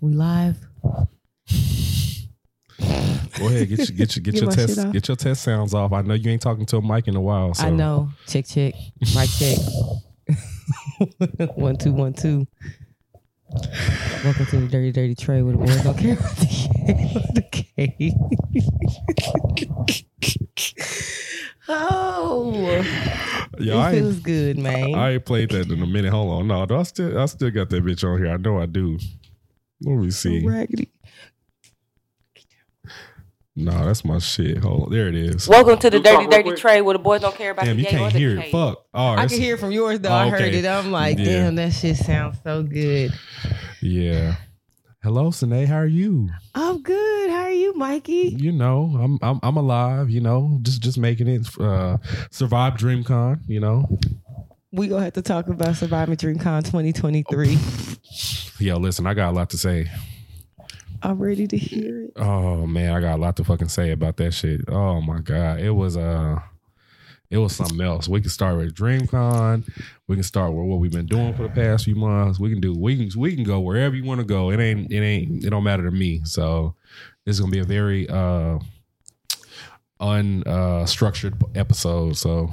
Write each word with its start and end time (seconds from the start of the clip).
We 0.00 0.14
live. 0.14 0.56
Go 3.38 3.46
ahead, 3.46 3.68
get 3.68 3.78
your 3.78 3.96
get 3.96 4.16
your 4.16 4.22
get, 4.22 4.24
Get 4.24 4.40
your 4.40 4.50
test 4.50 4.92
get 4.92 5.08
your 5.08 5.16
test 5.16 5.42
sounds 5.42 5.74
off. 5.74 5.92
I 5.92 6.00
know 6.00 6.14
you 6.14 6.30
ain't 6.30 6.40
talking 6.40 6.64
to 6.66 6.78
a 6.78 6.82
mic 6.82 7.06
in 7.06 7.16
a 7.16 7.20
while. 7.20 7.52
So. 7.52 7.66
I 7.66 7.70
know. 7.70 8.08
Check, 8.26 8.46
check. 8.46 8.74
Mic 9.14 9.28
check. 9.28 9.58
one, 11.54 11.76
two, 11.76 11.92
one, 11.92 12.14
two. 12.14 12.46
Welcome 14.24 14.46
to 14.46 14.60
the 14.60 14.68
Dirty 14.68 14.92
Dirty 14.92 15.14
Tray 15.14 15.42
with 15.42 15.58
the 15.58 15.66
boys 15.66 15.82
don't 15.82 15.98
care 15.98 16.14
about 16.14 16.36
the 17.34 17.44
K. 17.50 18.14
oh, 21.68 22.84
Yo, 23.58 23.78
it 23.78 23.82
I 23.82 23.92
feels 23.92 24.20
good, 24.20 24.58
man. 24.58 24.94
I 24.94 25.12
ain't 25.12 25.26
played 25.26 25.50
that 25.50 25.70
in 25.70 25.82
a 25.82 25.86
minute. 25.86 26.10
Hold 26.10 26.40
on, 26.40 26.48
no, 26.48 26.64
do 26.64 26.76
I 26.76 26.84
still 26.84 27.18
I 27.18 27.26
still 27.26 27.50
got 27.50 27.68
that 27.68 27.84
bitch 27.84 28.02
on 28.02 28.18
here. 28.18 28.32
I 28.32 28.38
know 28.38 28.58
I 28.60 28.66
do. 28.66 28.98
Let 29.82 29.96
me 29.96 30.10
see. 30.10 30.46
Raggedy. 30.46 30.90
No, 33.56 33.72
that's 33.84 34.04
my 34.04 34.18
shit. 34.18 34.58
Hold 34.58 34.84
on, 34.84 34.90
there 34.92 35.08
it 35.08 35.14
is. 35.14 35.48
Welcome 35.48 35.78
to 35.80 35.90
the 35.90 35.98
You 35.98 36.02
talk 36.02 36.20
Dirty 36.22 36.30
Dirty 36.30 36.42
quick. 36.50 36.58
Tray 36.58 36.80
where 36.80 36.94
the 36.94 36.98
boys 36.98 37.20
don't 37.20 37.34
care 37.34 37.50
about 37.50 37.64
Damn, 37.66 37.76
the 37.76 37.82
you 37.82 37.88
K 37.88 37.96
can't 37.98 38.12
hear 38.12 38.38
it. 38.38 38.50
Fuck. 38.50 38.84
Oh, 38.94 39.08
I 39.10 39.26
can 39.26 39.38
hear 39.40 39.56
from 39.56 39.72
yours 39.72 40.00
though. 40.00 40.08
Oh, 40.08 40.14
I 40.14 40.28
heard 40.30 40.40
okay. 40.42 40.58
it. 40.58 40.66
I'm 40.66 40.92
like, 40.92 41.18
Yeah. 41.18 41.24
damn, 41.24 41.56
that 41.56 41.72
shit 41.72 41.96
sounds 41.96 42.38
so 42.42 42.62
good. 42.62 43.12
Yeah. 43.82 44.36
Hello, 45.02 45.30
Sine. 45.30 45.66
How 45.66 45.76
are 45.76 45.86
you? 45.86 46.28
I'm 46.54 46.80
good. 46.82 47.30
How 47.30 47.42
are 47.42 47.50
you, 47.50 47.74
Mikey? 47.74 48.36
You 48.38 48.52
know, 48.52 48.96
I'm 49.02 49.18
I'm 49.20 49.40
I'm 49.42 49.56
alive. 49.56 50.10
You 50.10 50.20
know, 50.20 50.58
just 50.62 50.80
just 50.80 50.98
making 50.98 51.26
it. 51.26 51.48
Uh, 51.58 51.96
survive 52.30 52.74
DreamCon. 52.74 53.40
You 53.46 53.60
know. 53.60 53.98
We 54.72 54.86
gonna 54.86 55.02
have 55.02 55.14
to 55.14 55.22
talk 55.22 55.48
about 55.48 55.74
Surviving 55.74 56.16
DreamCon 56.16 56.64
2023. 56.64 57.58
Yo, 58.64 58.76
listen, 58.76 59.04
I 59.04 59.14
got 59.14 59.30
a 59.30 59.34
lot 59.34 59.50
to 59.50 59.58
say. 59.58 59.90
I'm 61.02 61.18
ready 61.18 61.48
to 61.48 61.56
hear 61.56 62.04
it. 62.04 62.12
Oh 62.14 62.66
man, 62.68 62.94
I 62.94 63.00
got 63.00 63.16
a 63.16 63.20
lot 63.20 63.36
to 63.38 63.44
fucking 63.44 63.68
say 63.68 63.90
about 63.90 64.16
that 64.18 64.32
shit. 64.32 64.60
Oh 64.68 65.00
my 65.00 65.20
god, 65.22 65.58
it 65.58 65.70
was 65.70 65.96
uh 65.96 66.38
it 67.30 67.38
was 67.38 67.56
something 67.56 67.80
else. 67.80 68.08
We 68.08 68.20
can 68.20 68.30
start 68.30 68.58
with 68.58 68.72
DreamCon. 68.74 69.68
We 70.06 70.14
can 70.14 70.22
start 70.22 70.52
with 70.52 70.66
what 70.66 70.78
we've 70.78 70.92
been 70.92 71.06
doing 71.06 71.34
for 71.34 71.44
the 71.44 71.48
past 71.48 71.86
few 71.86 71.96
months. 71.96 72.38
We 72.38 72.50
can 72.50 72.60
do 72.60 72.72
we 72.72 72.96
can 72.96 73.20
we 73.20 73.34
can 73.34 73.42
go 73.42 73.58
wherever 73.58 73.96
you 73.96 74.04
want 74.04 74.20
to 74.20 74.26
go. 74.26 74.52
It 74.52 74.60
ain't 74.60 74.92
it 74.92 75.02
ain't 75.02 75.44
it 75.44 75.50
don't 75.50 75.64
matter 75.64 75.84
to 75.84 75.90
me. 75.90 76.20
So 76.22 76.76
this 77.26 77.34
is 77.34 77.40
gonna 77.40 77.50
be 77.50 77.58
a 77.58 77.64
very 77.64 78.08
uh 78.08 78.60
unstructured 80.00 81.56
episode. 81.56 82.16
So 82.16 82.50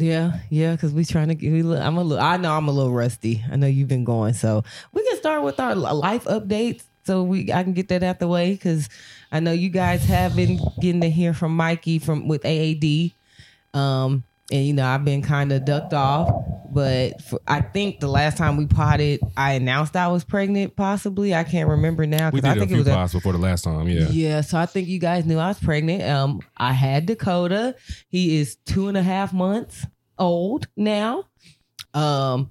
Yeah, 0.00 0.38
yeah, 0.48 0.72
because 0.72 0.92
we 0.92 1.04
trying 1.04 1.28
to 1.28 1.34
get. 1.34 1.52
We, 1.52 1.76
I'm 1.76 1.96
a 1.98 2.02
little. 2.02 2.24
I 2.24 2.36
know 2.38 2.56
I'm 2.56 2.68
a 2.68 2.72
little 2.72 2.92
rusty. 2.92 3.44
I 3.50 3.56
know 3.56 3.66
you've 3.66 3.88
been 3.88 4.04
going, 4.04 4.32
so 4.32 4.64
we 4.92 5.06
can 5.06 5.16
start 5.18 5.42
with 5.42 5.60
our 5.60 5.74
life 5.74 6.24
updates. 6.24 6.84
So 7.04 7.22
we, 7.22 7.52
I 7.52 7.62
can 7.62 7.72
get 7.72 7.88
that 7.88 8.02
out 8.02 8.18
the 8.18 8.28
way 8.28 8.52
because 8.52 8.88
I 9.30 9.40
know 9.40 9.52
you 9.52 9.68
guys 9.68 10.04
have 10.04 10.34
been 10.36 10.58
getting 10.80 11.00
to 11.02 11.10
hear 11.10 11.34
from 11.34 11.54
Mikey 11.56 11.98
from 11.98 12.28
with 12.28 12.44
AAD, 12.44 13.12
um, 13.78 14.24
and 14.50 14.64
you 14.64 14.72
know 14.72 14.86
I've 14.86 15.04
been 15.04 15.22
kind 15.22 15.52
of 15.52 15.64
ducked 15.64 15.94
off. 15.94 16.28
But 16.72 17.20
for, 17.22 17.40
I 17.48 17.62
think 17.62 17.98
the 17.98 18.06
last 18.06 18.36
time 18.36 18.56
we 18.56 18.66
potted, 18.66 19.20
I 19.36 19.54
announced 19.54 19.96
I 19.96 20.06
was 20.06 20.22
pregnant. 20.22 20.76
Possibly, 20.76 21.34
I 21.34 21.42
can't 21.42 21.68
remember 21.68 22.06
now 22.06 22.30
we 22.30 22.40
because 22.40 22.50
I 22.50 22.54
did 22.54 22.58
a 22.58 22.60
think 22.60 22.70
it 22.70 22.74
few 22.74 22.78
was 22.84 22.88
a, 22.88 22.94
pods 22.94 23.12
before 23.12 23.32
the 23.32 23.38
last 23.38 23.64
time. 23.64 23.88
Yeah. 23.88 24.08
yeah, 24.10 24.40
so 24.40 24.56
I 24.56 24.66
think 24.66 24.86
you 24.86 25.00
guys 25.00 25.26
knew 25.26 25.38
I 25.38 25.48
was 25.48 25.58
pregnant. 25.58 26.04
Um, 26.04 26.40
I 26.56 26.72
had 26.72 27.06
Dakota. 27.06 27.74
He 28.08 28.38
is 28.38 28.56
two 28.66 28.86
and 28.86 28.96
a 28.96 29.02
half 29.02 29.32
months 29.32 29.84
old 30.16 30.68
now. 30.76 31.24
Um, 31.92 32.50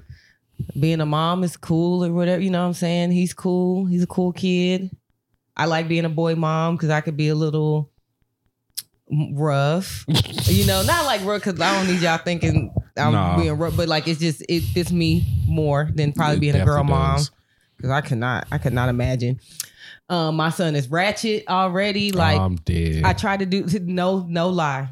being 0.78 1.00
a 1.00 1.06
mom 1.06 1.44
is 1.44 1.56
cool 1.56 2.04
or 2.04 2.12
whatever. 2.12 2.42
You 2.42 2.50
know 2.50 2.62
what 2.62 2.68
I'm 2.68 2.74
saying? 2.74 3.12
He's 3.12 3.34
cool. 3.34 3.86
He's 3.86 4.04
a 4.04 4.08
cool 4.08 4.34
kid. 4.34 4.92
I 5.56 5.66
like 5.66 5.88
being 5.88 6.06
a 6.06 6.10
boy 6.10 6.36
mom 6.36 6.76
because 6.76 6.90
I 6.90 7.02
could 7.02 7.16
be 7.18 7.30
a 7.30 7.36
little 7.36 7.90
rough. 9.34 10.06
you 10.46 10.66
know, 10.66 10.84
not 10.84 11.06
like 11.06 11.24
rough 11.24 11.44
because 11.44 11.60
I 11.60 11.76
don't 11.78 11.88
need 11.88 12.02
y'all 12.02 12.18
thinking 12.18 12.72
I'm 12.98 13.14
Nah. 13.14 13.38
being 13.38 13.58
rough, 13.58 13.76
but 13.76 13.88
like 13.88 14.08
it's 14.08 14.20
just 14.20 14.44
it 14.48 14.62
fits 14.62 14.92
me 14.92 15.26
more 15.48 15.90
than 15.94 16.14
probably 16.14 16.38
It 16.38 16.40
being 16.42 16.56
a 16.56 16.66
girl 16.66 16.84
mom 16.84 17.24
because 17.78 17.92
I 17.92 18.02
cannot 18.02 18.48
I 18.52 18.58
could 18.58 18.74
not 18.74 18.90
imagine. 18.90 19.40
Um, 20.10 20.36
my 20.36 20.50
son 20.50 20.76
is 20.76 20.90
ratchet 20.90 21.46
already. 21.48 22.12
Like 22.12 22.40
I'm 22.40 22.56
dead. 22.56 23.04
I 23.04 23.14
try 23.14 23.38
to 23.38 23.46
do 23.46 23.66
no, 23.80 24.26
no 24.28 24.50
lie. 24.50 24.90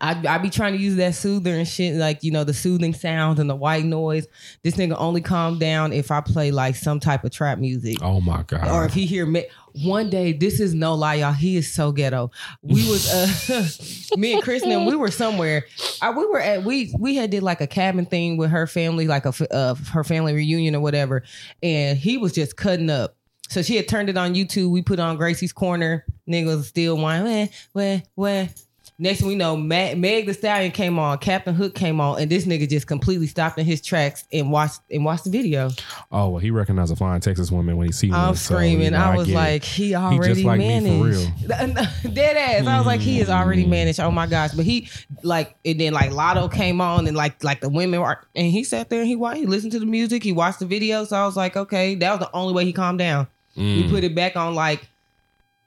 I 0.00 0.22
I 0.28 0.38
be 0.38 0.50
trying 0.50 0.72
to 0.74 0.78
use 0.78 0.96
that 0.96 1.14
soother 1.14 1.54
and 1.54 1.66
shit, 1.66 1.94
like 1.94 2.22
you 2.22 2.30
know 2.30 2.44
the 2.44 2.54
soothing 2.54 2.94
sounds 2.94 3.38
and 3.38 3.48
the 3.48 3.54
white 3.54 3.84
noise. 3.84 4.26
This 4.62 4.76
nigga 4.76 4.96
only 4.98 5.20
calm 5.20 5.58
down 5.58 5.92
if 5.92 6.10
I 6.10 6.20
play 6.20 6.50
like 6.50 6.76
some 6.76 7.00
type 7.00 7.24
of 7.24 7.30
trap 7.32 7.58
music. 7.58 7.98
oh 8.02 8.20
my 8.20 8.42
god. 8.42 8.68
Or 8.68 8.84
if 8.84 8.94
he 8.94 9.06
hear 9.06 9.26
me 9.26 9.46
one 9.82 10.08
day, 10.08 10.32
this 10.32 10.60
is 10.60 10.74
no 10.74 10.94
lie, 10.94 11.16
y'all. 11.16 11.32
He 11.32 11.56
is 11.56 11.72
so 11.72 11.92
ghetto. 11.92 12.30
We 12.62 12.88
was 12.88 13.12
uh 13.12 14.16
me 14.16 14.34
and 14.34 14.42
Chris 14.42 14.62
and 14.62 14.86
we 14.86 14.96
were 14.96 15.10
somewhere. 15.10 15.66
Uh, 16.00 16.12
we 16.16 16.26
were 16.26 16.40
at 16.40 16.64
we 16.64 16.94
we 16.98 17.16
had 17.16 17.30
did 17.30 17.42
like 17.42 17.60
a 17.60 17.66
cabin 17.66 18.06
thing 18.06 18.36
with 18.36 18.50
her 18.50 18.66
family, 18.66 19.06
like 19.06 19.26
a 19.26 19.54
uh, 19.54 19.74
her 19.92 20.04
family 20.04 20.34
reunion 20.34 20.74
or 20.74 20.80
whatever, 20.80 21.22
and 21.62 21.98
he 21.98 22.18
was 22.18 22.32
just 22.32 22.56
cutting 22.56 22.90
up. 22.90 23.16
So 23.48 23.62
she 23.62 23.76
had 23.76 23.88
turned 23.88 24.08
it 24.08 24.16
on 24.16 24.34
YouTube. 24.34 24.70
We 24.70 24.82
put 24.82 24.98
on 24.98 25.16
Gracie's 25.16 25.52
Corner. 25.52 26.04
Nigga 26.28 26.46
was 26.46 26.68
still 26.68 26.96
whining, 26.96 27.50
where, 27.72 28.02
where. 28.14 28.48
Next 28.96 29.18
thing 29.18 29.28
we 29.28 29.34
know, 29.34 29.56
Meg 29.56 30.26
the 30.26 30.34
Stallion 30.34 30.70
came 30.70 31.00
on, 31.00 31.18
Captain 31.18 31.52
Hook 31.52 31.74
came 31.74 32.00
on, 32.00 32.20
and 32.20 32.30
this 32.30 32.46
nigga 32.46 32.68
just 32.68 32.86
completely 32.86 33.26
stopped 33.26 33.58
in 33.58 33.66
his 33.66 33.80
tracks 33.80 34.22
and 34.32 34.52
watched 34.52 34.82
and 34.88 35.04
watched 35.04 35.24
the 35.24 35.30
video. 35.30 35.70
oh 36.12 36.28
well, 36.28 36.38
he 36.38 36.52
recognized 36.52 36.92
a 36.92 36.96
fine 36.96 37.20
Texas 37.20 37.50
woman 37.50 37.76
when 37.76 37.88
he 37.88 37.92
seen 37.92 38.14
I'm 38.14 38.26
one. 38.26 38.36
so, 38.36 38.54
screaming. 38.54 38.84
you 38.84 38.90
know, 38.92 38.98
I 38.98 39.16
was 39.16 39.28
it. 39.28 39.34
like, 39.34 39.64
he 39.64 39.96
already 39.96 40.44
like 40.44 40.60
me 40.60 40.78
for 40.78 41.08
managed. 41.08 42.14
Dead 42.14 42.36
ass. 42.36 42.68
I 42.68 42.78
was 42.78 42.86
like, 42.86 43.00
he 43.00 43.18
is 43.18 43.28
already 43.28 43.66
managed. 43.66 43.98
Oh 43.98 44.12
my 44.12 44.28
gosh. 44.28 44.52
But 44.52 44.64
he 44.64 44.88
like 45.24 45.56
and 45.64 45.80
then 45.80 45.92
like 45.92 46.10
Latto 46.12 46.52
came 46.52 46.80
on 46.80 47.08
and 47.08 47.16
like 47.16 47.42
like 47.42 47.60
the 47.60 47.68
women 47.68 48.00
were 48.00 48.20
and 48.36 48.46
he 48.46 48.62
sat 48.62 48.90
there 48.90 49.00
and 49.00 49.08
he 49.08 49.16
watched 49.16 49.38
he 49.38 49.46
listened 49.46 49.72
to 49.72 49.80
the 49.80 49.86
music, 49.86 50.22
he 50.22 50.30
watched 50.30 50.60
the 50.60 50.66
video. 50.66 51.04
So 51.04 51.16
I 51.16 51.26
was 51.26 51.36
like, 51.36 51.56
okay, 51.56 51.96
that 51.96 52.10
was 52.12 52.20
the 52.20 52.32
only 52.32 52.52
way 52.54 52.64
he 52.64 52.72
calmed 52.72 53.00
down. 53.00 53.26
Mm. 53.56 53.82
We 53.82 53.90
put 53.90 54.04
it 54.04 54.14
back 54.14 54.36
on 54.36 54.54
like 54.54 54.86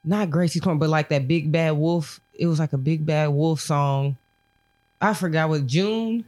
not 0.07 0.29
Gracie's 0.29 0.61
Corner, 0.61 0.79
but 0.79 0.89
like 0.89 1.09
that 1.09 1.27
Big 1.27 1.51
Bad 1.51 1.71
Wolf. 1.71 2.21
It 2.37 2.47
was 2.47 2.59
like 2.59 2.73
a 2.73 2.77
Big 2.77 3.05
Bad 3.05 3.27
Wolf 3.29 3.59
song. 3.59 4.17
I 5.01 5.13
forgot 5.13 5.49
what 5.49 5.65
June. 5.65 6.25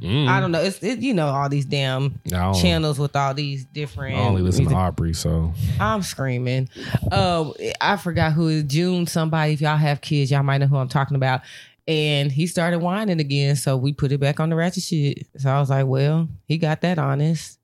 Mm. 0.00 0.28
I 0.28 0.40
don't 0.40 0.52
know. 0.52 0.60
It's 0.60 0.82
it, 0.82 0.98
you 0.98 1.14
know 1.14 1.28
all 1.28 1.48
these 1.48 1.64
damn 1.64 2.20
channels 2.28 2.98
with 2.98 3.16
all 3.16 3.32
these 3.32 3.64
different. 3.64 4.16
I 4.16 4.20
only 4.20 4.42
listen 4.42 4.64
music 4.64 4.76
to 4.76 4.82
Aubrey, 4.82 5.14
so 5.14 5.54
I'm 5.80 6.02
screaming. 6.02 6.68
Oh, 7.10 7.54
I 7.80 7.96
forgot 7.96 8.32
who 8.34 8.48
is 8.48 8.64
June. 8.64 9.06
Somebody, 9.06 9.54
if 9.54 9.62
y'all 9.62 9.76
have 9.78 10.02
kids, 10.02 10.30
y'all 10.30 10.42
might 10.42 10.58
know 10.58 10.66
who 10.66 10.76
I'm 10.76 10.88
talking 10.88 11.16
about. 11.16 11.40
And 11.88 12.30
he 12.30 12.46
started 12.46 12.80
whining 12.80 13.20
again, 13.20 13.56
so 13.56 13.76
we 13.76 13.92
put 13.92 14.12
it 14.12 14.18
back 14.18 14.38
on 14.40 14.50
the 14.50 14.56
ratchet 14.56 14.82
shit. 14.82 15.26
So 15.38 15.48
I 15.50 15.60
was 15.60 15.70
like, 15.70 15.86
well, 15.86 16.28
he 16.46 16.58
got 16.58 16.82
that 16.82 16.98
honest. 16.98 17.58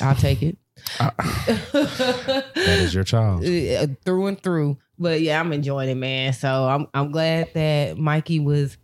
I'll 0.00 0.14
take 0.14 0.42
it. 0.42 0.56
that 0.98 2.54
is 2.56 2.94
your 2.94 3.04
child. 3.04 3.44
Uh, 3.50 3.86
through 4.04 4.26
and 4.26 4.40
through. 4.42 4.76
But 5.00 5.22
yeah, 5.22 5.40
I'm 5.40 5.52
enjoying 5.52 5.88
it, 5.88 5.94
man. 5.96 6.32
So 6.34 6.68
I'm 6.68 6.86
I'm 6.94 7.10
glad 7.10 7.48
that 7.54 7.98
Mikey 7.98 8.38
was 8.38 8.76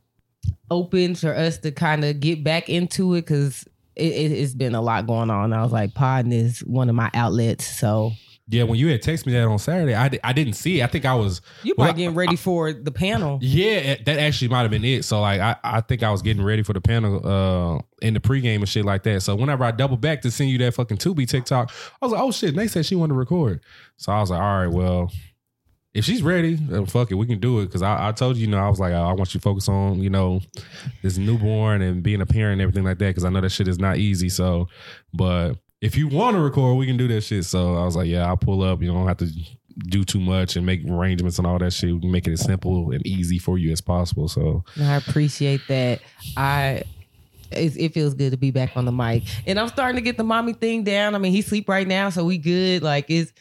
open 0.70 1.14
for 1.14 1.34
us 1.34 1.58
to 1.58 1.70
kind 1.70 2.04
of 2.04 2.18
get 2.20 2.42
back 2.42 2.68
into 2.68 3.14
it 3.14 3.20
because 3.22 3.64
it, 3.94 4.12
it, 4.12 4.32
it's 4.32 4.54
been 4.54 4.74
a 4.74 4.80
lot 4.82 5.06
going 5.06 5.30
on. 5.30 5.52
I 5.52 5.62
was 5.62 5.72
like, 5.72 5.94
podding 5.94 6.32
is 6.32 6.60
one 6.60 6.88
of 6.88 6.94
my 6.94 7.10
outlets. 7.14 7.64
So 7.66 8.12
Yeah, 8.48 8.64
when 8.64 8.78
you 8.78 8.88
had 8.88 9.00
texted 9.02 9.26
me 9.26 9.32
that 9.34 9.44
on 9.44 9.58
Saturday, 9.58 9.94
I, 9.94 10.08
di- 10.08 10.18
I 10.24 10.32
didn't 10.32 10.54
see 10.54 10.80
it. 10.80 10.84
I 10.84 10.86
think 10.88 11.04
I 11.04 11.14
was 11.14 11.40
you 11.62 11.74
Well, 11.78 11.92
getting 11.92 12.14
ready 12.14 12.36
for 12.36 12.72
the 12.72 12.90
panel. 12.90 13.38
yeah, 13.40 13.96
that 14.04 14.18
actually 14.18 14.48
might 14.48 14.62
have 14.62 14.70
been 14.70 14.84
it. 14.84 15.04
So 15.04 15.20
like 15.20 15.40
I, 15.40 15.56
I 15.62 15.80
think 15.82 16.02
I 16.02 16.10
was 16.10 16.20
getting 16.22 16.42
ready 16.44 16.62
for 16.62 16.72
the 16.72 16.80
panel 16.80 17.26
uh 17.26 17.80
in 18.02 18.14
the 18.14 18.20
pregame 18.20 18.56
and 18.56 18.68
shit 18.68 18.84
like 18.84 19.02
that. 19.04 19.22
So 19.22 19.34
whenever 19.36 19.64
I 19.64 19.70
double 19.70 19.96
back 19.96 20.22
to 20.22 20.30
send 20.30 20.50
you 20.50 20.58
that 20.58 20.74
fucking 20.74 20.96
Tubi 20.98 21.28
TikTok, 21.28 21.70
I 22.02 22.04
was 22.06 22.12
like, 22.12 22.20
oh 22.22 22.32
shit, 22.32 22.56
they 22.56 22.66
said 22.68 22.86
she 22.86 22.94
wanted 22.96 23.12
to 23.14 23.18
record. 23.18 23.60
So 23.98 24.12
I 24.12 24.20
was 24.20 24.30
like, 24.30 24.40
all 24.40 24.58
right, 24.60 24.66
well, 24.72 25.12
if 25.96 26.04
she's 26.04 26.22
ready, 26.22 26.56
then 26.56 26.84
fuck 26.84 27.10
it, 27.10 27.14
we 27.14 27.26
can 27.26 27.40
do 27.40 27.60
it. 27.60 27.72
Cause 27.72 27.80
I, 27.80 28.08
I 28.08 28.12
told 28.12 28.36
you, 28.36 28.42
you 28.42 28.50
know, 28.50 28.58
I 28.58 28.68
was 28.68 28.78
like, 28.78 28.92
I 28.92 29.12
want 29.14 29.32
you 29.32 29.40
to 29.40 29.42
focus 29.42 29.66
on, 29.66 30.00
you 30.00 30.10
know, 30.10 30.40
this 31.02 31.16
newborn 31.16 31.80
and 31.80 32.02
being 32.02 32.20
a 32.20 32.26
parent 32.26 32.54
and 32.54 32.60
everything 32.60 32.84
like 32.84 32.98
that. 32.98 33.14
Cause 33.14 33.24
I 33.24 33.30
know 33.30 33.40
that 33.40 33.48
shit 33.48 33.66
is 33.66 33.78
not 33.78 33.96
easy. 33.96 34.28
So, 34.28 34.68
but 35.14 35.54
if 35.80 35.96
you 35.96 36.08
want 36.08 36.36
to 36.36 36.42
record, 36.42 36.76
we 36.76 36.86
can 36.86 36.98
do 36.98 37.08
that 37.08 37.22
shit. 37.22 37.46
So 37.46 37.76
I 37.76 37.84
was 37.84 37.96
like, 37.96 38.08
yeah, 38.08 38.26
I'll 38.26 38.36
pull 38.36 38.62
up. 38.62 38.82
You 38.82 38.88
don't 38.88 39.08
have 39.08 39.16
to 39.18 39.30
do 39.88 40.04
too 40.04 40.20
much 40.20 40.56
and 40.56 40.66
make 40.66 40.84
arrangements 40.86 41.38
and 41.38 41.46
all 41.46 41.58
that 41.58 41.72
shit. 41.72 41.94
We 41.94 42.00
can 42.00 42.12
make 42.12 42.26
it 42.26 42.32
as 42.32 42.42
simple 42.42 42.90
and 42.90 43.04
easy 43.06 43.38
for 43.38 43.56
you 43.56 43.72
as 43.72 43.80
possible. 43.80 44.28
So 44.28 44.64
I 44.78 44.96
appreciate 44.96 45.62
that. 45.68 46.00
I 46.36 46.82
it, 47.50 47.76
it 47.76 47.94
feels 47.94 48.12
good 48.12 48.32
to 48.32 48.36
be 48.36 48.50
back 48.50 48.76
on 48.76 48.84
the 48.84 48.92
mic, 48.92 49.22
and 49.46 49.58
I'm 49.58 49.68
starting 49.68 49.96
to 49.96 50.02
get 50.02 50.16
the 50.16 50.24
mommy 50.24 50.52
thing 50.52 50.84
down. 50.84 51.14
I 51.14 51.18
mean, 51.18 51.32
he 51.32 51.42
sleep 51.42 51.68
right 51.68 51.86
now, 51.86 52.10
so 52.10 52.24
we 52.24 52.36
good. 52.36 52.82
Like 52.82 53.06
it's. 53.08 53.32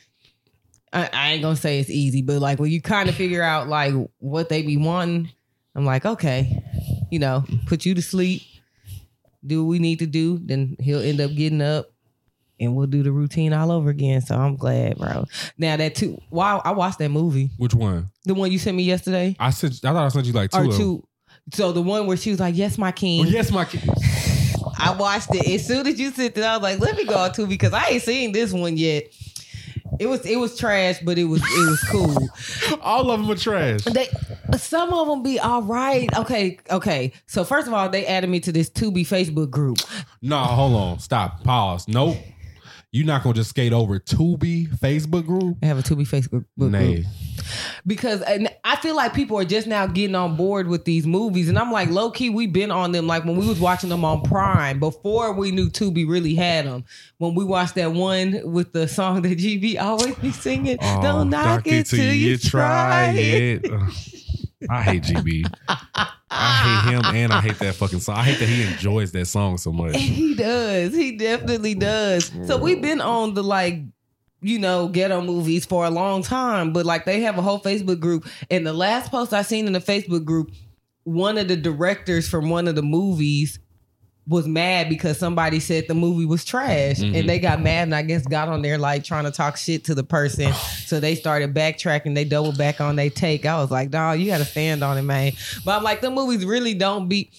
I, 0.95 1.09
I 1.11 1.31
ain't 1.33 1.41
gonna 1.41 1.55
say 1.57 1.79
it's 1.79 1.89
easy, 1.89 2.21
but 2.21 2.39
like 2.39 2.57
when 2.57 2.71
you 2.71 2.81
kind 2.81 3.09
of 3.09 3.15
figure 3.15 3.43
out 3.43 3.67
like 3.67 3.93
what 4.19 4.47
they 4.49 4.61
be 4.61 4.77
wanting, 4.77 5.29
I'm 5.75 5.85
like, 5.85 6.05
okay, 6.05 6.63
you 7.11 7.19
know, 7.19 7.43
put 7.67 7.85
you 7.85 7.93
to 7.95 8.01
sleep, 8.01 8.41
do 9.45 9.63
what 9.63 9.69
we 9.69 9.79
need 9.79 9.99
to 9.99 10.05
do, 10.07 10.39
then 10.41 10.77
he'll 10.79 11.01
end 11.01 11.19
up 11.19 11.31
getting 11.35 11.61
up, 11.61 11.91
and 12.61 12.73
we'll 12.75 12.87
do 12.87 13.03
the 13.03 13.11
routine 13.11 13.51
all 13.51 13.71
over 13.71 13.89
again. 13.89 14.21
So 14.21 14.35
I'm 14.35 14.55
glad, 14.55 14.97
bro. 14.97 15.25
Now 15.57 15.75
that 15.75 15.95
two, 15.95 16.17
wow, 16.29 16.61
I 16.63 16.71
watched 16.71 16.99
that 16.99 17.09
movie, 17.09 17.51
Which 17.57 17.73
one? 17.73 18.09
the 18.23 18.33
one 18.33 18.51
you 18.51 18.57
sent 18.57 18.77
me 18.77 18.83
yesterday, 18.83 19.35
I 19.37 19.49
said 19.49 19.73
I 19.83 19.91
thought 19.91 20.05
I 20.05 20.07
sent 20.07 20.25
you 20.27 20.33
like 20.33 20.51
two. 20.51 20.57
or 20.57 20.61
of 20.63 20.69
them. 20.69 20.77
two. 20.79 21.07
So 21.53 21.73
the 21.73 21.81
one 21.81 22.07
where 22.07 22.17
she 22.17 22.31
was 22.31 22.39
like, 22.39 22.55
"Yes, 22.55 22.77
my 22.77 22.91
king." 22.93 23.25
Oh, 23.25 23.29
yes, 23.29 23.51
my 23.51 23.65
king. 23.65 23.81
I 24.79 24.95
watched 24.97 25.33
it 25.35 25.47
as 25.47 25.67
soon 25.67 25.85
as 25.87 25.99
you 25.99 26.11
sent 26.11 26.37
it. 26.37 26.43
I 26.43 26.57
was 26.57 26.63
like, 26.63 26.79
"Let 26.79 26.95
me 26.95 27.03
go 27.05 27.17
on 27.17 27.33
two 27.33 27.45
because 27.47 27.73
I 27.73 27.85
ain't 27.89 28.01
seen 28.01 28.31
this 28.31 28.53
one 28.53 28.77
yet." 28.77 29.13
It 29.99 30.07
was 30.07 30.25
it 30.25 30.37
was 30.37 30.57
trash, 30.57 30.99
but 31.03 31.17
it 31.17 31.25
was 31.25 31.41
it 31.41 31.69
was 31.69 31.83
cool. 31.89 32.77
All 32.81 33.11
of 33.11 33.21
them 33.21 33.29
are 33.29 33.35
trash. 33.35 33.83
They 33.83 34.09
some 34.57 34.93
of 34.93 35.07
them 35.07 35.23
be 35.23 35.39
all 35.39 35.61
right. 35.61 36.09
Okay, 36.17 36.57
okay. 36.69 37.13
So 37.27 37.43
first 37.43 37.67
of 37.67 37.73
all, 37.73 37.89
they 37.89 38.05
added 38.05 38.29
me 38.29 38.39
to 38.41 38.51
this 38.51 38.69
Tubi 38.69 39.01
Facebook 39.07 39.49
group. 39.49 39.77
No, 40.21 40.37
hold 40.39 40.73
on. 40.73 40.99
Stop. 40.99 41.43
Pause. 41.43 41.87
Nope. 41.87 42.17
You're 42.95 43.05
not 43.05 43.23
gonna 43.23 43.35
just 43.35 43.49
skate 43.49 43.73
over 43.73 43.99
Tubi 43.99 44.69
Facebook 44.79 45.25
group. 45.25 45.57
I 45.61 45.65
have 45.65 45.77
a 45.77 45.81
Tubi 45.81 46.07
Facebook 46.07 46.45
group 46.57 46.71
Nay. 46.71 47.03
because 47.85 48.21
and 48.21 48.47
I 48.63 48.77
feel 48.77 48.95
like 48.95 49.13
people 49.13 49.37
are 49.37 49.43
just 49.43 49.67
now 49.67 49.85
getting 49.85 50.15
on 50.15 50.37
board 50.37 50.69
with 50.69 50.85
these 50.85 51.05
movies, 51.05 51.49
and 51.49 51.59
I'm 51.59 51.73
like, 51.73 51.89
low 51.89 52.09
key, 52.09 52.29
we've 52.29 52.53
been 52.53 52.71
on 52.71 52.93
them. 52.93 53.05
Like 53.05 53.25
when 53.25 53.35
we 53.35 53.45
was 53.45 53.59
watching 53.59 53.89
them 53.89 54.05
on 54.05 54.21
Prime 54.21 54.79
before 54.79 55.33
we 55.33 55.51
knew 55.51 55.69
Tubi 55.69 56.07
really 56.07 56.35
had 56.35 56.67
them. 56.67 56.85
When 57.17 57.35
we 57.35 57.43
watched 57.43 57.75
that 57.75 57.91
one 57.91 58.39
with 58.45 58.71
the 58.71 58.87
song 58.87 59.23
that 59.23 59.39
GB 59.39 59.77
always 59.77 60.15
be 60.15 60.31
singing, 60.31 60.77
Oh, 60.81 61.01
"Don't 61.01 61.29
knock 61.29 61.67
it 61.67 61.87
till 61.87 62.13
you 62.13 62.37
try 62.37 63.09
it." 63.09 63.69
Ugh. 63.69 63.91
I 64.69 64.81
hate 64.81 65.03
GB. 65.03 65.45
I 66.29 66.83
hate 66.85 66.93
him 66.93 67.05
and 67.05 67.33
I 67.33 67.41
hate 67.41 67.59
that 67.59 67.75
fucking 67.75 67.99
song. 67.99 68.17
I 68.17 68.23
hate 68.23 68.39
that 68.39 68.49
he 68.49 68.63
enjoys 68.63 69.11
that 69.11 69.25
song 69.25 69.57
so 69.57 69.71
much. 69.71 69.95
He 69.95 70.35
does. 70.35 70.93
He 70.93 71.17
definitely 71.17 71.75
does. 71.75 72.31
So 72.45 72.57
we've 72.57 72.81
been 72.81 73.01
on 73.01 73.33
the 73.33 73.43
like, 73.43 73.81
you 74.41 74.59
know, 74.59 74.87
ghetto 74.87 75.21
movies 75.21 75.65
for 75.65 75.85
a 75.85 75.89
long 75.89 76.23
time, 76.23 76.73
but 76.73 76.85
like 76.85 77.05
they 77.05 77.21
have 77.21 77.37
a 77.37 77.41
whole 77.41 77.59
Facebook 77.59 77.99
group. 77.99 78.27
And 78.49 78.65
the 78.65 78.73
last 78.73 79.11
post 79.11 79.33
I 79.33 79.41
seen 79.41 79.67
in 79.67 79.73
the 79.73 79.79
Facebook 79.79 80.25
group, 80.25 80.51
one 81.03 81.37
of 81.37 81.47
the 81.47 81.55
directors 81.55 82.27
from 82.27 82.49
one 82.49 82.67
of 82.67 82.75
the 82.75 82.81
movies 82.81 83.59
was 84.27 84.47
mad 84.47 84.89
because 84.89 85.19
somebody 85.19 85.59
said 85.59 85.85
the 85.87 85.93
movie 85.93 86.25
was 86.25 86.43
trash 86.43 86.97
Mhm. 86.97 87.19
and 87.19 87.29
they 87.29 87.37
got 87.37 87.61
mad 87.61 87.83
and 87.83 87.93
I 87.95 88.01
guess 88.01 88.23
got 88.23 88.47
on 88.47 88.61
there 88.63 88.77
like 88.79 89.03
trying 89.03 89.25
to 89.25 89.31
talk 89.31 89.55
shit 89.55 89.83
to 89.85 89.93
the 89.95 90.03
person. 90.03 90.51
so 90.85 90.99
they 90.99 91.13
started 91.15 91.53
backtracking. 91.53 92.15
They 92.15 92.25
doubled 92.25 92.57
back 92.57 92.81
on 92.81 92.95
their 92.95 93.09
take. 93.11 93.45
I 93.45 93.57
was 93.61 93.69
like, 93.69 93.91
dog, 93.91 94.19
you 94.19 94.25
got 94.27 94.39
to 94.39 94.45
stand 94.45 94.83
on 94.83 94.97
it, 94.97 95.03
man. 95.03 95.33
But 95.63 95.77
I'm 95.77 95.83
like, 95.83 96.01
the 96.01 96.09
movies 96.09 96.43
really 96.45 96.73
don't 96.73 97.07
be, 97.07 97.29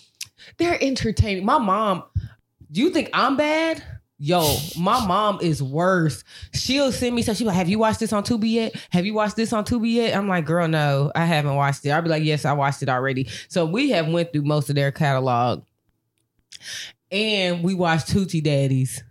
they're 0.59 0.79
entertaining. 0.83 1.45
My 1.45 1.59
mom, 1.59 2.05
do 2.71 2.81
you 2.81 2.91
think 2.91 3.11
I'm 3.13 3.37
bad? 3.37 3.83
Yo, 4.19 4.57
my 4.79 5.05
mom 5.07 5.39
is 5.43 5.63
worse. 5.63 6.25
She'll 6.55 6.91
send 6.91 7.15
me 7.15 7.21
stuff. 7.23 7.37
She's 7.37 7.47
like, 7.47 7.57
Have 7.57 7.69
you 7.69 7.79
watched 7.79 8.01
this 8.01 8.15
on 8.15 8.23
Tubi 8.23 8.51
yet? 8.51 8.75
Have 8.91 9.05
you 9.05 9.13
watched 9.13 9.37
this 9.37 9.53
on 9.53 9.65
Tubi 9.65 9.93
yet? 9.93 10.17
I'm 10.17 10.27
like, 10.27 10.47
Girl, 10.47 10.67
no, 10.69 11.13
I 11.15 11.27
haven't 11.27 11.55
watched 11.55 11.85
it. 11.85 11.91
I'll 11.91 12.01
be 12.01 12.09
like, 12.09 12.23
Yes, 12.23 12.47
I 12.47 12.53
watched 12.55 12.83
it 12.83 12.89
already. 12.89 13.29
So 13.49 13.67
we 13.67 13.91
have 13.91 14.09
went 14.09 14.33
through 14.33 14.45
most 14.45 14.71
of 14.71 14.75
their 14.75 14.91
catalog. 14.91 15.65
And 17.11 17.63
we 17.63 17.75
watched 17.75 18.09
Hoochie 18.09 18.43
Daddies. 18.43 19.03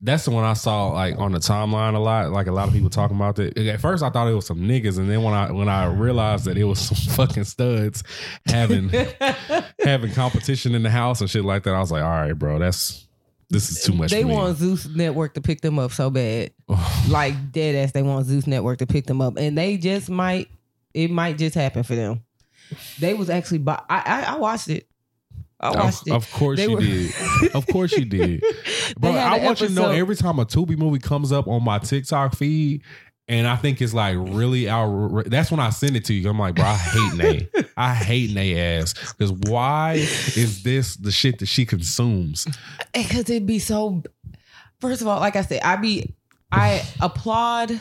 That's 0.00 0.24
the 0.24 0.30
one 0.30 0.44
I 0.44 0.52
saw 0.52 0.88
like 0.88 1.18
on 1.18 1.32
the 1.32 1.38
timeline 1.38 1.94
a 1.94 1.98
lot. 1.98 2.30
Like 2.30 2.46
a 2.46 2.52
lot 2.52 2.68
of 2.68 2.74
people 2.74 2.90
talking 2.90 3.16
about 3.16 3.34
that. 3.36 3.58
At 3.58 3.80
first, 3.80 4.04
I 4.04 4.10
thought 4.10 4.28
it 4.28 4.34
was 4.34 4.46
some 4.46 4.60
niggas, 4.60 4.96
and 4.96 5.10
then 5.10 5.24
when 5.24 5.34
I 5.34 5.50
when 5.50 5.68
I 5.68 5.86
realized 5.86 6.44
that 6.44 6.56
it 6.56 6.64
was 6.64 6.78
some 6.88 7.14
fucking 7.14 7.44
studs 7.44 8.04
having 8.46 8.90
having 9.80 10.12
competition 10.12 10.76
in 10.76 10.84
the 10.84 10.90
house 10.90 11.20
and 11.20 11.28
shit 11.28 11.44
like 11.44 11.64
that, 11.64 11.74
I 11.74 11.80
was 11.80 11.90
like, 11.90 12.04
all 12.04 12.10
right, 12.10 12.32
bro, 12.32 12.60
that's 12.60 13.08
this 13.50 13.70
is 13.70 13.82
too 13.82 13.92
much. 13.92 14.10
they 14.10 14.22
for 14.22 14.28
me. 14.28 14.34
want 14.34 14.58
Zeus 14.58 14.86
Network 14.86 15.34
to 15.34 15.40
pick 15.40 15.62
them 15.62 15.78
up 15.78 15.92
so 15.92 16.10
bad. 16.10 16.50
like 17.08 17.52
dead 17.52 17.74
ass, 17.74 17.92
they 17.92 18.02
want 18.02 18.26
Zeus 18.26 18.46
Network 18.46 18.78
to 18.78 18.86
pick 18.86 19.06
them 19.06 19.20
up. 19.20 19.36
And 19.36 19.56
they 19.56 19.76
just 19.78 20.10
might 20.10 20.48
it 20.94 21.10
might 21.10 21.38
just 21.38 21.54
happen 21.54 21.82
for 21.82 21.94
them. 21.94 22.22
They 23.00 23.14
was 23.14 23.30
actually 23.30 23.64
I 23.66 23.82
I, 23.88 24.24
I 24.34 24.36
watched 24.36 24.68
it. 24.68 24.86
I 25.60 25.70
watched 25.70 26.02
of, 26.02 26.06
it. 26.08 26.12
of 26.14 26.32
course 26.32 26.56
They 26.58 26.64
you 26.68 26.74
were- 26.74 26.80
did. 26.80 27.12
Of 27.54 27.66
course 27.66 27.92
you 27.92 28.04
did. 28.04 28.42
Had 29.02 29.14
I 29.16 29.36
an 29.38 29.44
want 29.44 29.60
you 29.60 29.68
to 29.68 29.72
know 29.74 29.90
every 29.90 30.16
time 30.16 30.38
a 30.38 30.44
Tubi 30.46 30.76
movie 30.78 30.98
comes 31.00 31.32
up 31.32 31.48
on 31.48 31.64
my 31.64 31.78
TikTok 31.78 32.36
feed, 32.36 32.82
and 33.26 33.46
I 33.46 33.56
think 33.56 33.82
it's 33.82 33.92
like 33.92 34.16
really 34.18 34.68
out. 34.68 35.24
That's 35.26 35.50
when 35.50 35.60
I 35.60 35.70
send 35.70 35.96
it 35.96 36.04
to 36.06 36.14
you. 36.14 36.28
I'm 36.30 36.38
like, 36.38 36.54
bro, 36.54 36.64
I 36.64 36.74
hate 36.76 37.14
Nay. 37.14 37.48
I 37.76 37.92
hate 37.94 38.32
Nay 38.34 38.78
ass 38.78 38.94
because 39.12 39.32
why 39.32 39.94
is 39.94 40.62
this 40.62 40.96
the 40.96 41.10
shit 41.12 41.38
that 41.40 41.46
she 41.46 41.66
consumes? 41.66 42.46
Eh, 42.94 43.02
because 43.02 43.28
it'd 43.28 43.46
be 43.46 43.58
so 43.58 44.02
first 44.80 45.00
of 45.02 45.08
all 45.08 45.18
like 45.18 45.34
i 45.34 45.42
said 45.42 45.60
i 45.64 45.74
be 45.74 46.14
i 46.52 46.80
applaud 47.00 47.80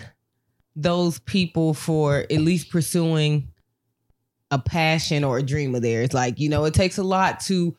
those 0.76 1.20
people 1.20 1.74
for 1.76 2.20
at 2.22 2.32
least 2.42 2.72
pursuing 2.72 3.48
a 4.52 4.60
passion 4.60 5.24
or 5.24 5.38
a 5.38 5.44
dream 5.44 5.76
of 5.76 5.82
theirs 5.82 6.14
like 6.14 6.40
you 6.40 6.48
know 6.50 6.66
it 6.66 6.74
takes 6.74 6.98
a 6.98 7.04
lot 7.04 7.40
to 7.40 7.76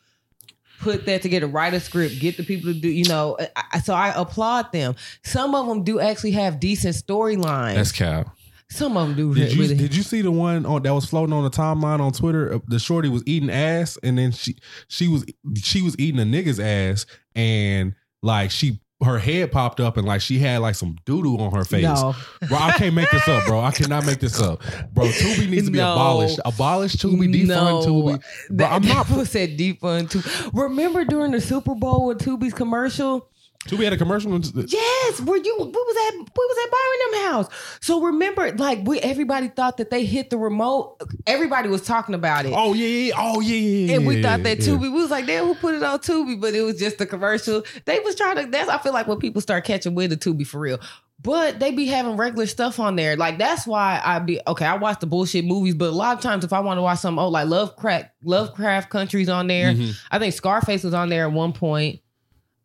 put 0.79 1.05
that 1.05 1.21
together 1.21 1.47
write 1.47 1.73
a 1.73 1.79
script 1.79 2.19
get 2.19 2.37
the 2.37 2.43
people 2.43 2.71
to 2.73 2.79
do 2.79 2.87
you 2.87 3.05
know 3.05 3.37
I, 3.55 3.63
I- 3.73 3.79
so 3.79 3.93
i 3.93 4.13
applaud 4.15 4.71
them 4.71 4.95
some 5.23 5.55
of 5.55 5.67
them 5.67 5.83
do 5.83 5.99
actually 5.99 6.31
have 6.31 6.59
decent 6.59 6.95
storylines 6.95 7.75
That's 7.75 7.91
cap. 7.91 8.35
some 8.69 8.95
of 8.95 9.07
them 9.07 9.17
do 9.17 9.33
Did 9.35 9.53
you 9.53 9.67
did 9.67 9.95
you 9.95 10.03
see 10.03 10.21
the 10.21 10.31
one 10.31 10.65
on, 10.65 10.83
that 10.83 10.93
was 10.93 11.05
floating 11.05 11.33
on 11.33 11.43
the 11.43 11.49
timeline 11.49 11.99
on 11.99 12.11
Twitter? 12.11 12.53
Uh, 12.53 12.59
The 12.67 12.77
shorty 12.79 13.09
was 13.09 13.23
eating 13.25 13.49
ass, 13.49 13.97
and 14.03 14.17
then 14.17 14.31
she 14.31 14.57
she 14.87 15.07
was 15.07 15.25
she 15.55 15.81
was 15.81 15.95
eating 15.99 16.19
a 16.21 16.23
nigga's 16.23 16.59
ass, 16.59 17.05
and 17.35 17.95
like 18.21 18.51
she 18.51 18.79
her 19.01 19.17
head 19.17 19.51
popped 19.51 19.79
up, 19.79 19.95
and 19.95 20.05
like 20.05 20.19
she 20.21 20.39
had 20.39 20.57
like 20.59 20.75
some 20.75 20.97
doo 21.05 21.23
doo 21.23 21.37
on 21.37 21.53
her 21.53 21.63
face. 21.63 21.83
no 21.83 22.13
Bro, 22.47 22.57
I 22.57 22.71
can't 22.73 22.93
make 22.93 23.09
this 23.11 23.27
up, 23.29 23.45
bro. 23.45 23.61
I 23.61 23.71
cannot 23.71 24.05
make 24.05 24.19
this 24.19 24.41
up, 24.41 24.61
bro. 24.93 25.05
Tubi 25.05 25.49
needs 25.49 25.65
to 25.65 25.71
be 25.71 25.77
No. 25.77 25.93
abolished. 25.93 26.39
Abolish 26.43 26.95
Tubi, 26.95 27.33
defund 27.33 27.47
No. 27.47 27.81
Tubi. 27.85 28.21
Bro, 28.49 28.57
That, 28.57 28.71
I'm 28.73 28.81
not. 28.85 29.09
was 29.09 29.29
said 29.29 29.57
defund 29.57 30.09
too. 30.11 30.21
Remember 30.53 31.05
during 31.05 31.31
the 31.31 31.39
Super 31.41 31.75
Bowl 31.75 32.07
with 32.07 32.19
Tubi's 32.19 32.53
commercial? 32.53 33.27
Tubi 33.67 33.83
had 33.83 33.91
a 33.93 33.97
commercial. 33.97 34.31
Yes, 34.31 35.21
were 35.21 35.35
you? 35.35 35.55
What 35.57 35.73
was 35.73 35.95
that? 35.95 36.13
What 36.17 36.29
was 36.33 36.55
that 36.55 36.69
Byron 36.71 37.23
them 37.23 37.31
house? 37.31 37.77
So 37.81 38.01
remember, 38.01 38.51
like 38.53 38.79
we 38.87 38.99
everybody 39.01 39.49
thought 39.49 39.77
that 39.77 39.89
they 39.89 40.05
hit 40.05 40.29
the 40.29 40.37
remote. 40.37 40.95
Everybody 41.27 41.67
was 41.67 41.81
talking 41.81 42.15
about 42.15 42.45
it. 42.45 42.53
Oh 42.55 42.73
yeah, 42.73 42.87
yeah. 42.87 43.13
Oh 43.17 43.41
yeah, 43.41 43.55
yeah. 43.55 43.95
And 43.95 44.07
we 44.07 44.21
thought 44.23 44.43
that 44.43 44.59
yeah. 44.65 44.75
We 44.75 44.89
was 44.89 45.11
like, 45.11 45.27
damn, 45.27 45.45
who 45.45 45.55
put 45.55 45.75
it 45.75 45.83
on 45.83 45.99
Tubi? 45.99 46.39
But 46.39 46.53
it 46.55 46.61
was 46.61 46.79
just 46.79 47.01
a 47.01 47.05
commercial. 47.05 47.63
They 47.85 47.99
was 47.99 48.15
trying 48.15 48.37
to, 48.37 48.45
that's, 48.49 48.69
I 48.69 48.77
feel 48.77 48.93
like 48.93 49.07
when 49.07 49.19
people 49.19 49.41
start 49.41 49.65
catching 49.65 49.93
with 49.93 50.11
the 50.11 50.17
Tubi 50.17 50.47
for 50.47 50.59
real. 50.59 50.79
But 51.21 51.59
they 51.59 51.71
be 51.71 51.85
having 51.85 52.15
regular 52.15 52.47
stuff 52.47 52.79
on 52.79 52.95
there. 52.95 53.17
Like, 53.17 53.37
that's 53.37 53.67
why 53.67 54.01
I 54.03 54.19
be, 54.19 54.39
okay, 54.47 54.65
I 54.65 54.77
watch 54.77 55.01
the 55.01 55.05
bullshit 55.05 55.43
movies, 55.43 55.75
but 55.75 55.89
a 55.89 55.91
lot 55.91 56.15
of 56.15 56.23
times 56.23 56.45
if 56.45 56.53
I 56.53 56.61
want 56.61 56.77
to 56.77 56.81
watch 56.81 56.99
something, 56.99 57.21
oh, 57.21 57.27
like 57.27 57.49
Lovecraft, 57.49 58.09
Lovecraft 58.23 58.89
Country's 58.89 59.27
on 59.27 59.47
there. 59.47 59.73
Mhm. 59.73 59.99
I 60.09 60.17
think 60.17 60.33
Scarface 60.33 60.85
was 60.85 60.93
on 60.93 61.09
there 61.09 61.25
at 61.25 61.33
one 61.33 61.51
point. 61.51 61.99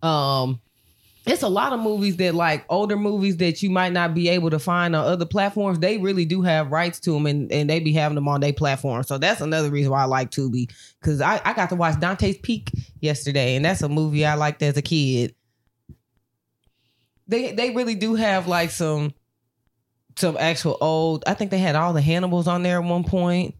Um, 0.02 0.60
it's 1.26 1.42
a 1.42 1.48
lot 1.48 1.72
of 1.72 1.80
movies 1.80 2.16
that 2.18 2.34
like 2.34 2.64
older 2.68 2.96
movies 2.96 3.38
that 3.38 3.62
you 3.62 3.70
might 3.70 3.92
not 3.92 4.14
be 4.14 4.28
able 4.28 4.50
to 4.50 4.58
find 4.58 4.94
on 4.94 5.06
other 5.06 5.24
platforms. 5.24 5.78
They 5.78 5.96
really 5.96 6.26
do 6.26 6.42
have 6.42 6.70
rights 6.70 7.00
to 7.00 7.12
them, 7.12 7.26
and, 7.26 7.50
and 7.50 7.68
they 7.68 7.80
be 7.80 7.92
having 7.94 8.14
them 8.14 8.28
on 8.28 8.40
their 8.40 8.52
platform. 8.52 9.02
So 9.04 9.16
that's 9.16 9.40
another 9.40 9.70
reason 9.70 9.90
why 9.90 10.02
I 10.02 10.04
like 10.04 10.30
Tubi 10.30 10.70
because 11.00 11.20
I, 11.20 11.40
I 11.44 11.54
got 11.54 11.70
to 11.70 11.76
watch 11.76 11.98
Dante's 11.98 12.36
Peak 12.38 12.70
yesterday, 13.00 13.56
and 13.56 13.64
that's 13.64 13.80
a 13.80 13.88
movie 13.88 14.26
I 14.26 14.34
liked 14.34 14.62
as 14.62 14.76
a 14.76 14.82
kid. 14.82 15.34
They 17.26 17.52
they 17.52 17.70
really 17.70 17.94
do 17.94 18.16
have 18.16 18.46
like 18.46 18.70
some 18.70 19.14
some 20.16 20.36
actual 20.38 20.76
old. 20.82 21.24
I 21.26 21.32
think 21.32 21.50
they 21.50 21.58
had 21.58 21.74
all 21.74 21.94
the 21.94 22.02
Hannibals 22.02 22.48
on 22.48 22.62
there 22.62 22.80
at 22.80 22.84
one 22.84 23.04
point. 23.04 23.54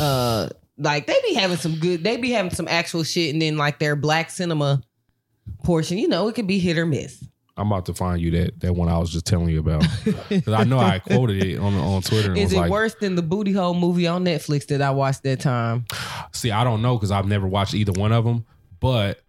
Uh, 0.00 0.48
like 0.78 1.06
they 1.06 1.18
be 1.26 1.34
having 1.34 1.58
some 1.58 1.76
good. 1.78 2.02
They 2.02 2.16
be 2.16 2.30
having 2.30 2.52
some 2.52 2.68
actual 2.68 3.02
shit, 3.02 3.34
and 3.34 3.42
then 3.42 3.58
like 3.58 3.78
their 3.78 3.96
black 3.96 4.30
cinema 4.30 4.82
portion. 5.66 5.98
You 5.98 6.08
know, 6.08 6.28
it 6.28 6.34
could 6.34 6.46
be 6.46 6.58
hit 6.58 6.78
or 6.78 6.86
miss. 6.86 7.22
I'm 7.58 7.72
about 7.72 7.86
to 7.86 7.94
find 7.94 8.20
you 8.20 8.30
that 8.32 8.60
that 8.60 8.74
one 8.74 8.88
I 8.88 8.98
was 8.98 9.10
just 9.10 9.26
telling 9.26 9.48
you 9.48 9.60
about 9.60 9.84
because 10.28 10.52
I 10.52 10.64
know 10.64 10.78
I 10.78 10.98
quoted 10.98 11.42
it 11.42 11.58
on 11.58 11.74
on 11.74 12.02
Twitter. 12.02 12.30
And 12.30 12.38
Is 12.38 12.52
it 12.52 12.58
like, 12.58 12.70
worse 12.70 12.94
than 13.00 13.14
the 13.14 13.22
booty 13.22 13.52
hole 13.52 13.74
movie 13.74 14.06
on 14.06 14.24
Netflix 14.24 14.66
that 14.66 14.82
I 14.82 14.90
watched 14.90 15.22
that 15.22 15.40
time? 15.40 15.86
See, 16.32 16.50
I 16.50 16.64
don't 16.64 16.82
know 16.82 16.96
because 16.96 17.10
I've 17.10 17.26
never 17.26 17.46
watched 17.46 17.74
either 17.74 17.92
one 17.92 18.12
of 18.12 18.24
them. 18.24 18.44
But 18.78 19.22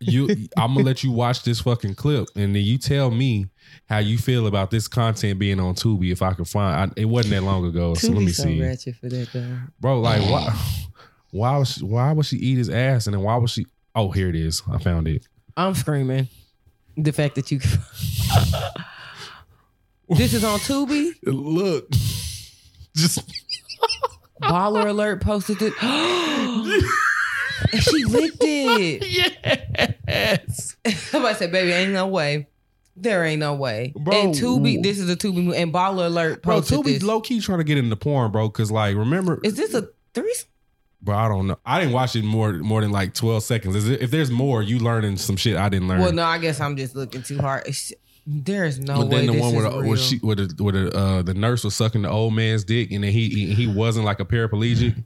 you, 0.00 0.28
I'm 0.56 0.74
gonna 0.74 0.86
let 0.86 1.04
you 1.04 1.10
watch 1.10 1.42
this 1.42 1.60
fucking 1.60 1.94
clip, 1.94 2.28
and 2.34 2.54
then 2.54 2.62
you 2.62 2.78
tell 2.78 3.10
me 3.10 3.46
how 3.88 3.98
you 3.98 4.16
feel 4.16 4.46
about 4.46 4.70
this 4.70 4.88
content 4.88 5.38
being 5.38 5.60
on 5.60 5.74
Tubi. 5.74 6.10
If 6.12 6.22
I 6.22 6.32
can 6.32 6.46
find, 6.46 6.90
I, 6.90 7.00
it 7.00 7.04
wasn't 7.04 7.34
that 7.34 7.42
long 7.42 7.66
ago, 7.66 7.94
so 7.94 8.08
let 8.12 8.22
me 8.22 8.32
so 8.32 8.44
see, 8.44 8.62
ratchet 8.62 8.96
for 8.96 9.10
that 9.10 9.28
though. 9.32 9.58
bro. 9.78 10.00
Like, 10.00 10.22
why? 10.22 10.58
Why 11.32 11.58
was 11.58 11.72
she, 11.72 11.84
why 11.84 12.12
would 12.12 12.24
she 12.24 12.36
eat 12.36 12.56
his 12.56 12.70
ass, 12.70 13.06
and 13.06 13.14
then 13.14 13.22
why 13.22 13.36
was 13.36 13.50
she? 13.50 13.66
Oh, 13.94 14.10
here 14.10 14.28
it 14.28 14.36
is. 14.36 14.62
I 14.70 14.78
found 14.78 15.06
it. 15.06 15.28
I'm 15.56 15.74
screaming. 15.74 16.28
The 16.96 17.12
fact 17.12 17.34
that 17.36 17.50
you 17.50 17.60
This 20.08 20.34
is 20.34 20.44
on 20.44 20.58
Tubi. 20.60 21.12
Look, 21.24 21.90
just 22.94 23.18
Baller 24.42 24.86
alert 24.86 25.20
posted 25.20 25.58
it. 25.60 25.72
and 25.82 27.82
she 27.82 28.04
licked 28.04 28.36
it. 28.40 29.02
yes. 30.06 30.76
Somebody 31.10 31.34
said, 31.34 31.52
"Baby, 31.52 31.72
ain't 31.72 31.92
no 31.92 32.06
way." 32.06 32.46
There 32.98 33.24
ain't 33.24 33.40
no 33.40 33.54
way. 33.54 33.92
Bro. 33.94 34.14
and 34.14 34.34
Tubi, 34.34 34.82
this 34.82 34.98
is 34.98 35.10
a 35.10 35.16
Tubi 35.16 35.44
movie, 35.44 35.58
and 35.58 35.70
Baller 35.72 36.06
Alert 36.06 36.42
posted 36.42 36.78
it. 36.78 36.82
Bro, 36.82 36.92
Tubi's 36.92 37.02
low 37.02 37.20
key 37.20 37.40
trying 37.40 37.58
to 37.58 37.64
get 37.64 37.76
into 37.76 37.94
porn, 37.94 38.32
bro. 38.32 38.48
Cause 38.48 38.70
like, 38.70 38.96
remember, 38.96 39.38
Is 39.44 39.56
this 39.56 39.74
a 39.74 39.88
threesome? 40.14 40.48
Bro, 41.06 41.16
I 41.16 41.28
don't 41.28 41.46
know. 41.46 41.58
I 41.64 41.80
didn't 41.80 41.94
watch 41.94 42.14
it 42.16 42.24
more 42.24 42.52
more 42.52 42.82
than 42.82 42.90
like 42.92 43.14
twelve 43.14 43.42
seconds. 43.44 43.74
Is 43.74 43.88
it, 43.88 44.02
if 44.02 44.10
there's 44.10 44.30
more, 44.30 44.62
you 44.62 44.78
learning 44.78 45.16
some 45.16 45.36
shit 45.36 45.56
I 45.56 45.70
didn't 45.70 45.88
learn. 45.88 46.00
Well, 46.00 46.12
no, 46.12 46.24
I 46.24 46.36
guess 46.36 46.60
I'm 46.60 46.76
just 46.76 46.94
looking 46.94 47.22
too 47.22 47.38
hard. 47.38 47.62
It's- 47.62 47.92
There's 48.26 48.78
no 48.80 48.98
but 49.02 49.10
then 49.10 49.26
the 49.26 49.32
one 49.40 49.54
is 49.54 49.62
where, 49.62 49.70
the, 49.70 49.86
where 49.88 49.96
she 49.96 50.16
where 50.18 50.34
the 50.36 50.62
where 50.62 50.72
the, 50.72 50.94
uh, 50.98 51.22
the 51.22 51.32
nurse 51.32 51.62
was 51.64 51.74
sucking 51.76 52.02
the 52.02 52.10
old 52.10 52.34
man's 52.34 52.64
dick, 52.64 52.90
and 52.90 53.04
then 53.04 53.12
he 53.12 53.28
he, 53.30 53.54
he 53.54 53.66
wasn't 53.68 54.04
like 54.04 54.18
a 54.20 54.24
paraplegic. 54.24 54.96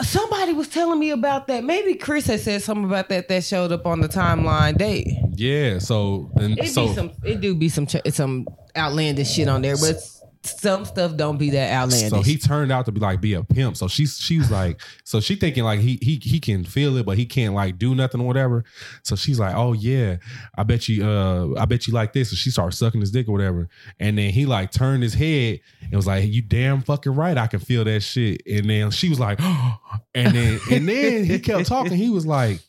Somebody 0.00 0.52
was 0.52 0.68
telling 0.68 0.98
me 0.98 1.10
about 1.10 1.46
that. 1.48 1.62
Maybe 1.64 1.94
Chris 1.94 2.26
had 2.26 2.40
said 2.40 2.62
something 2.62 2.84
about 2.84 3.08
that 3.10 3.28
that 3.28 3.44
showed 3.44 3.70
up 3.72 3.86
on 3.86 4.00
the 4.00 4.08
timeline. 4.08 4.76
date. 4.78 5.08
Yeah, 5.34 5.78
so 5.80 6.30
then 6.34 6.56
it 6.58 6.68
so 6.68 6.88
be 6.88 6.94
some 6.94 7.10
it 7.24 7.40
do 7.40 7.54
be 7.54 7.68
some 7.68 7.86
some 7.88 8.46
outlandish 8.76 9.30
shit 9.32 9.48
on 9.48 9.62
there, 9.62 9.76
but 9.76 9.96
some 10.44 10.84
stuff 10.84 11.16
don't 11.16 11.38
be 11.38 11.50
that 11.50 11.72
outlandish. 11.72 12.10
So 12.10 12.22
he 12.22 12.36
turned 12.36 12.72
out 12.72 12.86
to 12.86 12.92
be 12.92 13.00
like 13.00 13.20
be 13.20 13.34
a 13.34 13.44
pimp. 13.44 13.76
So 13.76 13.88
she's 13.88 14.18
she's 14.18 14.50
like, 14.50 14.80
so 15.04 15.20
she 15.20 15.36
thinking 15.36 15.64
like 15.64 15.80
he 15.80 15.98
he 16.02 16.20
he 16.22 16.40
can 16.40 16.64
feel 16.64 16.96
it, 16.96 17.06
but 17.06 17.16
he 17.16 17.26
can't 17.26 17.54
like 17.54 17.78
do 17.78 17.94
nothing 17.94 18.20
or 18.20 18.26
whatever. 18.26 18.64
So 19.04 19.14
she's 19.14 19.38
like, 19.38 19.54
oh 19.54 19.72
yeah, 19.72 20.16
I 20.56 20.64
bet 20.64 20.88
you 20.88 21.06
uh 21.06 21.54
I 21.58 21.64
bet 21.66 21.86
you 21.86 21.92
like 21.92 22.12
this. 22.12 22.30
And 22.30 22.38
she 22.38 22.50
started 22.50 22.76
sucking 22.76 23.00
his 23.00 23.10
dick 23.10 23.28
or 23.28 23.32
whatever. 23.32 23.68
And 24.00 24.18
then 24.18 24.30
he 24.30 24.46
like 24.46 24.72
turned 24.72 25.02
his 25.02 25.14
head 25.14 25.60
and 25.80 25.92
was 25.92 26.06
like, 26.06 26.24
you 26.26 26.42
damn 26.42 26.82
fucking 26.82 27.14
right, 27.14 27.38
I 27.38 27.46
can 27.46 27.60
feel 27.60 27.84
that 27.84 28.00
shit. 28.00 28.42
And 28.46 28.68
then 28.68 28.90
she 28.90 29.08
was 29.08 29.20
like, 29.20 29.40
and 30.14 30.34
then 30.34 30.60
and 30.70 30.88
then 30.88 31.24
he 31.24 31.38
kept 31.38 31.66
talking. 31.66 31.92
He 31.92 32.10
was 32.10 32.26
like. 32.26 32.60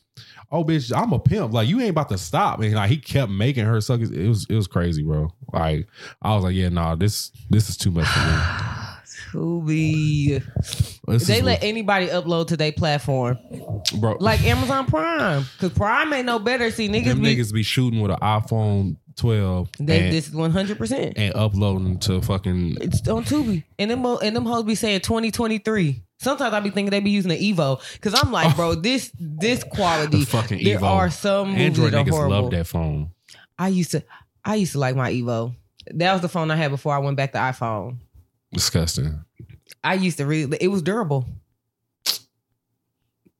Oh 0.54 0.62
bitch, 0.64 0.96
I'm 0.96 1.12
a 1.12 1.18
pimp. 1.18 1.52
Like 1.52 1.68
you 1.68 1.80
ain't 1.80 1.90
about 1.90 2.08
to 2.10 2.18
stop. 2.18 2.60
And 2.60 2.72
like 2.74 2.88
he 2.88 2.96
kept 2.96 3.30
making 3.32 3.64
her 3.64 3.80
suck. 3.80 3.98
his- 4.00 4.12
It 4.12 4.28
was 4.28 4.46
it 4.48 4.54
was 4.54 4.68
crazy, 4.68 5.02
bro. 5.02 5.28
Like 5.52 5.88
I 6.22 6.34
was 6.34 6.44
like, 6.44 6.54
yeah, 6.54 6.68
nah, 6.68 6.94
this 6.94 7.32
this 7.50 7.68
is 7.68 7.76
too 7.76 7.90
much 7.90 8.06
for 8.06 8.20
me. 8.20 8.26
Tubi. 9.34 10.42
This 11.08 11.26
They 11.26 11.42
let 11.42 11.64
anybody 11.64 12.06
upload 12.06 12.46
to 12.48 12.56
their 12.56 12.70
platform, 12.70 13.36
bro. 13.98 14.16
like 14.20 14.42
Amazon 14.44 14.86
Prime, 14.86 15.44
because 15.56 15.76
Prime 15.76 16.12
ain't 16.12 16.26
no 16.26 16.38
better. 16.38 16.70
See, 16.70 16.88
niggas 16.88 17.04
them 17.06 17.20
be 17.22 17.34
niggas 17.36 17.52
be 17.52 17.64
shooting 17.64 18.00
with 18.00 18.12
an 18.12 18.18
iPhone 18.18 18.96
12 19.16 19.68
they, 19.80 20.04
and, 20.04 20.12
this 20.12 20.28
is 20.28 20.34
one 20.34 20.52
hundred 20.52 20.78
percent. 20.78 21.14
and 21.16 21.34
uploading 21.34 21.98
to 22.00 22.20
fucking 22.22 22.78
It's 22.80 23.06
on 23.08 23.24
Tubi, 23.24 23.64
and 23.78 23.90
them 23.90 24.04
and 24.06 24.36
them 24.36 24.44
hoes 24.44 24.62
be 24.64 24.76
saying 24.76 25.00
twenty 25.00 25.32
twenty 25.32 25.58
three. 25.58 26.03
Sometimes 26.24 26.52
I 26.54 26.60
be 26.60 26.70
thinking 26.70 26.90
they 26.90 27.00
be 27.00 27.10
using 27.10 27.28
the 27.30 27.52
Evo 27.52 27.80
because 27.92 28.18
I'm 28.20 28.32
like, 28.32 28.56
bro, 28.56 28.74
this 28.74 29.12
this 29.18 29.62
quality. 29.72 30.20
the 30.20 30.24
fucking 30.26 30.64
there 30.64 30.78
Evo. 30.80 30.82
are 30.82 31.10
some 31.10 31.50
movies 31.50 31.62
Android 31.66 31.92
that 31.92 31.98
are 31.98 32.04
niggas 32.04 32.10
horrible. 32.10 32.42
love 32.42 32.50
that 32.50 32.66
phone. 32.66 33.10
I 33.58 33.68
used 33.68 33.92
to, 33.92 34.02
I 34.44 34.56
used 34.56 34.72
to 34.72 34.78
like 34.78 34.96
my 34.96 35.12
Evo. 35.12 35.54
That 35.92 36.12
was 36.14 36.22
the 36.22 36.28
phone 36.28 36.50
I 36.50 36.56
had 36.56 36.70
before 36.70 36.94
I 36.94 36.98
went 36.98 37.16
back 37.16 37.32
to 37.32 37.38
iPhone. 37.38 37.98
Disgusting. 38.52 39.24
I 39.84 39.94
used 39.94 40.16
to 40.18 40.26
really. 40.26 40.58
It 40.60 40.68
was 40.68 40.82
durable. 40.82 41.26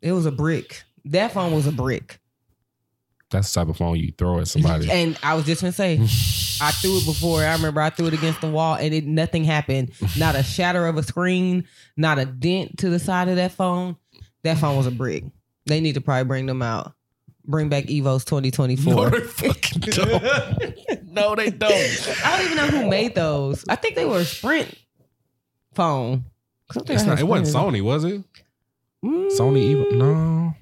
It 0.02 0.12
was 0.12 0.26
a 0.26 0.32
brick. 0.32 0.82
That 1.06 1.32
phone 1.32 1.52
was 1.52 1.66
a 1.66 1.72
brick. 1.72 2.18
That's 3.34 3.52
the 3.52 3.60
type 3.60 3.68
of 3.68 3.76
phone 3.76 3.96
you 3.96 4.12
throw 4.16 4.38
at 4.38 4.48
somebody. 4.48 4.90
And 4.90 5.18
I 5.22 5.34
was 5.34 5.44
just 5.44 5.60
gonna 5.60 5.72
say, 5.72 5.94
I 6.60 6.70
threw 6.70 6.96
it 6.98 7.04
before. 7.04 7.40
I 7.42 7.52
remember 7.52 7.80
I 7.80 7.90
threw 7.90 8.06
it 8.06 8.14
against 8.14 8.40
the 8.40 8.48
wall, 8.48 8.76
and 8.76 8.94
it 8.94 9.04
nothing 9.04 9.44
happened. 9.44 9.90
Not 10.16 10.34
a 10.36 10.42
shatter 10.42 10.86
of 10.86 10.96
a 10.96 11.02
screen, 11.02 11.66
not 11.96 12.18
a 12.18 12.24
dent 12.26 12.78
to 12.78 12.88
the 12.90 12.98
side 12.98 13.28
of 13.28 13.36
that 13.36 13.52
phone. 13.52 13.96
That 14.44 14.58
phone 14.58 14.76
was 14.76 14.86
a 14.86 14.90
brick. 14.90 15.24
They 15.66 15.80
need 15.80 15.94
to 15.94 16.00
probably 16.00 16.24
bring 16.24 16.46
them 16.46 16.62
out. 16.62 16.92
Bring 17.46 17.68
back 17.68 17.84
Evo's 17.84 18.24
2024. 18.24 18.94
no, 18.94 19.08
they 19.10 19.20
fucking 19.26 19.80
don't. 19.80 21.04
no, 21.12 21.34
they 21.34 21.50
don't. 21.50 22.16
I 22.24 22.36
don't 22.38 22.46
even 22.46 22.56
know 22.56 22.66
who 22.68 22.88
made 22.88 23.14
those. 23.14 23.64
I 23.68 23.76
think 23.76 23.96
they 23.96 24.04
were 24.04 24.18
a 24.18 24.24
Sprint 24.24 24.74
phone. 25.74 26.24
'Cause 26.68 26.82
I 26.82 26.86
think 26.86 26.90
It's 26.90 27.02
I 27.02 27.06
had 27.06 27.10
not, 27.14 27.20
it 27.20 27.24
wasn't 27.24 27.56
Sony, 27.74 27.82
was 27.82 28.04
it? 28.04 28.22
Mm, 29.04 29.30
Sony 29.38 29.74
Evo? 29.74 29.92
No. 29.98 30.54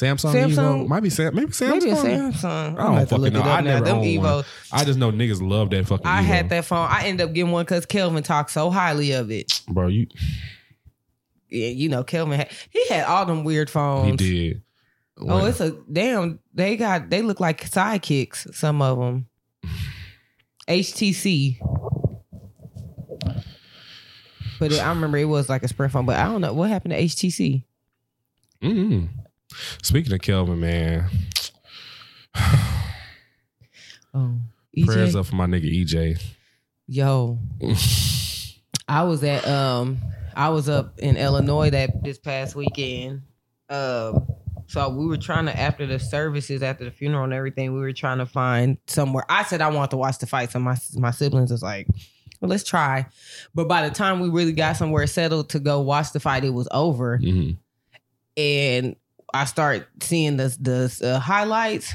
Samsung, 0.00 0.32
Samsung? 0.34 0.54
Evo? 0.84 0.88
Might 0.88 1.00
be 1.02 1.10
Sam. 1.10 1.34
Maybe 1.34 1.52
Samsung. 1.52 1.70
Maybe 1.80 1.90
Samsung. 1.90 2.44
I 2.44 2.66
don't 2.68 2.76
gonna 2.76 2.98
have 3.00 3.08
to 3.10 3.16
fucking 3.16 3.32
know. 3.32 3.42
I 3.42 3.60
never 3.60 3.84
Them 3.84 3.98
owned 3.98 4.18
one. 4.18 4.26
Evo. 4.42 4.46
I 4.72 4.84
just 4.84 4.98
know 4.98 5.10
niggas 5.12 5.46
love 5.46 5.70
that 5.70 5.86
fucking. 5.86 6.06
I 6.06 6.22
Evo. 6.22 6.24
had 6.24 6.48
that 6.50 6.64
phone. 6.64 6.88
I 6.90 7.04
ended 7.06 7.26
up 7.28 7.34
getting 7.34 7.52
one 7.52 7.64
because 7.64 7.86
Kelvin 7.86 8.22
talked 8.22 8.50
so 8.50 8.70
highly 8.70 9.12
of 9.12 9.30
it. 9.30 9.60
bro. 9.68 9.88
You 9.88 10.06
Yeah, 11.50 11.68
you 11.68 11.88
know, 11.88 12.02
Kelvin 12.04 12.38
had 12.38 12.50
he 12.70 12.86
had 12.88 13.04
all 13.04 13.26
them 13.26 13.44
weird 13.44 13.68
phones. 13.70 14.20
he 14.20 14.48
did. 14.48 14.62
Oh, 15.18 15.44
it's 15.44 15.60
a 15.60 15.72
damn. 15.92 16.38
They 16.54 16.76
got 16.76 17.10
they 17.10 17.20
look 17.20 17.40
like 17.40 17.68
sidekicks. 17.70 18.54
Some 18.54 18.80
of 18.80 18.98
them. 18.98 19.26
HTC. 20.66 21.58
But 24.58 24.72
it, 24.72 24.78
I 24.80 24.88
remember 24.90 25.16
it 25.18 25.24
was 25.24 25.48
like 25.48 25.62
a 25.62 25.68
Sprint 25.68 25.92
phone. 25.92 26.06
But 26.06 26.16
I 26.18 26.24
don't 26.24 26.40
know 26.40 26.52
what 26.52 26.70
happened 26.70 26.92
to 26.92 27.00
HTC. 27.02 27.64
Mm. 28.62 29.08
Speaking 29.82 30.12
of 30.12 30.20
Kelvin, 30.20 30.60
man, 30.60 31.06
Oh, 34.14 34.38
prayers 34.84 35.14
up 35.14 35.26
for 35.26 35.36
my 35.36 35.46
nigga 35.46 35.70
EJ. 35.84 36.20
Yo, 36.88 37.38
I 38.88 39.04
was 39.04 39.22
at 39.22 39.46
um 39.46 39.98
I 40.34 40.48
was 40.48 40.68
up 40.68 40.98
in 40.98 41.16
Illinois 41.16 41.70
that 41.70 42.02
this 42.02 42.18
past 42.18 42.56
weekend. 42.56 43.22
Um 43.68 44.26
so 44.66 44.88
we 44.88 45.06
were 45.06 45.16
trying 45.16 45.46
to 45.46 45.58
after 45.58 45.86
the 45.86 45.98
services, 45.98 46.62
after 46.62 46.84
the 46.84 46.90
funeral 46.90 47.24
and 47.24 47.32
everything, 47.32 47.72
we 47.74 47.80
were 47.80 47.92
trying 47.92 48.18
to 48.18 48.26
find 48.26 48.78
somewhere. 48.86 49.24
I 49.28 49.42
said 49.44 49.60
I 49.60 49.68
want 49.68 49.90
to 49.92 49.96
watch 49.96 50.18
the 50.18 50.26
fight. 50.26 50.50
So 50.52 50.58
my 50.58 50.76
my 50.96 51.10
siblings 51.12 51.50
was 51.52 51.62
like, 51.62 51.86
well, 52.40 52.48
let's 52.48 52.64
try. 52.64 53.06
But 53.54 53.68
by 53.68 53.88
the 53.88 53.94
time 53.94 54.18
we 54.20 54.28
really 54.28 54.52
got 54.52 54.76
somewhere 54.76 55.06
settled 55.06 55.50
to 55.50 55.60
go 55.60 55.80
watch 55.80 56.12
the 56.12 56.20
fight, 56.20 56.44
it 56.44 56.50
was 56.50 56.68
over. 56.72 57.18
Mhm. 57.18 57.58
And 58.36 58.96
I 59.34 59.44
start 59.44 59.88
seeing 60.02 60.36
the 60.36 60.56
the 60.60 61.14
uh, 61.16 61.18
highlights. 61.20 61.92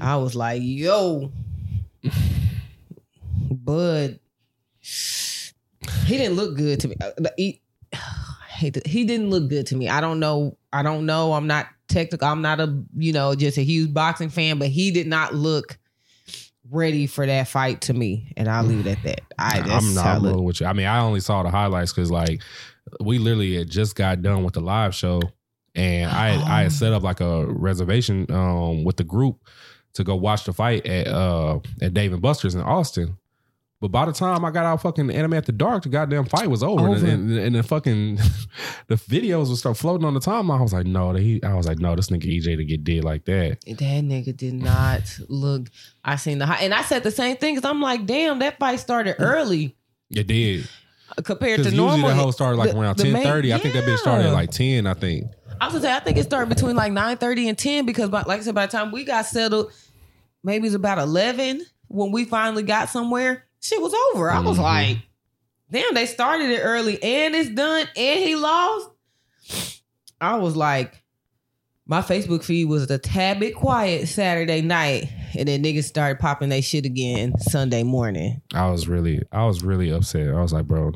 I 0.00 0.16
was 0.16 0.34
like, 0.36 0.60
yo, 0.62 1.32
Bud, 3.50 4.20
he 4.80 6.16
didn't 6.18 6.36
look 6.36 6.56
good 6.56 6.80
to 6.80 6.88
me. 6.88 6.96
Uh, 7.00 7.10
He, 7.36 7.60
I 7.92 7.98
hate 8.48 8.74
to- 8.74 8.88
he 8.88 9.04
didn't 9.04 9.30
look 9.30 9.48
good 9.48 9.66
to 9.68 9.76
me. 9.76 9.88
I 9.88 10.00
don't 10.00 10.20
know. 10.20 10.56
I 10.72 10.82
don't 10.82 11.06
know. 11.06 11.32
I'm 11.32 11.46
not 11.46 11.66
technical. 11.88 12.28
I'm 12.28 12.42
not 12.42 12.60
a 12.60 12.80
you 12.96 13.12
know 13.12 13.34
just 13.34 13.58
a 13.58 13.62
huge 13.62 13.92
boxing 13.92 14.28
fan, 14.28 14.58
but 14.58 14.68
he 14.68 14.90
did 14.90 15.06
not 15.06 15.34
look 15.34 15.78
ready 16.70 17.06
for 17.06 17.24
that 17.26 17.48
fight 17.48 17.80
to 17.82 17.94
me, 17.94 18.32
and 18.36 18.46
I'll 18.48 18.62
leave 18.64 18.86
it 18.86 18.98
at 18.98 19.02
that. 19.04 19.20
I 19.38 19.60
I'm 19.60 19.94
not 19.94 20.20
rolling 20.22 20.44
with 20.44 20.60
you. 20.60 20.66
I 20.66 20.74
mean, 20.74 20.86
I 20.86 21.00
only 21.00 21.20
saw 21.20 21.42
the 21.42 21.50
highlights 21.50 21.92
because 21.92 22.10
like 22.10 22.42
we 23.00 23.18
literally 23.18 23.56
had 23.56 23.70
just 23.70 23.96
got 23.96 24.22
done 24.22 24.44
with 24.44 24.54
the 24.54 24.60
live 24.60 24.94
show, 24.94 25.20
and 25.74 26.10
I 26.10 26.30
had, 26.30 26.48
I 26.48 26.62
had 26.62 26.72
set 26.72 26.92
up 26.92 27.02
like 27.02 27.20
a 27.20 27.46
reservation 27.46 28.26
um 28.30 28.84
with 28.84 28.96
the 28.96 29.04
group 29.04 29.48
to 29.94 30.04
go 30.04 30.16
watch 30.16 30.44
the 30.44 30.52
fight 30.52 30.86
at 30.86 31.08
uh 31.08 31.60
at 31.80 31.94
Dave 31.94 32.12
and 32.12 32.22
Buster's 32.22 32.54
in 32.54 32.60
Austin. 32.62 33.16
But 33.80 33.92
by 33.92 34.06
the 34.06 34.12
time 34.12 34.44
I 34.44 34.50
got 34.50 34.66
out 34.66 34.82
fucking 34.82 35.08
Anime 35.08 35.34
After 35.34 35.52
Dark, 35.52 35.84
the 35.84 35.88
goddamn 35.88 36.24
fight 36.24 36.50
was 36.50 36.64
over, 36.64 36.88
Over. 36.88 36.94
And, 36.94 37.30
and, 37.30 37.38
and 37.38 37.54
the 37.54 37.62
fucking 37.62 38.16
the 38.88 38.96
videos 38.96 39.48
would 39.48 39.58
start 39.58 39.76
floating 39.76 40.04
on 40.04 40.14
the 40.14 40.20
timeline. 40.20 40.58
I 40.58 40.62
was 40.62 40.72
like, 40.72 40.86
no, 40.86 41.12
he, 41.12 41.40
I 41.44 41.54
was 41.54 41.68
like, 41.68 41.78
no, 41.78 41.94
this 41.94 42.08
nigga 42.08 42.24
EJ 42.24 42.56
to 42.56 42.64
get 42.64 42.82
dead 42.82 43.04
like 43.04 43.24
that. 43.26 43.58
That 43.66 43.78
nigga 43.78 44.36
did 44.36 44.54
not 44.54 45.02
look. 45.28 45.68
I 46.02 46.16
seen 46.16 46.38
the 46.38 46.46
high, 46.46 46.64
and 46.64 46.74
I 46.74 46.82
said 46.82 47.04
the 47.04 47.12
same 47.12 47.36
thing 47.36 47.54
because 47.54 47.70
I'm 47.70 47.80
like, 47.80 48.04
damn, 48.04 48.40
that 48.40 48.58
fight 48.58 48.80
started 48.80 49.14
early 49.20 49.76
It 50.10 50.26
did 50.26 50.68
compared 51.24 51.62
to 51.64 51.70
usually 51.70 52.02
the 52.02 52.14
whole 52.14 52.32
started 52.32 52.56
like 52.58 52.72
The- 52.72 52.78
around 52.78 52.96
ten 52.96 53.22
thirty. 53.22 53.52
I 53.52 53.58
think 53.58 53.74
that 53.74 53.84
bitch 53.84 53.98
started 53.98 54.26
at 54.26 54.32
like 54.32 54.50
ten. 54.50 54.86
I 54.86 54.94
think. 54.94 55.26
I 55.60 55.64
was 55.66 55.74
gonna 55.74 55.84
say 55.86 55.92
I 55.92 56.00
think 56.00 56.16
it 56.18 56.24
started 56.24 56.48
between 56.48 56.76
like 56.76 56.92
nine 56.92 57.16
thirty 57.16 57.48
and 57.48 57.58
ten 57.58 57.84
because, 57.86 58.08
by, 58.10 58.22
like 58.22 58.40
I 58.40 58.42
said, 58.44 58.54
by 58.54 58.66
the 58.66 58.72
time 58.72 58.92
we 58.92 59.04
got 59.04 59.26
settled, 59.26 59.72
maybe 60.44 60.66
it's 60.66 60.76
about 60.76 60.98
eleven 60.98 61.62
when 61.88 62.12
we 62.12 62.24
finally 62.24 62.62
got 62.62 62.88
somewhere. 62.90 63.44
Shit 63.60 63.80
was 63.82 63.92
over. 64.14 64.30
I 64.30 64.38
was 64.40 64.56
Mhm. 64.58 64.62
like, 64.62 64.98
damn, 65.72 65.94
they 65.94 66.06
started 66.06 66.50
it 66.50 66.60
early 66.60 67.02
and 67.02 67.34
it's 67.34 67.48
done 67.50 67.86
and 67.96 68.20
he 68.20 68.36
lost. 68.36 68.88
I 70.20 70.36
was 70.36 70.54
like, 70.56 71.02
my 71.88 72.02
Facebook 72.02 72.44
feed 72.44 72.66
was 72.66 72.88
a 72.90 72.98
tad 72.98 73.40
bit 73.40 73.54
quiet 73.54 74.08
Saturday 74.08 74.60
night, 74.60 75.10
and 75.36 75.48
then 75.48 75.62
niggas 75.62 75.84
started 75.84 76.20
popping 76.20 76.50
they 76.50 76.60
shit 76.60 76.84
again 76.84 77.36
Sunday 77.38 77.82
morning. 77.82 78.42
I 78.54 78.70
was 78.70 78.86
really, 78.86 79.22
I 79.32 79.46
was 79.46 79.64
really 79.64 79.90
upset. 79.90 80.28
I 80.28 80.40
was 80.40 80.52
like, 80.52 80.66
bro, 80.66 80.92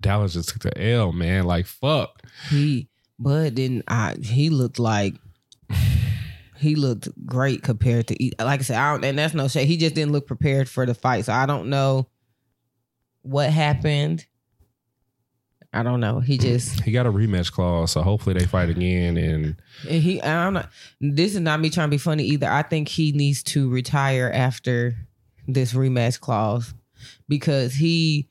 Dallas 0.00 0.34
just 0.34 0.50
took 0.50 0.62
the 0.62 0.92
L, 0.92 1.12
man. 1.12 1.44
Like, 1.44 1.66
fuck. 1.66 2.22
He, 2.48 2.88
but 3.18 3.56
then 3.56 3.82
I, 3.88 4.14
he 4.22 4.50
looked 4.50 4.78
like 4.78 5.14
he 6.56 6.76
looked 6.76 7.08
great 7.26 7.62
compared 7.62 8.06
to 8.08 8.30
like 8.38 8.60
I 8.60 8.62
said, 8.62 8.76
I 8.76 8.92
don't, 8.92 9.04
and 9.04 9.18
that's 9.18 9.34
no 9.34 9.48
shade. 9.48 9.66
He 9.66 9.76
just 9.76 9.96
didn't 9.96 10.12
look 10.12 10.28
prepared 10.28 10.68
for 10.68 10.86
the 10.86 10.94
fight, 10.94 11.24
so 11.24 11.32
I 11.32 11.46
don't 11.46 11.68
know 11.68 12.06
what 13.22 13.50
happened. 13.50 14.26
I 15.74 15.82
don't 15.82 15.98
know. 15.98 16.20
He 16.20 16.38
just 16.38 16.80
He 16.80 16.92
got 16.92 17.04
a 17.04 17.10
rematch 17.10 17.50
clause, 17.50 17.92
so 17.92 18.02
hopefully 18.02 18.38
they 18.38 18.46
fight 18.46 18.68
again. 18.70 19.16
And 19.16 19.56
and 19.88 20.02
he. 20.02 20.22
I'm 20.22 20.54
not. 20.54 20.70
This 21.00 21.34
is 21.34 21.40
not 21.40 21.60
me 21.60 21.68
trying 21.68 21.88
to 21.88 21.90
be 21.90 21.98
funny 21.98 22.24
either. 22.24 22.48
I 22.48 22.62
think 22.62 22.88
he 22.88 23.12
needs 23.12 23.42
to 23.44 23.68
retire 23.68 24.30
after 24.32 24.94
this 25.48 25.72
rematch 25.72 26.20
clause 26.20 26.72
because 27.28 27.74
he 27.74 28.28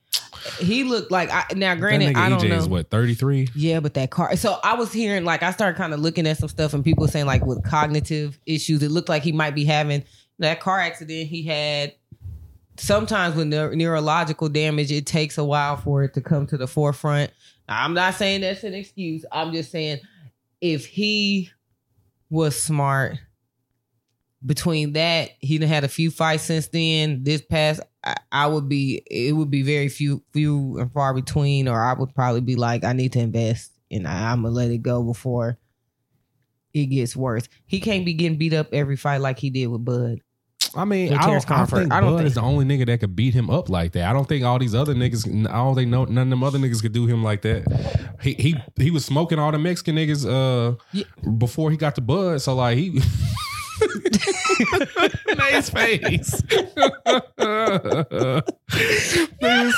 he 0.60 0.84
looked 0.86 1.12
like 1.12 1.30
I, 1.32 1.46
now. 1.56 1.76
Granted, 1.76 2.16
I 2.16 2.30
don't 2.30 2.40
EJ 2.40 2.50
know. 2.50 2.56
is 2.56 2.70
what 2.70 2.90
thirty 2.90 3.14
three. 3.14 3.50
Yeah, 3.56 3.82
but 3.82 3.94
that 3.96 4.10
car. 4.10 4.36
So 4.38 4.58
I 4.64 4.76
was 4.76 4.94
hearing 4.94 5.26
like 5.26 5.44
I 5.44 5.52
started 5.52 5.78
kind 5.78 5.94
of 5.94 6.00
looking 6.00 6.26
at 6.28 6.38
some 6.38 6.50
stuff 6.50 6.74
and 6.74 6.84
people 6.84 7.08
saying 7.08 7.26
like 7.26 7.46
with 7.46 7.64
cognitive 7.64 8.40
issues, 8.46 8.82
it 8.84 8.90
looked 8.92 9.10
like 9.10 9.24
he 9.24 9.34
might 9.34 9.54
be 9.54 9.66
having 9.66 10.04
that 10.40 10.60
car 10.60 10.80
accident 10.80 11.28
he 11.28 11.44
had. 11.44 11.94
Sometimes 12.78 13.36
with 13.36 13.48
neur- 13.48 13.76
neurological 13.76 14.50
damage, 14.50 14.92
it 14.92 15.06
takes 15.06 15.38
a 15.38 15.44
while 15.44 15.78
for 15.78 16.04
it 16.04 16.14
to 16.16 16.22
come 16.22 16.48
to 16.48 16.58
the 16.58 16.68
forefront. 16.68 17.32
I'm 17.70 17.94
not 17.94 18.16
saying 18.16 18.42
that's 18.42 18.64
an 18.64 18.74
excuse. 18.74 19.26
I'm 19.32 19.54
just 19.54 19.72
saying 19.72 20.00
if 20.60 20.86
he 20.86 21.50
was 22.30 22.60
smart 22.60 23.18
between 24.46 24.94
that, 24.94 25.32
he 25.40 25.58
done 25.58 25.70
had 25.70 25.84
a 25.84 25.90
few 25.90 26.12
fights 26.12 26.44
since 26.44 26.68
then. 26.68 27.24
This 27.24 27.42
past, 27.42 27.82
I, 28.04 28.16
I 28.32 28.48
would 28.48 28.68
be, 28.68 29.04
it 29.10 29.34
would 29.34 29.52
be 29.52 29.62
very 29.62 29.88
few, 29.88 30.24
few 30.34 30.80
and 30.80 30.92
far 30.92 31.14
between, 31.14 31.68
or 31.68 31.80
I 31.80 31.94
would 31.94 32.14
probably 32.14 32.42
be 32.42 32.56
like, 32.56 32.84
I 32.84 32.94
need 32.94 33.14
to 33.14 33.20
invest 33.20 33.72
and 33.92 34.08
I, 34.08 34.32
I'm 34.32 34.42
gonna 34.42 34.54
let 34.54 34.72
it 34.72 34.80
go 34.80 35.04
before 35.04 35.58
it 36.74 36.88
gets 36.88 37.16
worse. 37.16 37.48
He 37.66 37.80
can't 37.80 38.06
be 38.06 38.14
getting 38.14 38.38
beat 38.38 38.54
up 38.54 38.68
every 38.74 38.96
fight 38.96 39.22
like 39.22 39.40
he 39.40 39.50
did 39.50 39.68
with 39.68 39.86
Bud. 39.86 40.22
I 40.76 40.86
mean, 40.86 41.14
I 41.14 41.26
don't, 41.28 41.52
I 41.52 41.66
think 41.66 41.92
I 41.94 42.02
don't 42.02 42.12
Bud 42.12 42.18
think- 42.18 42.28
is 42.28 42.34
the 42.36 42.42
only 42.42 42.66
nigga 42.66 42.86
that 42.88 43.00
could 43.00 43.16
beat 43.16 43.34
him 43.34 43.50
up 43.50 43.70
like 43.70 43.92
that. 43.94 44.10
I 44.10 44.14
don't 44.14 44.28
think 44.28 44.44
all 44.44 44.58
these 44.60 44.74
other 44.76 44.94
niggas. 44.96 45.28
I 45.48 45.54
don't 45.54 45.76
think 45.76 45.90
no, 45.90 46.06
none 46.06 46.24
of 46.28 46.30
them 46.32 46.44
other 46.44 46.58
niggas 46.60 46.82
could 46.82 46.94
do 46.94 47.06
him 47.06 47.24
like 47.24 47.42
that. 47.44 48.16
He 48.22 48.34
he 48.34 48.56
he 48.78 48.90
was 48.92 49.06
smoking 49.06 49.38
all 49.40 49.52
the 49.52 49.60
Mexican 49.60 49.96
niggas 49.96 50.26
uh 50.26 50.76
Yeah. 50.92 51.04
before 51.38 51.70
he 51.72 51.78
got 51.78 51.96
the 51.96 52.02
Bud. 52.02 52.42
So 52.42 52.56
like 52.56 52.78
he. 52.78 53.02
Nice 55.38 55.70
face. 55.70 56.42
he, 58.74 59.38
was, 59.42 59.76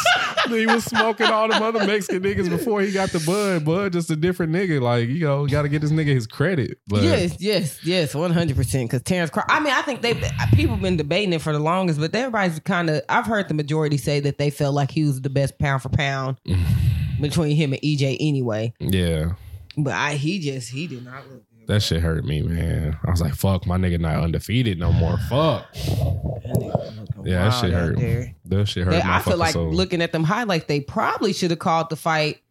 he 0.47 0.65
was 0.67 0.83
smoking 0.85 1.27
all 1.27 1.47
them 1.47 1.61
other 1.61 1.85
Mexican 1.85 2.23
niggas 2.23 2.49
before 2.49 2.81
he 2.81 2.91
got 2.91 3.09
the 3.09 3.19
Bud. 3.19 3.65
Bud 3.65 3.93
just 3.93 4.09
a 4.11 4.15
different 4.15 4.51
nigga. 4.53 4.81
Like 4.81 5.09
you 5.09 5.25
know, 5.25 5.45
got 5.47 5.63
to 5.63 5.69
get 5.69 5.81
this 5.81 5.91
nigga 5.91 6.07
his 6.07 6.27
credit. 6.27 6.79
But 6.87 7.03
yes, 7.03 7.37
yes, 7.39 7.83
yes, 7.85 8.13
one 8.15 8.31
hundred 8.31 8.55
percent. 8.57 8.89
Because 8.89 9.03
Terence 9.03 9.29
Crawford, 9.29 9.51
I 9.51 9.59
mean, 9.59 9.73
I 9.73 9.81
think 9.81 10.01
they 10.01 10.13
people 10.53 10.77
been 10.77 10.97
debating 10.97 11.33
it 11.33 11.41
for 11.41 11.53
the 11.53 11.59
longest, 11.59 11.99
but 11.99 12.13
everybody's 12.15 12.59
kind 12.59 12.89
of. 12.89 13.01
I've 13.09 13.25
heard 13.25 13.47
the 13.47 13.53
majority 13.53 13.97
say 13.97 14.19
that 14.21 14.37
they 14.37 14.49
felt 14.49 14.75
like 14.75 14.91
he 14.91 15.03
was 15.03 15.21
the 15.21 15.29
best 15.29 15.57
pound 15.59 15.81
for 15.81 15.89
pound 15.89 16.37
between 17.21 17.55
him 17.55 17.73
and 17.73 17.81
EJ 17.81 18.17
anyway. 18.19 18.73
yeah. 18.79 19.33
But 19.77 19.93
I, 19.93 20.13
he 20.13 20.39
just 20.39 20.69
he 20.71 20.87
did 20.87 21.03
not 21.03 21.27
look 21.29 21.43
good. 21.44 21.44
That 21.67 21.81
shit 21.81 22.01
hurt 22.01 22.25
me, 22.25 22.41
man. 22.43 22.97
I 23.05 23.09
was 23.11 23.21
like, 23.21 23.33
fuck, 23.35 23.65
my 23.65 23.77
nigga 23.77 23.99
not 23.99 24.23
undefeated 24.23 24.77
no 24.79 24.91
more. 24.91 25.17
Fuck. 25.29 25.71
That 25.73 27.21
Yeah, 27.23 27.49
that 27.49 27.49
shit 27.61 27.73
hurt. 27.73 27.97
there. 27.97 28.35
That 28.45 28.67
shit 28.67 28.85
hurt. 28.85 28.91
They- 28.91 29.01
I 29.01 29.19
feel 29.21 29.37
like 29.37 29.53
soul. 29.53 29.71
looking 29.71 30.01
at 30.01 30.11
them 30.11 30.23
highlights, 30.23 30.65
they 30.65 30.79
probably 30.81 31.33
should 31.33 31.49
have 31.51 31.59
called 31.59 31.89
the 31.89 31.95
fight 31.95 32.41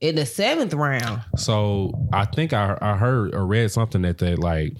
in 0.00 0.16
the 0.16 0.26
seventh 0.26 0.74
round. 0.74 1.22
So 1.36 1.92
I 2.12 2.26
think 2.26 2.52
I 2.52 2.76
I 2.80 2.96
heard 2.96 3.34
or 3.34 3.46
read 3.46 3.70
something 3.70 4.02
that 4.02 4.18
they 4.18 4.34
like 4.34 4.74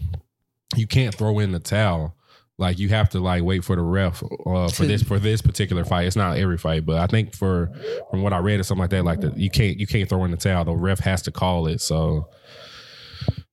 you 0.77 0.87
can't 0.87 1.15
throw 1.15 1.39
in 1.39 1.53
the 1.53 1.59
towel. 1.61 2.15
Like 2.59 2.79
you 2.79 2.89
have 2.91 3.09
to 3.11 3.19
like 3.21 3.43
wait 3.43 3.65
for 3.65 3.75
the 3.75 3.83
ref 3.83 4.23
uh, 4.47 4.69
for 4.69 4.85
this 4.87 5.03
for 5.03 5.19
this 5.19 5.41
particular 5.43 5.85
fight. 5.85 6.07
It's 6.07 6.15
not 6.17 6.37
every 6.37 6.59
fight, 6.59 6.85
but 6.87 6.99
I 6.99 7.07
think 7.07 7.35
for 7.35 7.71
from 8.11 8.23
what 8.23 8.33
I 8.33 8.39
read 8.39 8.61
or 8.61 8.63
something 8.63 8.83
like 8.83 8.91
that, 8.91 9.05
like 9.05 9.21
the, 9.21 9.33
you 9.37 9.51
can't 9.51 9.79
you 9.81 9.87
can't 9.87 10.09
throw 10.09 10.25
in 10.25 10.31
the 10.31 10.37
towel. 10.37 10.65
The 10.65 10.73
ref 10.75 11.01
has 11.01 11.23
to 11.23 11.33
call 11.33 11.67
it. 11.67 11.81
So 11.81 12.29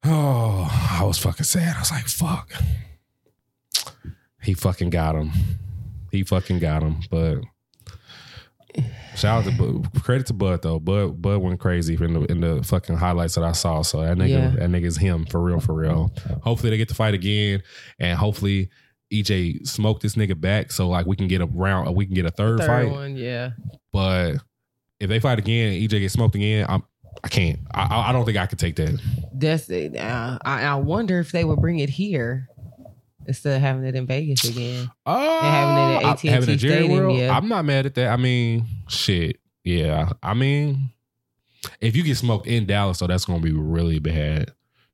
oh, 0.05 0.67
I 0.99 1.03
was 1.03 1.17
fucking 1.17 1.43
sad. 1.45 1.75
I 1.75 1.79
was 1.79 1.91
like, 1.91 2.07
fuck. 2.07 2.51
He 4.43 4.53
fucking 4.53 4.89
got 4.89 5.15
him. 5.15 5.31
He 6.11 6.23
fucking 6.23 6.59
got 6.59 6.81
him. 6.83 6.97
But 7.09 7.41
shout 9.15 9.45
out 9.45 9.51
to 9.51 9.57
Bud. 9.57 10.03
credit 10.03 10.27
to 10.27 10.33
Bud 10.33 10.61
though. 10.61 10.79
Bud 10.79 11.21
Bud 11.21 11.37
went 11.39 11.59
crazy 11.59 11.95
in 11.95 12.13
the 12.13 12.21
in 12.31 12.41
the 12.41 12.63
fucking 12.63 12.97
highlights 12.97 13.35
that 13.35 13.43
I 13.43 13.51
saw. 13.51 13.81
So 13.81 14.01
that 14.01 14.17
nigga 14.17 14.29
Yeah. 14.29 14.49
that 14.51 14.69
nigga's 14.69 14.97
him 14.97 15.25
for 15.25 15.41
real 15.41 15.59
for 15.59 15.73
real. 15.73 16.11
Hopefully 16.41 16.71
they 16.71 16.77
get 16.77 16.89
to 16.89 16.95
fight 16.95 17.13
again, 17.13 17.61
and 17.99 18.17
hopefully 18.17 18.69
EJ 19.13 19.67
smoke 19.67 19.99
this 20.01 20.15
nigga 20.15 20.39
back 20.39 20.71
so 20.71 20.87
like 20.89 21.05
we 21.05 21.15
can 21.15 21.27
get 21.27 21.41
a 21.41 21.45
round, 21.45 21.93
we 21.95 22.05
can 22.05 22.15
get 22.15 22.25
a 22.25 22.31
third, 22.31 22.59
Third 22.59 22.67
fight. 22.67 22.91
one, 22.91 23.15
yeah. 23.17 23.51
But 23.91 24.37
if 24.99 25.09
they 25.09 25.19
fight 25.19 25.37
again, 25.37 25.73
and 25.73 25.81
EJ 25.81 25.99
gets 25.99 26.13
smoked 26.13 26.35
again, 26.35 26.65
I'm. 26.67 26.83
I 27.23 27.27
can't. 27.27 27.59
I, 27.73 28.09
I- 28.09 28.11
don't 28.11 28.25
think 28.25 28.37
I 28.37 28.45
could 28.45 28.59
take 28.59 28.75
that. 28.77 28.99
That's 29.33 29.69
it. 29.69 29.95
Uh, 29.95 30.37
I, 30.43 30.63
I 30.63 30.75
wonder 30.75 31.19
if 31.19 31.31
they 31.31 31.43
would 31.43 31.59
bring 31.59 31.79
it 31.79 31.89
here 31.89 32.47
instead 33.27 33.55
of 33.55 33.61
having 33.61 33.85
it 33.85 33.95
in 33.95 34.05
Vegas 34.07 34.43
again. 34.45 34.89
Oh, 35.05 35.39
having 35.41 35.95
it 35.95 36.05
at 36.05 36.11
AT&T 36.13 36.27
having 36.27 36.57
Jerry 36.57 36.73
Stadium, 36.85 36.99
World, 37.03 37.17
yeah. 37.17 37.35
I'm 37.35 37.47
not 37.47 37.65
mad 37.65 37.85
at 37.85 37.95
that. 37.95 38.07
I 38.07 38.17
mean, 38.17 38.65
shit. 38.87 39.37
Yeah. 39.63 40.09
I 40.23 40.33
mean, 40.33 40.89
if 41.79 41.95
you 41.95 42.03
get 42.03 42.17
smoked 42.17 42.47
in 42.47 42.65
Dallas, 42.65 42.99
though, 42.99 43.07
that's 43.07 43.25
gonna 43.25 43.39
be 43.41 43.51
really 43.51 43.99
bad. 43.99 44.51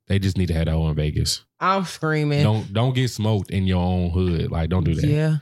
They 0.08 0.20
just 0.20 0.38
need 0.38 0.48
to 0.48 0.54
have 0.54 0.66
that 0.66 0.76
in 0.76 0.96
Vegas. 0.96 1.44
I'm 1.60 1.84
screaming. 1.86 2.44
Don't 2.44 2.72
don't 2.74 2.94
get 2.96 3.10
smoked 3.10 3.52
in 3.52 3.66
your 3.68 3.82
own 3.84 4.10
hood. 4.12 4.52
Like, 4.52 4.70
don't 4.70 4.84
do 4.84 4.94
that. 4.96 5.08
Yeah. 5.08 5.38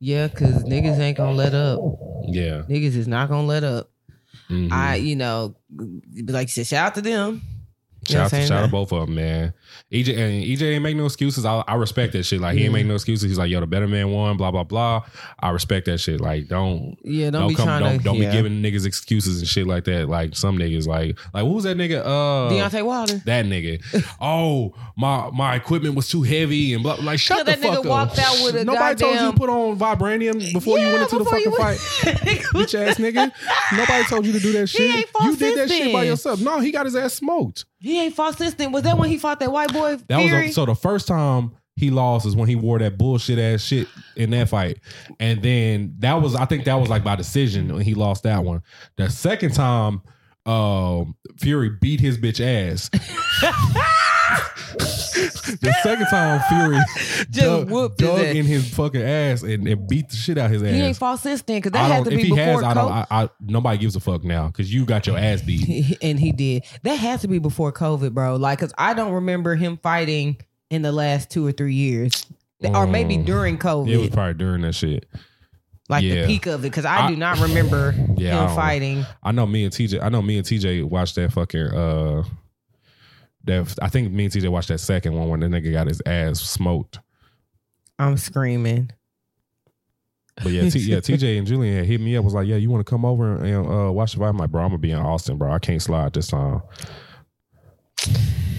Yeah, 0.00 0.26
because 0.26 0.64
niggas 0.64 0.98
ain't 0.98 1.16
gonna 1.16 1.36
let 1.36 1.54
up. 1.54 1.78
Yeah. 2.26 2.62
Niggas 2.68 2.96
is 2.96 3.06
not 3.06 3.28
gonna 3.28 3.46
let 3.46 3.62
up. 3.62 3.91
Mhm. 4.52 4.72
I, 4.72 4.96
you 4.96 5.16
know, 5.16 5.56
like 6.28 6.48
you 6.48 6.64
said, 6.64 6.66
shout 6.66 6.86
out 6.88 6.94
to 6.96 7.00
them. 7.02 7.40
Shout, 8.08 8.30
to, 8.30 8.46
shout 8.46 8.64
out 8.64 8.70
both 8.70 8.92
of 8.92 9.06
them, 9.06 9.14
man. 9.14 9.54
EJ 9.92 10.16
and 10.16 10.42
EJ 10.44 10.62
ain't 10.74 10.82
make 10.82 10.96
no 10.96 11.04
excuses. 11.06 11.44
I, 11.44 11.62
I 11.68 11.74
respect 11.76 12.12
that 12.14 12.24
shit. 12.24 12.40
Like 12.40 12.56
he 12.56 12.64
ain't 12.64 12.72
make 12.72 12.86
no 12.86 12.94
excuses. 12.94 13.30
He's 13.30 13.38
like, 13.38 13.50
yo, 13.50 13.60
the 13.60 13.66
better 13.66 13.86
man 13.86 14.10
won. 14.10 14.36
Blah 14.36 14.50
blah 14.50 14.64
blah. 14.64 15.04
I 15.38 15.50
respect 15.50 15.86
that 15.86 15.98
shit. 15.98 16.20
Like 16.20 16.48
don't 16.48 16.96
Yeah, 17.04 17.30
don't, 17.30 17.42
don't, 17.42 17.48
be 17.48 17.54
come 17.54 17.66
trying 17.66 17.82
don't, 17.82 17.98
to. 17.98 18.04
don't 18.04 18.16
yeah. 18.16 18.30
be 18.30 18.36
giving 18.36 18.62
niggas 18.62 18.86
excuses 18.86 19.38
and 19.38 19.46
shit 19.48 19.66
like 19.66 19.84
that. 19.84 20.08
Like 20.08 20.34
some 20.34 20.58
niggas 20.58 20.86
like 20.86 21.18
like 21.32 21.44
what 21.44 21.54
was 21.54 21.64
that 21.64 21.76
nigga? 21.76 22.00
Uh, 22.00 22.50
Deontay 22.50 22.84
Wilder. 22.84 23.22
that 23.24 23.46
nigga. 23.46 23.82
oh 24.20 24.74
my 24.96 25.30
my 25.30 25.54
equipment 25.54 25.94
was 25.94 26.08
too 26.08 26.22
heavy 26.22 26.74
and 26.74 26.82
blah. 26.82 26.94
Like 26.94 27.20
shut 27.20 27.38
the 27.38 27.52
that 27.52 27.60
fuck 27.60 27.70
nigga 27.72 27.78
up. 27.78 27.84
walked 27.84 28.18
out 28.18 28.34
with 28.42 28.56
a 28.56 28.64
Nobody 28.64 28.96
told 28.96 29.14
you 29.14 29.30
to 29.30 29.36
put 29.36 29.48
on 29.48 29.78
vibranium 29.78 30.52
before 30.52 30.78
you 30.78 30.86
went 30.88 31.02
into 31.02 31.18
the 31.18 31.24
fucking 31.24 31.52
went- 31.52 31.62
fight. 31.62 31.78
Bitch 32.52 32.74
ass 32.74 32.96
nigga. 32.96 33.30
Nobody 33.76 34.04
told 34.04 34.26
you 34.26 34.32
to 34.32 34.40
do 34.40 34.52
that 34.52 34.66
shit. 34.68 34.94
ain't 34.94 35.10
you 35.22 35.36
did 35.36 35.58
that 35.58 35.68
since 35.68 35.84
shit 35.84 35.92
by 35.92 36.04
yourself. 36.04 36.40
No, 36.40 36.58
he 36.60 36.72
got 36.72 36.86
his 36.86 36.96
ass 36.96 37.14
smoked. 37.14 37.66
He 37.82 38.00
ain't 38.00 38.14
fought 38.14 38.38
since 38.38 38.54
then. 38.54 38.70
Was 38.70 38.84
that 38.84 38.96
when 38.96 39.08
he 39.08 39.18
fought 39.18 39.40
that 39.40 39.50
white 39.50 39.72
boy? 39.72 39.96
That 40.08 40.18
was 40.18 40.32
a, 40.32 40.48
so 40.52 40.64
the 40.64 40.74
first 40.74 41.08
time 41.08 41.52
he 41.74 41.90
lost 41.90 42.26
is 42.26 42.36
when 42.36 42.48
he 42.48 42.54
wore 42.54 42.78
that 42.78 42.96
bullshit 42.96 43.38
ass 43.40 43.62
shit 43.62 43.88
in 44.14 44.30
that 44.30 44.48
fight, 44.48 44.78
and 45.18 45.42
then 45.42 45.94
that 45.98 46.14
was 46.14 46.36
I 46.36 46.44
think 46.44 46.64
that 46.64 46.74
was 46.74 46.88
like 46.88 47.02
by 47.02 47.16
decision 47.16 47.72
when 47.74 47.82
he 47.82 47.94
lost 47.94 48.22
that 48.22 48.44
one. 48.44 48.62
The 48.96 49.10
second 49.10 49.54
time, 49.54 50.00
um, 50.46 51.16
Fury 51.38 51.70
beat 51.80 51.98
his 51.98 52.18
bitch 52.18 52.40
ass. 52.40 52.88
the 54.74 55.74
second 55.82 56.06
time 56.06 56.40
Fury 56.48 56.78
Just 57.30 57.32
dug, 57.32 57.70
whooped 57.70 58.00
his 58.00 58.08
dug 58.08 58.18
ass. 58.20 58.34
in 58.34 58.44
his 58.46 58.74
fucking 58.74 59.02
ass 59.02 59.42
and, 59.42 59.66
and 59.68 59.88
beat 59.88 60.08
the 60.08 60.16
shit 60.16 60.38
out 60.38 60.50
his 60.50 60.62
ass. 60.62 60.70
he 60.70 60.80
ain't 60.80 60.96
fought 60.96 61.18
since 61.20 61.42
then 61.42 61.58
because 61.58 61.72
that 61.72 61.90
I 61.90 61.94
had 61.94 62.04
to 62.04 62.10
be 62.10 62.22
he 62.24 62.30
before 62.30 62.62
has, 62.62 62.62
I. 62.62 62.72
I, 63.10 63.22
I, 63.24 63.28
nobody 63.40 63.78
gives 63.78 63.96
a 63.96 64.00
fuck 64.00 64.24
now 64.24 64.46
because 64.48 64.72
you 64.72 64.84
got 64.84 65.06
your 65.06 65.18
ass 65.18 65.42
beat. 65.42 65.98
and 66.02 66.18
he 66.18 66.32
did. 66.32 66.64
That 66.82 66.94
has 66.96 67.20
to 67.22 67.28
be 67.28 67.38
before 67.38 67.72
COVID, 67.72 68.12
bro. 68.12 68.36
Like, 68.36 68.58
cause 68.58 68.72
I 68.78 68.94
don't 68.94 69.12
remember 69.12 69.54
him 69.54 69.76
fighting 69.82 70.38
in 70.70 70.82
the 70.82 70.92
last 70.92 71.30
two 71.30 71.46
or 71.46 71.52
three 71.52 71.74
years, 71.74 72.24
or 72.64 72.86
maybe 72.86 73.16
Mm. 73.18 73.26
during 73.26 73.58
COVID, 73.58 73.88
It 73.90 73.96
was 73.98 74.10
probably 74.10 74.34
during 74.34 74.62
that 74.62 74.74
shit. 74.74 75.06
like 75.88 76.02
yeah. 76.04 76.22
the 76.22 76.26
peak 76.26 76.46
of 76.46 76.60
it. 76.60 76.62
Because 76.70 76.84
I, 76.86 77.06
I- 77.06 77.10
do 77.10 77.16
not 77.16 77.38
remember 77.40 77.94
Yeah, 78.16 78.38
I 78.38 78.40
him 78.42 78.46
don't- 78.46 78.56
fighting. 78.56 79.06
I 79.22 79.32
know 79.32 79.46
me 79.46 79.64
and 79.64 79.72
TJ. 79.72 80.02
I 80.02 80.08
know 80.08 80.22
me 80.22 80.38
and 80.38 80.46
TJ 80.46 80.84
watched 80.84 81.16
that 81.16 81.32
fucking. 81.32 81.66
uh 81.66 82.24
That 83.44 83.76
I 83.82 83.88
think 83.88 84.12
me 84.12 84.24
and 84.24 84.32
TJ 84.32 84.48
watched 84.48 84.68
that 84.68 84.78
second 84.78 85.14
one 85.14 85.28
when 85.28 85.40
the 85.40 85.46
nigga 85.46 85.72
got 85.72 85.88
his 85.88 86.00
ass 86.06 86.40
smoked. 86.40 87.00
I'm 87.98 88.16
screaming. 88.16 88.90
But 90.36 90.52
yeah, 90.52 90.68
T, 90.70 90.78
yeah, 90.80 90.96
TJ 90.98 91.38
and 91.38 91.46
Julian 91.46 91.76
had 91.76 91.86
hit 91.86 92.00
me 92.00 92.16
up. 92.16 92.24
Was 92.24 92.34
like, 92.34 92.46
yeah, 92.46 92.56
you 92.56 92.70
want 92.70 92.84
to 92.84 92.90
come 92.90 93.04
over 93.04 93.36
and 93.36 93.66
uh, 93.66 93.92
watch 93.92 94.14
the? 94.14 94.24
I'm 94.24 94.38
like, 94.38 94.50
bro, 94.50 94.62
I'm 94.62 94.68
gonna 94.68 94.78
be 94.78 94.90
in 94.90 94.98
Austin, 94.98 95.36
bro. 95.36 95.52
I 95.52 95.58
can't 95.58 95.82
slide 95.82 96.12
this 96.12 96.28
time. 96.28 96.62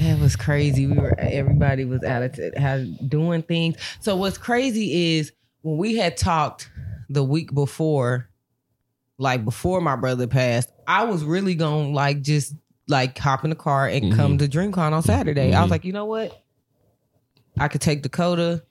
That 0.02 0.20
was 0.20 0.36
crazy. 0.36 0.86
We 0.86 0.98
were 0.98 1.18
everybody 1.18 1.86
was 1.86 2.04
out 2.04 2.24
of 2.24 2.34
t- 2.34 2.52
had 2.58 3.10
doing 3.10 3.42
things. 3.42 3.78
So 4.02 4.16
what's 4.16 4.38
crazy 4.38 5.18
is 5.18 5.32
when 5.62 5.78
we 5.78 5.96
had 5.96 6.18
talked 6.18 6.70
the 7.10 7.24
week 7.24 7.54
before, 7.54 8.30
like 9.18 9.46
before 9.46 9.82
my 9.82 9.96
brother 9.96 10.28
passed, 10.28 10.70
I 10.88 11.06
was 11.06 11.24
really 11.24 11.56
gonna 11.56 11.90
like 11.90 12.22
just 12.22 12.54
like 12.88 13.18
hop 13.18 13.44
in 13.44 13.50
the 13.50 13.56
car 13.56 13.88
and 13.88 14.14
come 14.14 14.38
to 14.38 14.48
DreamCon 14.48 14.92
on 14.92 15.02
Saturday. 15.04 15.54
I 15.54 15.62
was 15.62 15.68
Mhm. 15.68 15.72
like, 15.72 15.86
you 15.86 15.94
know 15.94 16.06
what? 16.06 16.42
I 17.58 17.68
could 17.68 17.82
take 17.82 18.02
Dakota, 18.02 18.64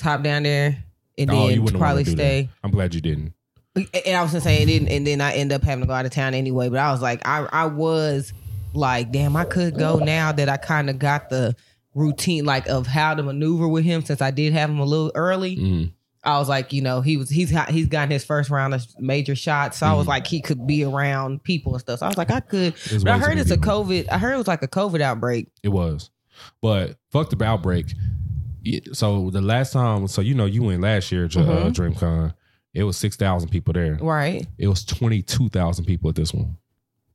hop 0.00 0.22
down 0.22 0.42
there, 0.44 0.82
and 1.18 1.30
Oh, 1.30 1.48
then 1.48 1.64
probably 1.66 1.80
want 1.80 1.98
to 1.98 2.04
do 2.04 2.10
stay. 2.16 2.42
that. 2.42 2.48
I'm 2.64 2.70
glad 2.70 2.94
you 2.94 3.00
didn't. 3.00 3.34
And 3.76 4.16
I 4.16 4.22
was 4.22 4.32
gonna 4.32 4.40
say, 4.40 4.62
and 4.62 4.70
then, 4.70 4.88
and 4.88 5.06
then 5.06 5.20
I 5.20 5.34
end 5.34 5.52
up 5.52 5.62
having 5.62 5.82
to 5.82 5.86
go 5.86 5.92
out 5.92 6.04
of 6.06 6.10
town 6.10 6.34
anyway. 6.34 6.68
But 6.68 6.80
I 6.80 6.90
was 6.90 7.00
like, 7.00 7.20
I, 7.26 7.46
I 7.52 7.66
was 7.66 8.32
like, 8.74 9.12
damn, 9.12 9.36
I 9.36 9.44
could 9.44 9.78
go 9.78 9.98
now 9.98 10.32
that 10.32 10.48
I 10.48 10.56
kind 10.56 10.90
of 10.90 10.98
got 10.98 11.30
the 11.30 11.54
routine, 11.94 12.44
like 12.44 12.68
of 12.68 12.86
how 12.86 13.14
to 13.14 13.22
maneuver 13.22 13.68
with 13.68 13.84
him 13.84 14.04
since 14.04 14.20
I 14.20 14.30
did 14.32 14.52
have 14.54 14.70
him 14.70 14.80
a 14.80 14.84
little 14.84 15.12
early. 15.14 15.56
Mhm. 15.56 15.92
I 16.22 16.38
was 16.38 16.48
like, 16.48 16.72
you 16.72 16.82
know, 16.82 17.00
he 17.00 17.16
was 17.16 17.30
he's 17.30 17.50
got 17.50 17.70
he's 17.70 17.86
gotten 17.86 18.10
his 18.10 18.24
first 18.24 18.50
round 18.50 18.74
of 18.74 18.84
major 18.98 19.34
shots, 19.34 19.78
so 19.78 19.86
I 19.86 19.94
was 19.94 20.06
like, 20.06 20.26
he 20.26 20.40
could 20.42 20.66
be 20.66 20.84
around 20.84 21.42
people 21.42 21.72
and 21.72 21.80
stuff. 21.80 22.00
So 22.00 22.06
I 22.06 22.08
was 22.10 22.18
like, 22.18 22.30
I 22.30 22.40
could. 22.40 22.74
But 23.02 23.08
I 23.08 23.18
heard 23.18 23.38
it's 23.38 23.50
a. 23.50 23.56
COVID. 23.56 24.06
I 24.10 24.18
heard 24.18 24.34
it 24.34 24.38
was 24.38 24.46
like 24.48 24.62
a 24.62 24.68
COVID 24.68 25.00
outbreak. 25.00 25.48
It 25.62 25.70
was, 25.70 26.10
but 26.60 26.96
fuck 27.10 27.30
the 27.30 27.42
outbreak. 27.44 27.94
So 28.92 29.30
the 29.30 29.40
last 29.40 29.72
time, 29.72 30.06
so 30.08 30.20
you 30.20 30.34
know, 30.34 30.44
you 30.44 30.62
went 30.62 30.82
last 30.82 31.10
year 31.10 31.26
to 31.28 31.40
uh, 31.40 31.70
Mhm. 31.70 31.72
DreamCon. 31.72 32.34
It 32.74 32.84
was 32.84 32.96
six 32.96 33.16
thousand 33.16 33.48
people 33.48 33.72
there. 33.72 33.94
Right. 34.00 34.46
It 34.58 34.68
was 34.68 34.84
twenty 34.84 35.22
two 35.22 35.48
thousand 35.48 35.86
people 35.86 36.10
at 36.10 36.16
this 36.16 36.34
one. 36.34 36.56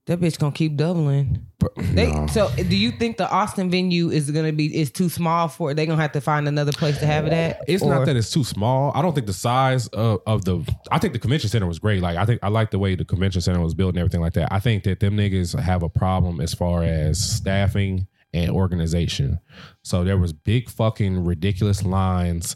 That 0.08 0.20
bitch 0.20 0.38
gonna 0.38 0.52
keep 0.52 0.76
doubling. 0.76 1.48
But, 1.58 1.72
They, 1.78 2.12
nah. 2.12 2.28
So, 2.28 2.52
do 2.56 2.76
you 2.76 2.91
think 2.91 3.18
the 3.18 3.28
Austin 3.28 3.72
venue 3.72 4.12
is 4.12 4.30
gonna 4.30 4.54
be 4.54 4.76
is 4.76 4.91
too 4.91 5.10
small 5.10 5.48
for 5.48 5.72
it? 5.72 5.74
They 5.74 5.88
gonna 5.88 6.00
have 6.02 6.12
to 6.12 6.22
find 6.22 6.48
another 6.48 6.72
place 6.72 7.00
to 7.00 7.08
have 7.08 7.26
it 7.26 7.34
at. 7.34 7.62
It's 7.68 7.82
Or- 7.82 7.89
not 7.89 8.06
that 8.06 8.15
it's 8.15 8.30
too 8.30 8.44
small. 8.44 8.91
I 8.94 9.02
don't 9.02 9.15
think 9.15 9.26
the 9.26 9.34
size 9.34 9.88
of, 9.88 10.20
of 10.28 10.46
the. 10.46 10.62
I 10.91 11.00
think 11.00 11.13
the 11.13 11.20
convention 11.20 11.50
center 11.50 11.65
was 11.65 11.80
great. 11.80 12.04
Like 12.04 12.18
I 12.18 12.26
think 12.26 12.39
I 12.44 12.50
like 12.50 12.70
the 12.70 12.78
way 12.78 12.94
the 12.94 13.04
convention 13.06 13.41
center 13.41 13.60
was 13.62 13.74
built 13.74 13.89
and 13.89 13.98
everything 13.98 14.22
like 14.22 14.34
that. 14.34 14.54
I 14.54 14.60
think 14.60 14.84
that 14.84 15.00
them 15.00 15.18
niggas 15.18 15.60
have 15.60 15.82
a 15.82 15.89
problem 15.89 16.39
as 16.39 16.54
far 16.54 16.84
as 16.84 17.18
staffing 17.20 18.06
and 18.32 18.52
organization. 18.52 19.39
So 19.84 20.04
there 20.04 20.18
was 20.20 20.34
big 20.34 20.70
fucking 20.70 21.24
ridiculous 21.26 21.84
lines 21.84 22.56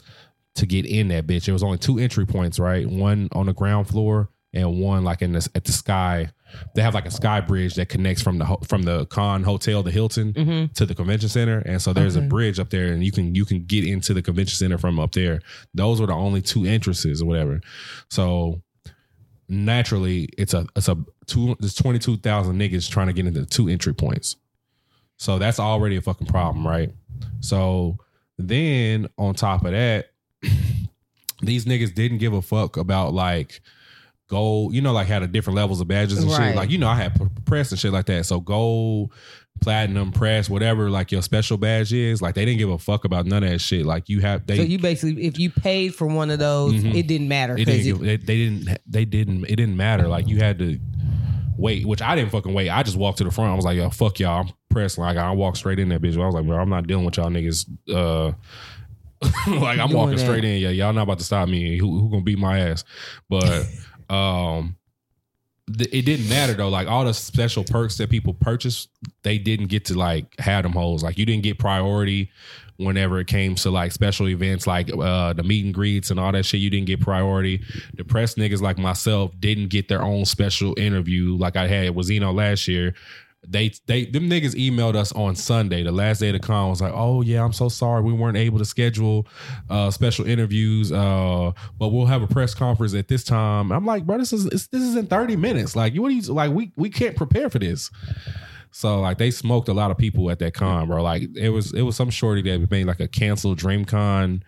to 0.56 0.68
get 0.68 0.86
in 0.86 1.08
that 1.08 1.26
bitch. 1.26 1.46
There 1.46 1.54
was 1.54 1.64
only 1.64 1.78
two 1.80 1.98
entry 1.98 2.28
points, 2.28 2.60
right? 2.60 2.86
One 2.88 3.30
on 3.32 3.48
the 3.48 3.54
ground 3.54 3.88
floor 3.88 4.30
and 4.54 4.80
one 4.80 5.04
like 5.04 5.22
in 5.22 5.34
the 5.34 5.48
at 5.56 5.64
the 5.66 5.72
sky. 5.72 6.30
They 6.74 6.82
have 6.82 6.96
like 6.96 7.06
a 7.06 7.12
sky 7.12 7.42
bridge 7.42 7.76
that 7.76 7.90
connects 7.90 8.24
from 8.24 8.40
the 8.40 8.46
ho- 8.46 8.62
from 8.68 8.82
the 8.82 9.06
Con 9.06 9.44
Hotel, 9.44 9.84
the 9.84 9.92
Hilton, 9.92 10.34
Mhm. 10.34 10.74
to 10.74 10.86
the 10.88 10.96
convention 10.96 11.30
center, 11.30 11.60
and 11.60 11.80
so 11.80 11.94
there's 11.94 12.16
a 12.16 12.22
bridge 12.22 12.58
up 12.60 12.72
there, 12.72 12.92
and 12.92 13.04
you 13.06 13.12
can 13.12 13.36
you 13.36 13.46
can 13.46 13.66
get 13.66 13.84
into 13.84 14.14
the 14.16 14.22
convention 14.24 14.56
center 14.58 14.78
from 14.80 15.00
up 15.00 15.12
there. 15.12 15.42
Those 15.76 16.02
were 16.02 16.08
the 16.08 16.14
only 16.14 16.42
two 16.42 16.66
entrances 16.66 17.22
or 17.22 17.26
whatever. 17.26 17.62
So 18.10 18.64
naturally, 19.48 20.30
it's 20.38 20.54
a 20.54 20.66
it's 20.76 20.88
a 20.88 20.98
two 21.28 21.56
there's 21.60 21.76
twenty 21.76 22.00
two 22.00 22.18
thousand 22.18 22.58
niggas 22.60 22.90
trying 22.90 23.08
to 23.08 23.14
get 23.14 23.26
into 23.28 23.46
two 23.46 23.68
entry 23.70 23.94
points. 23.94 24.36
So 25.18 25.38
that's 25.38 25.60
already 25.60 25.98
a 25.98 26.02
fucking 26.02 26.28
problem, 26.28 26.66
right? 26.66 26.92
So 27.42 27.98
then 28.38 29.08
on 29.18 29.36
top 29.36 29.66
of 29.66 29.72
that, 29.72 30.12
these 31.42 31.66
niggas 31.66 31.94
didn't 31.94 32.20
give 32.20 32.34
a 32.34 32.42
fuck 32.42 32.78
about 32.78 33.14
like 33.14 33.62
gold, 34.30 34.74
you 34.74 34.80
know, 34.82 34.94
like 34.94 35.08
had 35.08 35.22
a 35.24 35.28
different 35.28 35.58
levels 35.58 35.82
of 35.82 35.88
badges 35.90 36.20
and 36.24 36.32
Right. 36.32 36.48
shit. 36.50 36.56
Like, 36.56 36.70
you 36.70 36.78
know, 36.78 36.88
I 36.88 36.96
had 36.96 37.20
press 37.46 37.72
and 37.72 37.80
shit 37.80 37.92
like 37.92 38.06
that. 38.06 38.26
So 38.26 38.40
gold, 38.40 39.12
platinum, 39.60 40.12
press, 40.14 40.50
whatever, 40.50 40.90
like 40.90 41.12
your 41.12 41.22
special 41.22 41.58
badge 41.58 41.92
is, 41.92 42.22
like 42.22 42.36
they 42.36 42.46
didn't 42.46 42.60
give 42.60 42.70
a 42.70 42.78
fuck 42.78 43.04
about 43.04 43.26
none 43.26 43.44
of 43.44 43.50
that 43.50 43.60
shit. 43.60 43.86
Like 43.86 44.08
you 44.08 44.22
have 44.22 44.46
they 44.48 44.56
so 44.58 44.62
you 44.64 44.80
basically, 44.80 45.26
if 45.26 45.38
you 45.38 45.50
paid 45.50 45.94
for 45.94 46.08
one 46.08 46.30
of 46.30 46.40
those, 46.40 46.74
Mhm. 46.76 46.96
it 46.96 47.08
didn't 47.08 47.28
matter 47.28 47.58
it 47.58 47.66
didn't, 47.66 47.84
give- 47.84 48.00
they, 48.00 48.16
they 48.18 48.38
didn't 48.38 48.78
they 48.88 49.04
didn't 49.06 49.44
it 49.46 49.56
didn't 49.58 49.76
matter. 49.76 50.08
Like 50.08 50.28
you 50.30 50.38
had 50.38 50.60
to 50.60 50.80
wait, 51.58 51.86
which 51.86 52.02
I 52.02 52.16
didn't 52.16 52.32
fucking 52.32 52.54
wait. 52.54 52.70
I 52.70 52.84
just 52.84 52.96
walked 52.96 53.18
to 53.18 53.26
the 53.26 53.32
front. 53.32 53.52
I 53.52 53.56
was 53.56 53.66
like, 53.66 53.76
yo, 53.76 53.90
fuck 53.90 54.18
y'all. 54.20 54.44
I'm 54.48 54.54
pressed. 54.70 54.98
Like 54.98 55.18
I 55.18 55.32
walked 55.32 55.58
straight 55.58 55.80
in 55.80 55.90
that 55.90 56.02
bitch. 56.02 56.14
I 56.22 56.26
was 56.26 56.36
like, 56.36 56.46
bro, 56.46 56.58
I'm 56.58 56.70
not 56.70 56.88
dealing 56.88 57.04
with 57.04 57.18
y'all 57.18 57.30
niggas. 57.30 57.66
Uh 57.94 58.32
like 59.48 59.80
I'm 59.80 59.92
walking 59.92 60.16
that. 60.16 60.20
straight 60.24 60.46
in. 60.46 60.62
Yeah, 60.62 60.70
y'all 60.70 60.94
not 60.94 61.02
about 61.04 61.18
to 61.20 61.26
stop 61.26 61.50
me. 61.50 61.78
Who, 61.78 62.00
who 62.00 62.10
gonna 62.10 62.22
beat 62.24 62.40
my 62.40 62.60
ass? 62.60 62.86
But 63.30 63.66
um 64.10 64.76
th- 65.78 65.90
it 65.92 66.04
didn't 66.04 66.30
matter 66.30 66.54
though. 66.54 66.70
Like 66.70 66.88
all 66.88 67.06
the 67.06 67.14
special 67.14 67.64
perks 67.64 67.98
that 67.98 68.10
people 68.10 68.34
purchased, 68.34 68.90
they 69.24 69.38
didn't 69.38 69.68
get 69.68 69.86
to 69.86 69.98
like 69.98 70.40
have 70.40 70.64
them 70.64 70.74
holes. 70.74 71.04
Like 71.04 71.18
you 71.18 71.26
didn't 71.26 71.44
get 71.44 71.60
priority 71.60 72.32
whenever 72.78 73.20
it 73.20 73.28
came 73.28 73.56
to 73.56 73.70
like 73.70 73.92
special 73.92 74.30
events 74.30 74.66
like 74.66 74.90
uh 74.94 75.34
the 75.34 75.44
meet 75.44 75.66
and 75.66 75.74
greets 75.74 76.12
and 76.12 76.20
all 76.20 76.32
that 76.32 76.46
shit. 76.46 76.62
You 76.62 76.70
didn't 76.70 76.88
get 76.88 77.02
priority. 77.02 77.62
The 77.96 78.04
press 78.04 78.36
niggas 78.36 78.62
like 78.62 78.78
myself 78.78 79.32
didn't 79.40 79.68
get 79.68 79.88
their 79.88 80.02
own 80.02 80.26
special 80.26 80.78
interview 80.80 81.36
like 81.36 81.56
I 81.56 81.68
had 81.68 81.96
with 81.96 82.08
Zeno 82.08 82.32
last 82.32 82.68
year. 82.68 82.94
They 83.48 83.72
they 83.88 84.06
them 84.06 84.30
niggas 84.30 84.54
emailed 84.56 84.96
us 84.96 85.12
on 85.14 85.36
Sunday, 85.36 85.82
the 85.84 85.92
last 85.92 86.20
day 86.20 86.28
of 86.30 86.34
the 86.34 86.40
con 86.40 86.70
was 86.70 86.82
like, 86.82 86.92
oh 86.94 87.22
yeah, 87.22 87.44
I'm 87.44 87.54
so 87.54 87.70
sorry 87.70 88.04
we 88.04 88.12
weren't 88.14 88.38
able 88.38 88.58
to 88.60 88.66
schedule 88.66 89.28
uh 89.70 89.90
special 89.92 90.26
interviews, 90.28 90.92
uh, 90.92 91.52
but 91.78 91.88
we'll 91.90 92.06
have 92.06 92.22
a 92.22 92.28
press 92.28 92.54
conference 92.54 92.94
at 92.94 93.08
this 93.08 93.24
time. 93.24 93.72
I'm 93.72 93.86
like, 93.86 94.06
bro, 94.06 94.18
this 94.18 94.34
is 94.34 94.44
this 94.46 94.68
is 94.82 94.96
in 94.96 95.08
30 95.08 95.38
minutes. 95.38 95.76
Like, 95.76 95.96
what 95.96 96.10
do 96.10 96.16
you 96.16 96.22
like? 96.34 96.52
We 96.52 96.72
we 96.76 96.90
can't 96.90 97.16
prepare 97.16 97.50
for 97.50 97.60
this. 97.60 97.90
So 98.72 99.00
like 99.00 99.18
they 99.18 99.32
smoked 99.32 99.68
a 99.68 99.74
lot 99.74 99.90
of 99.90 99.98
people 99.98 100.30
at 100.30 100.40
that 100.40 100.54
con, 100.54 100.88
bro. 100.88 101.02
Like 101.02 101.24
it 101.36 101.50
was 101.50 101.74
it 101.74 101.82
was 101.82 101.96
some 101.96 102.10
shorty 102.10 102.42
that 102.44 102.70
made 102.70 102.86
like 102.86 103.00
a 103.00 103.08
canceled 103.08 103.58
DreamCon. 103.58 104.42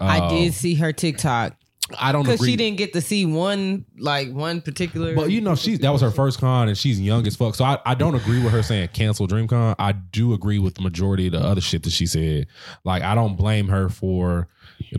I 0.00 0.18
Uh, 0.20 0.28
did 0.30 0.54
see 0.54 0.74
her 0.74 0.92
TikTok 0.92 1.56
I 1.98 2.10
don't 2.10 2.24
because 2.24 2.44
she 2.44 2.56
didn't 2.56 2.78
get 2.78 2.92
to 2.94 3.00
see 3.00 3.26
one 3.26 3.84
like 3.98 4.32
one 4.32 4.60
particular. 4.60 5.14
But 5.14 5.30
you 5.30 5.40
know, 5.40 5.54
she's 5.54 5.78
that 5.80 5.90
was 5.90 6.00
her 6.00 6.10
first 6.10 6.40
con, 6.40 6.68
and 6.68 6.76
she's 6.76 7.00
young 7.00 7.26
as 7.26 7.36
fuck. 7.36 7.54
So 7.54 7.64
I, 7.64 7.78
I 7.86 7.94
don't 7.94 8.14
agree 8.14 8.42
with 8.42 8.52
her 8.52 8.62
saying 8.62 8.88
cancel 8.92 9.28
DreamCon. 9.28 9.76
I 9.78 9.92
do 9.92 10.32
agree 10.32 10.58
with 10.58 10.74
the 10.74 10.82
majority 10.82 11.26
of 11.26 11.32
the 11.32 11.40
other 11.40 11.60
shit 11.60 11.84
that 11.84 11.90
she 11.90 12.06
said. 12.06 12.48
Like 12.84 13.02
I 13.02 13.14
don't 13.14 13.36
blame 13.36 13.68
her 13.68 13.88
for 13.88 14.48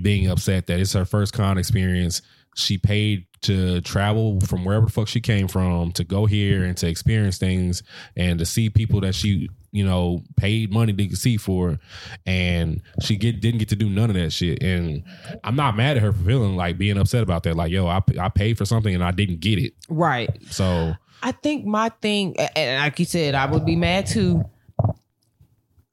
being 0.02 0.30
upset 0.30 0.67
that 0.67 0.80
it's 0.80 0.93
her 0.93 1.06
first 1.06 1.34
con 1.34 1.58
experience. 1.58 2.21
She 2.57 2.77
paid 2.77 3.25
to 3.41 3.81
travel 3.81 4.39
from 4.41 4.65
wherever 4.65 4.87
the 4.87 4.91
fuck 4.91 5.07
she 5.07 5.21
came 5.21 5.47
from 5.47 5.91
to 5.91 6.03
go 6.03 6.25
here 6.25 6.63
and 6.63 6.75
to 6.75 6.87
experience 6.87 7.37
things 7.37 7.83
and 8.15 8.39
to 8.39 8.45
see 8.45 8.69
people 8.69 8.99
that 8.99 9.13
she 9.13 9.47
you 9.71 9.85
know 9.85 10.23
paid 10.37 10.73
money 10.73 10.91
to 10.91 11.15
see 11.15 11.37
for 11.37 11.77
and 12.25 12.81
she 12.99 13.15
get 13.15 13.39
didn't 13.39 13.59
get 13.59 13.69
to 13.69 13.75
do 13.75 13.87
none 13.87 14.09
of 14.09 14.15
that 14.15 14.31
shit 14.31 14.63
and 14.63 15.03
i'm 15.43 15.55
not 15.55 15.77
mad 15.77 15.97
at 15.97 16.01
her 16.01 16.11
for 16.11 16.23
feeling 16.23 16.55
like 16.55 16.79
being 16.79 16.97
upset 16.97 17.21
about 17.21 17.43
that 17.43 17.55
like 17.55 17.71
yo 17.71 17.85
i, 17.85 18.01
I 18.19 18.29
paid 18.29 18.57
for 18.57 18.65
something 18.65 18.95
and 18.95 19.03
i 19.03 19.11
didn't 19.11 19.39
get 19.39 19.59
it 19.59 19.73
right. 19.87 20.29
so 20.49 20.95
I 21.21 21.31
think 21.31 21.65
my 21.65 21.89
thing, 21.89 22.35
and 22.55 22.81
like 22.81 22.99
you 22.99 23.05
said, 23.05 23.35
I 23.35 23.45
would 23.45 23.65
be 23.65 23.75
mad 23.75 24.05
too. 24.05 24.43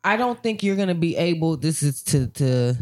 I 0.02 0.16
don't 0.16 0.40
think 0.42 0.62
you're 0.62 0.76
gonna 0.76 0.94
be 0.94 1.16
able. 1.16 1.56
This 1.56 1.82
is 1.82 2.02
to 2.04 2.26
to 2.28 2.76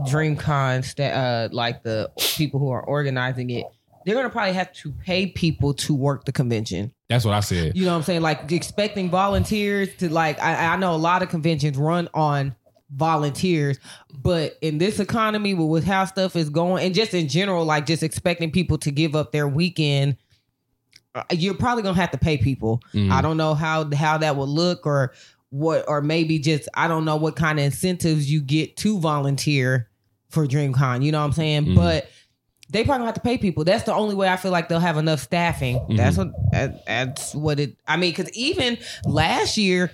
DreamCon, 0.00 0.84
sta- 0.84 1.04
uh, 1.12 1.48
like 1.52 1.82
the 1.82 2.10
people 2.36 2.58
who 2.60 2.70
are 2.70 2.82
organizing 2.82 3.50
it. 3.50 3.64
They're 4.04 4.14
gonna 4.14 4.28
probably 4.28 4.52
have 4.52 4.70
to 4.74 4.92
pay 4.92 5.26
people 5.28 5.72
to 5.74 5.94
work 5.94 6.24
the 6.26 6.32
convention. 6.32 6.92
that's 7.08 7.24
what 7.24 7.32
i 7.32 7.40
said 7.40 7.74
You 7.74 7.84
know 7.86 7.92
what 7.92 7.96
I'm 7.98 8.02
saying? 8.02 8.20
Like 8.22 8.52
expecting 8.52 9.08
volunteers 9.08 9.94
to 9.96 10.10
like. 10.12 10.38
I, 10.42 10.74
I 10.74 10.76
know 10.76 10.94
a 10.94 10.96
lot 10.96 11.22
of 11.22 11.30
conventions 11.30 11.78
run 11.78 12.08
on 12.12 12.54
volunteers, 12.94 13.78
but 14.12 14.58
in 14.60 14.78
this 14.78 15.00
economy, 15.00 15.54
with, 15.54 15.68
with 15.68 15.84
how 15.84 16.04
stuff 16.04 16.36
is 16.36 16.50
going, 16.50 16.84
and 16.84 16.94
just 16.94 17.14
in 17.14 17.28
general, 17.28 17.64
like 17.64 17.86
just 17.86 18.02
expecting 18.02 18.50
people 18.50 18.76
to 18.78 18.90
give 18.90 19.16
up 19.16 19.32
their 19.32 19.48
weekend, 19.48 20.16
uh, 21.14 21.22
you're 21.32 21.54
probably 21.54 21.82
gonna 21.82 21.96
have 21.96 22.10
to 22.10 22.18
pay 22.18 22.36
people. 22.36 22.82
Mhm. 22.92 23.10
I 23.10 23.22
don't 23.22 23.36
know 23.38 23.54
how 23.54 23.90
how 23.94 24.18
that 24.18 24.36
would 24.36 24.48
look, 24.50 24.86
or 24.86 25.12
what, 25.54 25.84
or 25.86 26.02
maybe 26.02 26.40
just 26.40 26.68
I 26.74 26.88
don't 26.88 27.04
know 27.04 27.14
what 27.14 27.36
kind 27.36 27.60
of 27.60 27.64
incentives 27.64 28.28
you 28.30 28.40
get 28.42 28.76
to 28.78 28.98
volunteer 28.98 29.88
for 30.30 30.46
DreamCon. 30.48 31.04
You 31.04 31.12
know 31.12 31.20
what 31.20 31.26
I'm 31.26 31.32
saying? 31.32 31.66
Mhm. 31.66 31.74
But 31.76 32.08
they 32.70 32.82
probably 32.82 33.06
have 33.06 33.14
to 33.14 33.20
pay 33.20 33.38
people. 33.38 33.62
That's 33.62 33.84
the 33.84 33.94
only 33.94 34.16
way 34.16 34.28
I 34.28 34.36
feel 34.36 34.50
like 34.50 34.68
they'll 34.68 34.80
have 34.80 34.96
enough 34.96 35.20
staffing. 35.20 35.80
That's 35.96 36.16
what 36.16 36.32
that- 36.50 36.84
that's 36.86 37.34
what 37.36 37.60
it. 37.60 37.76
I 37.86 37.96
mean, 37.96 38.10
because 38.10 38.32
even 38.32 38.78
last 39.04 39.56
year, 39.56 39.92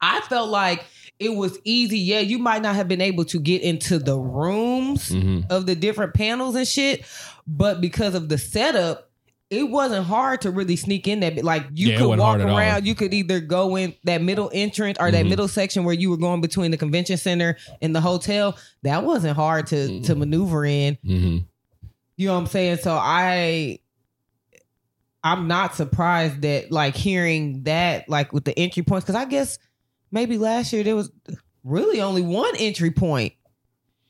I 0.00 0.20
felt 0.28 0.50
like 0.50 0.84
it 1.18 1.34
was 1.34 1.58
easy. 1.64 1.98
Yeah, 1.98 2.20
you 2.20 2.38
might 2.38 2.62
not 2.62 2.76
have 2.76 2.86
been 2.86 3.00
able 3.00 3.24
to 3.26 3.40
get 3.40 3.62
into 3.62 3.98
the 3.98 4.16
rooms 4.16 5.08
hmm 5.08 5.40
of 5.50 5.66
the 5.66 5.74
different 5.74 6.14
panels 6.14 6.54
and 6.54 6.66
shit, 6.68 7.04
but 7.46 7.80
because 7.80 8.14
of 8.14 8.28
the 8.28 8.38
setup. 8.38 9.09
It 9.50 9.68
wasn't 9.68 10.06
hard 10.06 10.42
to 10.42 10.52
really 10.52 10.76
sneak 10.76 11.08
in 11.08 11.20
that. 11.20 11.42
Like 11.44 11.66
you 11.74 11.88
Yeah, 11.90 11.98
could 11.98 12.18
walk 12.20 12.38
around. 12.38 12.86
You 12.86 12.94
could 12.94 13.12
either 13.12 13.40
go 13.40 13.74
in 13.76 13.94
that 14.04 14.22
middle 14.22 14.48
entrance 14.54 14.96
or 15.00 15.10
that 15.10 15.24
Mhm. 15.26 15.28
middle 15.30 15.48
section 15.48 15.82
where 15.82 15.94
you 15.94 16.08
were 16.08 16.16
going 16.16 16.40
between 16.40 16.70
the 16.70 16.76
convention 16.76 17.16
center 17.16 17.56
and 17.82 17.94
the 17.94 18.00
hotel. 18.00 18.56
That 18.84 19.04
wasn't 19.04 19.34
hard 19.36 19.66
to 19.68 19.74
Mm-hmm. 19.76 20.02
to 20.04 20.14
maneuver 20.14 20.64
in. 20.64 20.98
hmm 21.04 21.38
You 22.16 22.28
know 22.28 22.34
what 22.34 22.40
I'm 22.40 22.46
saying? 22.46 22.78
So 22.78 22.92
I 22.92 23.80
I'm 25.22 25.48
not 25.48 25.74
surprised 25.74 26.42
that 26.42 26.70
like 26.72 26.94
hearing 26.94 27.64
that 27.64 28.08
like 28.08 28.32
with 28.32 28.44
the 28.44 28.58
entry 28.58 28.82
points 28.82 29.04
cuz 29.04 29.14
I 29.14 29.24
guess 29.26 29.58
maybe 30.10 30.38
last 30.38 30.72
year 30.72 30.82
there 30.82 30.96
was 30.96 31.10
really 31.64 32.00
only 32.00 32.22
one 32.22 32.54
entry 32.58 32.90
point 32.90 33.34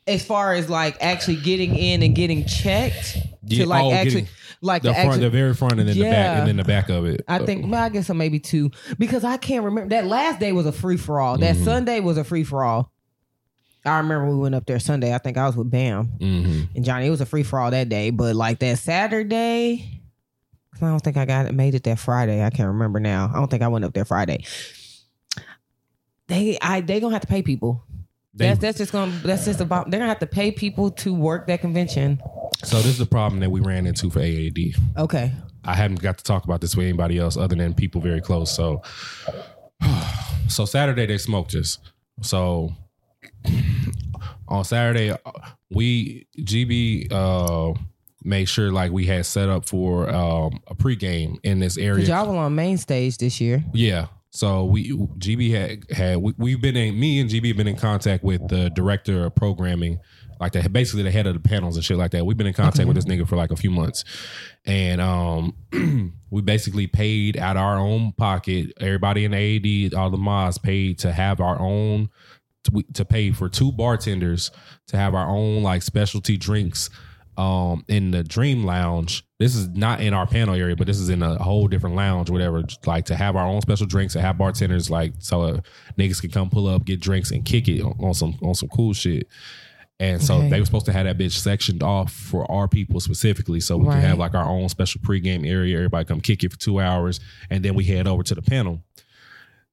as 0.07 0.23
far 0.25 0.53
as 0.55 0.69
like 0.69 0.97
actually 1.01 1.37
getting 1.37 1.75
in 1.77 2.03
and 2.03 2.15
getting 2.15 2.45
checked 2.47 3.17
Yeah, 3.47 3.65
to 3.65 3.69
like 3.69 3.85
oh, 3.85 3.93
actually 3.93 4.11
getting 4.23 4.29
like 4.63 4.83
the 4.83 4.93
to 4.93 5.03
front 5.05 5.21
the 5.21 5.31
very 5.31 5.55
front 5.55 5.81
and 5.81 5.89
then 5.89 5.97
the 5.97 6.03
back 6.03 6.39
and 6.39 6.47
then 6.49 6.57
the 6.57 6.65
back 6.65 6.89
of 6.91 7.07
it 7.07 7.23
I 7.27 7.39
think 7.39 7.71
well, 7.71 7.83
I 7.83 7.89
guess 7.89 8.07
so 8.09 8.15
maybe 8.15 8.39
two 8.39 8.71
because 8.99 9.25
I 9.25 9.37
can't 9.39 9.65
remember 9.65 9.89
that 9.95 10.07
last 10.07 10.39
day 10.41 10.53
was 10.53 10.67
a 10.67 10.73
free 10.73 10.97
for 10.99 11.19
all. 11.21 11.39
That 11.39 11.57
Mhm. 11.57 11.65
Sunday 11.65 12.01
was 12.01 12.19
a 12.19 12.25
free 12.25 12.45
for 12.45 12.63
all. 12.65 12.93
I 13.87 13.97
remember 13.97 14.29
we 14.31 14.37
went 14.37 14.55
up 14.55 14.67
there 14.67 14.79
Sunday. 14.79 15.15
I 15.15 15.19
think 15.19 15.39
I 15.39 15.47
was 15.47 15.57
with 15.57 15.71
Bam 15.71 16.05
hmm 16.05 16.63
and 16.77 16.85
Johnny. 16.85 17.07
It 17.07 17.11
was 17.11 17.23
a 17.23 17.27
free 17.27 17.43
for 17.43 17.59
all 17.59 17.71
that 17.71 17.89
day, 17.89 18.11
but 18.11 18.37
like 18.37 18.59
that 18.59 18.79
Saturday, 18.79 20.03
I 20.77 20.81
don't 20.81 21.01
think 21.01 21.17
I 21.17 21.25
got 21.25 21.55
made 21.55 21.75
it 21.75 21.85
that 21.85 21.99
Friday. 21.99 22.45
I 22.45 22.51
can't 22.51 22.69
remember 22.69 23.01
now. 23.01 23.31
I 23.33 23.39
don't 23.39 23.51
think 23.51 23.63
I 23.63 23.69
went 23.69 23.87
up 23.87 23.95
there 23.95 24.05
Friday. 24.05 24.45
They, 26.29 26.59
I, 26.61 26.81
they 26.81 27.01
gonna 27.01 27.15
have 27.15 27.23
to 27.23 27.27
pay 27.27 27.43
people. 27.43 27.83
They- 28.35 28.47
that's 28.49 28.61
that's 28.61 28.79
just 28.79 28.93
gonna 28.93 29.13
that's 29.25 29.45
just 29.47 29.61
about. 29.61 29.91
They're 29.91 29.99
gonna 29.99 30.09
have 30.11 30.21
to 30.21 30.27
pay 30.27 30.53
people 30.53 30.91
to 30.93 31.13
work 31.15 31.47
that 31.49 31.61
convention. 31.61 32.21
So 32.65 32.77
this 32.77 32.87
is 32.87 32.99
the 32.99 33.07
problem 33.07 33.41
that 33.41 33.51
we 33.51 33.61
ran 33.61 33.87
into 33.87 34.11
for 34.11 34.21
AAD. 34.21 34.59
Okay, 34.99 35.33
I 35.65 35.75
haven't 35.75 36.01
got 36.01 36.19
to 36.19 36.25
talk 36.25 36.45
about 36.45 36.61
this 36.61 36.77
with 36.77 36.87
anybody 36.87 37.19
else 37.19 37.37
other 37.37 37.57
than 37.57 37.75
people 37.75 38.01
very 38.01 38.21
close. 38.21 38.55
So, 38.55 38.83
so 40.49 40.65
Saturday 40.65 41.07
they 41.07 41.19
smoked 41.19 41.55
us. 41.55 41.79
So 42.23 42.75
on 44.49 44.65
Saturday, 44.65 45.15
we 45.71 46.27
GB 46.39 47.13
uh, 47.13 47.79
made 48.25 48.47
sure 48.47 48.73
like 48.73 48.93
we 48.93 49.07
had 49.07 49.27
set 49.27 49.49
up 49.49 49.67
for 49.67 50.09
um, 50.11 50.61
a 50.67 50.75
pregame 50.75 51.39
in 51.43 51.59
this 51.61 51.79
area. 51.79 52.05
y'all 52.05 52.27
were 52.31 52.37
on 52.37 52.55
main 52.55 52.79
stage 52.79 53.19
this 53.19 53.41
year. 53.41 53.65
Yeah. 53.73 54.07
So 54.31 54.65
we 54.65 54.93
GB 54.93 55.51
had 55.51 55.91
had 55.91 56.19
we, 56.19 56.35
we've 56.39 56.61
been 56.61 56.77
in 56.77 56.99
me 56.99 57.21
and 57.21 57.29
GB 57.29 57.49
have 57.49 57.57
been 57.57 57.67
in 57.67 57.77
contact 57.77 58.23
with 58.23 58.47
the 58.49 58.71
director 58.71 59.27
of 59.27 59.35
programming, 59.35 59.99
like 60.41 60.53
the 60.53 60.69
basically 60.69 61.03
the 61.03 61.11
head 61.11 61.27
of 61.27 61.35
the 61.35 61.49
panels 61.49 61.77
and 61.77 61.85
shit 61.85 61.99
like 61.99 62.13
that. 62.13 62.25
We've 62.25 62.37
been 62.37 62.47
in 62.47 62.55
contact 62.55 62.89
with 62.89 62.97
this 62.97 63.05
nigga 63.05 63.29
for 63.29 63.37
like 63.37 63.51
a 63.51 63.57
few 63.57 63.71
months, 63.71 64.05
and 64.65 65.01
um, 65.01 65.55
we 66.31 66.41
basically 66.41 66.87
paid 66.87 67.37
out 67.37 67.57
our 67.57 67.79
own 67.79 68.13
pocket. 68.13 68.73
Everybody 68.81 69.27
in 69.27 69.33
the 69.33 69.91
AD, 69.93 69.95
all 69.95 70.11
the 70.11 70.17
mods 70.17 70.57
paid 70.59 70.99
to 71.01 71.13
have 71.13 71.41
our 71.41 71.61
own 71.61 72.09
to, 72.65 72.83
to 72.95 73.05
pay 73.05 73.33
for 73.33 73.49
two 73.49 73.71
bartenders 73.73 74.51
to 74.89 74.97
have 74.97 75.15
our 75.15 75.29
own 75.29 75.63
like 75.63 75.83
specialty 75.83 76.37
drinks 76.37 76.91
um 77.39 77.85
in 77.89 78.11
the 78.11 78.25
dream 78.25 78.65
lounge. 78.65 79.25
This 79.39 79.55
is 79.55 79.69
not 79.69 80.01
in 80.01 80.13
our 80.13 80.27
panel 80.27 80.55
area 80.55 80.77
but 80.77 80.87
this 80.87 80.99
is 80.99 81.09
in 81.09 81.23
a 81.23 81.43
whole 81.43 81.69
different 81.69 81.97
lounge 81.97 82.29
whatever. 82.29 82.65
Like 82.85 83.07
to 83.07 83.15
have 83.15 83.37
our 83.37 83.47
own 83.47 83.61
special 83.63 83.87
drinks 83.87 84.15
to 84.15 84.21
have 84.21 84.37
bartenders 84.37 84.91
like 84.91 85.13
so 85.21 85.43
uh, 85.43 85.61
niggas 85.99 86.21
can 86.21 86.31
come 86.31 86.51
pull 86.51 86.67
up 86.67 86.85
get 86.85 87.01
drinks 87.01 87.31
and 87.31 87.45
kick 87.45 87.69
it 87.69 87.83
on, 87.83 87.95
on 88.01 88.15
some 88.15 88.37
on 88.43 88.55
some 88.55 88.69
cool 88.69 88.93
shit 88.93 89.27
and 90.01 90.21
so 90.21 90.39
Okay. 90.39 90.49
they 90.51 90.59
were 90.59 90.67
supposed 90.67 90.87
to 90.87 90.93
have 90.93 91.05
that 91.07 91.17
bitch 91.19 91.33
sectioned 91.39 91.83
off 91.85 92.13
for 92.13 92.51
our 92.51 92.67
people 92.67 92.99
specifically 92.99 93.61
so 93.61 93.77
we 93.77 93.87
Right. 93.87 94.01
can 94.01 94.09
have 94.09 94.19
like 94.19 94.35
our 94.35 94.49
own 94.49 94.69
special 94.69 95.01
pregame 95.03 95.47
area 95.49 95.77
everybody 95.77 96.05
come 96.05 96.21
kick 96.21 96.43
it 96.43 96.51
for 96.51 96.59
two 96.59 96.81
hours 96.81 97.21
and 97.51 97.65
then 97.65 97.75
we 97.75 97.85
head 97.85 98.09
over 98.09 98.23
to 98.25 98.35
the 98.35 98.43
panel 98.43 98.83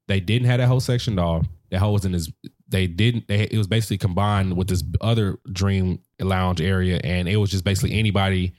they 0.08 0.20
didn't 0.20 0.48
have 0.48 0.60
that 0.60 0.68
whole 0.68 0.80
section 0.80 1.20
off. 1.20 1.46
That 1.70 1.80
whole 1.80 1.92
was 1.92 2.06
in 2.06 2.14
this. 2.14 2.32
They 2.70 2.88
didn't. 2.88 3.28
They, 3.28 3.42
it 3.42 3.58
was 3.58 3.68
basically 3.68 3.98
combined 3.98 4.56
with 4.56 4.70
this 4.70 4.82
other 5.02 5.38
dream 5.52 6.00
lounge 6.22 6.62
area, 6.62 7.02
and 7.04 7.28
it 7.28 7.36
was 7.36 7.52
just 7.52 7.66
basically 7.66 8.00
anybody 8.00 8.54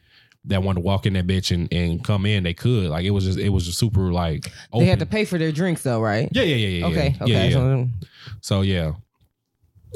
that 0.45 0.63
wanted 0.63 0.81
to 0.83 0.85
walk 0.85 1.07
in 1.07 1.15
that 1.15 1.27
bitch 1.27 1.51
and, 1.55 1.73
and 1.73 2.05
come 2.05 2.27
in, 2.27 2.43
they 2.43 2.53
could. 2.53 2.91
Like 2.91 3.07
it 3.07 3.13
was 3.13 3.25
just 3.25 3.39
it 3.39 3.49
was 3.49 3.65
just 3.65 3.79
super 3.79 4.13
like 4.13 4.53
open. 4.75 4.81
They 4.85 4.91
had 4.91 4.99
to 4.99 5.07
pay 5.07 5.25
for 5.25 5.39
their 5.39 5.51
drinks 5.51 5.83
though, 5.85 6.03
right? 6.03 6.29
Yeah, 6.33 6.43
yeah, 6.43 6.57
yeah, 6.57 6.69
yeah. 6.81 6.87
Okay, 6.87 7.09
yeah, 7.19 7.23
okay. 7.25 7.33
yeah, 7.33 7.45
yeah. 7.45 7.51
So, 7.53 7.89
So 8.43 8.61
yeah. 8.61 8.93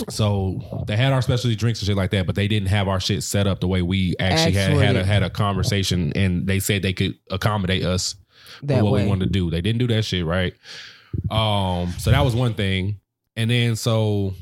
So 0.09 0.85
they 0.87 0.97
had 0.97 1.13
our 1.13 1.23
specialty 1.23 1.57
drinks 1.57 1.81
and 1.81 1.87
shit 1.87 1.97
like 1.97 2.11
that, 2.11 2.27
but 2.27 2.35
they 2.35 2.49
didn't 2.49 2.69
have 2.69 2.89
our 2.89 3.01
shit 3.01 3.23
set 3.23 3.47
up 3.47 3.61
the 3.61 3.69
way 3.69 3.83
we 3.83 4.15
actually, 4.19 4.53
had 4.53 4.73
had 4.73 4.97
a, 4.97 5.05
had 5.05 5.23
a 5.23 5.31
conversation, 5.31 6.13
and 6.15 6.47
they 6.47 6.61
said 6.61 6.83
they 6.83 6.93
could 6.93 7.19
accommodate 7.31 7.85
us 7.85 8.17
that 8.63 8.79
for 8.79 8.85
what 8.85 8.93
way. 8.95 9.03
we 9.05 9.09
wanted 9.09 9.27
to 9.27 9.31
do. 9.31 9.51
They 9.51 9.61
didn't 9.61 9.79
do 9.79 9.87
that 9.89 10.05
shit, 10.05 10.25
right? 10.25 10.55
Um, 11.31 11.93
so 11.99 12.11
that 12.11 12.25
was 12.25 12.35
one 12.35 12.55
thing. 12.55 13.01
And 13.37 13.51
then 13.51 13.77
so 13.77 14.35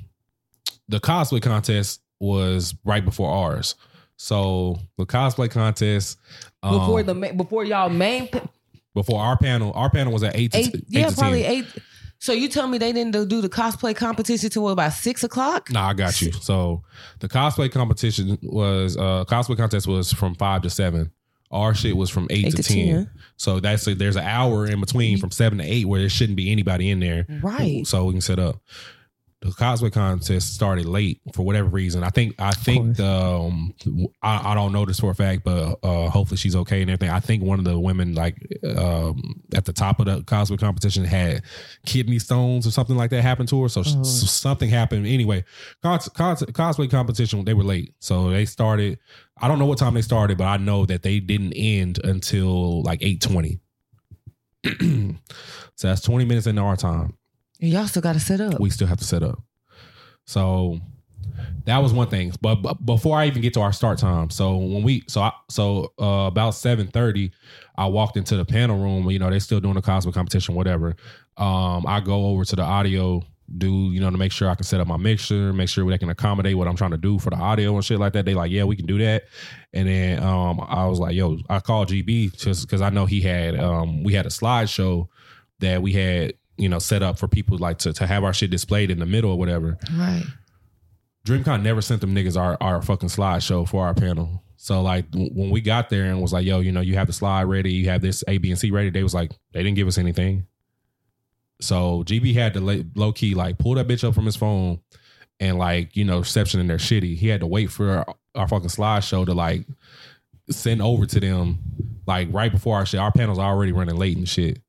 the 0.89 1.01
cosplay 1.01 1.43
contest 1.43 2.01
was 2.19 2.75
right 2.85 3.05
before 3.05 3.31
ours. 3.31 3.75
So 4.17 4.79
the 4.99 5.07
cosplay 5.07 5.51
contest 5.51 6.19
um, 6.63 6.79
before 6.79 7.03
the 7.03 7.15
before 7.35 7.65
y'all 7.65 7.89
main 7.89 8.29
before 8.95 9.21
our 9.21 9.37
panel, 9.39 9.73
our 9.75 9.91
panel 9.91 10.13
was 10.13 10.23
at 10.23 10.37
eight 10.37 10.53
to, 10.53 10.59
eight, 10.59 10.85
yeah, 10.89 11.09
to 11.09 11.17
probably 11.17 11.43
10. 11.43 11.53
eight. 11.53 11.67
So 12.21 12.33
you 12.33 12.49
tell 12.49 12.67
me 12.67 12.77
they 12.77 12.93
didn't 12.93 13.13
do 13.29 13.41
the 13.41 13.49
cosplay 13.49 13.97
competition 13.97 14.51
till 14.51 14.69
about 14.69 14.93
six 14.93 15.25
o'clock? 15.25 15.71
Nah, 15.71 15.89
I 15.89 15.95
got 15.95 16.21
you. 16.21 16.33
So 16.33 16.83
the 17.19 17.29
cosplay 17.29 17.73
competition 17.73 18.39
was 18.43 18.97
uh 18.97 19.25
cosplay 19.27 19.57
contest 19.57 19.87
was 19.87 20.13
from 20.13 20.35
five 20.35 20.63
to 20.63 20.71
seven. 20.71 21.11
Our 21.51 21.75
shit 21.75 21.97
was 21.97 22.11
from 22.11 22.29
eight, 22.31 22.47
Eight 22.47 22.57
to, 22.57 22.63
to 22.63 22.75
10. 22.75 22.87
10. 22.87 23.11
So 23.37 23.59
that's 23.59 23.87
there's 23.87 24.17
an 24.17 24.25
hour 24.25 24.67
in 24.67 24.81
between 24.81 25.19
from 25.19 25.31
seven 25.31 25.59
to 25.59 25.65
eight 25.65 25.87
where 25.87 25.99
there 25.99 26.09
shouldn't 26.11 26.37
be 26.37 26.53
anybody 26.53 26.91
in 26.91 27.01
there. 27.01 27.27
Right. 27.43 27.87
So 27.87 28.05
we 28.05 28.13
can 28.13 28.21
set 28.21 28.39
up. 28.39 28.61
The 29.43 29.49
cosplay 29.53 29.91
contest 29.91 30.55
started 30.55 30.85
late 30.85 31.23
for 31.33 31.45
whatever 31.47 31.67
reason. 31.71 32.05
I 32.05 32.11
think 32.11 32.35
I 32.39 32.51
think 32.51 32.99
the 32.99 33.07
um, 33.11 33.73
I, 34.23 34.53
I 34.53 34.55
don't 34.55 34.71
know 34.71 34.85
this 34.85 35.01
for 35.01 35.13
a 35.13 35.15
fact, 35.15 35.45
but 35.45 35.79
uh, 35.83 36.11
hopefully 36.11 36.37
she's 36.37 36.55
okay 36.57 36.83
and 36.83 36.91
everything. 36.91 37.09
I 37.09 37.21
think 37.21 37.43
one 37.43 37.59
of 37.59 37.65
the 37.65 37.81
women 37.81 38.15
like 38.15 38.37
um, 38.77 39.41
at 39.55 39.65
the 39.65 39.73
top 39.73 39.99
of 39.99 40.05
the 40.05 40.21
cosplay 40.25 40.59
competition 40.59 41.05
had 41.07 41.43
kidney 41.87 42.19
stones 42.19 42.67
or 42.67 42.71
something 42.71 42.97
like 42.97 43.09
that 43.13 43.23
happened 43.23 43.49
to 43.49 43.63
her. 43.63 43.71
So, 43.71 43.81
Oh. 43.81 44.03
so 44.03 44.27
something 44.27 44.69
happened. 44.69 45.07
Anyway, 45.07 45.43
cos, 45.83 46.07
cos, 46.11 46.43
cosplay 46.43 46.91
competition 46.91 47.43
they 47.47 47.55
were 47.55 47.65
late, 47.65 47.95
so 47.99 48.29
they 48.29 48.45
started. 48.45 48.99
I 49.41 49.49
don't 49.49 49.59
know 49.59 49.65
what 49.65 49.79
time 49.79 49.95
they 49.95 50.03
started, 50.03 50.37
but 50.37 50.45
I 50.49 50.59
know 50.59 50.85
that 50.85 51.03
they 51.03 51.19
didn't 51.19 51.55
end 51.55 51.99
until 52.05 52.83
like 52.83 53.03
eight 53.03 53.23
twenty. 53.23 53.59
so 54.81 55.89
that's 55.89 56.03
twenty 56.03 56.27
minutes 56.27 56.47
into 56.47 56.61
our 56.61 56.77
time 56.77 57.15
Y'all 57.61 57.87
still 57.87 58.03
got 58.03 58.15
to 58.15 58.21
set 58.21 58.41
up. 58.41 58.59
we 58.59 58.71
still 58.71 58.87
have 58.87 58.99
to 58.99 59.05
set 59.05 59.23
up. 59.23 59.43
So 60.27 60.81
that 61.65 61.79
was 61.79 61.93
one 61.93 62.09
thing. 62.09 62.33
But, 62.41 62.57
but 62.57 62.85
before 62.85 63.19
I 63.19 63.27
even 63.27 63.43
get 63.43 63.55
to 63.55 63.61
our 63.61 63.73
start 63.73 63.99
time, 63.99 64.31
so 64.31 64.57
when 64.57 64.83
we 64.83 65.05
so 65.07 65.21
I, 65.23 65.33
so 65.49 65.93
uh, 66.01 66.27
about 66.27 66.51
seven 66.51 66.87
thirty, 66.89 67.33
I 67.77 67.87
walked 67.87 68.17
into 68.17 68.37
the 68.37 68.45
panel 68.45 68.79
room. 68.79 69.11
You 69.11 69.19
know, 69.19 69.31
they're 69.31 69.41
still 69.41 69.61
doing 69.61 69.75
the 69.75 69.83
cosplay 69.83 70.15
competition, 70.15 70.55
whatever. 70.55 70.97
Um, 71.37 71.85
I 71.87 72.01
go 72.01 72.27
over 72.27 72.45
to 72.45 72.57
the 72.57 72.63
audio 72.63 73.23
do 73.59 73.91
you 73.91 74.01
know 74.01 74.11
to 74.11 74.19
make 74.19 74.33
sure 74.33 74.49
I 74.49 74.55
can 74.55 74.65
set 74.65 74.81
up 74.81 74.87
my 74.87 74.97
mixer, 74.97 75.53
make 75.53 75.69
sure 75.69 75.89
they 75.91 75.99
can 75.99 76.11
accommodate 76.11 76.57
what 76.57 76.69
I'm 76.69 76.77
trying 76.77 76.93
to 76.93 76.99
do 76.99 77.19
for 77.19 77.31
the 77.31 77.37
audio 77.37 77.75
and 77.75 77.85
shit 77.85 77.99
like 77.99 78.13
that. 78.13 78.25
They 78.25 78.35
like, 78.35 78.51
yeah, 78.51 78.65
we 78.65 78.77
can 78.77 78.87
do 78.87 78.99
that. 78.99 79.25
And 79.73 79.89
then 79.89 80.23
um, 80.23 80.61
I 80.69 80.87
was 80.87 81.01
like, 81.01 81.15
yo, 81.15 81.39
I 81.49 81.61
called 81.61 81.89
GB 81.89 82.37
just 82.37 82.67
because 82.67 82.81
I 82.81 82.91
know 82.91 83.07
he 83.07 83.21
had 83.21 83.59
um, 83.59 84.03
we 84.05 84.15
had 84.15 84.27
a 84.27 84.31
slideshow 84.31 85.09
that 85.59 85.83
we 85.83 85.93
had 85.93 86.35
you 86.61 86.69
know 86.69 86.79
set 86.79 87.03
up 87.03 87.19
for 87.19 87.27
people 87.27 87.59
like 87.59 87.79
to 87.79 87.93
to 87.93 88.07
have 88.07 88.23
our 88.23 88.33
shit 88.33 88.51
displayed 88.51 88.91
in 88.91 88.99
the 88.99 89.07
middle 89.07 89.31
or 89.31 89.39
whatever. 89.39 89.79
Right. 89.95 90.25
DreamCon 91.27 91.63
never 91.63 91.83
sent 91.83 92.01
them 92.01 92.15
niggas 92.15 92.39
our 92.39 92.57
our 92.61 92.83
fucking 92.83 93.09
slideshow 93.09 93.69
for 93.69 93.85
our 93.87 93.95
panel. 93.95 94.43
So 94.57 94.83
like 94.83 95.11
w- 95.11 95.31
when 95.33 95.51
we 95.51 95.61
got 95.61 95.89
there 95.89 96.05
and 96.05 96.21
was 96.21 96.33
like, 96.33 96.45
yo, 96.45 96.61
you 96.61 96.71
know, 96.71 96.81
you 96.83 96.97
have 96.97 97.07
the 97.07 97.13
slide 97.13 97.45
ready, 97.45 97.73
you 97.73 97.89
have 97.89 98.03
this 98.03 98.23
A, 98.29 98.39
B, 98.39 98.51
and 98.51 98.59
C 98.59 98.71
ready. 98.71 98.91
They 98.91 99.03
was 99.03 99.15
like, 99.15 99.33
they 99.53 99.63
didn't 99.63 99.77
give 99.77 99.89
us 99.89 99.99
anything. 99.99 100.47
So 101.61 102.03
GB 102.05 102.35
had 102.35 102.55
to 102.55 102.61
lay, 102.61 102.85
low 102.95 103.13
key 103.13 103.35
like 103.35 103.59
pull 103.59 103.75
that 103.75 103.89
bitch 103.89 104.07
up 104.07 104.15
from 104.15 104.27
his 104.27 104.37
phone 104.37 104.81
and 105.39 105.59
like 105.59 105.97
you 105.97 106.05
know 106.05 106.19
reception 106.19 106.61
in 106.61 106.67
their 106.67 106.79
shitty. 106.79 107.17
He 107.17 107.29
had 107.29 107.41
to 107.41 107.47
wait 107.47 107.71
for 107.71 107.91
our, 107.91 108.15
our 108.35 108.49
fucking 108.49 108.69
slideshow 108.69 109.25
to 109.27 109.35
like 109.35 109.67
send 110.51 110.83
over 110.83 111.07
to 111.07 111.21
them 111.21 111.59
like 112.07 112.29
right 112.33 112.53
before 112.53 112.77
our 112.77 112.87
shit. 112.87 113.01
Our 113.01 113.13
panel's 113.13 113.39
already 113.39 113.73
running 113.73 113.97
late 113.97 114.17
and 114.17 114.29
shit. 114.29 114.61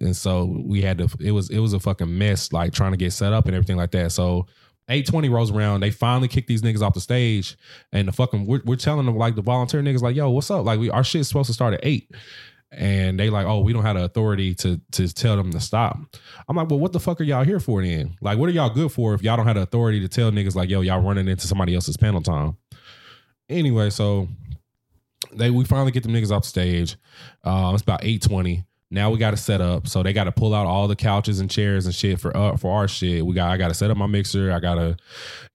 And 0.00 0.16
so 0.16 0.62
we 0.64 0.82
had 0.82 0.98
to 0.98 1.08
it 1.20 1.32
was 1.32 1.50
it 1.50 1.58
was 1.58 1.72
a 1.72 1.80
fucking 1.80 2.16
mess 2.16 2.52
like 2.52 2.72
trying 2.72 2.92
to 2.92 2.96
get 2.96 3.12
set 3.12 3.32
up 3.32 3.46
and 3.46 3.54
everything 3.54 3.76
like 3.76 3.90
that. 3.92 4.12
So 4.12 4.46
820 4.88 5.28
rolls 5.28 5.50
around. 5.50 5.80
They 5.80 5.90
finally 5.90 6.28
kick 6.28 6.46
these 6.46 6.62
niggas 6.62 6.80
off 6.80 6.94
the 6.94 7.00
stage. 7.00 7.56
And 7.92 8.08
the 8.08 8.12
fucking 8.12 8.46
we're, 8.46 8.62
we're 8.64 8.76
telling 8.76 9.06
them 9.06 9.16
like 9.16 9.34
the 9.34 9.42
volunteer 9.42 9.82
niggas 9.82 10.00
like, 10.00 10.16
yo, 10.16 10.30
what's 10.30 10.50
up? 10.50 10.64
Like 10.64 10.80
we 10.80 10.90
our 10.90 11.04
shit's 11.04 11.28
supposed 11.28 11.48
to 11.48 11.54
start 11.54 11.74
at 11.74 11.80
eight. 11.82 12.10
And 12.70 13.18
they 13.18 13.30
like, 13.30 13.46
oh, 13.46 13.60
we 13.60 13.72
don't 13.72 13.84
have 13.84 13.96
the 13.96 14.04
authority 14.04 14.54
to 14.56 14.80
to 14.92 15.12
tell 15.12 15.36
them 15.36 15.50
to 15.52 15.60
stop. 15.60 15.98
I'm 16.48 16.56
like, 16.56 16.68
well, 16.70 16.78
what 16.78 16.92
the 16.92 17.00
fuck 17.00 17.20
are 17.20 17.24
y'all 17.24 17.44
here 17.44 17.60
for 17.60 17.82
then? 17.82 18.16
Like, 18.20 18.38
what 18.38 18.48
are 18.48 18.52
y'all 18.52 18.70
good 18.70 18.92
for 18.92 19.14
if 19.14 19.22
y'all 19.22 19.36
don't 19.36 19.46
have 19.46 19.56
the 19.56 19.62
authority 19.62 20.00
to 20.00 20.08
tell 20.08 20.30
niggas 20.30 20.54
like, 20.54 20.68
yo, 20.68 20.80
y'all 20.80 21.00
running 21.00 21.28
into 21.28 21.46
somebody 21.46 21.74
else's 21.74 21.96
panel 21.96 22.22
time? 22.22 22.56
Anyway, 23.48 23.88
so 23.88 24.28
they 25.32 25.50
we 25.50 25.64
finally 25.64 25.92
get 25.92 26.02
them 26.02 26.12
niggas 26.12 26.30
off 26.30 26.44
stage. 26.44 26.96
Uh, 27.44 27.70
it's 27.74 27.82
about 27.82 28.00
eight 28.02 28.22
twenty. 28.22 28.64
Now 28.90 29.10
we 29.10 29.18
got 29.18 29.32
to 29.32 29.36
set 29.36 29.60
up, 29.60 29.86
so 29.86 30.02
they 30.02 30.12
got 30.12 30.24
to 30.24 30.32
pull 30.32 30.54
out 30.54 30.66
all 30.66 30.88
the 30.88 30.96
couches 30.96 31.40
and 31.40 31.50
chairs 31.50 31.84
and 31.86 31.94
shit 31.94 32.20
for 32.20 32.34
uh, 32.36 32.56
for 32.56 32.74
our 32.74 32.88
shit. 32.88 33.24
We 33.24 33.34
got 33.34 33.50
I 33.50 33.56
got 33.58 33.68
to 33.68 33.74
set 33.74 33.90
up 33.90 33.96
my 33.96 34.06
mixer. 34.06 34.50
I 34.50 34.60
got 34.60 34.76
to 34.76 34.96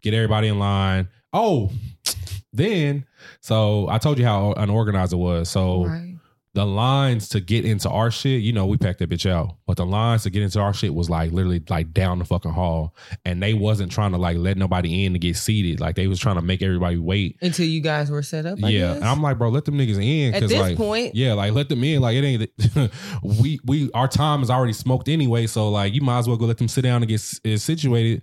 get 0.02 0.14
everybody 0.14 0.50
in 0.50 0.60
line. 0.60 1.08
Oh, 1.34 1.72
then 2.54 3.06
so 3.42 3.88
I 3.90 3.98
told 3.98 4.20
you 4.20 4.26
how 4.26 4.54
unorganized 4.54 5.14
it 5.14 5.18
was. 5.18 5.50
So 5.50 5.86
Right. 5.86 6.16
The 6.56 6.66
lines 6.66 7.30
to 7.30 7.40
get 7.40 7.66
into 7.66 7.90
our 7.90 8.12
shit, 8.12 8.42
you 8.42 8.54
know, 8.54 8.68
we 8.68 8.78
packed 8.78 9.00
that 9.00 9.10
bitch 9.10 9.30
out. 9.30 9.58
But 9.66 9.78
the 9.78 9.88
lines 9.88 10.24
to 10.24 10.30
get 10.30 10.44
into 10.44 10.60
our 10.60 10.74
shit 10.74 10.94
was 10.94 11.10
like 11.10 11.32
literally 11.32 11.64
like 11.68 11.94
down 11.94 12.20
the 12.20 12.26
fucking 12.26 12.52
hall, 12.52 12.96
and 13.26 13.42
they 13.42 13.56
wasn't 13.56 13.92
trying 13.92 14.12
to 14.12 14.20
like 14.20 14.38
let 14.38 14.56
nobody 14.58 15.04
in 15.06 15.14
to 15.14 15.20
get 15.20 15.36
seated. 15.36 15.80
Like 15.80 15.96
they 15.96 16.06
was 16.06 16.20
trying 16.20 16.36
to 16.36 16.44
make 16.44 16.62
everybody 16.62 16.98
wait. 16.98 17.38
Until 17.42 17.66
you 17.66 17.82
guys 17.82 18.12
were 18.12 18.22
set 18.22 18.46
up. 18.46 18.60
I 18.64 18.70
yeah, 18.70 18.80
guess? 18.80 18.96
and 18.98 19.06
I'm 19.06 19.22
like, 19.22 19.40
bro, 19.40 19.50
let 19.50 19.66
them 19.66 19.78
niggas 19.78 20.04
in. 20.04 20.36
At 20.36 20.42
this 20.42 20.54
like, 20.54 20.78
point- 20.78 21.16
yeah, 21.16 21.34
like 21.34 21.54
let 21.54 21.70
them 21.70 21.84
in. 21.84 22.02
Like 22.02 22.16
it 22.18 22.24
ain't. 22.24 22.92
we 23.24 23.60
we 23.66 23.92
our 23.94 24.08
time 24.08 24.44
is 24.44 24.52
already 24.52 24.74
smoked 24.74 25.10
anyway, 25.10 25.48
so 25.48 25.72
like 25.72 25.94
you 25.96 26.02
might 26.02 26.20
as 26.20 26.28
well 26.28 26.38
go 26.38 26.46
let 26.46 26.60
them 26.60 26.68
sit 26.68 26.82
down 26.82 27.02
and 27.02 27.10
get 27.10 27.20
situated. 27.60 28.22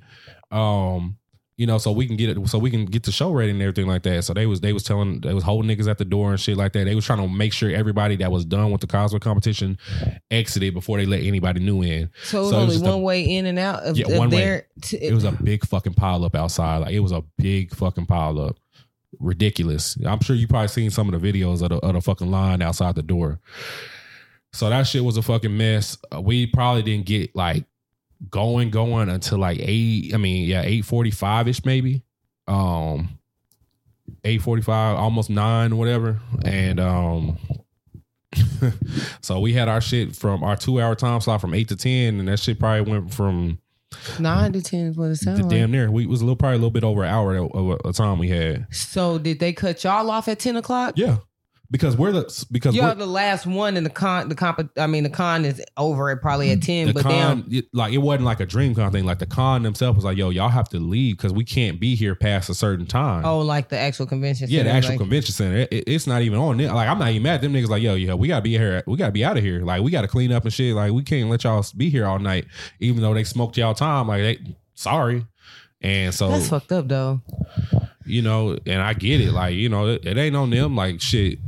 Um, 0.52 1.16
you 1.60 1.66
know, 1.66 1.76
so 1.76 1.92
we 1.92 2.06
can 2.06 2.16
get 2.16 2.30
it, 2.30 2.48
so 2.48 2.58
we 2.58 2.70
can 2.70 2.86
get 2.86 3.02
the 3.02 3.12
show 3.12 3.30
ready 3.30 3.50
and 3.50 3.60
everything 3.60 3.86
like 3.86 4.02
that. 4.04 4.24
So 4.24 4.32
they 4.32 4.46
was 4.46 4.62
they 4.62 4.72
was 4.72 4.82
telling 4.82 5.20
they 5.20 5.34
was 5.34 5.44
holding 5.44 5.70
niggas 5.70 5.88
at 5.90 5.98
the 5.98 6.06
door 6.06 6.30
and 6.30 6.40
shit 6.40 6.56
like 6.56 6.72
that. 6.72 6.84
They 6.84 6.94
was 6.94 7.04
trying 7.04 7.18
to 7.18 7.28
make 7.28 7.52
sure 7.52 7.70
everybody 7.70 8.16
that 8.16 8.32
was 8.32 8.46
done 8.46 8.70
with 8.70 8.80
the 8.80 8.86
cosplay 8.86 9.20
competition 9.20 9.76
exited 10.30 10.72
before 10.72 10.96
they 10.96 11.04
let 11.04 11.20
anybody 11.22 11.60
new 11.60 11.82
in. 11.82 12.08
So 12.24 12.38
it 12.38 12.40
was 12.40 12.40
So 12.40 12.40
it 12.40 12.44
was 12.44 12.52
only 12.54 12.74
just 12.76 12.84
a- 12.86 12.88
one 12.88 13.02
way 13.02 13.22
in 13.24 13.44
and 13.44 13.58
out 13.58 13.82
of, 13.82 13.98
Yeah, 13.98 14.06
of 14.10 14.18
one 14.18 14.30
way. 14.30 14.36
their. 14.38 14.66
t- 14.80 14.96
It 14.96 15.12
was 15.12 15.24
a 15.24 15.32
big 15.32 15.66
fucking 15.66 15.92
pile 15.94 16.24
up 16.24 16.34
outside. 16.34 16.78
Like 16.78 16.94
it 16.94 17.00
was 17.00 17.12
a 17.12 17.22
big 17.36 17.74
fucking 17.74 18.06
pile 18.06 18.40
up. 18.40 18.56
Ridiculous. 19.18 19.98
I'm 20.06 20.20
sure 20.20 20.34
you 20.36 20.46
probably 20.48 20.68
seen 20.68 20.90
some 20.90 21.12
of 21.12 21.20
the 21.20 21.32
videos 21.32 21.60
of 21.62 21.68
the, 21.68 21.76
of 21.76 21.92
the 21.94 22.00
fucking 22.00 22.30
line 22.30 22.62
outside 22.62 22.94
the 22.94 23.02
door. 23.02 23.40
So 24.52 24.70
that 24.70 24.86
shit 24.86 25.04
was 25.04 25.16
a 25.16 25.22
fucking 25.22 25.54
mess. 25.56 25.98
We 26.20 26.46
probably 26.46 26.82
didn't 26.82 27.06
get 27.06 27.36
like 27.36 27.64
going 28.28 28.70
going 28.70 29.09
until 29.09 29.38
like 29.38 29.59
eight. 29.61 30.12
I 30.14 30.16
mean, 30.18 30.48
yeah, 30.48 30.62
eight 30.62 30.85
forty 30.85 31.11
five 31.11 31.48
ish 31.48 31.64
maybe. 31.64 32.02
Um, 32.46 33.18
eight 34.24 34.42
forty 34.42 34.62
five, 34.62 34.96
almost 34.96 35.30
nine, 35.30 35.76
whatever. 35.76 36.20
And 36.44 36.78
um, 36.80 37.38
so 39.20 39.40
we 39.40 39.52
had 39.52 39.68
our 39.68 39.80
shit 39.80 40.14
from 40.14 40.42
our 40.42 40.56
two 40.56 40.80
hour 40.80 40.94
time 40.94 41.20
slot 41.20 41.40
from 41.40 41.54
eight 41.54 41.68
to 41.68 41.76
ten, 41.76 42.18
and 42.18 42.28
that 42.28 42.38
shit 42.38 42.59
probably 42.59 42.90
went 42.90 43.12
from 43.14 43.59
nine 44.18 44.52
to 44.52 44.62
ten 44.62 44.87
is 44.87 44.96
what 44.96 45.06
it 45.06 45.11
the 45.11 45.16
sounds 45.16 45.40
like. 45.40 45.50
damn 45.50 45.70
near. 45.70 45.90
We 45.90 46.06
was 46.06 46.20
a 46.20 46.24
little 46.24 46.37
probably 46.37 46.56
a 46.56 46.59
little 46.59 46.70
bit 46.70 46.85
over 46.85 47.02
an 47.04 47.11
hour 47.11 47.37
of 47.37 47.50
of 47.52 47.80
a 47.85 47.92
time 47.92 48.18
we 48.18 48.28
had. 48.28 48.66
So 48.70 49.18
did 49.18 49.40
they 49.40 49.52
cut 49.52 49.83
y'all 49.85 50.11
off 50.11 50.28
at 50.28 50.38
ten 50.38 50.56
o'clock? 50.56 50.94
Yeah, 50.96 51.18
because 51.70 51.96
we're 51.96 52.11
the 52.12 52.46
because 52.50 52.76
we're, 52.76 52.94
the 52.94 53.06
last 53.06 53.46
one 53.46 53.76
in 53.76 53.85
the 53.85 53.90
con. 53.90 54.28
The 54.28 54.35
comp. 54.35 54.70
I 54.76 54.87
mean, 54.87 55.04
the 55.04 55.11
con 55.11 55.44
is 55.44 55.62
over 55.76 56.11
at 56.11 56.20
probably 56.20 56.50
at 56.50 56.59
mm, 56.59 56.64
ten. 56.66 56.87
the 56.88 56.92
but 56.94 57.02
con 57.04 57.44
it- 57.50 57.66
like 57.72 57.92
it 57.92 57.98
wasn't 57.98 58.24
like 58.24 58.40
a 58.40 58.46
DreamCon 58.46 58.90
thing. 58.92 59.04
Like 59.04 59.20
the 59.20 59.26
con 59.26 59.62
themselves 59.62 59.96
was 59.96 60.04
like, 60.04 60.16
yo, 60.16 60.30
y'all 60.30 60.48
have 60.48 60.68
to 60.70 60.78
leave 60.80 61.16
because 61.16 61.33
we 61.33 61.44
can't 61.44 61.78
be 61.78 61.94
here 61.94 62.14
past 62.14 62.50
a 62.50 62.54
certain 62.54 62.87
time. 62.87 63.24
oh, 63.24 63.38
like 63.40 63.68
the 63.68 63.78
actual 63.78 64.06
convention. 64.06 64.48
Yeah, 64.50 64.64
the 64.64 64.70
actual 64.70 64.90
like- 64.92 64.98
convention 65.00 65.33
center. 65.33 65.56
It, 65.59 65.72
it- 65.72 65.85
it's 65.87 66.06
not 66.06 66.22
even 66.22 66.38
on 66.38 66.56
there. 66.56 66.72
Like 66.72 66.88
I'm 66.88 66.98
not 66.98 67.11
even 67.11 67.22
mad. 67.22 67.35
at 67.37 67.40
Them 67.42 67.52
niggas 67.52 67.68
like, 67.68 67.83
yo, 67.83 67.94
yeah, 67.94 68.14
we 68.14 68.28
gotta 68.28 68.42
be 68.42 68.50
here. 68.59 68.83
We 68.87 68.96
gotta 68.96 69.12
be 69.12 69.24
out 69.24 69.37
of 69.37 69.44
here. 69.44 69.62
Like 69.62 69.83
we 69.83 69.90
gotta 69.90 70.09
clean 70.09 70.33
up 70.33 70.44
and 70.44 70.52
shit. 70.52 70.74
Like 70.74 70.92
we 70.92 71.02
can't 71.04 71.30
let 71.30 71.44
y'all 71.44 71.64
be 71.76 71.88
here 71.88 72.06
all 72.06 72.18
night, 72.18 72.46
even 72.80 73.00
though 73.02 73.14
they 73.14 73.24
smoked 73.24 73.56
y'all 73.56 73.74
time. 73.74 74.09
Like 74.09 74.22
they 74.22 74.56
sorry. 74.74 75.24
And 75.83 76.12
so 76.12 76.30
That's 76.30 76.48
fucked 76.48 76.72
up 76.72 76.88
though. 76.88 77.22
you 78.04 78.22
know, 78.22 78.59
and 78.66 78.83
I 78.83 78.92
get 78.92 79.20
it. 79.20 79.33
Like 79.33 79.54
you 79.54 79.68
know, 79.68 79.87
it, 79.87 80.04
it 80.04 80.18
ain't 80.18 80.35
on 80.37 80.50
them. 80.50 80.74
Like 80.76 81.00
shit. 81.00 81.38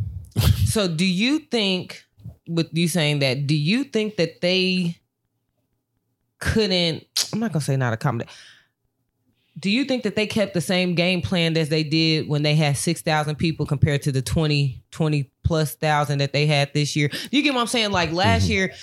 So 0.66 0.88
do 0.88 1.05
you 1.05 1.40
think, 1.40 2.05
with 2.49 2.68
you 2.73 2.88
saying 2.88 3.18
that, 3.21 3.47
do 3.47 3.55
you 3.55 3.85
think 3.85 4.16
that 4.16 4.40
they 4.40 4.97
couldn't? 6.38 7.07
I'm 7.33 7.40
not 7.40 7.53
gonna 7.53 7.61
say 7.61 7.77
not 7.77 7.92
accommodate. 7.92 8.29
Do 9.59 9.71
you 9.71 9.85
think 9.85 10.03
that 10.05 10.16
they 10.16 10.27
kept 10.27 10.55
the 10.55 10.61
same 10.61 10.95
game 10.95 11.21
plan 11.21 11.57
as 11.59 11.68
they 11.68 11.85
did 11.85 12.27
when 12.27 12.42
they 12.42 12.55
had 12.55 12.77
6,000 12.77 13.37
people 13.37 13.66
compared 13.66 14.01
to 14.03 14.12
the 14.12 14.23
20, 14.23 14.83
20 14.90 15.31
plus 15.45 15.75
thousand 15.75 16.18
that 16.18 16.33
they 16.33 16.47
had 16.47 16.73
this 16.73 16.97
year? 16.97 17.11
You 17.31 17.42
get 17.42 17.55
what 17.55 17.61
I'm 17.61 17.66
saying? 17.66 17.92
Like 17.92 18.12
last 18.12 18.45
mm-hmm. 18.45 18.53
year, 18.53 18.75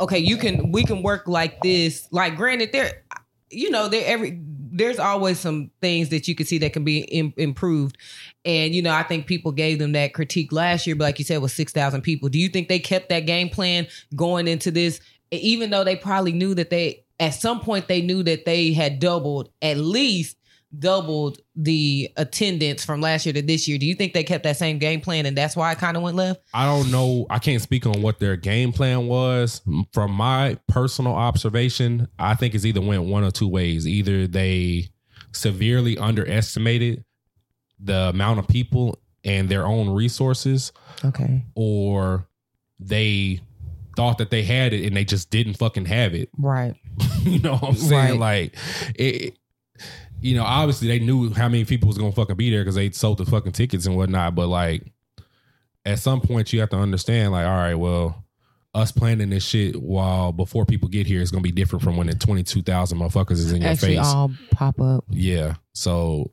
okay, 0.00 0.18
you 0.18 0.36
can, 0.36 0.72
we 0.72 0.84
can 0.84 1.02
work 1.02 1.28
like 1.28 1.62
this. 1.62 2.08
Like 2.10 2.34
granted, 2.34 2.72
there, 2.72 3.04
you 3.50 3.70
know, 3.70 3.88
there 3.88 4.04
every, 4.04 4.40
there's 4.74 4.98
always 4.98 5.38
some 5.38 5.70
things 5.80 6.08
that 6.08 6.26
you 6.26 6.34
can 6.34 6.46
see 6.46 6.58
that 6.58 6.72
can 6.72 6.82
be 6.82 6.98
Im- 7.02 7.32
improved. 7.36 7.96
And, 8.44 8.74
you 8.74 8.82
know, 8.82 8.92
I 8.92 9.04
think 9.04 9.26
people 9.26 9.52
gave 9.52 9.78
them 9.78 9.92
that 9.92 10.14
critique 10.14 10.50
last 10.50 10.84
year, 10.86 10.96
but 10.96 11.04
like 11.04 11.18
you 11.20 11.24
said, 11.24 11.40
with 11.40 11.52
6,000 11.52 12.02
people. 12.02 12.28
Do 12.28 12.40
you 12.40 12.48
think 12.48 12.68
they 12.68 12.80
kept 12.80 13.08
that 13.10 13.20
game 13.20 13.48
plan 13.48 13.86
going 14.16 14.48
into 14.48 14.72
this, 14.72 14.98
even 15.30 15.70
though 15.70 15.84
they 15.84 15.94
probably 15.94 16.32
knew 16.32 16.54
that 16.56 16.70
they, 16.70 17.04
at 17.20 17.34
some 17.34 17.60
point, 17.60 17.86
they 17.86 18.02
knew 18.02 18.24
that 18.24 18.46
they 18.46 18.72
had 18.72 18.98
doubled, 18.98 19.48
at 19.62 19.76
least 19.76 20.36
doubled 20.78 21.38
the 21.56 22.10
attendance 22.16 22.84
from 22.84 23.00
last 23.00 23.26
year 23.26 23.32
to 23.32 23.42
this 23.42 23.68
year? 23.68 23.78
Do 23.78 23.86
you 23.86 23.94
think 23.94 24.12
they 24.12 24.24
kept 24.24 24.44
that 24.44 24.56
same 24.56 24.78
game 24.78 25.00
plan 25.00 25.26
and 25.26 25.36
that's 25.36 25.56
why 25.56 25.72
it 25.72 25.78
kind 25.78 25.96
of 25.96 26.02
went 26.02 26.16
left? 26.16 26.42
I 26.52 26.66
don't 26.66 26.90
know. 26.90 27.26
I 27.30 27.38
can't 27.38 27.62
speak 27.62 27.86
on 27.86 28.02
what 28.02 28.18
their 28.18 28.36
game 28.36 28.72
plan 28.72 29.06
was. 29.06 29.60
From 29.92 30.12
my 30.12 30.58
personal 30.68 31.14
observation, 31.14 32.08
I 32.18 32.34
think 32.34 32.54
it's 32.54 32.64
either 32.64 32.80
went 32.80 33.04
one 33.04 33.24
or 33.24 33.30
two 33.30 33.48
ways. 33.48 33.86
Either 33.86 34.26
they 34.26 34.88
severely 35.32 35.98
underestimated 35.98 37.04
the 37.80 38.08
amount 38.10 38.38
of 38.38 38.48
people 38.48 38.98
and 39.24 39.48
their 39.48 39.66
own 39.66 39.88
resources, 39.90 40.72
Okay. 41.04 41.44
or 41.54 42.26
they 42.78 43.40
thought 43.96 44.18
that 44.18 44.30
they 44.30 44.42
had 44.42 44.72
it 44.72 44.86
and 44.86 44.96
they 44.96 45.04
just 45.04 45.30
didn't 45.30 45.54
fucking 45.54 45.86
have 45.86 46.14
it. 46.14 46.28
Right. 46.36 46.74
you 47.22 47.38
know 47.40 47.54
what 47.56 47.70
I'm 47.70 47.74
saying? 47.76 48.20
Right. 48.20 48.52
Like 48.54 48.56
it 48.96 49.36
you 50.24 50.34
know, 50.34 50.42
obviously 50.42 50.88
they 50.88 50.98
knew 51.00 51.30
how 51.34 51.50
many 51.50 51.66
people 51.66 51.86
was 51.86 51.98
gonna 51.98 52.10
fucking 52.10 52.36
be 52.36 52.48
there 52.48 52.62
because 52.62 52.76
they 52.76 52.90
sold 52.90 53.18
the 53.18 53.26
fucking 53.26 53.52
tickets 53.52 53.84
and 53.84 53.94
whatnot. 53.94 54.34
But 54.34 54.48
like 54.48 54.90
at 55.84 55.98
some 55.98 56.22
point 56.22 56.50
you 56.50 56.60
have 56.60 56.70
to 56.70 56.78
understand, 56.78 57.32
like, 57.32 57.46
all 57.46 57.52
right, 57.52 57.74
well, 57.74 58.24
us 58.72 58.90
planning 58.90 59.28
this 59.28 59.44
shit 59.44 59.76
while 59.80 60.32
before 60.32 60.64
people 60.64 60.88
get 60.88 61.06
here 61.06 61.20
is 61.20 61.30
gonna 61.30 61.42
be 61.42 61.52
different 61.52 61.82
from 61.82 61.98
when 61.98 62.06
the 62.06 62.14
twenty 62.14 62.42
two 62.42 62.62
thousand 62.62 62.98
motherfuckers 62.98 63.32
is 63.32 63.52
in 63.52 63.60
your 63.60 63.72
Actually, 63.72 63.96
face. 63.96 64.06
all 64.06 64.30
pop 64.50 64.80
up. 64.80 65.04
Yeah. 65.10 65.56
So 65.74 66.32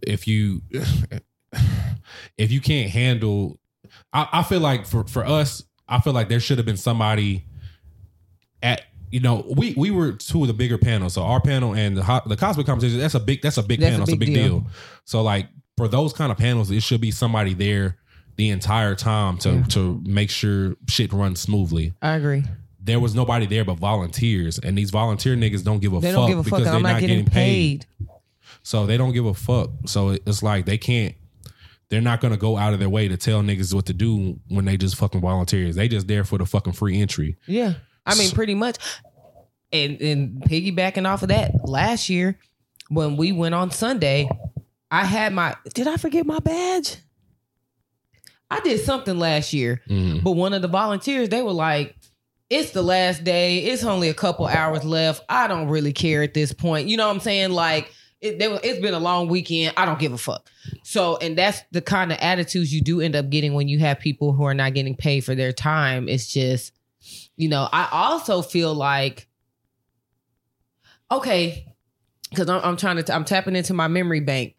if 0.00 0.28
you 0.28 0.62
if 2.38 2.52
you 2.52 2.60
can't 2.60 2.90
handle 2.90 3.58
I, 4.12 4.28
I 4.34 4.42
feel 4.44 4.60
like 4.60 4.86
for, 4.86 5.02
for 5.02 5.26
us, 5.26 5.64
I 5.88 6.00
feel 6.00 6.12
like 6.12 6.28
there 6.28 6.38
should 6.38 6.58
have 6.58 6.66
been 6.66 6.76
somebody 6.76 7.44
at 8.62 8.82
you 9.10 9.20
know, 9.20 9.44
we 9.56 9.74
we 9.76 9.90
were 9.90 10.12
two 10.12 10.42
of 10.42 10.48
the 10.48 10.54
bigger 10.54 10.78
panels. 10.78 11.14
So 11.14 11.22
our 11.22 11.40
panel 11.40 11.74
and 11.74 11.96
the 11.96 12.22
the 12.26 12.36
cosplay 12.36 12.66
competition, 12.66 12.98
that's 12.98 13.14
a 13.14 13.20
big 13.20 13.42
that's 13.42 13.56
a 13.56 13.62
big 13.62 13.80
That's 13.80 13.90
a 13.90 13.92
panel. 13.92 14.02
It's 14.04 14.12
a 14.12 14.16
big 14.16 14.28
big 14.28 14.34
deal. 14.36 14.60
deal. 14.60 14.70
So 15.04 15.22
like 15.22 15.48
for 15.76 15.88
those 15.88 16.12
kind 16.12 16.30
of 16.32 16.38
panels, 16.38 16.70
it 16.70 16.82
should 16.82 17.00
be 17.00 17.10
somebody 17.10 17.54
there 17.54 17.96
the 18.36 18.50
entire 18.50 18.94
time 18.94 19.38
to 19.38 19.50
Yeah. 19.50 19.62
to 19.70 20.00
make 20.04 20.30
sure 20.30 20.74
shit 20.88 21.12
runs 21.12 21.40
smoothly. 21.40 21.92
I 22.02 22.14
agree. 22.16 22.44
There 22.80 23.00
was 23.00 23.14
nobody 23.14 23.44
there 23.46 23.64
but 23.64 23.78
volunteers, 23.78 24.58
and 24.58 24.78
these 24.78 24.90
volunteer 24.90 25.36
niggas 25.36 25.62
don't 25.64 25.80
give 25.80 25.92
a 25.92 26.00
They 26.00 26.12
fuck 26.12 26.28
give 26.28 26.38
a 26.38 26.42
because 26.42 26.64
they're 26.64 26.80
not 26.80 27.00
getting 27.00 27.24
paid. 27.26 27.86
so 28.62 28.86
they 28.86 28.96
don't 28.96 29.12
give 29.12 29.26
a 29.26 29.34
fuck. 29.34 29.70
So 29.86 30.10
it's 30.10 30.42
like 30.42 30.64
they 30.66 30.78
can't. 30.78 31.14
They're 31.90 32.00
not 32.02 32.20
gonna 32.20 32.36
go 32.36 32.56
out 32.56 32.74
of 32.74 32.80
their 32.80 32.88
way 32.88 33.08
to 33.08 33.16
tell 33.16 33.40
niggas 33.42 33.72
what 33.74 33.86
to 33.86 33.92
do 33.94 34.38
when 34.48 34.64
they 34.66 34.76
just 34.76 34.96
fucking 34.96 35.20
volunteers. 35.20 35.74
They 35.74 35.88
just 35.88 36.06
there 36.06 36.22
for 36.24 36.38
the 36.38 36.44
fucking 36.46 36.74
free 36.74 37.00
entry. 37.00 37.36
Yeah. 37.46 37.74
I 38.08 38.14
mean, 38.16 38.30
pretty 38.32 38.54
much. 38.54 38.76
And 39.72 40.00
and 40.00 40.40
piggybacking 40.42 41.06
off 41.06 41.22
of 41.22 41.28
that, 41.28 41.52
last 41.68 42.08
year 42.08 42.38
when 42.88 43.16
we 43.16 43.32
went 43.32 43.54
on 43.54 43.70
Sunday, 43.70 44.28
I 44.90 45.04
had 45.04 45.32
my 45.34 45.54
did 45.74 45.86
I 45.86 45.96
forget 45.98 46.24
my 46.26 46.38
badge? 46.38 46.96
I 48.50 48.60
did 48.60 48.80
something 48.80 49.18
last 49.18 49.52
year, 49.52 49.82
Mm. 49.88 50.22
but 50.22 50.32
one 50.32 50.54
of 50.54 50.62
the 50.62 50.68
volunteers, 50.68 51.28
they 51.28 51.42
were 51.42 51.52
like, 51.52 51.94
it's 52.48 52.70
the 52.70 52.80
last 52.82 53.22
day. 53.24 53.58
It's 53.58 53.84
only 53.84 54.08
a 54.08 54.14
couple 54.14 54.46
hours 54.46 54.84
left. 54.84 55.22
I 55.28 55.48
don't 55.48 55.68
really 55.68 55.92
care 55.92 56.22
at 56.22 56.32
this 56.32 56.52
point. 56.54 56.88
You 56.88 56.96
know 56.96 57.06
what 57.06 57.12
I'm 57.14 57.20
saying? 57.20 57.50
Like, 57.50 57.92
it, 58.22 58.38
they, 58.38 58.46
it's 58.46 58.80
been 58.80 58.94
a 58.94 58.98
long 58.98 59.28
weekend. 59.28 59.74
I 59.76 59.84
don't 59.84 59.98
give 59.98 60.14
a 60.14 60.18
fuck. 60.18 60.48
So, 60.82 61.18
and 61.18 61.36
that's 61.36 61.60
the 61.72 61.82
kind 61.82 62.10
of 62.10 62.16
attitudes 62.22 62.72
you 62.72 62.80
do 62.80 63.02
end 63.02 63.14
up 63.14 63.28
getting 63.28 63.52
when 63.52 63.68
you 63.68 63.78
have 63.80 63.98
people 64.00 64.32
who 64.32 64.44
are 64.44 64.54
not 64.54 64.72
getting 64.72 64.96
paid 64.96 65.24
for 65.26 65.34
their 65.34 65.52
time. 65.52 66.08
It's 66.08 66.32
just, 66.32 66.72
you 67.38 67.48
know, 67.48 67.66
I 67.72 67.88
also 67.90 68.42
feel 68.42 68.74
like, 68.74 69.26
okay, 71.10 71.64
because 72.28 72.48
I'm, 72.48 72.60
I'm 72.62 72.76
trying 72.76 73.02
to, 73.02 73.14
I'm 73.14 73.24
tapping 73.24 73.56
into 73.56 73.72
my 73.72 73.88
memory 73.88 74.20
bank. 74.20 74.56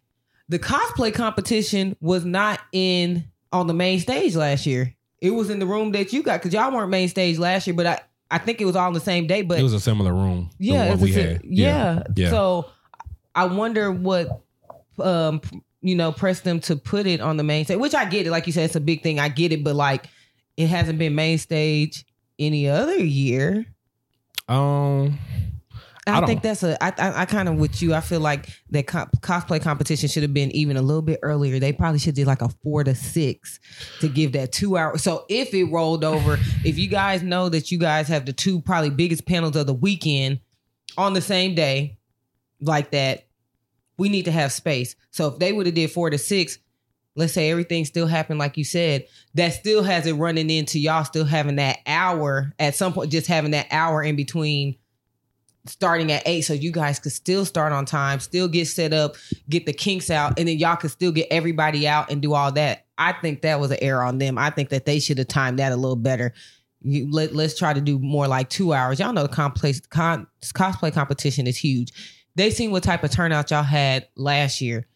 The 0.48 0.58
cosplay 0.58 1.14
competition 1.14 1.96
was 2.00 2.24
not 2.24 2.58
in 2.72 3.24
on 3.52 3.66
the 3.68 3.74
main 3.74 4.00
stage 4.00 4.34
last 4.34 4.66
year. 4.66 4.94
It 5.20 5.30
was 5.30 5.50
in 5.50 5.58
the 5.58 5.66
room 5.66 5.92
that 5.92 6.12
you 6.12 6.22
got 6.22 6.40
because 6.40 6.52
y'all 6.54 6.72
weren't 6.72 6.90
main 6.90 7.08
stage 7.08 7.38
last 7.38 7.66
year, 7.66 7.74
but 7.74 7.86
I, 7.86 8.00
I 8.30 8.38
think 8.38 8.60
it 8.60 8.64
was 8.64 8.74
all 8.74 8.86
on 8.86 8.94
the 8.94 9.00
same 9.00 9.26
day. 9.26 9.42
But 9.42 9.60
It 9.60 9.62
was 9.62 9.74
a 9.74 9.80
similar 9.80 10.12
room. 10.14 10.50
yeah, 10.58 10.94
we 10.96 11.12
had. 11.12 11.44
yeah. 11.44 12.02
yeah. 12.16 12.30
So 12.30 12.70
I 13.34 13.44
wonder 13.44 13.92
what 13.92 14.40
um 14.98 15.40
you 15.82 15.94
know 15.94 16.12
pressed 16.12 16.44
them 16.44 16.60
to 16.60 16.76
put 16.76 17.06
it 17.06 17.20
on 17.20 17.36
the 17.36 17.44
main 17.44 17.64
stage, 17.66 17.78
which 17.78 17.94
I 17.94 18.06
get 18.06 18.26
it. 18.26 18.30
Like 18.30 18.46
you 18.46 18.52
said, 18.54 18.64
it's 18.64 18.76
a 18.76 18.80
big 18.80 19.02
thing. 19.02 19.20
I 19.20 19.28
get 19.28 19.52
it, 19.52 19.62
but 19.62 19.76
like 19.76 20.06
it 20.56 20.68
hasn't 20.68 20.98
been 20.98 21.14
main 21.14 21.38
stage 21.38 22.04
any 22.40 22.68
other 22.68 22.98
year. 22.98 23.66
Um, 24.48 25.18
I, 26.06 26.20
I 26.20 26.26
think 26.26 26.42
that's 26.42 26.62
a. 26.62 26.82
I 26.82 26.92
I, 26.98 27.20
I 27.22 27.24
kind 27.26 27.48
of 27.48 27.56
with 27.56 27.82
you. 27.82 27.94
I 27.94 28.00
feel 28.00 28.20
like 28.20 28.48
that 28.70 28.86
co- 28.86 29.06
cosplay 29.20 29.62
competition 29.62 30.08
should 30.08 30.22
have 30.22 30.34
been 30.34 30.50
even 30.52 30.76
a 30.76 30.82
little 30.82 31.02
bit 31.02 31.20
earlier. 31.22 31.58
They 31.58 31.72
probably 31.72 31.98
should 31.98 32.14
do 32.14 32.24
like 32.24 32.42
a 32.42 32.48
four 32.62 32.82
to 32.84 32.94
six 32.94 33.60
to 34.00 34.08
give 34.08 34.32
that 34.32 34.50
two 34.52 34.76
hour. 34.76 34.98
So 34.98 35.24
if 35.28 35.54
it 35.54 35.64
rolled 35.64 36.04
over, 36.04 36.38
if 36.64 36.78
you 36.78 36.88
guys 36.88 37.22
know 37.22 37.48
that 37.50 37.70
you 37.70 37.78
guys 37.78 38.08
have 38.08 38.26
the 38.26 38.32
two 38.32 38.60
probably 38.60 38.90
biggest 38.90 39.26
panels 39.26 39.56
of 39.56 39.66
the 39.66 39.74
weekend 39.74 40.40
on 40.96 41.12
the 41.12 41.20
same 41.20 41.54
day, 41.54 41.98
like 42.60 42.90
that, 42.92 43.26
we 43.98 44.08
need 44.08 44.24
to 44.24 44.32
have 44.32 44.52
space. 44.52 44.96
So 45.10 45.28
if 45.28 45.38
they 45.38 45.52
would 45.52 45.66
have 45.66 45.74
did 45.74 45.90
four 45.90 46.10
to 46.10 46.18
six, 46.18 46.58
let's 47.16 47.32
say 47.32 47.50
everything 47.50 47.84
still 47.84 48.06
happened 48.06 48.38
like 48.38 48.56
you 48.56 48.64
said, 48.64 49.06
that 49.34 49.52
still 49.52 49.82
has 49.82 50.06
it 50.06 50.12
running 50.12 50.50
into 50.50 50.78
y'all 50.78 51.04
still 51.04 51.24
having 51.24 51.56
that 51.56 51.78
hour 51.86 52.52
at 52.58 52.74
some 52.74 52.92
point, 52.92 53.10
just 53.10 53.26
having 53.26 53.50
that 53.50 53.66
hour 53.70 54.02
in 54.02 54.16
between 54.16 54.76
starting 55.66 56.10
at 56.10 56.22
eight, 56.26 56.42
so 56.42 56.52
you 56.52 56.72
guys 56.72 56.98
could 56.98 57.12
still 57.12 57.44
start 57.44 57.72
on 57.72 57.84
time, 57.84 58.20
still 58.20 58.48
get 58.48 58.66
set 58.66 58.92
up, 58.92 59.16
get 59.48 59.66
the 59.66 59.72
kinks 59.72 60.10
out, 60.10 60.38
and 60.38 60.48
then 60.48 60.58
y'all 60.58 60.76
could 60.76 60.90
still 60.90 61.12
get 61.12 61.28
everybody 61.30 61.86
out 61.86 62.10
and 62.10 62.22
do 62.22 62.34
all 62.34 62.50
that. 62.52 62.86
I 62.96 63.12
think 63.12 63.42
that 63.42 63.60
was 63.60 63.70
an 63.70 63.78
error 63.80 64.02
on 64.02 64.18
them. 64.18 64.38
I 64.38 64.50
think 64.50 64.70
that 64.70 64.86
they 64.86 64.98
should 65.00 65.18
have 65.18 65.28
timed 65.28 65.58
that 65.58 65.72
a 65.72 65.76
little 65.76 65.96
better. 65.96 66.32
You, 66.82 67.10
let, 67.10 67.34
let's 67.34 67.58
try 67.58 67.72
to 67.72 67.80
do 67.80 67.98
more 67.98 68.26
like 68.26 68.48
two 68.48 68.72
hours. 68.72 68.98
Y'all 68.98 69.12
know 69.12 69.22
the 69.22 69.28
complex, 69.28 69.80
con, 69.80 70.26
cosplay 70.42 70.92
competition 70.92 71.46
is 71.46 71.58
huge. 71.58 71.92
They 72.36 72.50
seen 72.50 72.70
what 72.70 72.82
type 72.82 73.04
of 73.04 73.10
turnout 73.10 73.50
y'all 73.50 73.62
had 73.62 74.08
last 74.16 74.60
year. 74.60 74.86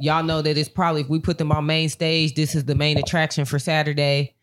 Y'all 0.00 0.22
know 0.22 0.40
that 0.42 0.56
it's 0.56 0.68
probably 0.68 1.02
if 1.02 1.08
we 1.08 1.18
put 1.20 1.38
them 1.38 1.52
on 1.52 1.66
main 1.66 1.88
stage, 1.88 2.34
this 2.34 2.54
is 2.54 2.64
the 2.64 2.74
main 2.74 2.96
attraction 2.98 3.44
for 3.44 3.58
Saturday. 3.58 4.34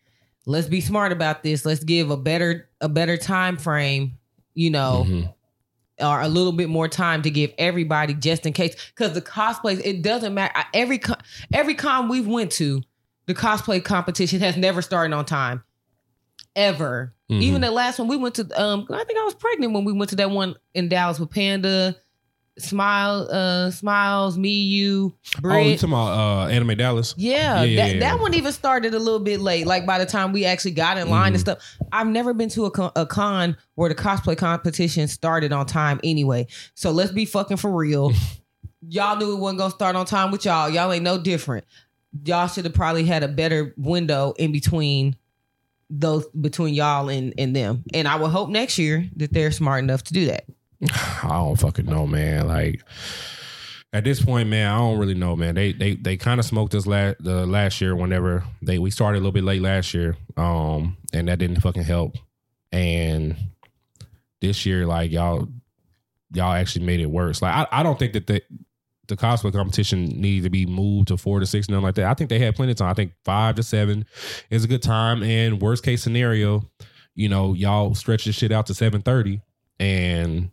Let's 0.46 0.68
be 0.68 0.80
smart 0.80 1.12
about 1.12 1.42
this. 1.42 1.64
Let's 1.66 1.84
give 1.84 2.10
a 2.10 2.16
better 2.16 2.68
a 2.80 2.88
better 2.88 3.16
time 3.16 3.56
frame, 3.56 4.18
you 4.54 4.70
know, 4.70 5.04
Mhm. 5.06 5.34
or 6.00 6.20
a 6.20 6.28
little 6.28 6.52
bit 6.52 6.68
more 6.68 6.86
time 6.88 7.22
to 7.22 7.30
give 7.30 7.52
everybody 7.58 8.14
just 8.14 8.46
in 8.46 8.52
case 8.52 8.74
because 8.94 9.12
the 9.14 9.20
cosplays 9.22 9.80
it 9.84 10.00
doesn't 10.02 10.32
matter 10.32 10.54
every 10.72 10.98
con, 10.98 11.16
every 11.52 11.74
con 11.74 12.08
we've 12.08 12.26
went 12.28 12.52
to 12.52 12.82
the 13.26 13.34
cosplay 13.34 13.82
competition 13.84 14.38
has 14.40 14.56
never 14.56 14.80
started 14.80 15.12
on 15.14 15.24
time 15.24 15.62
ever 16.56 17.12
Mhm. 17.30 17.42
even 17.42 17.60
the 17.60 17.70
last 17.70 17.98
one 17.98 18.08
we 18.08 18.16
went 18.16 18.34
to 18.36 18.42
um 18.60 18.86
i 18.90 19.04
think 19.04 19.18
i 19.18 19.24
was 19.24 19.34
pregnant 19.34 19.72
when 19.72 19.84
we 19.84 19.92
went 19.92 20.08
to 20.10 20.16
that 20.16 20.30
one 20.30 20.54
in 20.74 20.88
dallas 20.88 21.18
with 21.20 21.30
panda 21.30 21.96
smile 22.60 23.28
uh 23.30 23.70
smiles 23.70 24.36
me 24.38 24.50
you 24.50 25.14
Oh, 25.38 25.40
Brit. 25.42 25.66
you 25.66 25.72
talking 25.76 25.88
about 25.90 26.18
uh, 26.18 26.46
Anime 26.48 26.76
Dallas? 26.76 27.14
Yeah, 27.16 27.62
Yeah, 27.62 27.84
that, 27.86 27.94
yeah. 27.94 28.00
that 28.00 28.20
one 28.20 28.34
even 28.34 28.52
started 28.52 28.94
a 28.94 28.98
little 28.98 29.20
bit 29.20 29.40
late. 29.40 29.66
Like 29.66 29.86
by 29.86 29.98
the 29.98 30.06
time 30.06 30.32
we 30.32 30.44
actually 30.44 30.72
got 30.72 30.96
in 30.98 31.08
line 31.10 31.28
and 31.34 31.36
Mm-hmm. 31.36 31.40
stuff, 31.40 31.76
I've 31.92 32.06
never 32.08 32.34
been 32.34 32.48
to 32.50 32.66
a 32.66 32.70
con, 32.70 32.90
a 32.96 33.06
con 33.06 33.56
where 33.74 33.88
the 33.88 33.94
cosplay 33.94 34.36
competition 34.36 35.08
started 35.08 35.52
on 35.52 35.66
time 35.66 36.00
anyway. 36.02 36.46
So 36.74 36.90
let's 36.90 37.12
be 37.12 37.24
fucking 37.24 37.56
for 37.58 37.70
real. 37.70 38.12
y'all 38.88 39.16
knew 39.16 39.32
it 39.32 39.40
wasn't 39.40 39.58
gonna 39.58 39.70
start 39.70 39.96
on 39.96 40.06
time 40.06 40.30
with 40.30 40.44
y'all. 40.44 40.68
Y'all 40.70 40.92
ain't 40.92 41.04
no 41.04 41.18
different. 41.18 41.64
Y'all 42.24 42.48
should 42.48 42.64
have 42.64 42.74
probably 42.74 43.04
had 43.04 43.22
a 43.22 43.28
better 43.28 43.74
window 43.76 44.34
in 44.38 44.50
between 44.52 45.16
those 45.90 46.26
between 46.28 46.74
y'all 46.74 47.08
and 47.08 47.32
and 47.38 47.54
them. 47.56 47.84
And 47.94 48.06
I 48.08 48.16
would 48.16 48.30
hope 48.30 48.48
next 48.50 48.78
year 48.78 49.08
that 49.16 49.32
they're 49.32 49.50
smart 49.50 49.82
enough 49.84 50.02
to 50.04 50.12
do 50.12 50.26
that. 50.26 50.44
I 51.22 51.28
don't 51.28 51.58
fucking 51.58 51.86
know, 51.86 52.06
man. 52.06 52.46
Like 52.46 52.82
at 53.92 54.04
this 54.04 54.22
point, 54.22 54.48
man, 54.48 54.70
I 54.70 54.78
don't 54.78 54.98
really 54.98 55.14
know, 55.14 55.34
man. 55.34 55.54
They 55.54 55.72
they 55.72 55.96
they 55.96 56.16
kind 56.16 56.38
of 56.38 56.46
smoked 56.46 56.74
us 56.74 56.86
last 56.86 57.16
the 57.20 57.46
last 57.46 57.80
year 57.80 57.96
whenever 57.96 58.44
they 58.62 58.78
we 58.78 58.90
started 58.90 59.18
a 59.18 59.20
little 59.20 59.32
bit 59.32 59.44
late 59.44 59.62
last 59.62 59.94
year, 59.94 60.16
um, 60.36 60.96
and 61.12 61.28
that 61.28 61.38
didn't 61.38 61.60
fucking 61.60 61.84
help. 61.84 62.16
And 62.70 63.36
this 64.40 64.66
year, 64.66 64.86
like 64.86 65.10
y'all 65.10 65.48
y'all 66.32 66.52
actually 66.52 66.84
made 66.84 67.00
it 67.00 67.10
worse. 67.10 67.42
Like 67.42 67.54
I, 67.54 67.80
I 67.80 67.82
don't 67.82 67.98
think 67.98 68.12
that 68.12 68.26
the 68.26 68.42
the 69.08 69.16
cosplay 69.16 69.52
competition 69.52 70.04
needed 70.04 70.44
to 70.44 70.50
be 70.50 70.66
moved 70.66 71.08
to 71.08 71.16
four 71.16 71.40
to 71.40 71.46
six, 71.46 71.68
nothing 71.68 71.82
like 71.82 71.94
that. 71.94 72.04
I 72.04 72.14
think 72.14 72.28
they 72.28 72.38
had 72.38 72.54
plenty 72.54 72.72
of 72.72 72.78
time. 72.78 72.90
I 72.90 72.94
think 72.94 73.12
five 73.24 73.54
to 73.54 73.62
seven 73.62 74.04
is 74.50 74.64
a 74.64 74.68
good 74.68 74.82
time. 74.82 75.22
And 75.22 75.62
worst 75.62 75.82
case 75.82 76.02
scenario, 76.02 76.70
you 77.14 77.30
know, 77.30 77.54
y'all 77.54 77.94
stretch 77.94 78.26
this 78.26 78.36
shit 78.36 78.52
out 78.52 78.66
to 78.66 78.74
seven 78.74 79.00
thirty, 79.00 79.40
and 79.80 80.50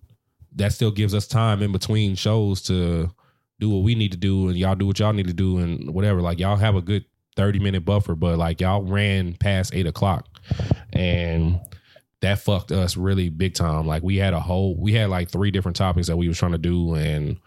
that 0.55 0.73
still 0.73 0.91
gives 0.91 1.13
us 1.13 1.27
time 1.27 1.61
in 1.61 1.71
between 1.71 2.15
shows 2.15 2.61
to 2.63 3.11
do 3.59 3.69
what 3.69 3.83
we 3.83 3.95
need 3.95 4.11
to 4.11 4.17
do, 4.17 4.47
and 4.47 4.57
y'all 4.57 4.75
do 4.75 4.87
what 4.87 4.99
y'all 4.99 5.13
need 5.13 5.27
to 5.27 5.33
do, 5.33 5.57
and 5.59 5.93
whatever. 5.93 6.21
Like 6.21 6.39
y'all 6.39 6.55
have 6.55 6.75
a 6.75 6.81
good 6.81 7.05
thirty 7.35 7.59
minute 7.59 7.85
buffer, 7.85 8.15
but 8.15 8.37
like 8.37 8.61
y'all 8.61 8.83
ran 8.83 9.33
past 9.33 9.73
eight 9.73 9.87
o'clock, 9.87 10.27
and 10.93 11.59
that 12.21 12.39
fucked 12.39 12.71
us 12.71 12.97
really 12.97 13.29
big 13.29 13.53
time. 13.53 13.85
Like 13.85 14.03
we 14.03 14.17
had 14.17 14.33
a 14.33 14.39
whole, 14.39 14.75
we 14.77 14.93
had 14.93 15.09
like 15.09 15.29
three 15.29 15.51
different 15.51 15.77
topics 15.77 16.07
that 16.07 16.17
we 16.17 16.27
was 16.27 16.37
trying 16.37 16.53
to 16.53 16.57
do, 16.57 16.95
and 16.95 17.37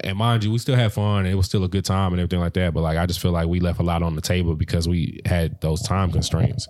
and 0.00 0.18
mind 0.18 0.44
you, 0.44 0.52
we 0.52 0.58
still 0.58 0.76
had 0.76 0.92
fun. 0.92 1.20
And 1.20 1.28
it 1.28 1.34
was 1.34 1.46
still 1.46 1.64
a 1.64 1.68
good 1.68 1.84
time 1.84 2.12
and 2.12 2.20
everything 2.20 2.40
like 2.40 2.54
that. 2.54 2.74
But 2.74 2.82
like, 2.82 2.98
I 2.98 3.06
just 3.06 3.20
feel 3.20 3.32
like 3.32 3.48
we 3.48 3.60
left 3.60 3.80
a 3.80 3.82
lot 3.82 4.02
on 4.02 4.14
the 4.14 4.20
table 4.20 4.54
because 4.54 4.88
we 4.88 5.20
had 5.24 5.60
those 5.60 5.82
time 5.82 6.12
constraints, 6.12 6.68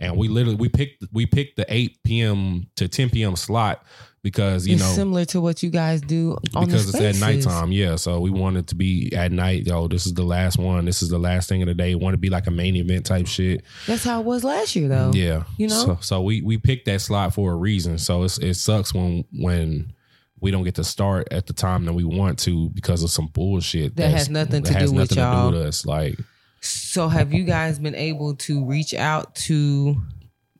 and 0.00 0.16
we 0.16 0.28
literally 0.28 0.56
we 0.56 0.68
picked 0.68 1.04
we 1.12 1.26
picked 1.26 1.56
the 1.56 1.66
eight 1.68 1.98
p.m. 2.04 2.66
to 2.76 2.88
ten 2.88 3.10
p.m. 3.10 3.36
slot 3.36 3.84
because 4.22 4.66
you 4.66 4.74
it's 4.74 4.82
know 4.82 4.92
similar 4.92 5.24
to 5.26 5.40
what 5.40 5.62
you 5.62 5.70
guys 5.70 6.00
do 6.00 6.36
on 6.54 6.66
because 6.66 6.88
it's 6.88 7.00
at 7.00 7.20
nighttime. 7.20 7.72
Yeah, 7.72 7.96
so 7.96 8.20
we 8.20 8.30
wanted 8.30 8.68
to 8.68 8.74
be 8.74 9.12
at 9.14 9.32
night. 9.32 9.66
Yo, 9.66 9.88
this 9.88 10.06
is 10.06 10.14
the 10.14 10.22
last 10.22 10.58
one. 10.58 10.84
This 10.84 11.02
is 11.02 11.08
the 11.08 11.18
last 11.18 11.48
thing 11.48 11.62
of 11.62 11.66
the 11.68 11.74
day. 11.74 11.94
Want 11.94 12.14
to 12.14 12.18
be 12.18 12.30
like 12.30 12.46
a 12.46 12.50
main 12.52 12.76
event 12.76 13.04
type 13.04 13.26
shit. 13.26 13.64
That's 13.86 14.04
how 14.04 14.20
it 14.20 14.26
was 14.26 14.44
last 14.44 14.76
year, 14.76 14.88
though. 14.88 15.10
Yeah, 15.12 15.44
you 15.56 15.66
know? 15.68 15.84
So, 15.84 15.98
so 16.00 16.22
we 16.22 16.40
we 16.42 16.58
picked 16.58 16.86
that 16.86 17.00
slot 17.00 17.34
for 17.34 17.52
a 17.52 17.56
reason. 17.56 17.98
So 17.98 18.22
it's, 18.22 18.38
it 18.38 18.54
sucks 18.54 18.94
when 18.94 19.24
when 19.32 19.92
we 20.40 20.50
don't 20.50 20.64
get 20.64 20.74
to 20.76 20.84
start 20.84 21.28
at 21.32 21.46
the 21.46 21.52
time 21.52 21.84
that 21.84 21.92
we 21.92 22.04
want 22.04 22.38
to 22.40 22.68
because 22.70 23.02
of 23.04 23.10
some 23.10 23.28
bullshit 23.28 23.94
That 23.96 24.10
has 24.10 24.28
nothing 24.28 24.64
to 24.64 24.72
has 24.72 24.90
do 24.90 24.96
with 24.96 25.10
nothing 25.10 25.18
y'all. 25.22 25.50
to 25.50 25.56
do 25.56 25.58
with 25.58 25.68
us. 25.68 25.86
Like 25.86 26.18
So 26.60 27.06
have 27.06 27.32
you 27.32 27.44
guys 27.44 27.78
been 27.78 27.94
able 27.94 28.34
to 28.36 28.64
reach 28.64 28.92
out 28.92 29.36
to 29.36 29.96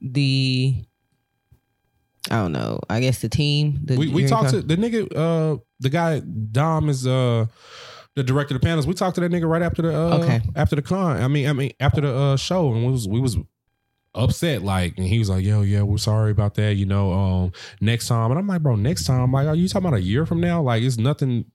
the 0.01 0.85
I 2.31 2.37
don't 2.37 2.53
know, 2.53 2.79
I 2.89 3.01
guess 3.01 3.21
the 3.21 3.29
team? 3.29 3.81
The 3.85 3.97
we, 3.97 4.09
we 4.09 4.27
talked 4.27 4.51
to 4.51 4.63
the 4.63 4.77
nigga, 4.77 5.09
uh, 5.15 5.59
the 5.81 5.91
guy 5.91 6.21
Dom 6.21 6.89
is 6.89 7.07
uh 7.07 7.47
the 8.15 8.23
director 8.23 8.55
of 8.55 8.61
the 8.61 8.67
panels. 8.67 8.87
We 8.87 8.95
talked 8.95 9.15
to 9.17 9.21
that 9.23 9.33
nigga 9.33 9.49
right 9.49 9.63
after 9.63 9.83
the 9.83 9.95
uh, 9.95 10.19
Okay. 10.19 10.43
after 10.55 10.77
the 10.77 10.83
con. 10.83 11.21
I 11.23 11.29
mean, 11.29 11.49
I 11.49 11.53
mean 11.53 11.73
after 11.81 12.01
the 12.01 12.15
uh, 12.15 12.37
show, 12.37 12.73
and 12.73 12.85
we 12.85 12.93
was 12.93 13.09
we 13.09 13.21
was 13.21 13.37
upset 14.15 14.63
like, 14.63 14.99
and 14.99 15.07
he 15.07 15.19
was 15.19 15.31
like, 15.31 15.45
"Yo, 15.45 15.63
yeah, 15.63 15.83
we're 15.83 15.97
sorry 15.97 16.31
about 16.31 16.55
that. 16.55 16.75
You 16.75 16.87
know, 16.87 17.13
um, 17.13 17.53
next 17.81 18.09
time." 18.09 18.31
And 18.31 18.39
I'm 18.39 18.47
like, 18.47 18.63
"Bro, 18.63 18.77
next 18.77 19.05
time? 19.05 19.33
Like, 19.33 19.47
are 19.47 19.55
you 19.55 19.67
talking 19.69 19.89
about 19.89 19.99
a 19.99 20.03
year 20.03 20.27
from 20.27 20.41
now? 20.41 20.63
Like, 20.63 20.83
it's 20.83 20.99
nothing." 20.99 21.47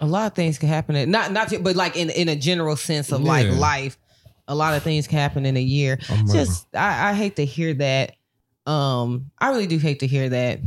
a 0.00 0.06
lot 0.06 0.26
of 0.26 0.34
things 0.34 0.58
can 0.58 0.68
happen 0.68 0.96
in, 0.96 1.10
not 1.10 1.32
not 1.32 1.52
but 1.62 1.76
like 1.76 1.96
in 1.96 2.10
in 2.10 2.28
a 2.28 2.36
general 2.36 2.76
sense 2.76 3.12
of 3.12 3.22
like 3.22 3.48
life. 3.48 3.98
A 4.46 4.54
lot 4.54 4.74
of 4.74 4.82
things 4.82 5.06
can 5.06 5.18
happen 5.18 5.46
in 5.46 5.56
a 5.56 5.62
year. 5.62 5.98
I'm 6.10 6.26
like, 6.26 6.36
Just 6.36 6.66
I, 6.74 7.10
I 7.10 7.14
hate 7.14 7.36
to 7.36 7.46
hear 7.46 7.72
that. 7.74 8.16
Um 8.66 9.30
I 9.38 9.50
really 9.50 9.66
do 9.66 9.78
hate 9.78 10.00
to 10.00 10.06
hear 10.06 10.28
that. 10.30 10.60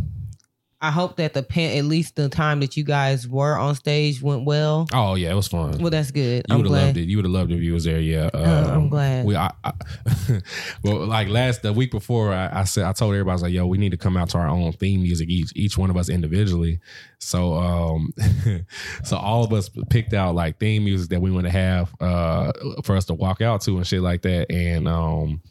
I 0.80 0.92
hope 0.92 1.16
that 1.18 1.34
the 1.34 1.42
pen 1.42 1.76
at 1.80 1.86
least 1.86 2.16
the 2.18 2.30
time 2.30 2.60
that 2.60 2.78
you 2.78 2.84
guys 2.84 3.28
were 3.28 3.58
on 3.58 3.74
stage 3.74 4.22
went 4.22 4.46
well. 4.46 4.86
oh 4.94 5.16
yeah, 5.16 5.32
it 5.32 5.34
was 5.34 5.48
fun. 5.48 5.80
Well 5.80 5.90
that's 5.90 6.12
good. 6.12 6.46
you 6.48 6.54
I'm 6.54 6.62
would 6.62 6.72
have 6.72 6.84
loved 6.86 6.98
it. 6.98 7.10
You 7.10 7.18
would 7.18 7.26
have 7.26 7.32
loved 7.32 7.52
it 7.52 7.56
if 7.56 7.64
you 7.64 7.74
was 7.74 7.86
there. 7.86 8.00
Yeah, 8.00 8.30
Uh, 8.32 8.68
I'm 8.70 8.78
Um, 8.82 8.90
glad. 8.90 9.26
We, 9.26 9.36
I, 9.36 9.50
I, 9.64 9.72
well, 10.84 11.08
like 11.08 11.30
last 11.30 11.64
the 11.64 11.74
week 11.74 11.90
before, 11.90 12.32
I, 12.32 12.60
I 12.62 12.64
said 12.66 12.84
I 12.84 12.92
told 12.94 13.14
everybody 13.16 13.32
I 13.32 13.34
was 13.34 13.42
like, 13.42 13.54
"Yo, 13.54 13.66
we 13.66 13.80
need 13.80 13.90
to 13.90 13.98
come 13.98 14.16
out 14.16 14.30
to 14.30 14.38
our 14.38 14.48
own 14.48 14.72
theme 14.74 15.02
music 15.02 15.30
each 15.30 15.52
each 15.56 15.80
one 15.80 15.90
of 15.90 15.98
us 15.98 16.10
individually." 16.10 16.80
So, 17.18 17.56
um, 17.56 18.14
so 19.04 19.18
all 19.18 19.44
of 19.44 19.52
us 19.54 19.72
picked 19.90 20.14
out 20.14 20.36
like 20.36 20.60
theme 20.60 20.84
music 20.84 21.10
that 21.10 21.22
we 21.22 21.32
want 21.32 21.48
to 21.48 21.52
have 21.52 21.90
uh 22.00 22.52
for 22.84 22.96
us 22.96 23.06
to 23.06 23.16
walk 23.16 23.42
out 23.42 23.62
to 23.62 23.78
and 23.78 23.88
shit 23.88 24.02
like 24.04 24.22
that, 24.22 24.52
and 24.52 24.88
um. 24.88 25.42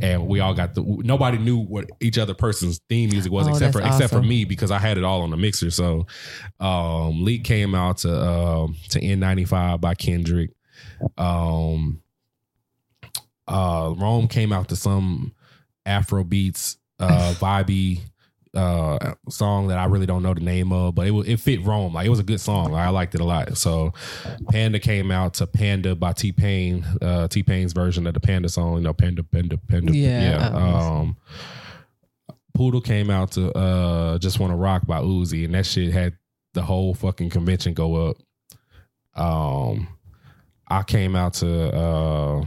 And 0.00 0.26
we 0.26 0.40
all 0.40 0.54
got 0.54 0.74
the. 0.74 0.82
Nobody 0.82 1.36
knew 1.38 1.58
what 1.58 1.90
each 2.00 2.16
other 2.16 2.32
person's 2.32 2.80
theme 2.88 3.10
music 3.10 3.30
was, 3.30 3.46
Oh, 3.46 3.50
except 3.50 3.72
for 3.74 3.80
that's 3.80 3.96
except 3.96 4.12
for 4.12 4.22
me 4.22 4.44
because 4.44 4.70
I 4.70 4.78
had 4.78 4.96
it 4.96 5.04
all 5.04 5.22
on 5.22 5.30
the 5.30 5.36
mixer. 5.36 5.70
So, 5.70 6.06
um, 6.58 7.22
Leak 7.22 7.44
came 7.44 7.74
out 7.74 7.98
to 7.98 8.08
um 8.10 8.76
to 8.90 9.00
N95 9.00 9.80
by 9.80 9.94
Kendrick. 9.94 10.52
Um, 11.18 12.00
uh, 13.46 13.94
Rome 13.96 14.28
came 14.28 14.52
out 14.52 14.68
to 14.68 14.76
some 14.76 15.34
Afro 15.84 16.24
beats, 16.24 16.78
uh, 16.98 17.34
vibey 17.38 18.00
uh 18.54 19.14
song 19.28 19.68
that 19.68 19.78
I 19.78 19.84
really 19.84 20.06
don't 20.06 20.22
know 20.22 20.34
the 20.34 20.40
name 20.40 20.72
of, 20.72 20.94
but 20.94 21.06
it 21.06 21.12
it 21.28 21.40
fit 21.40 21.64
Rome. 21.64 21.94
Like 21.94 22.06
it 22.06 22.10
was 22.10 22.18
a 22.18 22.24
good 22.24 22.40
song. 22.40 22.74
I 22.74 22.88
liked 22.88 23.14
it 23.14 23.20
a 23.20 23.24
lot. 23.24 23.56
So 23.56 23.92
Panda 24.50 24.78
came 24.80 25.10
out 25.10 25.34
to 25.34 25.46
Panda 25.46 25.94
by 25.94 26.12
T 26.12 26.32
Pain, 26.32 26.84
uh 27.00 27.28
T 27.28 27.42
Pain's 27.42 27.72
version 27.72 28.06
of 28.06 28.14
the 28.14 28.20
Panda 28.20 28.48
song, 28.48 28.74
you 28.76 28.80
know, 28.80 28.92
Panda, 28.92 29.22
Panda, 29.22 29.56
Panda. 29.56 29.96
Yeah. 29.96 30.50
Um 30.52 31.16
Poodle 32.54 32.80
came 32.80 33.10
out 33.10 33.32
to 33.32 33.52
uh 33.56 34.18
Just 34.18 34.40
Wanna 34.40 34.56
Rock 34.56 34.86
by 34.86 35.00
Uzi, 35.00 35.44
and 35.44 35.54
that 35.54 35.66
shit 35.66 35.92
had 35.92 36.16
the 36.54 36.62
whole 36.62 36.94
fucking 36.94 37.30
convention 37.30 37.72
go 37.72 38.08
up. 38.10 38.16
Um 39.14 39.88
I 40.66 40.82
came 40.82 41.14
out 41.14 41.34
to 41.34 41.72
uh 41.74 42.44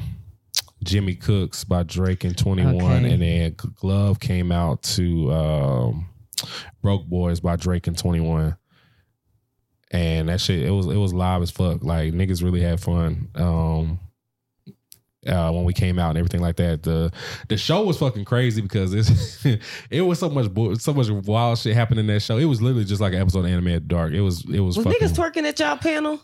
Jimmy 0.84 1.16
Cooks 1.16 1.64
by 1.64 1.84
Drake 1.84 2.24
and 2.24 2.38
21 2.38 2.76
Okay. 2.76 3.12
and 3.14 3.22
then 3.22 3.56
Glove 3.76 4.20
came 4.20 4.52
out 4.52 4.84
to 4.84 5.32
um 5.34 6.10
Broke 6.82 7.06
Boys 7.06 7.40
by 7.40 7.56
Drake 7.56 7.88
and 7.88 7.98
21. 7.98 8.56
And 9.92 10.30
that 10.30 10.42
shit 10.42 10.62
it 10.64 10.72
was 10.72 10.88
it 10.88 10.98
was 10.98 11.14
live 11.14 11.42
as 11.42 11.52
fuck. 11.52 11.84
Like 11.84 12.14
niggas 12.14 12.44
really 12.44 12.62
had 12.62 12.80
fun. 12.80 13.30
Um 13.36 14.00
uh, 15.26 15.50
when 15.54 15.64
we 15.64 15.72
came 15.72 15.98
out 16.00 16.10
and 16.10 16.18
everything 16.18 16.42
like 16.42 16.58
that, 16.58 16.84
the 16.84 17.10
the 17.48 17.56
show 17.56 17.84
was 17.86 17.98
fucking 17.98 18.26
crazy 18.26 18.62
because 18.62 18.94
it's 18.94 19.46
it 19.90 20.02
was 20.02 20.20
so 20.20 20.30
much 20.30 20.54
bull- 20.54 20.76
so 20.76 20.94
much 20.94 21.10
wild 21.10 21.58
shit 21.58 21.74
happened 21.76 22.00
in 22.02 22.08
that 22.08 22.20
show. 22.22 22.38
It 22.38 22.44
was 22.44 22.62
literally 22.62 22.84
just 22.84 23.00
like 23.00 23.14
an 23.14 23.22
episode 23.22 23.40
of 23.40 23.46
Anime 23.46 23.70
After 23.70 23.80
Dark. 23.82 24.12
It 24.12 24.20
was 24.20 24.44
it 24.50 24.60
was, 24.60 24.76
Was 24.78 24.86
fucking 24.86 25.00
niggas 25.08 25.14
twerking 25.16 25.44
at 25.48 25.58
y'all 25.60 25.78
panel? 25.78 26.20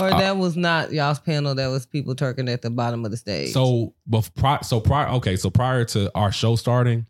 Or 0.00 0.08
that 0.08 0.38
was 0.38 0.56
not 0.56 0.90
y'all's 0.90 1.18
panel. 1.20 1.54
That 1.54 1.66
was 1.66 1.84
people 1.84 2.14
twerking 2.14 2.50
at 2.50 2.62
the 2.62 2.70
bottom 2.70 3.04
of 3.04 3.10
the 3.10 3.16
stage. 3.18 3.52
So, 3.52 3.92
but 4.06 4.28
pri- 4.34 4.62
so 4.62 4.80
prior, 4.80 5.08
okay, 5.16 5.36
so 5.36 5.50
prior 5.50 5.84
to 5.86 6.10
our 6.14 6.32
show 6.32 6.56
starting, 6.56 7.06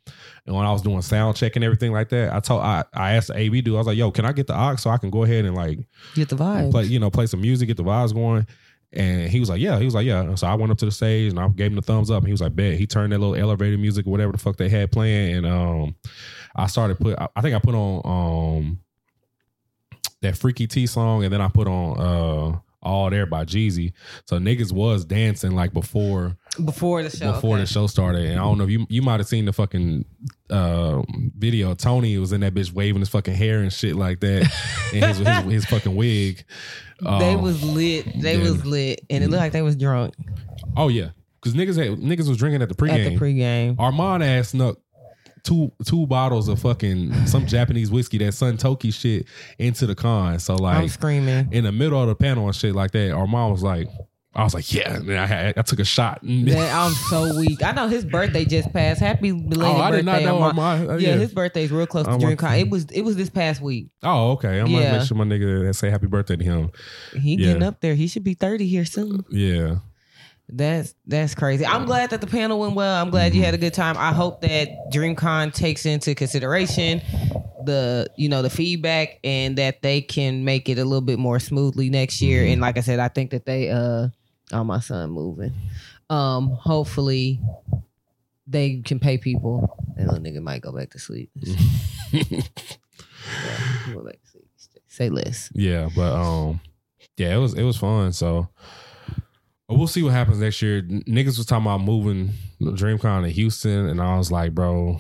and 0.47 0.57
when 0.57 0.67
I 0.67 0.73
was 0.73 0.83
doing 0.83 1.01
sound 1.01 1.37
check 1.37 1.55
and 1.55 1.65
everything 1.65 1.93
like 1.93 2.09
that, 2.09 2.35
I 2.35 2.41
told 2.41 2.63
I, 2.63 2.85
I 2.93 3.13
asked 3.13 3.29
the 3.29 3.35
AV 3.35 3.63
dude, 3.63 3.75
I 3.75 3.79
was 3.79 3.87
like, 3.87 3.97
"Yo, 3.97 4.11
can 4.11 4.25
I 4.25 4.33
get 4.33 4.49
the 4.49 4.61
aux 4.61 4.75
so 4.77 4.91
I 4.91 4.99
can 4.99 5.11
go 5.11 5.23
ahead 5.23 5.45
and 5.45 5.55
like 5.55 5.79
get 6.17 6.29
the 6.29 6.37
vibe. 6.37 6.73
play, 6.73 6.85
you 6.85 6.99
know, 6.99 7.09
play 7.09 7.27
some 7.27 7.41
music, 7.41 7.69
get 7.69 7.77
the 7.77 7.85
vibes 7.85 8.13
going?" 8.13 8.47
And 8.93 9.31
he 9.31 9.39
was 9.39 9.49
like, 9.49 9.61
"Yeah." 9.61 9.79
He 9.79 9.85
was 9.85 9.95
like, 9.95 10.05
"Yeah." 10.05 10.35
So 10.35 10.49
I 10.49 10.55
went 10.57 10.73
up 10.73 10.79
to 10.79 10.85
the 10.85 10.91
stage 10.91 11.31
and 11.31 11.39
I 11.39 11.47
gave 11.49 11.71
him 11.71 11.77
the 11.77 11.83
thumbs 11.83 12.11
up. 12.11 12.19
And 12.19 12.27
he 12.27 12.33
was 12.33 12.41
like, 12.41 12.57
"Bet." 12.57 12.75
He 12.75 12.87
turned 12.89 13.13
that 13.13 13.21
little 13.21 13.37
elevator 13.37 13.79
music 13.79 14.09
or 14.09 14.11
whatever 14.11 14.33
the 14.33 14.39
fuck 14.39 14.57
they 14.57 14.69
had 14.69 14.91
playing, 14.91 15.37
and 15.37 15.47
um, 15.47 15.95
I 16.57 16.67
started 16.67 16.99
put. 16.99 17.17
I, 17.17 17.29
I 17.37 17.41
think 17.43 17.55
I 17.55 17.61
put 17.61 17.77
on 17.77 18.03
um 18.05 18.81
that 20.21 20.37
Freaky 20.37 20.67
T 20.67 20.87
song, 20.89 21.23
and 21.23 21.33
then 21.33 21.41
I 21.41 21.47
put 21.49 21.69
on 21.69 22.01
uh 22.01 22.59
All 22.83 23.11
There 23.11 23.27
by 23.27 23.45
Jeezy. 23.45 23.93
So 24.27 24.39
niggas 24.39 24.73
was 24.73 25.05
dancing 25.05 25.53
like 25.53 25.73
before 25.73 26.37
before 26.65 27.03
the 27.03 27.11
show. 27.11 27.33
before 27.33 27.57
okay. 27.57 27.63
the 27.63 27.67
show 27.67 27.87
started. 27.87 28.27
And 28.27 28.41
I 28.41 28.43
don't 28.43 28.59
know 28.59 28.65
if 28.65 28.71
you 28.71 28.87
you 28.89 29.03
might 29.03 29.21
have 29.21 29.29
seen 29.29 29.45
the 29.45 29.53
fucking 29.53 30.05
uh, 30.51 31.03
video. 31.37 31.75
Tony 31.75 32.19
was 32.19 32.33
in 32.33 32.41
that 32.43 32.55
bitch 32.55 32.73
waving 32.73 33.01
his 33.01 33.09
fucking 33.09 33.35
hair 33.35 33.61
and 33.61 33.73
shit 33.73 33.97
like 33.97 34.21
that, 34.21 34.53
and 34.95 35.05
his, 35.05 35.19
his, 35.19 35.53
his 35.53 35.65
fucking 35.67 35.95
wig. 35.95 36.45
they 37.01 37.35
Um, 37.35 37.43
was 37.43 37.63
lit. 37.63 38.21
They 38.21 38.37
yeah. 38.37 38.43
was 38.43 38.65
lit, 38.67 39.05
and 39.09 39.25
it 39.25 39.31
looked 39.31 39.41
like 39.41 39.53
they 39.53 39.63
was 39.63 39.77
drunk 39.77 40.15
oh 40.77 40.89
yeah, 40.89 41.11
because 41.41 41.55
niggas 41.55 41.77
had, 41.77 41.99
niggas 41.99 42.29
was 42.29 42.37
drinking 42.37 42.63
at 42.63 42.69
the 42.69 42.75
pregame. 42.75 43.07
at 43.07 43.13
the 43.13 43.19
pregame. 43.19 43.77
Armand 43.79 44.23
ass 44.23 44.51
snuck 44.51 44.79
two 45.45 45.73
two 45.85 46.07
bottles 46.07 46.49
of 46.49 46.61
fucking 46.61 47.27
some 47.27 47.47
Japanese 47.47 47.91
whiskey 47.91 48.19
that 48.19 48.33
Sun 48.33 48.57
Toki 48.59 48.91
shit 48.91 49.27
into 49.59 49.87
the 49.87 49.95
con. 49.95 50.39
So 50.39 50.55
like 50.57 50.77
I'm 50.77 50.83
like 50.83 50.91
screaming. 50.91 51.49
in 51.53 51.65
the 51.65 51.73
middle 51.73 52.01
of 52.01 52.09
the 52.09 52.15
panel 52.15 52.47
and 52.47 52.55
shit 52.55 52.75
like 52.75 52.93
that, 52.93 53.13
Armand 53.13 53.53
was 53.53 53.63
like. 53.63 53.89
I 54.35 54.45
was 54.45 54.55
like, 54.55 54.73
yeah. 54.73 54.95
And 54.95 55.13
I, 55.13 55.27
had, 55.27 55.59
I 55.59 55.61
took 55.61 55.79
a 55.79 55.85
shot. 55.85 56.21
That 56.25 56.75
I'm 56.75 56.93
so 56.93 57.39
weak. 57.39 57.63
I 57.63 57.73
know 57.73 57.87
his 57.87 58.03
birthday 58.03 58.47
just 58.47 58.73
passed. 58.73 58.99
Happy 58.99 59.31
belated 59.31 59.63
oh, 59.63 59.79
I 59.79 59.91
birthday! 59.91 59.97
did 59.99 60.07
not 60.07 60.23
know. 60.23 60.43
Armand. 60.43 60.91
uh, 60.91 60.95
yeah, 60.97 61.17
his 61.17 61.35
birthday's 61.35 61.71
real 61.71 61.87
close 61.87 62.07
to 62.07 62.13
DreamCon. 62.13 62.61
It 62.61 62.71
was 62.71 62.87
it 62.87 63.03
was 63.03 63.17
this 63.17 63.29
past 63.29 63.61
week. 63.61 63.89
Oh, 64.03 64.31
okay. 64.33 64.59
I'm 64.59 64.73
gonna 64.73 64.91
make 64.91 65.07
sure 65.07 65.19
my 65.19 65.25
nigga 65.25 65.75
say 65.75 65.91
happy 65.91 66.07
birthday 66.07 66.37
to 66.37 66.45
him. 66.45 66.71
He 67.13 67.35
Yeah. 67.35 67.49
getting 67.49 67.63
up 67.63 67.83
there. 67.83 67.95
He 67.95 68.07
should 68.07 68.25
be 68.25 68.33
30 68.33 68.67
here 68.69 68.87
soon. 68.87 69.23
Yeah. 69.29 69.81
That's 70.55 70.95
that's 71.07 71.35
crazy. 71.35 71.65
I'm 71.65 71.87
glad 71.87 72.11
that 72.11 72.21
the 72.21 72.27
panel 72.27 72.61
went 72.61 72.75
well. 72.75 73.01
I'm 73.03 73.09
glad 73.09 73.35
you 73.35 73.43
had 73.43 73.55
a 73.55 73.59
good 73.59 73.73
time. 73.73 73.97
I 73.97 74.13
hope 74.13 74.43
that 74.43 74.69
DreamCon 74.93 75.55
takes 75.55 75.87
into 75.87 76.15
consideration 76.15 77.01
the 77.65 78.09
you 78.17 78.29
know 78.29 78.43
the 78.43 78.51
feedback 78.51 79.19
and 79.25 79.57
that 79.57 79.81
they 79.81 80.03
can 80.03 80.45
make 80.45 80.69
it 80.69 80.79
a 80.79 80.85
little 80.85 81.01
bit 81.01 81.19
more 81.19 81.41
smoothly 81.41 81.89
next 81.89 82.21
year. 82.21 82.45
And 82.45 82.61
like 82.61 82.77
I 82.77 82.81
said, 82.81 82.99
I 82.99 83.09
think 83.09 83.31
that 83.31 83.47
they 83.47 83.71
uh 83.71 84.09
oh 84.53 84.65
my 84.65 84.81
son 84.81 85.11
moving. 85.11 85.53
Um 86.11 86.51
hopefully 86.51 87.41
they 88.47 88.83
can 88.85 88.99
pay 88.99 89.17
people 89.17 89.75
and 89.97 90.07
little 90.07 90.23
nigga 90.23 90.43
might 90.43 90.61
go 90.61 90.73
back 90.73 90.91
to 90.91 90.99
sleep. 90.99 91.31
Yeah, 93.45 93.95
went 93.95 94.07
back 94.07 94.21
to 94.21 94.29
sleep. 94.29 94.49
Say 94.89 95.09
less. 95.09 95.51
Yeah, 95.55 95.89
but 95.95 96.13
um, 96.13 96.61
yeah, 97.17 97.35
it 97.35 97.39
was 97.39 97.55
it 97.55 97.63
was 97.63 97.77
fun. 97.77 98.13
So 98.13 98.49
but 99.69 99.79
we'll 99.79 99.87
see 99.87 100.03
what 100.03 100.13
happens 100.13 100.39
next 100.39 100.61
year. 100.63 100.83
Niggas 100.83 101.39
was 101.39 101.47
talking 101.47 101.67
about 101.67 101.81
moving 101.83 102.31
DreamCon 102.61 103.23
to 103.25 103.29
Houston, 103.31 103.87
and 103.89 104.01
I 104.01 104.17
was 104.17 104.31
like, 104.33 104.55
bro, 104.55 104.99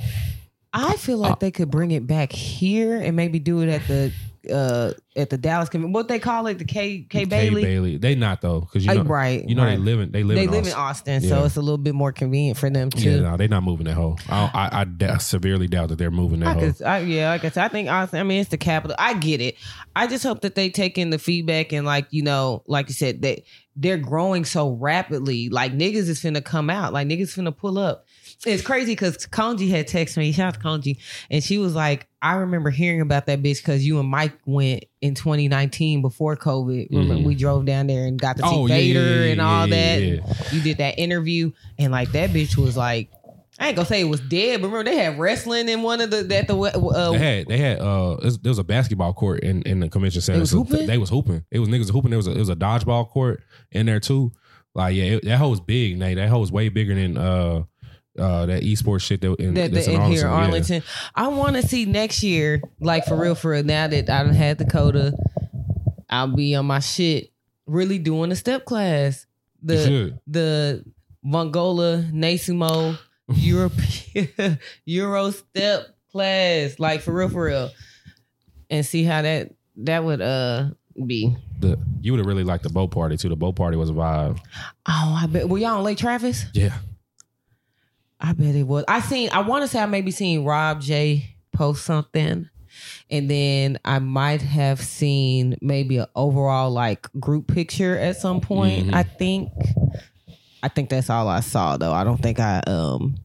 I 0.72 0.96
feel 0.96 1.18
like 1.18 1.40
they 1.40 1.50
could 1.50 1.70
bring 1.70 1.90
it 1.90 2.06
back 2.06 2.32
here 2.32 2.96
and 2.96 3.14
maybe 3.16 3.38
do 3.38 3.60
it 3.60 3.68
at 3.68 3.86
the 3.86 4.12
uh 4.50 4.92
at 5.14 5.30
the 5.30 5.38
Dallas 5.38 5.68
community. 5.68 5.92
What 5.94 6.08
they 6.08 6.18
call 6.18 6.48
it, 6.48 6.58
the 6.58 6.64
K 6.64 7.06
K 7.08 7.26
Bailey. 7.26 7.62
Bailey. 7.62 7.96
They 7.98 8.16
not 8.16 8.40
though, 8.40 8.62
because 8.62 8.84
you 8.84 8.90
Uh, 8.90 8.94
know, 8.94 9.02
right, 9.04 9.48
you 9.48 9.54
know 9.54 9.62
right. 9.62 9.76
they 9.76 9.76
live 9.76 10.00
in 10.00 10.10
they 10.10 10.24
live 10.24 10.34
they 10.36 10.44
in 10.44 10.50
live 10.50 10.66
in 10.66 10.72
Austin. 10.72 11.16
Austin, 11.18 11.28
so 11.28 11.44
it's 11.44 11.54
a 11.56 11.60
little 11.60 11.78
bit 11.78 11.94
more 11.94 12.10
convenient 12.10 12.58
for 12.58 12.68
them 12.68 12.88
Yeah, 12.96 13.02
too. 13.04 13.20
no, 13.22 13.36
they 13.36 13.46
not 13.46 13.62
moving 13.62 13.84
that 13.86 13.94
whole. 13.94 14.18
I 14.28 14.50
I, 14.52 14.80
I 14.80 14.84
da- 14.84 15.18
severely 15.18 15.68
doubt 15.68 15.90
that 15.90 15.98
they're 15.98 16.10
moving 16.10 16.40
that 16.40 16.58
could, 16.58 16.82
I, 16.82 17.00
yeah, 17.00 17.28
like 17.28 17.44
I 17.44 17.50
said, 17.50 17.64
I 17.64 17.68
think 17.68 17.88
Austin. 17.88 18.18
I 18.18 18.24
mean, 18.24 18.40
it's 18.40 18.50
the 18.50 18.56
capital. 18.58 18.96
I 18.98 19.14
get 19.14 19.40
it. 19.40 19.54
I 19.94 20.08
just 20.08 20.24
hope 20.24 20.40
that 20.40 20.56
they 20.56 20.70
take 20.70 20.98
in 20.98 21.10
the 21.10 21.18
feedback 21.20 21.72
and, 21.72 21.86
like 21.86 22.08
you 22.10 22.22
know, 22.22 22.64
like 22.66 22.88
you 22.88 22.94
said, 22.94 23.22
that 23.22 23.42
they're 23.77 23.97
growing 23.99 24.45
so 24.45 24.70
rapidly. 24.70 25.49
Like 25.49 25.73
niggas 25.73 26.09
is 26.09 26.20
finna 26.20 26.45
come 26.45 26.68
out. 26.70 26.93
Like 26.93 27.09
niggas 27.09 27.37
finna 27.37 27.57
pull 27.57 27.79
up. 27.79 28.05
It's 28.45 28.62
crazy 28.62 28.93
because 28.93 29.18
Konji 29.29 29.70
had 29.70 29.87
texted 29.87 30.16
me. 30.16 30.33
Shout 30.33 30.49
out 30.49 30.55
to 30.55 30.61
Konji, 30.61 30.99
and 31.31 31.45
she 31.45 31.59
was 31.59 31.75
like, 31.77 32.09
"I 32.20 32.35
remember 32.35 32.70
hearing 32.70 33.01
about 33.01 33.27
that 33.27 33.41
bitch 33.41 33.59
because 33.59 33.87
you 33.87 34.01
and 34.01 34.09
Mike 34.09 34.33
went 34.47 34.85
in 35.01 35.14
2019 35.14 36.03
before 36.03 36.37
COVID. 36.37 36.91
Mhm. 36.91 37.25
we 37.25 37.35
drove 37.37 37.66
down 37.66 37.87
there 37.87 38.05
and 38.05 38.18
got 38.18 38.37
to 38.39 38.43
see 38.43 38.49
Oh, 38.51 38.66
Vader 38.66 39.01
yeah, 39.01 39.25
yeah, 39.27 39.31
and 39.33 39.41
all 39.41 39.66
yeah, 39.68 40.16
that. 40.16 40.53
You 40.53 40.61
did 40.61 40.79
that 40.79 40.99
interview, 40.99 41.53
and 41.79 41.93
like 41.93 42.11
that 42.12 42.31
bitch 42.31 42.57
was 42.57 42.77
like." 42.77 43.11
I 43.59 43.68
ain't 43.68 43.76
gonna 43.76 43.86
say 43.86 44.00
it 44.00 44.05
was 44.05 44.20
dead, 44.20 44.62
but 44.62 44.68
remember 44.68 44.90
they 44.90 44.96
had 44.96 45.18
wrestling 45.18 45.68
in 45.68 45.82
one 45.82 46.00
of 46.00 46.11
the 46.11 46.22
that 46.24 46.48
the 46.48 46.57
uh, 46.57 47.12
They 47.12 47.18
had 47.18 47.46
they 47.48 47.59
had 47.59 47.80
uh 47.80 48.16
was- 48.22 48.38
there 48.38 48.50
was 48.50 48.59
a 48.59 48.64
basketball 48.64 49.12
court 49.12 49.40
in, 49.40 49.62
in 49.62 49.80
the 49.80 49.88
convention 49.90 50.22
center. 50.22 50.40
was 50.40 50.50
So 50.50 50.64
hooping? 50.64 50.86
They 50.86 50.98
was 50.98 51.11
hooping. 51.11 51.44
It 51.50 51.59
was 51.59 51.68
niggas 51.68 51.90
hooping. 51.90 52.11
There 52.11 52.18
was 52.18 52.26
a, 52.28 52.32
it 52.32 52.38
was 52.38 52.48
a 52.48 52.57
dodgeball 52.57 53.09
court 53.11 53.42
in 53.70 53.86
there 53.86 54.00
too. 54.00 54.32
Like 54.74 54.94
yeah, 54.96 55.05
it, 55.05 55.24
that 55.26 55.36
hoe 55.36 55.50
was 55.50 55.61
big. 55.61 55.98
Nate, 55.98 56.16
that 56.16 56.28
hoe 56.30 56.38
was 56.40 56.50
way 56.50 56.70
bigger 56.70 56.94
than 56.94 57.18
uh 57.18 57.64
uh 58.18 58.46
that 58.46 58.62
esports 58.62 59.03
shit 59.03 59.20
that 59.20 59.34
in, 59.36 59.53
that, 59.55 59.70
that's 59.72 59.86
that 59.86 59.94
in 59.94 60.11
here, 60.12 60.22
Yeah. 60.22 60.32
Arlington. 60.32 60.82
I 61.14 61.28
want 61.28 61.57
to 61.57 61.62
see 61.62 61.84
next 61.84 62.22
year, 62.22 62.62
like 62.80 63.05
for 63.05 63.16
real, 63.16 63.34
for 63.34 63.50
real. 63.50 63.64
Now 63.64 63.86
that 63.86 64.09
I 64.09 64.22
done 64.24 64.32
had 64.34 64.57
Dakota, 64.59 65.12
I'll 66.09 66.34
be 66.34 66.55
on 66.55 66.64
my 66.66 66.80
shit, 66.80 67.30
really 67.66 67.98
doing 67.98 68.32
a 68.32 68.36
step 68.36 68.64
class. 68.64 69.26
The 69.62 70.18
the 70.26 70.84
Mongola 71.24 72.11
Nasumo 72.12 72.98
European 73.29 74.59
Euro 74.85 75.31
step 75.31 75.87
class, 76.11 76.79
like 76.79 77.01
for 77.01 77.12
real, 77.14 77.29
for 77.29 77.45
real, 77.45 77.70
and 78.70 78.85
see 78.85 79.05
how 79.05 79.23
that 79.23 79.53
that 79.77 80.05
would 80.05 80.20
uh 80.20 80.70
be. 81.07 81.35
The, 81.61 81.79
you 82.01 82.12
would 82.12 82.18
have 82.18 82.27
really 82.27 82.45
liked 82.45 82.64
the 82.64 82.68
boat 82.70 82.91
party 82.91 83.16
too. 83.16 83.29
The 83.29 83.37
boat 83.37 83.55
party 83.57 83.77
was 83.77 83.89
a 83.91 83.93
vibe. 83.95 84.39
Oh, 84.87 85.18
I 85.23 85.27
bet. 85.27 85.49
Were 85.49 85.59
y'all 85.59 85.79
on 85.79 85.85
Lake 85.85 85.99
Travis? 85.99 86.45
Yeah. 86.53 86.77
I 88.20 88.33
bet 88.33 88.55
it 88.55 88.64
was. 88.64 88.85
I 88.89 89.01
seen. 89.01 89.31
I 89.33 89.41
want 89.41 89.62
to 89.62 89.68
say 89.68 89.81
I 89.81 89.87
maybe 89.87 90.11
seen 90.11 90.45
Rob 90.45 90.81
J 90.81 91.37
post 91.53 91.85
something, 91.85 92.49
and 93.11 93.31
then 93.31 93.79
I 93.85 93.99
might 93.99 94.43
have 94.43 94.81
seen 94.81 95.57
maybe 95.61 95.97
an 95.99 96.07
overall 96.14 96.70
like 96.70 97.09
group 97.18 97.49
picture 97.49 97.99
at 97.99 98.16
some 98.16 98.41
point. 98.41 98.89
Mhm. 98.89 98.95
I 98.95 99.03
think. 99.03 99.51
I 100.62 100.68
think 100.68 100.88
that's 100.90 101.10
all 101.10 101.28
I 101.28 101.40
saw 101.40 101.76
though. 101.76 101.92
I 101.92 102.04
don't 102.04 102.20
think 102.20 102.38
I 102.40 102.60
um. 102.66 103.16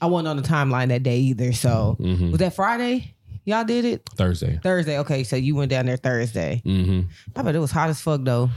I 0.00 0.06
wasn't 0.06 0.28
on 0.28 0.36
the 0.36 0.42
timeline 0.42 0.88
that 0.88 1.02
day 1.04 1.18
either. 1.18 1.52
So 1.52 1.96
hmm 1.98 2.30
was 2.30 2.38
that 2.38 2.54
Friday? 2.54 3.14
Y'all 3.44 3.64
did 3.64 3.84
it 3.84 4.08
Thursday. 4.16 4.58
Thursday. 4.62 4.98
Okay, 5.00 5.24
so 5.24 5.34
you 5.36 5.54
went 5.56 5.70
down 5.70 5.86
there 5.86 5.96
Thursday. 5.96 6.60
hmm 6.64 7.02
I 7.34 7.42
bet 7.42 7.54
it 7.56 7.58
was 7.58 7.70
hot 7.72 7.90
as 7.90 8.00
fuck 8.00 8.20
though. 8.22 8.50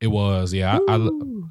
It 0.00 0.06
was 0.08 0.52
yeah. 0.54 0.78
I, 0.88 0.96
I 0.96 1.08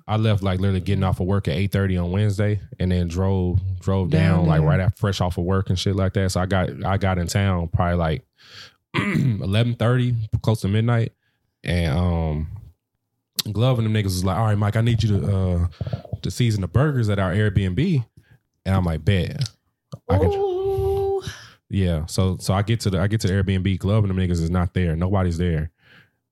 I 0.07 0.17
left 0.17 0.41
like 0.41 0.59
literally 0.59 0.81
getting 0.81 1.03
off 1.03 1.19
of 1.19 1.27
work 1.27 1.47
at 1.47 1.55
eight 1.55 1.71
thirty 1.71 1.97
on 1.97 2.11
Wednesday, 2.11 2.59
and 2.79 2.91
then 2.91 3.07
drove 3.07 3.59
drove 3.79 4.09
Down 4.09 4.39
down, 4.39 4.47
like 4.47 4.61
right 4.61 4.79
after 4.79 4.97
fresh 4.97 5.21
off 5.21 5.37
of 5.37 5.43
work 5.45 5.69
and 5.69 5.77
shit 5.77 5.95
like 5.95 6.13
that. 6.13 6.31
So 6.31 6.41
I 6.41 6.45
got 6.47 6.69
I 6.85 6.97
got 6.97 7.17
in 7.19 7.27
town 7.27 7.67
probably 7.69 7.95
like 7.97 8.25
eleven 8.95 9.75
thirty, 9.75 10.15
close 10.41 10.61
to 10.61 10.67
midnight, 10.67 11.13
and 11.63 11.95
um, 11.97 12.47
Glove 13.41 13.79
and 13.79 13.85
them 13.85 13.93
niggas 13.93 14.05
was 14.05 14.25
like, 14.25 14.37
"All 14.37 14.45
right, 14.45 14.57
Mike, 14.57 14.75
I 14.75 14.81
need 14.81 15.01
you 15.03 15.19
to 15.19 15.37
uh 15.37 15.67
to 16.21 16.31
season 16.31 16.61
the 16.61 16.67
burgers 16.67 17.09
at 17.09 17.19
our 17.19 17.33
Airbnb," 17.33 18.05
and 18.65 18.75
I'm 18.75 18.83
like, 18.85 19.03
"Bet." 19.05 19.49
I 20.07 20.17
could, 20.19 21.31
yeah, 21.69 22.05
so 22.05 22.37
so 22.39 22.53
I 22.53 22.61
get 22.61 22.79
to 22.81 22.89
the 22.89 22.99
I 22.99 23.07
get 23.07 23.21
to 23.21 23.27
the 23.27 23.33
Airbnb. 23.33 23.77
Glove 23.79 24.03
and 24.03 24.09
them 24.09 24.17
niggas 24.17 24.41
is 24.41 24.49
not 24.49 24.73
there. 24.73 24.95
Nobody's 24.95 25.37
there. 25.37 25.71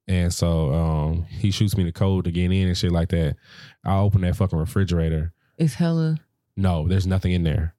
And 0.07 0.33
so 0.33 0.73
um, 0.73 1.23
he 1.25 1.51
shoots 1.51 1.75
me 1.75 1.83
the 1.83 1.91
code 1.91 2.25
to 2.25 2.31
get 2.31 2.45
in 2.45 2.67
and 2.67 2.77
shit 2.77 2.91
like 2.93 3.09
that. 3.09 3.35
I 3.83 3.97
open 3.97 4.21
that 4.21 4.37
fucking 4.37 4.57
refrigerator. 4.57 5.33
It's 5.57 5.73
hella 5.73 6.17
No, 6.55 6.87
there's 6.87 7.05
nothing 7.05 7.33
in 7.33 7.43
there. 7.43 7.75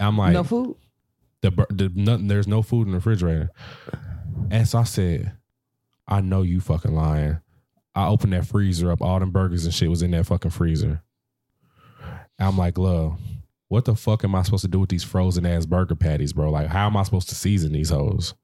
I'm 0.00 0.16
like, 0.16 0.32
no 0.32 0.42
food. 0.42 0.76
the, 1.42 1.50
the 1.70 1.92
nothing, 1.94 2.28
there's 2.28 2.48
no 2.48 2.62
food 2.62 2.86
in 2.86 2.92
the 2.92 2.96
refrigerator. 2.98 3.50
And 4.50 4.66
so 4.66 4.78
I 4.78 4.84
said, 4.84 5.32
I 6.08 6.20
know 6.22 6.42
you 6.42 6.60
fucking 6.60 6.94
lying. 6.94 7.40
I 7.94 8.06
opened 8.06 8.32
that 8.32 8.46
freezer 8.46 8.90
up. 8.90 9.02
All 9.02 9.20
them 9.20 9.30
burgers 9.30 9.64
and 9.64 9.74
shit 9.74 9.90
was 9.90 10.02
in 10.02 10.10
that 10.12 10.26
fucking 10.26 10.50
freezer. 10.50 11.02
I'm 12.38 12.58
like, 12.58 12.74
Glove, 12.74 13.18
what 13.68 13.84
the 13.84 13.94
fuck 13.94 14.24
am 14.24 14.34
I 14.34 14.42
supposed 14.42 14.64
to 14.64 14.68
do 14.68 14.80
with 14.80 14.90
these 14.90 15.04
frozen 15.04 15.46
ass 15.46 15.66
burger 15.66 15.94
patties, 15.94 16.32
bro? 16.32 16.50
Like, 16.50 16.68
how 16.68 16.86
am 16.86 16.96
I 16.96 17.02
supposed 17.04 17.28
to 17.28 17.34
season 17.34 17.72
these 17.72 17.90
hoes? 17.90 18.34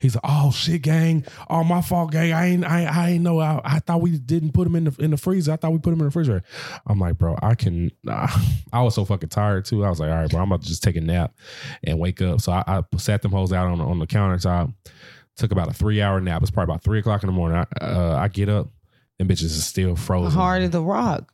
He's 0.00 0.14
like, 0.14 0.24
oh 0.24 0.52
shit, 0.52 0.82
gang. 0.82 1.24
Oh, 1.50 1.64
my 1.64 1.80
fault, 1.80 2.12
gang. 2.12 2.32
I 2.32 2.46
ain't, 2.46 2.64
I, 2.64 2.84
I 2.84 3.10
ain't 3.10 3.22
know. 3.22 3.40
I, 3.40 3.60
I 3.64 3.78
thought 3.80 4.00
we 4.00 4.18
didn't 4.18 4.52
put 4.52 4.64
them 4.64 4.76
in 4.76 4.84
the 4.84 4.94
in 4.98 5.10
the 5.10 5.16
freezer. 5.16 5.52
I 5.52 5.56
thought 5.56 5.72
we 5.72 5.78
put 5.78 5.90
them 5.90 5.94
in 5.94 5.98
the 6.00 6.04
refrigerator. 6.06 6.44
I'm 6.86 6.98
like, 6.98 7.18
bro, 7.18 7.36
I 7.42 7.54
can. 7.54 7.90
Nah. 8.04 8.28
I 8.72 8.82
was 8.82 8.94
so 8.94 9.04
fucking 9.04 9.30
tired 9.30 9.64
too. 9.64 9.84
I 9.84 9.90
was 9.90 10.00
like, 10.00 10.10
all 10.10 10.16
right, 10.16 10.30
bro, 10.30 10.40
I'm 10.40 10.48
about 10.50 10.62
to 10.62 10.68
just 10.68 10.82
take 10.82 10.96
a 10.96 11.00
nap 11.00 11.34
and 11.84 11.98
wake 11.98 12.22
up. 12.22 12.40
So 12.40 12.52
I, 12.52 12.62
I 12.66 12.82
sat 12.96 13.22
them 13.22 13.32
hoes 13.32 13.52
out 13.52 13.66
on 13.66 13.80
on 13.80 13.98
the 13.98 14.06
countertop. 14.06 14.72
Took 15.36 15.50
about 15.50 15.68
a 15.68 15.72
three 15.72 16.02
hour 16.02 16.20
nap. 16.20 16.42
It's 16.42 16.50
probably 16.50 16.72
about 16.72 16.84
three 16.84 16.98
o'clock 16.98 17.22
in 17.22 17.28
the 17.28 17.32
morning. 17.32 17.58
I, 17.58 17.84
uh, 17.84 18.16
I 18.20 18.28
get 18.28 18.48
up. 18.48 18.68
Them 19.26 19.36
bitches 19.36 19.44
is 19.44 19.64
still 19.64 19.96
frozen. 19.96 20.38
Hard 20.38 20.62
as 20.62 20.74
a 20.74 20.80
rock. 20.80 21.32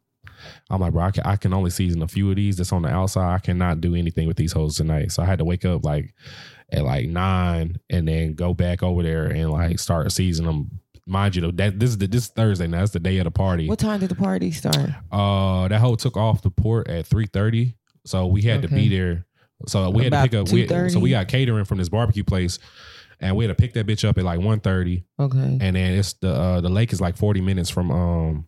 I'm 0.70 0.80
like, 0.80 0.92
bro, 0.92 1.04
I 1.04 1.10
can, 1.10 1.24
I 1.24 1.36
can 1.36 1.52
only 1.52 1.70
season 1.70 2.02
a 2.02 2.08
few 2.08 2.30
of 2.30 2.36
these 2.36 2.56
that's 2.56 2.72
on 2.72 2.82
the 2.82 2.88
outside. 2.88 3.34
I 3.34 3.38
cannot 3.38 3.80
do 3.80 3.94
anything 3.94 4.28
with 4.28 4.36
these 4.36 4.52
hoes 4.52 4.76
tonight. 4.76 5.12
So 5.12 5.22
I 5.22 5.26
had 5.26 5.38
to 5.38 5.44
wake 5.44 5.64
up 5.64 5.84
like 5.84 6.14
at 6.70 6.84
like 6.84 7.08
nine 7.08 7.78
and 7.90 8.06
then 8.06 8.34
go 8.34 8.54
back 8.54 8.82
over 8.82 9.02
there 9.02 9.26
and 9.26 9.50
like 9.50 9.78
start 9.78 10.12
seasoning 10.12 10.50
them. 10.50 10.80
Mind 11.06 11.34
you, 11.34 11.42
though, 11.42 11.50
that 11.52 11.80
this 11.80 11.90
is 11.90 11.98
the, 11.98 12.06
this 12.06 12.24
is 12.24 12.28
Thursday 12.28 12.66
now. 12.66 12.80
That's 12.80 12.92
the 12.92 13.00
day 13.00 13.16
of 13.16 13.24
the 13.24 13.30
party. 13.30 13.66
What 13.66 13.78
time 13.78 13.98
did 13.98 14.10
the 14.10 14.14
party 14.14 14.52
start? 14.52 14.90
Uh, 15.10 15.66
that 15.68 15.80
hoe 15.80 15.94
took 15.96 16.18
off 16.18 16.42
the 16.42 16.50
port 16.50 16.86
at 16.88 17.06
three 17.06 17.24
thirty, 17.24 17.76
so 18.04 18.26
we 18.26 18.42
had 18.42 18.60
to 18.60 18.68
be 18.68 18.90
there. 18.90 19.24
So 19.66 19.88
we 19.88 20.04
had 20.04 20.12
About 20.12 20.24
to 20.24 20.28
pick 20.28 20.40
up. 20.40 20.52
We, 20.52 20.90
so 20.90 21.00
we 21.00 21.10
got 21.10 21.26
catering 21.28 21.64
from 21.64 21.78
this 21.78 21.88
barbecue 21.88 22.24
place, 22.24 22.58
and 23.20 23.36
we 23.36 23.44
had 23.44 23.56
to 23.56 23.60
pick 23.60 23.72
that 23.74 23.86
bitch 23.86 24.08
up 24.08 24.16
at 24.18 24.24
like 24.24 24.38
1.30 24.40 25.04
Okay. 25.18 25.38
and 25.60 25.76
then 25.76 25.92
it's 25.98 26.12
the 26.14 26.30
uh, 26.32 26.60
the 26.60 26.68
lake 26.68 26.92
is 26.92 27.00
like 27.00 27.16
forty 27.16 27.40
minutes 27.40 27.70
from 27.70 27.90
um 27.90 28.46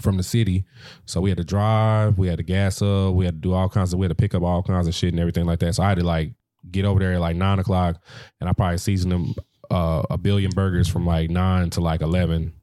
from 0.00 0.16
the 0.16 0.22
city, 0.24 0.64
so 1.06 1.20
we 1.20 1.30
had 1.30 1.36
to 1.38 1.44
drive, 1.44 2.18
we 2.18 2.26
had 2.26 2.38
to 2.38 2.42
gas 2.42 2.82
up, 2.82 3.14
we 3.14 3.24
had 3.24 3.34
to 3.34 3.40
do 3.40 3.52
all 3.54 3.68
kinds 3.68 3.92
of, 3.92 3.98
we 4.00 4.04
had 4.04 4.08
to 4.10 4.14
pick 4.16 4.34
up 4.34 4.42
all 4.42 4.60
kinds 4.60 4.88
of 4.88 4.94
shit 4.94 5.12
and 5.12 5.20
everything 5.20 5.44
like 5.46 5.60
that. 5.60 5.72
So 5.76 5.84
I 5.84 5.90
had 5.90 5.98
to 5.98 6.04
like 6.04 6.32
get 6.68 6.84
over 6.84 6.98
there 6.98 7.12
at 7.12 7.20
like 7.20 7.36
nine 7.36 7.60
o'clock, 7.60 8.02
and 8.40 8.48
I 8.50 8.52
probably 8.54 8.78
seasoned 8.78 9.12
them 9.12 9.34
uh, 9.70 10.02
a 10.10 10.18
billion 10.18 10.50
burgers 10.50 10.88
from 10.88 11.06
like 11.06 11.30
nine 11.30 11.70
to 11.70 11.80
like 11.80 12.00
eleven. 12.02 12.54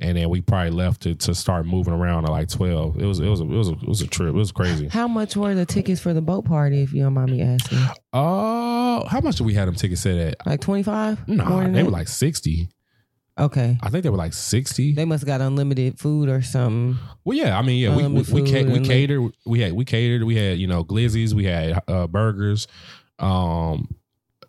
And 0.00 0.16
then 0.18 0.28
we 0.28 0.40
probably 0.40 0.70
left 0.70 1.02
to, 1.02 1.14
to 1.14 1.34
start 1.34 1.66
moving 1.66 1.94
around 1.94 2.24
at 2.24 2.30
like 2.30 2.48
twelve. 2.48 2.96
It 3.00 3.06
was 3.06 3.20
it 3.20 3.28
was 3.28 3.40
a, 3.40 3.44
it 3.44 3.48
was 3.48 3.68
a, 3.68 3.72
it 3.74 3.86
was 3.88 4.00
a 4.02 4.06
trip. 4.08 4.30
It 4.30 4.32
was 4.38 4.50
crazy. 4.52 4.88
How 4.88 5.06
much 5.06 5.36
were 5.36 5.54
the 5.54 5.64
tickets 5.66 6.00
for 6.00 6.12
the 6.12 6.20
boat 6.20 6.44
party, 6.44 6.82
if 6.82 6.92
you 6.92 7.02
don't 7.04 7.14
mind 7.14 7.30
me 7.30 7.42
asking? 7.42 7.78
Uh, 8.12 9.06
how 9.08 9.20
much 9.22 9.36
did 9.36 9.44
we 9.46 9.54
had 9.54 9.68
them 9.68 9.74
tickets 9.76 10.00
set 10.00 10.16
at? 10.18 10.46
Like 10.46 10.60
25? 10.60 11.28
Nah, 11.28 11.44
More 11.48 11.62
than 11.62 11.72
they 11.72 11.80
that? 11.80 11.84
were 11.86 11.90
like 11.92 12.08
sixty. 12.08 12.68
Okay. 13.38 13.76
I 13.82 13.90
think 13.90 14.04
they 14.04 14.10
were 14.10 14.16
like 14.16 14.32
sixty. 14.32 14.94
They 14.94 15.04
must 15.04 15.22
have 15.22 15.26
got 15.26 15.40
unlimited 15.40 15.98
food 15.98 16.28
or 16.28 16.42
something. 16.42 16.96
Well, 17.24 17.36
yeah, 17.36 17.58
I 17.58 17.62
mean, 17.62 17.80
yeah, 17.80 17.96
we 17.96 18.06
we 18.06 18.22
we, 18.42 18.50
ca- 18.50 18.64
we 18.64 18.80
catered. 18.80 19.32
We 19.46 19.60
had 19.60 19.72
we 19.72 19.84
catered. 19.84 20.22
We 20.24 20.36
had 20.36 20.58
you 20.58 20.66
know 20.68 20.84
glizzies. 20.84 21.32
We 21.34 21.44
had 21.44 21.80
uh, 21.88 22.06
burgers. 22.06 22.66
Um, 23.18 23.88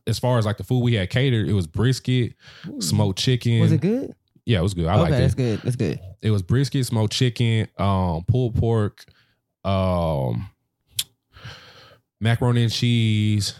as 0.07 0.19
far 0.19 0.37
as 0.37 0.45
like 0.45 0.57
the 0.57 0.63
food 0.63 0.81
we 0.83 0.93
had 0.93 1.09
catered, 1.09 1.47
it 1.49 1.53
was 1.53 1.65
brisket, 1.65 2.33
smoked 2.79 3.17
chicken. 3.19 3.59
Was 3.59 3.71
it 3.71 3.81
good? 3.81 4.13
Yeah, 4.45 4.59
it 4.59 4.63
was 4.63 4.73
good. 4.73 4.85
I 4.85 4.93
okay, 4.93 5.01
liked 5.01 5.17
that's 5.17 5.33
good. 5.35 5.59
That's 5.63 5.75
good. 5.75 5.99
It 6.21 6.29
was 6.31 6.41
brisket, 6.43 6.85
smoked 6.85 7.13
chicken, 7.13 7.67
um, 7.77 8.23
pulled 8.27 8.55
pork, 8.55 9.03
um, 9.63 10.47
macaroni 12.21 12.63
and 12.63 12.71
cheese. 12.71 13.55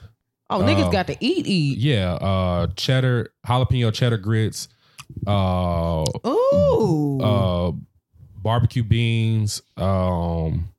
Oh, 0.50 0.60
niggas 0.60 0.86
Uh, 0.86 0.92
got 0.92 1.08
to 1.08 1.18
eat, 1.20 1.48
eat. 1.48 1.80
Yeah, 1.80 2.14
uh, 2.14 2.68
cheddar, 2.76 3.30
jalapeno 3.48 3.92
cheddar 3.94 4.18
grits. 4.18 4.68
Uh, 5.26 6.04
Ooh. 6.28 7.20
uh 7.22 7.72
barbecue 8.42 8.84
beans 8.84 9.62
um 9.78 10.70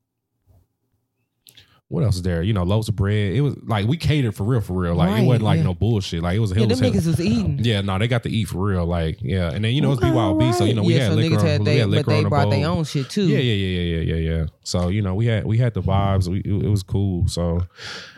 what 1.89 2.03
else 2.03 2.17
is 2.17 2.23
there? 2.23 2.43
You 2.43 2.53
know 2.53 2.65
loaves 2.65 2.89
of 2.89 2.97
bread. 2.97 3.33
It 3.33 3.43
was 3.43 3.57
like 3.63 3.87
we 3.87 3.97
catered 3.97 4.35
for 4.35 4.43
real 4.43 4.61
for 4.61 4.73
real. 4.73 4.97
Like 4.97 5.09
Right, 5.09 5.23
it 5.23 5.27
wasn't 5.27 5.45
like 5.45 5.59
yeah. 5.59 5.65
no 5.65 5.75
bullshit. 5.75 6.21
Like 6.21 6.35
it 6.37 6.41
was 6.41 6.51
yeah, 6.51 6.65
it 6.65 6.69
them 6.69 6.79
niggas 6.81 7.07
was 7.07 7.21
eating. 7.21 7.59
yeah 7.61 7.81
no 7.81 7.97
they 7.99 8.09
got 8.09 8.25
to 8.25 8.29
eat 8.29 8.47
for 8.49 8.59
real 8.59 8.85
like 8.85 9.19
yeah. 9.23 9.53
And 9.53 9.65
then 9.65 9.73
you 9.73 9.81
know 9.81 9.93
it's 9.93 10.03
Okay, 10.03 10.11
BYOB 10.11 10.55
so 10.55 10.65
you 10.65 10.75
know 10.75 10.83
we 10.83 10.95
yeah, 10.97 11.03
had 11.05 11.11
so 11.13 11.17
liquor 11.17 11.39
on, 11.39 11.47
had 11.47 11.61
we 11.61 11.65
they, 11.65 11.79
had 11.79 11.85
but 11.85 11.91
liquor 11.91 12.11
they 12.11 12.17
on 12.19 12.23
the 12.25 12.29
brought 12.29 12.51
their 12.51 12.69
own 12.69 12.85
shit 12.85 13.09
too. 13.09 13.27
yeah 13.29 13.39
yeah 13.39 13.53
yeah 13.55 13.81
yeah 13.81 14.01
yeah 14.01 14.15
yeah 14.17 14.31
yeah. 14.41 14.47
So 14.65 14.89
you 14.89 15.01
know 15.01 15.15
we 15.15 15.27
had 15.27 15.47
we 15.47 15.59
had 15.59 15.75
the 15.75 15.83
vibes. 15.83 16.27
We, 16.29 16.39
it, 16.41 16.65
it 16.65 16.69
was 16.69 16.83
cool 16.83 17.29
so. 17.29 17.61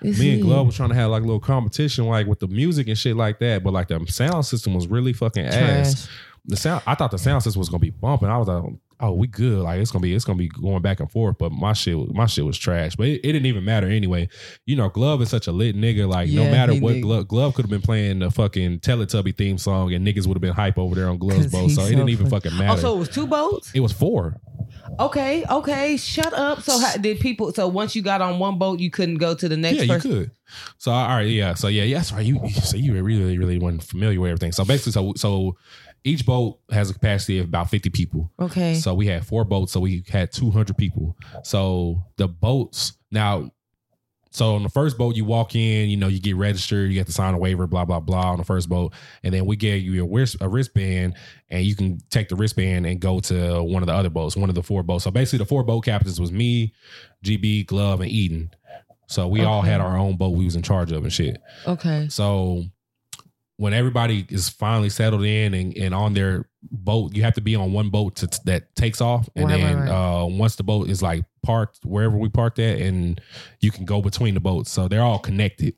It's 0.03 0.19
me 0.19 0.35
and. 0.35 0.43
Glove 0.43 0.66
was 0.66 0.77
trying 0.77 0.89
to 0.89 0.95
have 0.95 1.11
like 1.11 1.23
a 1.23 1.27
little 1.27 1.39
competition 1.41 2.07
like 2.07 2.27
with 2.27 2.39
the 2.41 2.49
music 2.49 2.89
and 2.89 2.97
shit 2.97 3.16
like 3.16 3.39
that 3.41 3.62
but 3.62 3.75
like 3.75 3.89
the 3.89 4.03
sound 4.07 4.47
system 4.47 4.73
was 4.73 4.87
really 4.87 5.12
fucking 5.12 5.45
ass. 5.45 6.09
The 6.47 6.57
sound 6.57 6.83
I 6.87 6.95
thought 6.95 7.11
the 7.11 7.19
sound 7.19 7.43
system 7.43 7.59
was 7.61 7.69
gonna 7.69 7.81
be 7.81 7.91
bumping. 7.91 8.31
I 8.31 8.39
was 8.39 8.49
like, 8.49 8.64
oh, 9.01 9.13
we 9.13 9.27
good. 9.27 9.59
Like 9.61 9.81
it's 9.81 9.91
gonna 9.91 10.03
be 10.03 10.15
it's 10.15 10.25
gonna 10.25 10.39
be 10.39 10.49
going 10.49 10.83
back 10.83 11.01
and 11.01 11.11
forth. 11.11 11.37
But 11.39 11.53
my 11.53 11.73
shit 11.73 11.97
my 12.15 12.27
shit 12.27 12.45
was 12.45 12.59
trash. 12.59 12.97
But 12.97 13.07
it, 13.09 13.21
it 13.25 13.33
didn't 13.33 13.47
even 13.47 13.65
matter 13.65 13.87
anyway. 13.89 14.29
You 14.67 14.77
know, 14.77 14.89
Glove 14.89 15.23
is 15.23 15.31
such 15.31 15.47
a 15.47 15.53
lit 15.53 15.77
nigga. 15.77 16.09
Like 16.09 16.31
no 16.31 16.45
matter 16.45 16.75
what 16.75 16.97
nigga. 16.97 17.03
Glove, 17.03 17.29
Glove 17.29 17.55
could 17.55 17.65
have 17.65 17.71
been 17.71 17.83
playing 17.83 18.21
the 18.21 18.31
fucking 18.31 18.81
Teletubby 18.81 19.37
theme 19.37 19.59
song 19.59 19.93
and 19.93 20.07
niggas 20.07 20.27
would 20.27 20.35
have 20.37 20.43
been 20.43 20.53
hype 20.55 20.79
over 20.79 20.95
there 20.95 21.09
on 21.09 21.19
Glove's 21.19 21.47
boat. 21.53 21.65
he's 21.69 21.77
So 21.77 21.83
it 21.85 21.91
didn't 21.91 22.09
even 22.11 22.29
fun- 22.29 22.41
fucking 22.41 22.53
Oh, 22.57 22.59
matter. 22.59 22.81
so 22.81 22.97
it 22.97 22.99
was 22.99 23.09
two 23.09 23.27
boats? 23.27 23.71
it 23.75 23.81
was 23.81 23.93
four. 23.93 24.41
Okay, 24.99 25.45
okay. 25.49 25.97
Shut 25.97 26.33
up. 26.33 26.63
So 26.63 26.79
how, 26.79 26.97
did 26.97 27.21
people? 27.21 27.53
So 27.53 27.69
once 27.69 27.95
you 27.95 28.03
got 28.03 28.21
on 28.21 28.39
one 28.39 28.59
boat, 28.59 28.81
you 28.81 28.91
couldn't 28.91 29.17
go 29.19 29.35
to 29.35 29.49
the 29.49 29.57
next 29.57 29.85
Yeah, 29.85 29.95
you 29.95 30.01
could. 30.01 30.31
So 30.79 30.91
all 30.91 31.07
right, 31.09 31.23
yeah. 31.29 31.55
So 31.55 31.69
yeah, 31.69 31.85
yeah, 31.85 31.99
that's 31.99 32.11
right. 32.13 32.25
You 32.25 32.49
so 32.51 32.77
you 32.77 33.01
really 33.03 33.39
really 33.39 33.59
weren't 33.59 33.83
familiar 33.83 34.19
with 34.21 34.31
everything. 34.31 34.53
So 34.53 34.65
basically, 34.65 34.93
so 34.93 35.13
so 35.17 35.57
each 36.09 36.27
boat 36.27 36.59
has 36.71 36.91
a 36.91 36.95
capacity 36.95 37.39
of 37.39 37.47
about 37.47 37.71
fifty 37.71 37.91
people. 37.91 38.33
Okay. 38.41 38.75
So 38.75 38.95
we 38.95 39.07
had 39.07 39.27
four 39.27 39.45
boats, 39.45 39.73
so 39.73 39.81
we 39.81 40.05
had 40.09 40.33
200 40.33 40.77
people. 40.77 41.17
So 41.45 42.03
the 42.17 42.29
boats 42.29 42.95
now, 43.11 43.51
so 44.31 44.55
on 44.57 44.63
the 44.63 44.69
first 44.69 44.99
boat, 44.99 45.17
you 45.17 45.25
walk 45.25 45.55
in, 45.55 45.89
you 45.89 45.97
know, 45.97 46.09
you 46.09 46.21
get 46.21 46.37
registered, 46.37 46.91
you 46.93 46.99
have 46.99 47.07
to 47.07 47.13
sign 47.13 47.35
a 47.35 47.39
waiver, 47.39 47.67
blah 47.67 47.85
blah 47.85 48.01
blah 48.01 48.33
on 48.33 48.39
the 48.39 48.45
first 48.45 48.69
boat, 48.69 48.93
and 49.23 49.33
then 49.33 49.47
we 49.47 49.57
gave 49.57 49.83
you 49.83 50.05
a, 50.05 50.09
wrist, 50.09 50.37
a 50.41 50.49
wristband, 50.49 51.15
and 51.49 51.65
you 51.65 51.75
can 51.75 51.99
take 52.11 52.29
the 52.29 52.37
wristband 52.37 52.87
and 52.87 53.01
go 53.01 53.21
to 53.21 53.63
one 53.63 53.83
of 53.83 53.87
the 53.87 53.95
other 53.95 54.11
boats, 54.11 54.37
one 54.37 54.49
of 54.49 54.55
the 54.55 54.63
four 54.63 54.83
boats. 54.83 55.05
So 55.05 55.11
basically, 55.11 55.39
the 55.39 55.47
four 55.47 55.65
boat 55.65 55.85
captains 55.85 56.21
was 56.21 56.31
me, 56.33 56.75
GB, 57.25 57.67
Glove, 57.67 58.01
and 58.01 58.11
Eden. 58.11 58.51
So 59.09 59.27
we 59.27 59.43
all 59.43 59.63
had 59.63 59.81
our 59.81 59.97
own 59.97 60.17
boat 60.17 60.37
we 60.37 60.45
was 60.45 60.55
in 60.55 60.63
charge 60.63 60.93
of 60.93 61.03
and 61.03 61.13
shit. 61.13 61.41
okay. 61.67 62.09
So 62.11 62.65
when 63.59 63.75
everybody 63.75 64.25
is 64.31 64.49
finally 64.49 64.89
settled 64.89 65.25
in 65.25 65.53
and, 65.53 65.77
and 65.77 65.93
on 65.93 66.15
their 66.15 66.49
boat, 66.63 67.15
you 67.15 67.25
have 67.25 67.35
to 67.35 67.41
be 67.41 67.57
on 67.57 67.73
one 67.73 67.91
boat 67.91 68.15
to, 68.15 68.29
that 68.45 68.75
takes 68.77 69.01
off, 69.01 69.29
and 69.35 69.47
Right, 69.47 69.55
right, 69.55 69.61
then 69.61 69.81
right. 69.81 70.23
Uh, 70.23 70.27
once 70.27 70.55
the 70.55 70.63
boat 70.63 70.89
is 70.89 71.03
like 71.03 71.25
parked 71.43 71.81
wherever 71.85 72.17
we 72.17 72.29
parked 72.29 72.61
at, 72.61 72.81
and 72.81 73.21
you 73.61 73.73
can 73.73 73.85
go 73.85 74.01
between 74.01 74.35
the 74.35 74.41
boats, 74.41 74.71
so 74.71 74.87
they're 74.87 75.03
all 75.03 75.19
connected. 75.19 75.75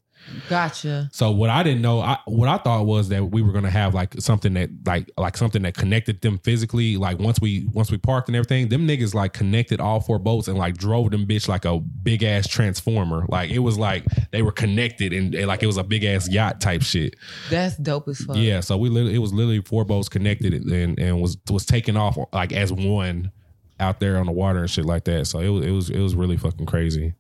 Gotcha. 0.48 1.08
So 1.12 1.30
what 1.30 1.50
I 1.50 1.62
didn't 1.62 1.82
know, 1.82 2.00
I, 2.00 2.18
what 2.26 2.48
I 2.48 2.58
thought 2.58 2.86
was 2.86 3.08
that 3.08 3.30
we 3.30 3.42
were 3.42 3.52
gonna 3.52 3.70
have 3.70 3.94
like 3.94 4.14
something 4.20 4.54
that 4.54 4.70
like 4.86 5.10
like 5.16 5.36
something 5.36 5.62
that 5.62 5.74
connected 5.74 6.20
them 6.20 6.38
physically. 6.38 6.96
Like 6.96 7.18
once 7.18 7.40
we 7.40 7.68
once 7.72 7.90
we 7.90 7.98
parked 7.98 8.28
and 8.28 8.36
everything, 8.36 8.68
them 8.68 8.86
niggas 8.86 9.14
like 9.14 9.32
connected 9.32 9.80
all 9.80 10.00
four 10.00 10.18
boats 10.18 10.48
and 10.48 10.58
like 10.58 10.76
drove 10.76 11.10
them 11.10 11.26
bitch 11.26 11.48
like 11.48 11.64
a 11.64 11.78
big 11.78 12.22
ass 12.22 12.46
transformer. 12.46 13.26
Like 13.28 13.50
it 13.50 13.60
was 13.60 13.78
like 13.78 14.04
they 14.30 14.42
were 14.42 14.52
connected 14.52 15.12
and, 15.12 15.34
and 15.34 15.46
like 15.46 15.62
it 15.62 15.66
was 15.66 15.76
a 15.76 15.84
big 15.84 16.04
ass 16.04 16.28
yacht 16.28 16.60
type 16.60 16.82
shit. 16.82 17.16
That's 17.48 17.76
dope 17.76 18.08
as 18.08 18.18
fuck. 18.18 18.36
Yeah, 18.36 18.60
so 18.60 18.76
we 18.76 18.88
literally 18.88 19.14
it 19.14 19.18
was 19.18 19.32
literally 19.32 19.60
four 19.62 19.84
boats 19.84 20.08
connected 20.08 20.52
and 20.52 20.98
and 20.98 21.20
was 21.20 21.36
was 21.48 21.64
taken 21.66 21.96
off 21.96 22.18
like 22.32 22.52
as 22.52 22.72
one 22.72 23.32
out 23.80 23.98
there 23.98 24.18
on 24.18 24.26
the 24.26 24.32
water 24.32 24.60
and 24.60 24.70
shit 24.70 24.84
like 24.84 25.04
that. 25.04 25.26
So 25.26 25.40
it 25.40 25.48
was 25.48 25.66
it 25.66 25.70
was 25.70 25.90
it 25.90 26.00
was 26.00 26.14
really 26.14 26.36
fucking 26.36 26.66
crazy. 26.66 27.14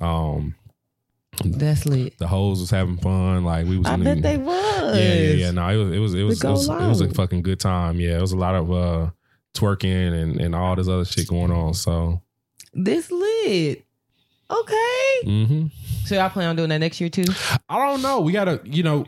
Um, 0.00 0.56
That's 1.44 1.86
lit. 1.86 2.18
the 2.18 2.26
hoes 2.28 2.60
was 2.60 2.70
having 2.70 2.96
fun. 2.98 3.44
Like 3.44 3.66
we 3.66 3.78
was. 3.78 3.86
I 3.86 3.94
in 3.94 4.04
bet 4.04 4.16
the- 4.16 4.22
they 4.22 4.36
was. 4.36 4.98
Yeah, 4.98 5.14
yeah, 5.14 5.32
yeah. 5.32 5.50
No, 5.50 5.68
it 5.68 5.76
was 5.76 5.92
it 5.92 5.98
was 5.98 6.14
it 6.14 6.22
was 6.22 6.42
it 6.44 6.48
was, 6.48 6.68
it 6.68 6.88
was 6.88 7.00
a 7.00 7.08
fucking 7.14 7.42
good 7.42 7.60
time. 7.60 7.98
Yeah, 8.00 8.18
it 8.18 8.20
was 8.20 8.32
a 8.32 8.36
lot 8.36 8.54
of 8.54 8.70
uh 8.70 9.10
twerking 9.54 10.12
and 10.12 10.40
and 10.40 10.54
all 10.54 10.76
this 10.76 10.88
other 10.88 11.04
shit 11.04 11.28
going 11.28 11.50
on. 11.50 11.74
So, 11.74 12.20
This 12.72 13.10
lit. 13.10 13.84
Okay. 14.50 15.20
hmm 15.24 15.66
So 16.04 16.14
y'all 16.14 16.28
plan 16.30 16.48
on 16.50 16.56
doing 16.56 16.68
that 16.68 16.78
next 16.78 17.00
year 17.00 17.08
too? 17.10 17.24
I 17.68 17.78
don't 17.88 18.02
know. 18.02 18.20
We 18.20 18.32
gotta, 18.32 18.60
you 18.64 18.82
know, 18.82 19.04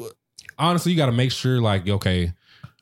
honestly, 0.59 0.93
you 0.93 0.97
gotta 0.97 1.13
make 1.13 1.33
sure 1.33 1.61
like 1.61 1.89
okay. 1.89 2.33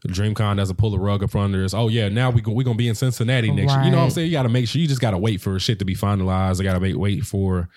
DreamCon 0.06 0.58
doesn't 0.58 0.76
pull 0.76 0.90
the 0.90 0.98
rug 0.98 1.22
up 1.24 1.30
from 1.30 1.40
under 1.40 1.64
us. 1.64 1.72
Oh 1.72 1.88
yeah, 1.88 2.10
now 2.10 2.28
we 2.28 2.42
go, 2.42 2.52
we 2.52 2.62
gonna 2.62 2.76
be 2.76 2.88
in 2.88 2.94
Cincinnati 2.94 3.50
next 3.50 3.72
year. 3.72 3.84
You 3.84 3.90
know 3.90 3.96
what 3.96 4.04
I'm 4.04 4.10
saying? 4.10 4.26
You 4.26 4.32
got 4.32 4.42
to 4.42 4.50
make 4.50 4.68
sure. 4.68 4.78
You 4.82 4.86
just 4.86 5.00
got 5.00 5.12
to 5.12 5.18
wait 5.18 5.40
for 5.40 5.58
shit 5.58 5.78
to 5.78 5.86
be 5.86 5.94
finalized. 5.94 6.60
I 6.60 6.64
got 6.64 6.74
to 6.74 6.78
wait 6.78 6.94
wait 6.98 7.24
for 7.24 7.70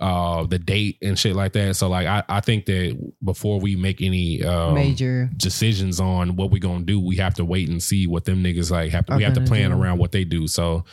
uh 0.00 0.44
the 0.46 0.58
date 0.58 0.96
and 1.02 1.18
shit 1.18 1.36
like 1.36 1.52
that. 1.52 1.76
So 1.76 1.88
like 1.88 2.06
I 2.06 2.22
I 2.28 2.40
think 2.40 2.64
that 2.66 3.12
before 3.22 3.60
we 3.60 3.76
make 3.76 4.00
any 4.00 4.42
um, 4.42 4.74
Major. 4.74 5.28
decisions 5.36 6.00
on 6.00 6.36
what 6.36 6.50
we're 6.50 6.58
gonna 6.58 6.84
do, 6.84 6.98
we 6.98 7.16
have 7.16 7.34
to 7.34 7.44
wait 7.44 7.68
and 7.68 7.82
see 7.82 8.06
what 8.06 8.24
them 8.24 8.42
niggas 8.42 8.70
like 8.70 8.90
have 8.92 9.06
to. 9.06 9.16
We 9.16 9.22
have 9.24 9.34
to 9.34 9.42
plan 9.42 9.70
do. 9.70 9.76
around 9.76 9.98
what 9.98 10.12
they 10.12 10.24
do. 10.24 10.48
So 10.48 10.84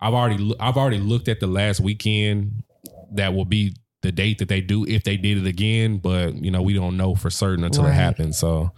I've 0.00 0.14
already 0.14 0.52
I've 0.58 0.76
already 0.76 0.98
looked 0.98 1.28
at 1.28 1.38
the 1.38 1.46
last 1.46 1.78
weekend 1.80 2.64
that 3.12 3.34
will 3.34 3.44
be 3.44 3.76
the 4.02 4.10
date 4.10 4.38
that 4.38 4.48
they 4.48 4.60
do 4.60 4.84
if 4.84 5.04
they 5.04 5.16
did 5.16 5.38
it 5.38 5.46
again. 5.46 5.98
But 5.98 6.34
you 6.34 6.50
know 6.50 6.62
we 6.62 6.74
don't 6.74 6.96
know 6.96 7.14
for 7.14 7.30
certain 7.30 7.64
until 7.64 7.86
it 7.86 7.92
happens. 7.92 8.36
So 8.36 8.72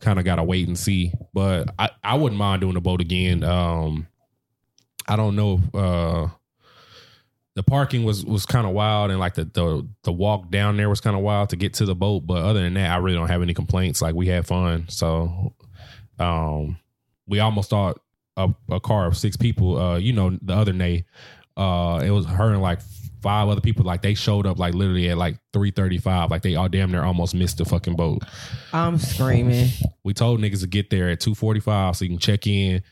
kind 0.00 0.18
of 0.18 0.24
gotta 0.24 0.42
wait 0.42 0.66
and 0.68 0.78
see. 0.78 1.12
But 1.34 1.68
I 1.78 1.90
I 2.02 2.14
wouldn't 2.14 2.38
mind 2.38 2.62
doing 2.62 2.74
the 2.74 2.80
boat 2.80 3.02
again. 3.02 3.44
Um, 3.44 4.06
I 5.06 5.16
don't 5.16 5.36
know 5.36 5.60
if. 5.62 5.74
uh 5.74 6.28
the 7.58 7.62
parking 7.64 8.04
was 8.04 8.24
was 8.24 8.46
kind 8.46 8.68
of 8.68 8.72
wild 8.72 9.10
and 9.10 9.18
like 9.18 9.34
the, 9.34 9.44
the 9.44 9.84
the 10.04 10.12
walk 10.12 10.48
down 10.48 10.76
there 10.76 10.88
was 10.88 11.00
kind 11.00 11.16
of 11.16 11.22
wild 11.22 11.48
to 11.48 11.56
get 11.56 11.74
to 11.74 11.84
the 11.84 11.94
boat. 11.94 12.20
But 12.24 12.44
other 12.44 12.62
than 12.62 12.74
that 12.74 12.92
i 12.92 12.96
really 12.98 13.16
don't 13.16 13.26
have 13.28 13.42
any 13.42 13.52
complaints. 13.52 14.00
Like 14.00 14.14
we 14.14 14.28
had 14.28 14.46
fun. 14.46 14.84
So 14.88 15.54
um 16.20 16.78
we 17.26 17.40
almost 17.40 17.70
thought 17.70 18.00
a, 18.36 18.48
a 18.70 18.78
car 18.78 19.06
of 19.06 19.16
six 19.16 19.36
people 19.36 19.76
uh 19.76 19.96
you 19.98 20.12
know 20.12 20.38
the 20.40 20.54
other 20.54 20.72
nay 20.72 21.04
Uh, 21.56 22.00
it 22.04 22.12
was 22.12 22.26
her 22.26 22.52
and 22.52 22.62
like 22.62 22.78
five 23.20 23.48
other 23.48 23.60
people. 23.60 23.84
Like 23.84 24.02
they 24.02 24.14
showed 24.14 24.46
up 24.46 24.58
like 24.58 24.74
literally 24.74 25.08
at 25.10 25.18
like 25.18 25.38
three 25.52 25.70
thirty 25.70 25.98
five. 25.98 26.30
Like 26.30 26.42
they 26.42 26.54
all 26.54 26.68
damn 26.68 26.90
near 26.90 27.02
almost 27.02 27.34
missed 27.34 27.58
the 27.58 27.64
fucking 27.64 27.96
boat. 27.96 28.22
I'm 28.72 28.98
screaming. 28.98 29.68
We 30.04 30.14
told 30.14 30.40
niggas 30.40 30.60
to 30.60 30.66
get 30.66 30.90
there 30.90 31.08
at 31.10 31.20
two 31.20 31.34
forty 31.34 31.60
five 31.60 31.96
so 31.96 32.04
you 32.04 32.10
can 32.10 32.18
check 32.18 32.46
in 32.46 32.82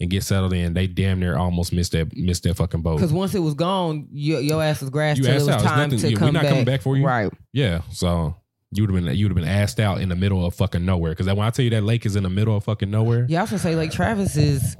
and 0.00 0.10
get 0.10 0.22
settled 0.22 0.52
in. 0.52 0.74
They 0.74 0.86
damn 0.86 1.20
near 1.20 1.36
almost 1.36 1.72
missed 1.72 1.92
that 1.92 2.16
missed 2.16 2.42
that 2.44 2.56
fucking 2.56 2.82
boat. 2.82 2.96
Because 2.96 3.12
once 3.12 3.34
it 3.34 3.40
was 3.40 3.54
gone, 3.54 4.08
your, 4.12 4.40
your 4.40 4.62
ass 4.62 4.80
was 4.80 4.90
grass 4.90 5.16
You 5.18 5.24
till 5.24 5.32
it 5.32 5.38
was 5.38 5.48
out. 5.48 5.60
Time 5.62 5.90
to 5.90 5.96
yeah, 5.96 6.16
come 6.18 6.32
not 6.34 6.42
back. 6.42 6.50
coming 6.50 6.64
back 6.64 6.82
for 6.82 6.96
you. 6.96 7.06
Right. 7.06 7.32
Yeah, 7.52 7.82
so 7.90 8.34
you 8.72 8.82
would 8.82 8.90
have 8.94 9.04
been 9.04 9.14
you 9.16 9.24
would 9.26 9.30
have 9.30 9.42
been 9.44 9.48
asked 9.48 9.78
out 9.80 10.00
in 10.00 10.08
the 10.08 10.16
middle 10.16 10.44
of 10.44 10.54
fucking 10.54 10.84
nowhere. 10.84 11.12
Because 11.12 11.26
when 11.26 11.38
I 11.46 11.50
tell 11.50 11.64
you 11.64 11.70
that 11.70 11.84
lake 11.84 12.04
is 12.04 12.16
in 12.16 12.24
the 12.24 12.30
middle 12.30 12.56
of 12.56 12.64
fucking 12.64 12.90
nowhere, 12.90 13.24
Yeah, 13.28 13.38
I 13.38 13.42
was 13.42 13.50
gonna 13.50 13.60
say 13.60 13.76
Lake 13.76 13.92
Travis 13.92 14.36
is, 14.36 14.76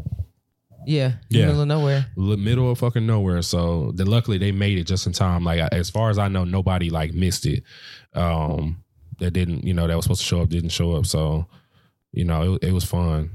yeah, 0.86 1.12
Yeah. 1.28 1.46
middle 1.46 1.62
of 1.62 1.68
nowhere. 1.68 2.06
middle 2.16 2.70
of 2.70 2.78
fucking 2.78 3.06
nowhere. 3.06 3.42
So 3.42 3.92
then 3.94 4.06
luckily 4.06 4.38
they 4.38 4.52
made 4.52 4.78
it 4.78 4.84
just 4.84 5.06
in 5.06 5.12
time. 5.12 5.44
Like 5.44 5.60
as 5.72 5.90
far 5.90 6.10
as 6.10 6.18
I 6.18 6.28
know, 6.28 6.44
nobody 6.44 6.90
like 6.90 7.12
missed 7.12 7.44
it. 7.46 7.62
Um, 8.14 8.82
that 9.18 9.32
didn't 9.32 9.64
you 9.64 9.74
know 9.74 9.86
that 9.86 9.96
was 9.96 10.04
supposed 10.04 10.20
to 10.22 10.26
show 10.26 10.40
up 10.42 10.48
didn't 10.48 10.70
show 10.70 10.92
up. 10.94 11.06
So 11.06 11.46
you 12.12 12.24
know 12.24 12.54
it, 12.54 12.64
it 12.68 12.72
was 12.72 12.84
fun. 12.84 13.30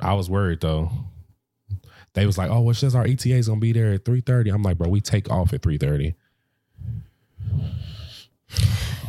I 0.00 0.14
was 0.14 0.28
worried 0.28 0.60
though. 0.60 0.90
They 2.14 2.24
was 2.26 2.38
like, 2.38 2.50
"Oh, 2.50 2.60
well, 2.62 2.74
says 2.74 2.94
our 2.94 3.06
ETA 3.06 3.34
is 3.34 3.48
gonna 3.48 3.60
be 3.60 3.72
there 3.72 3.92
at 3.92 4.04
3.30. 4.06 4.52
I'm 4.54 4.62
like, 4.62 4.78
"Bro, 4.78 4.88
we 4.88 5.00
take 5.02 5.30
off 5.30 5.52
at 5.52 5.60
3.30. 5.62 6.14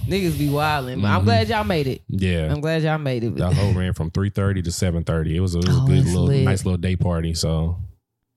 Niggas 0.08 0.38
be 0.38 0.50
wilding. 0.50 0.98
Mm-hmm. 0.98 1.06
I'm 1.06 1.24
glad 1.24 1.50
y'all 1.50 1.64
made 1.64 1.88
it. 1.88 2.02
Yeah, 2.08 2.52
I'm 2.52 2.62
glad 2.62 2.82
y'all 2.84 2.98
made 2.98 3.24
it. 3.24 3.36
that 3.36 3.54
whole 3.54 3.74
ran 3.74 3.94
from 3.94 4.10
3.30 4.12 4.64
to 4.64 4.70
7.30. 4.70 5.36
It 5.36 5.40
was 5.40 5.56
a, 5.56 5.60
it 5.60 5.68
was 5.68 5.78
a 5.78 5.82
Oh, 5.82 5.86
good 5.88 6.06
little 6.06 6.24
lit. 6.26 6.44
nice 6.46 6.66
little 6.66 6.78
day 6.78 6.96
party. 6.96 7.34
So 7.34 7.78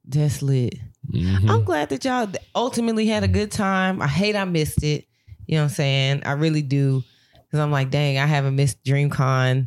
That's 0.04 0.42
lit. 0.42 0.74
mhm. 1.12 1.48
I'm 1.48 1.62
glad 1.64 1.88
that 1.90 2.04
y'all 2.04 2.28
ultimately 2.54 3.06
had 3.06 3.22
a 3.24 3.28
good 3.28 3.50
time. 3.50 4.02
I 4.02 4.06
hate 4.08 4.34
I 4.36 4.44
missed 4.44 4.82
it. 4.82 5.06
You 5.46 5.56
know 5.56 5.62
what 5.62 5.70
I'm 5.70 5.74
saying? 5.74 6.22
I 6.24 6.32
really 6.32 6.62
do. 6.62 7.02
Cause 7.50 7.58
I'm 7.60 7.72
like, 7.72 7.90
dang, 7.90 8.18
I 8.18 8.26
haven't 8.26 8.54
missed 8.54 8.82
DreamCon 8.84 9.66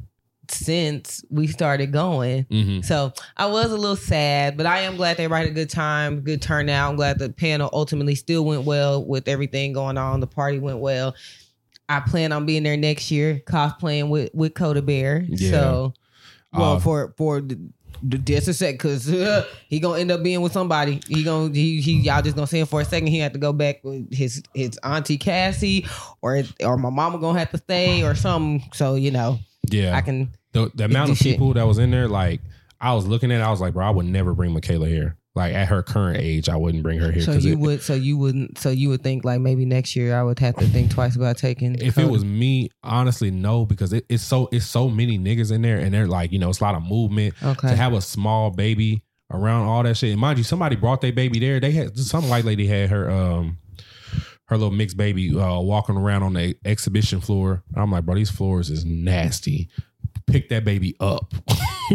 since 0.50 1.24
we 1.30 1.48
started 1.48 1.92
going. 1.92 2.46
Mhm. 2.46 2.86
So 2.86 3.14
I 3.38 3.46
was 3.48 3.72
a 3.72 3.78
little 3.78 3.96
sad, 3.96 4.56
but 4.58 4.66
I 4.66 4.80
am 4.82 4.96
glad 4.98 5.18
they 5.18 5.24
had 5.24 5.32
a 5.48 5.52
good 5.52 5.70
time, 5.70 6.22
good 6.22 6.42
turnout. 6.42 6.90
I'm 6.92 6.96
glad 6.96 7.20
the 7.20 7.30
panel 7.30 7.70
ultimately 7.74 8.16
still 8.16 8.46
went 8.46 8.64
well 8.64 9.04
with 9.04 9.28
everything 9.28 9.74
going 9.74 9.98
on. 9.98 10.20
The 10.20 10.28
party 10.28 10.60
went 10.60 10.80
well. 10.80 11.16
I 11.98 12.00
plan 12.02 12.32
on 12.32 12.46
being 12.46 12.64
there 12.64 12.78
next 12.78 13.12
year, 13.12 13.42
cosplaying 13.46 14.10
with 14.10 14.30
with 14.34 14.54
Coda 14.54 14.82
Bear. 14.82 15.26
Yeah. 15.28 15.52
So, 15.52 15.94
well, 16.54 16.74
Uh, 16.74 16.80
for 16.80 17.14
for 17.18 17.42
the, 17.42 17.60
the 18.02 18.18
just 18.18 18.48
a 18.48 18.54
sec, 18.54 18.78
cause 18.80 19.12
uh, 19.12 19.46
he 19.70 19.80
gonna 19.80 20.00
end 20.00 20.12
up 20.12 20.24
being 20.24 20.42
with 20.42 20.52
somebody. 20.52 21.02
He 21.08 21.24
gonna 21.24 21.54
he, 21.54 21.80
he 21.82 21.94
y'all 22.02 22.22
just 22.22 22.36
gonna 22.36 22.48
see 22.48 22.60
him 22.60 22.68
for 22.68 22.82
a 22.82 22.86
second. 22.86 23.08
He 23.08 23.20
had 23.20 23.34
to 23.34 23.40
go 23.40 23.54
back 23.54 23.84
with 23.84 24.14
his 24.14 24.44
his 24.54 24.78
auntie 24.84 25.18
Cassie, 25.18 25.86
or 26.22 26.44
or 26.64 26.78
my 26.78 26.90
mama 26.90 27.18
gonna 27.20 27.40
have 27.40 27.52
to 27.52 27.58
stay 27.58 28.04
or 28.04 28.16
something. 28.16 28.64
So 28.74 28.96
you 28.96 29.12
know, 29.12 29.40
Yeah, 29.70 29.96
I 29.96 30.02
can. 30.02 30.32
the, 30.52 30.72
the 30.76 30.86
amount 30.86 31.12
of 31.12 31.18
this 31.18 31.24
shit. 31.26 31.34
people 31.36 31.54
that 31.54 31.66
was 31.68 31.78
in 31.78 31.92
there, 31.92 32.08
like 32.08 32.42
I 32.82 32.94
was 32.94 33.08
looking 33.08 33.32
at, 33.32 33.40
it, 33.40 33.44
I 33.44 33.50
was 33.50 33.62
like, 33.62 33.74
bro, 33.74 33.86
I 33.86 33.90
would 33.92 34.06
never 34.06 34.34
bring 34.34 34.52
Michaela 34.52 34.88
here. 34.88 35.16
Like 35.36 35.56
at 35.56 35.68
her 35.70 35.82
current 35.82 36.18
age, 36.22 36.48
I 36.48 36.56
wouldn't 36.56 36.84
bring 36.84 37.00
her 37.00 37.12
here. 37.12 37.24
So 37.24 37.34
you 37.34 37.54
it- 37.54 37.58
would, 37.60 37.82
so 37.82 37.96
you 37.96 38.18
wouldn't, 38.18 38.60
so 38.60 38.70
you 38.70 38.90
would 38.90 39.02
think 39.02 39.26
like 39.26 39.42
maybe 39.42 39.66
next 39.66 39.96
year 39.96 40.16
I 40.16 40.22
would 40.22 40.38
have 40.40 40.56
to 40.58 40.66
think 40.68 40.92
twice 40.92 41.16
about 41.16 41.38
taking. 41.38 41.74
if 41.82 41.98
it 41.98 42.08
was 42.08 42.24
me, 42.24 42.70
honestly, 42.84 43.32
no, 43.32 43.66
because 43.66 43.94
it, 43.94 44.06
it's 44.10 44.22
so 44.24 44.48
it's 44.52 44.66
so 44.68 44.90
many 44.90 45.18
niggas 45.18 45.52
in 45.52 45.64
there, 45.64 45.80
and 45.80 45.92
they're 45.94 46.08
like, 46.08 46.32
you 46.32 46.38
know, 46.38 46.50
it's 46.50 46.60
a 46.60 46.64
lot 46.64 46.76
of 46.76 46.84
movement. 46.84 47.34
okay, 47.42 47.70
To 47.70 47.76
have 47.76 47.94
a 47.94 48.02
small 48.02 48.52
baby 48.52 49.02
around 49.32 49.66
all 49.66 49.82
that 49.82 49.98
shit, 49.98 50.12
and 50.12 50.22
mind 50.22 50.38
you, 50.38 50.44
somebody 50.44 50.76
brought 50.76 51.02
their 51.02 51.12
baby 51.14 51.40
there. 51.40 51.60
They 51.60 51.72
had 51.72 51.98
some 51.98 52.30
white 52.30 52.46
lady 52.46 52.68
had 52.68 52.90
her 52.92 53.10
um 53.10 53.58
her 54.48 54.58
little 54.58 54.72
mixed 54.76 54.98
baby 54.98 55.36
uh, 55.36 55.60
walking 55.62 55.96
around 55.98 56.22
on 56.22 56.34
the 56.34 56.56
exhibition 56.66 57.22
floor. 57.22 57.64
I'm 57.76 57.90
like, 57.92 58.06
bro, 58.06 58.14
these 58.14 58.30
floors 58.30 58.70
is 58.70 58.86
nasty. 58.86 59.70
Pick 60.26 60.50
that 60.50 60.64
baby 60.66 60.96
up. 61.00 61.34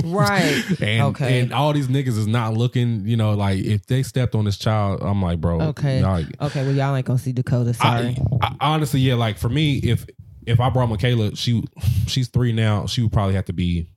right? 0.04 0.62
And 0.80 1.02
Okay. 1.06 1.40
and 1.40 1.52
all 1.52 1.72
these 1.72 1.88
niggas 1.88 2.08
is 2.18 2.26
not 2.26 2.54
looking, 2.54 3.06
you 3.06 3.16
know, 3.16 3.34
like 3.34 3.58
if 3.58 3.86
they 3.86 4.02
stepped 4.02 4.34
on 4.34 4.44
this 4.44 4.58
child, 4.58 5.00
I'm 5.02 5.20
like, 5.22 5.40
bro, 5.40 5.60
Okay. 5.62 6.02
Okay, 6.40 6.62
well 6.62 6.72
y'all 6.72 6.94
ain't 6.94 7.06
gonna 7.06 7.18
see 7.18 7.32
Dakota. 7.32 7.74
Sorry. 7.74 8.16
I, 8.42 8.46
I, 8.46 8.56
honestly, 8.60 9.00
yeah, 9.00 9.14
like 9.14 9.38
for 9.38 9.48
me, 9.48 9.78
if 9.78 10.06
if 10.46 10.60
I 10.60 10.70
brought 10.70 10.88
Michaela, 10.88 11.34
she 11.36 11.64
she's 12.06 12.28
three 12.28 12.52
now, 12.52 12.86
she 12.86 13.02
would 13.02 13.12
probably 13.12 13.34
have 13.34 13.46
to 13.46 13.52
be, 13.52 13.88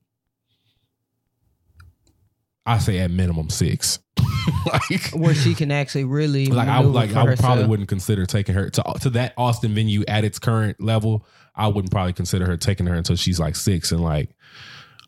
I 2.65 2.77
say 2.77 2.99
at 2.99 3.11
minimum 3.11 3.49
six. 3.49 3.99
like, 4.65 5.09
Where 5.13 5.33
she 5.33 5.55
can 5.55 5.71
actually 5.71 6.03
really 6.05 6.47
like 6.47 6.67
I 6.67 6.79
would 6.79 6.93
like 6.93 7.13
I 7.13 7.23
would 7.23 7.39
probably 7.39 7.65
wouldn't 7.65 7.89
consider 7.89 8.25
taking 8.25 8.55
her 8.55 8.69
to 8.69 8.83
to 9.01 9.09
that 9.11 9.33
Austin 9.37 9.73
venue 9.73 10.03
at 10.07 10.23
its 10.23 10.39
current 10.39 10.81
level. 10.81 11.25
I 11.55 11.67
wouldn't 11.67 11.91
probably 11.91 12.13
consider 12.13 12.45
her 12.45 12.57
taking 12.57 12.85
her 12.87 12.95
until 12.95 13.15
she's 13.15 13.39
like 13.39 13.55
six 13.55 13.91
and 13.91 14.01
like 14.01 14.35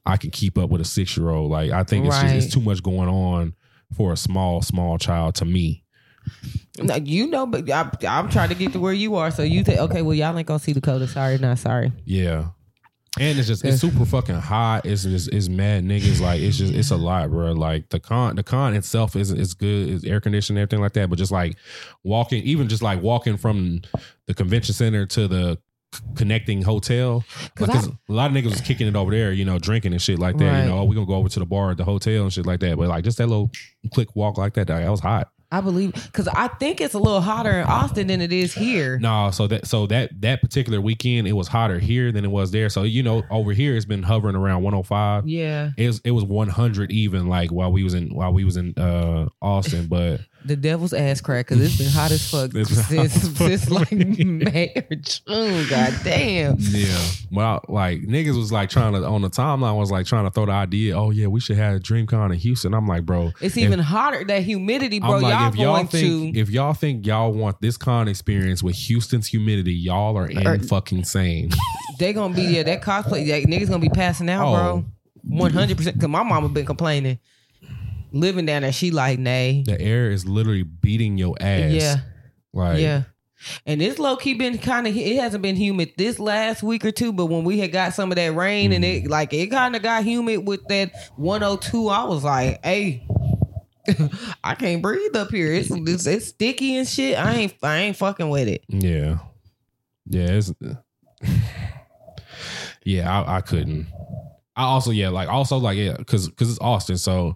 I 0.05 0.17
can 0.17 0.31
keep 0.31 0.57
up 0.57 0.69
with 0.69 0.81
a 0.81 0.85
six 0.85 1.15
year 1.15 1.29
old. 1.29 1.51
Like 1.51 1.71
I 1.71 1.83
think 1.83 2.05
it's 2.05 2.21
just, 2.21 2.35
it's 2.35 2.53
too 2.53 2.61
much 2.61 2.83
going 2.83 3.09
on 3.09 3.53
for 3.95 4.11
a 4.11 4.17
small 4.17 4.61
small 4.61 4.97
child 4.97 5.35
to 5.35 5.45
me. 5.45 5.83
No, 6.79 6.95
you 6.95 7.27
know, 7.27 7.45
but 7.45 7.69
I, 7.69 7.89
I'm 8.07 8.29
trying 8.29 8.49
to 8.49 8.55
get 8.55 8.73
to 8.73 8.79
where 8.79 8.93
you 8.93 9.15
are. 9.15 9.31
So 9.31 9.43
you 9.43 9.63
say, 9.63 9.77
okay, 9.77 10.01
well 10.01 10.15
y'all 10.15 10.37
ain't 10.37 10.47
gonna 10.47 10.59
see 10.59 10.73
Dakota. 10.73 11.07
Sorry, 11.07 11.37
not 11.37 11.59
sorry. 11.59 11.91
Yeah. 12.05 12.49
And 13.19 13.37
it's 13.37 13.47
just 13.47 13.63
it's 13.63 13.79
super 13.79 14.05
fucking 14.05 14.35
hot. 14.35 14.87
It's 14.87 15.03
just 15.03 15.31
it's 15.31 15.47
mad 15.47 15.83
niggas. 15.83 16.19
Like 16.19 16.41
it's 16.41 16.57
just 16.57 16.73
it's 16.73 16.89
a 16.89 16.97
lot, 16.97 17.29
bro. 17.29 17.51
Like 17.51 17.89
the 17.89 17.99
con 17.99 18.35
the 18.35 18.43
con 18.43 18.75
itself 18.75 19.15
is 19.15 19.31
is 19.31 19.53
good, 19.53 19.89
it's 19.89 20.03
air 20.03 20.19
conditioned, 20.19 20.57
everything 20.57 20.81
like 20.81 20.93
that. 20.93 21.11
But 21.11 21.19
just 21.19 21.31
like 21.31 21.55
walking, 22.03 22.43
even 22.43 22.67
just 22.67 22.81
like 22.81 23.03
walking 23.03 23.37
from 23.37 23.81
the 24.25 24.33
convention 24.33 24.73
center 24.73 25.05
to 25.05 25.27
the 25.27 25.59
connecting 26.15 26.61
hotel. 26.61 27.23
Like, 27.59 27.69
a 27.71 27.91
lot 28.07 28.31
of 28.31 28.37
niggas 28.37 28.51
was 28.51 28.61
kicking 28.61 28.87
it 28.87 28.95
over 28.95 29.11
there, 29.11 29.31
you 29.31 29.45
know, 29.45 29.59
drinking 29.59 29.93
and 29.93 30.01
shit 30.01 30.19
like 30.19 30.37
that. 30.37 30.45
Right. 30.45 30.63
You 30.63 30.69
know, 30.69 30.79
oh, 30.79 30.83
we 30.85 30.95
gonna 30.95 31.07
go 31.07 31.15
over 31.15 31.29
to 31.29 31.39
the 31.39 31.45
bar 31.45 31.71
at 31.71 31.77
the 31.77 31.85
hotel 31.85 32.23
and 32.23 32.33
shit 32.33 32.45
like 32.45 32.59
that. 32.61 32.77
But 32.77 32.87
like 32.89 33.03
just 33.03 33.17
that 33.17 33.27
little 33.27 33.51
quick 33.91 34.15
walk 34.15 34.37
like 34.37 34.53
that, 34.55 34.67
that 34.67 34.89
was 34.89 34.99
hot. 34.99 35.29
I 35.53 35.61
believe 35.61 35.93
because 35.93 36.27
I 36.27 36.47
think 36.47 36.81
it's 36.81 36.95
a 36.95 36.99
little 36.99 37.21
hotter 37.21 37.51
in 37.51 37.67
Austin 37.67 38.07
than 38.07 38.21
it 38.21 38.33
is 38.33 38.55
here. 38.55 38.97
No, 38.97 39.29
so 39.29 39.45
that 39.45 39.67
so 39.67 39.85
that 39.85 40.09
that 40.21 40.41
particular 40.41 40.81
weekend 40.81 41.27
it 41.27 41.33
was 41.33 41.47
hotter 41.47 41.77
here 41.77 42.11
than 42.11 42.25
it 42.25 42.31
was 42.31 42.49
there. 42.49 42.69
So 42.69 42.81
you 42.81 43.03
know, 43.03 43.21
over 43.29 43.51
here 43.51 43.75
it's 43.75 43.85
been 43.85 44.01
hovering 44.01 44.35
around 44.35 44.63
105. 44.63 45.27
Yeah, 45.27 45.69
It 45.77 45.85
was 45.85 46.01
it 46.03 46.09
was 46.09 46.23
100 46.23 46.91
even 46.91 47.27
like 47.27 47.51
while 47.51 47.71
we 47.71 47.83
was 47.83 47.93
in 47.93 48.15
while 48.15 48.33
we 48.33 48.43
was 48.43 48.57
in 48.57 48.73
uh 48.79 49.27
Austin, 49.43 49.85
but 49.85 50.21
the 50.45 50.55
devil's 50.55 50.93
ass 50.93 51.21
crack 51.21 51.47
because 51.47 51.61
it's 51.63 51.77
been 51.77 51.89
hot 51.89 52.11
as 52.11 52.29
fuck 52.29 52.51
since, 52.67 53.13
since 53.37 53.69
like 53.69 53.91
May 53.91 54.73
or 54.75 54.95
June. 54.95 55.67
God 55.69 55.93
damn. 56.03 56.55
yeah, 56.59 57.01
well, 57.31 57.63
like 57.67 58.01
niggas 58.01 58.37
was 58.37 58.51
like 58.51 58.69
trying 58.69 58.93
to 58.93 59.05
on 59.05 59.21
the 59.21 59.29
timeline 59.29 59.77
was 59.77 59.91
like 59.91 60.05
trying 60.05 60.25
to 60.25 60.31
throw 60.31 60.45
the 60.45 60.51
idea. 60.51 60.97
Oh 60.97 61.11
yeah, 61.11 61.27
we 61.27 61.39
should 61.39 61.57
have 61.57 61.75
a 61.75 61.79
DreamCon 61.79 62.31
in 62.33 62.39
Houston. 62.39 62.73
I'm 62.73 62.87
like, 62.87 63.05
bro, 63.05 63.31
It's 63.41 63.57
if- 63.57 63.63
even 63.63 63.79
hotter. 63.79 64.23
That 64.23 64.43
humidity, 64.43 64.99
bro. 64.99 65.17
Like, 65.19 65.33
y'all 65.33 65.49
if 65.49 65.55
y'all 65.55 65.75
going 65.75 65.87
think 65.87 66.33
to 66.35 66.39
if 66.39 66.49
y'all 66.49 66.73
think 66.73 67.05
y'all 67.05 67.31
want 67.33 67.61
this 67.61 67.77
con 67.77 68.07
experience 68.07 68.61
with 68.63 68.75
Houston's 68.75 69.27
humidity, 69.27 69.73
y'all 69.73 70.17
are 70.17 70.27
in 70.27 70.45
Or- 70.47 70.59
fucking 70.59 71.03
sane. 71.05 71.49
they 71.99 72.13
gonna 72.13 72.33
be 72.33 72.43
yeah. 72.43 72.63
That 72.63 72.81
cosplay, 72.81 73.27
that 73.27 73.43
niggas 73.43 73.67
gonna 73.67 73.79
be 73.79 73.89
passing 73.89 74.29
out, 74.29 74.47
Oh. 74.47 74.53
bro. 74.55 74.85
One 75.25 75.53
hundred 75.53 75.77
percent. 75.77 75.99
Cause 76.01 76.09
my 76.09 76.21
mama 76.23 76.49
been 76.49 76.65
complaining. 76.65 77.17
Living 78.13 78.45
down 78.45 78.61
there, 78.61 78.71
she 78.71 78.91
like, 78.91 79.17
nay. 79.19 79.63
the 79.65 79.79
air 79.81 80.11
is 80.11 80.25
literally 80.25 80.63
beating 80.63 81.17
your 81.17 81.35
ass. 81.41 81.71
Yeah, 81.71 81.95
like 82.53 82.79
yeah. 82.79 83.03
And 83.65 83.81
this 83.81 83.99
low 83.99 84.15
key 84.15 84.35
been 84.35 84.57
kind 84.57 84.87
of 84.87 84.95
it 84.95 85.17
hasn't 85.19 85.41
been 85.41 85.57
humid 85.57 85.93
this 85.97 86.17
last 86.19 86.63
week 86.63 86.85
or 86.85 86.91
two, 86.91 87.11
but 87.11 87.25
when 87.25 87.43
we 87.43 87.59
had 87.59 87.71
got 87.73 87.93
some 87.93 88.11
of 88.11 88.15
that 88.15 88.33
rain 88.35 88.71
and 88.71 88.83
Mm-hmm. 88.85 89.07
it 89.07 89.09
like 89.09 89.33
it 89.33 89.47
kind 89.47 89.75
of 89.75 89.81
got 89.81 90.03
humid 90.05 90.47
with 90.47 90.65
that 90.67 90.93
102, 91.17 91.89
I 91.89 92.03
was 92.05 92.23
like, 92.23 92.63
hey. 92.63 93.05
I 94.45 94.55
can't 94.55 94.81
breathe 94.81 95.13
up 95.13 95.29
here. 95.29 95.51
It's, 95.51 95.69
it's 95.69 96.05
it's 96.07 96.27
sticky 96.27 96.77
and 96.77 96.87
shit. 96.87 97.17
I 97.17 97.33
ain't 97.33 97.53
I 97.61 97.77
ain't 97.79 97.97
fucking 97.97 98.29
with 98.29 98.47
it. 98.47 98.63
Yeah. 98.69 99.17
Yeah, 100.07 100.27
it's 100.29 100.53
Yeah, 102.85 103.11
I, 103.23 103.37
I 103.37 103.41
couldn't. 103.41 103.87
I 104.55 104.63
also 104.63 104.91
yeah, 104.91 105.09
like 105.09 105.27
also 105.27 105.57
like 105.57 105.77
yeah, 105.77 105.97
cuz 106.05 106.29
cuz 106.29 106.49
it's 106.49 106.59
Austin, 106.59 106.97
so 106.97 107.35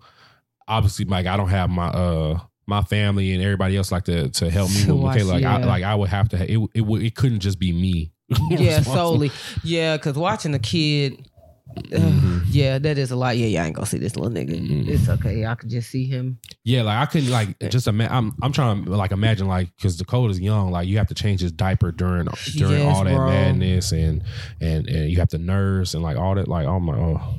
obviously 0.68 1.06
like 1.06 1.26
I 1.26 1.38
don't 1.38 1.50
have 1.50 1.70
my 1.70 1.88
uh 1.88 2.40
my 2.66 2.82
family 2.82 3.34
and 3.34 3.42
everybody 3.42 3.78
else 3.78 3.92
like 3.92 4.04
to 4.06 4.30
to 4.30 4.50
help 4.50 4.70
me 4.72 4.86
with 4.92 5.02
Michaela. 5.04 5.32
Like 5.34 5.44
I 5.46 5.58
like 5.66 5.84
I 5.84 5.96
would 5.96 6.10
have 6.10 6.30
to 6.30 6.38
it 6.52 6.60
it 6.74 6.82
it 6.84 7.16
couldn't 7.16 7.40
just 7.40 7.60
be 7.60 7.72
me. 7.72 8.12
Yeah, 8.50 8.82
solely. 8.82 9.32
Yeah, 9.64 9.96
because 9.96 10.18
watching 10.18 10.52
the 10.52 10.60
kid, 10.60 11.30
ugh, 11.78 11.84
Mhm. 12.02 12.42
yeah, 12.50 12.78
that 12.78 12.98
is 12.98 13.10
a 13.12 13.16
lot. 13.16 13.38
Yeah, 13.38 13.46
yeah, 13.48 13.64
I 13.64 13.68
ain't 13.68 13.76
gonna 13.76 13.86
see 13.86 14.00
this 14.00 14.18
little 14.18 14.32
nigga. 14.32 14.60
Mhm. 14.60 14.86
It's 14.90 15.08
okay. 15.08 15.46
I 15.46 15.56
could 15.56 15.70
just 15.70 15.90
see 15.90 16.06
him. 16.08 16.38
Yeah, 16.66 16.82
like 16.82 16.98
I 16.98 17.06
couldn't 17.06 17.30
like 17.30 17.58
just 17.70 17.88
imagine. 17.88 18.14
I'm 18.14 18.34
I'm 18.42 18.52
trying 18.52 18.84
to 18.84 18.92
like 18.92 19.12
imagine 19.14 19.48
like 19.48 19.70
because 19.78 19.96
Dakota's 19.96 20.42
young, 20.42 20.72
like 20.72 20.90
you 20.90 20.98
have 20.98 21.08
to 21.08 21.14
change 21.14 21.40
his 21.40 21.54
diaper 21.54 21.94
during 21.94 22.28
during 22.58 22.80
Yes, 22.82 22.98
all 22.98 23.06
that 23.06 23.16
bro. 23.16 23.30
madness 23.30 23.94
and 23.94 24.22
and 24.60 24.88
and 24.90 25.10
you 25.10 25.20
have 25.20 25.30
to 25.30 25.38
nurse 25.38 25.94
and 25.94 26.04
like 26.04 26.18
all 26.18 26.36
that. 26.36 26.50
Like 26.50 26.68
oh 26.68 26.82
my 26.82 26.98
oh, 26.98 27.36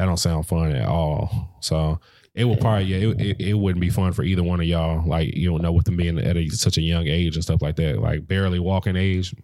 that 0.00 0.06
don't 0.06 0.16
sound 0.16 0.46
fun 0.46 0.72
at 0.72 0.88
all. 0.88 1.58
So 1.60 2.00
It 2.34 2.44
will 2.44 2.56
probably 2.56 2.84
yeah. 2.84 3.10
It, 3.10 3.20
it, 3.20 3.40
it 3.48 3.54
wouldn't 3.54 3.82
be 3.82 3.90
fun 3.90 4.14
for 4.14 4.22
either 4.22 4.42
one 4.42 4.58
of 4.58 4.66
y'all. 4.66 5.06
Like 5.06 5.36
you 5.36 5.50
don't 5.50 5.60
know 5.60 5.72
with 5.72 5.84
them 5.84 5.98
being 5.98 6.18
at 6.18 6.38
a, 6.38 6.48
such 6.48 6.78
a 6.78 6.80
young 6.80 7.06
age 7.06 7.34
and 7.34 7.44
stuff 7.44 7.60
like 7.60 7.76
that. 7.76 7.98
Like 7.98 8.26
barely 8.26 8.58
walking 8.58 8.96
age. 8.96 9.34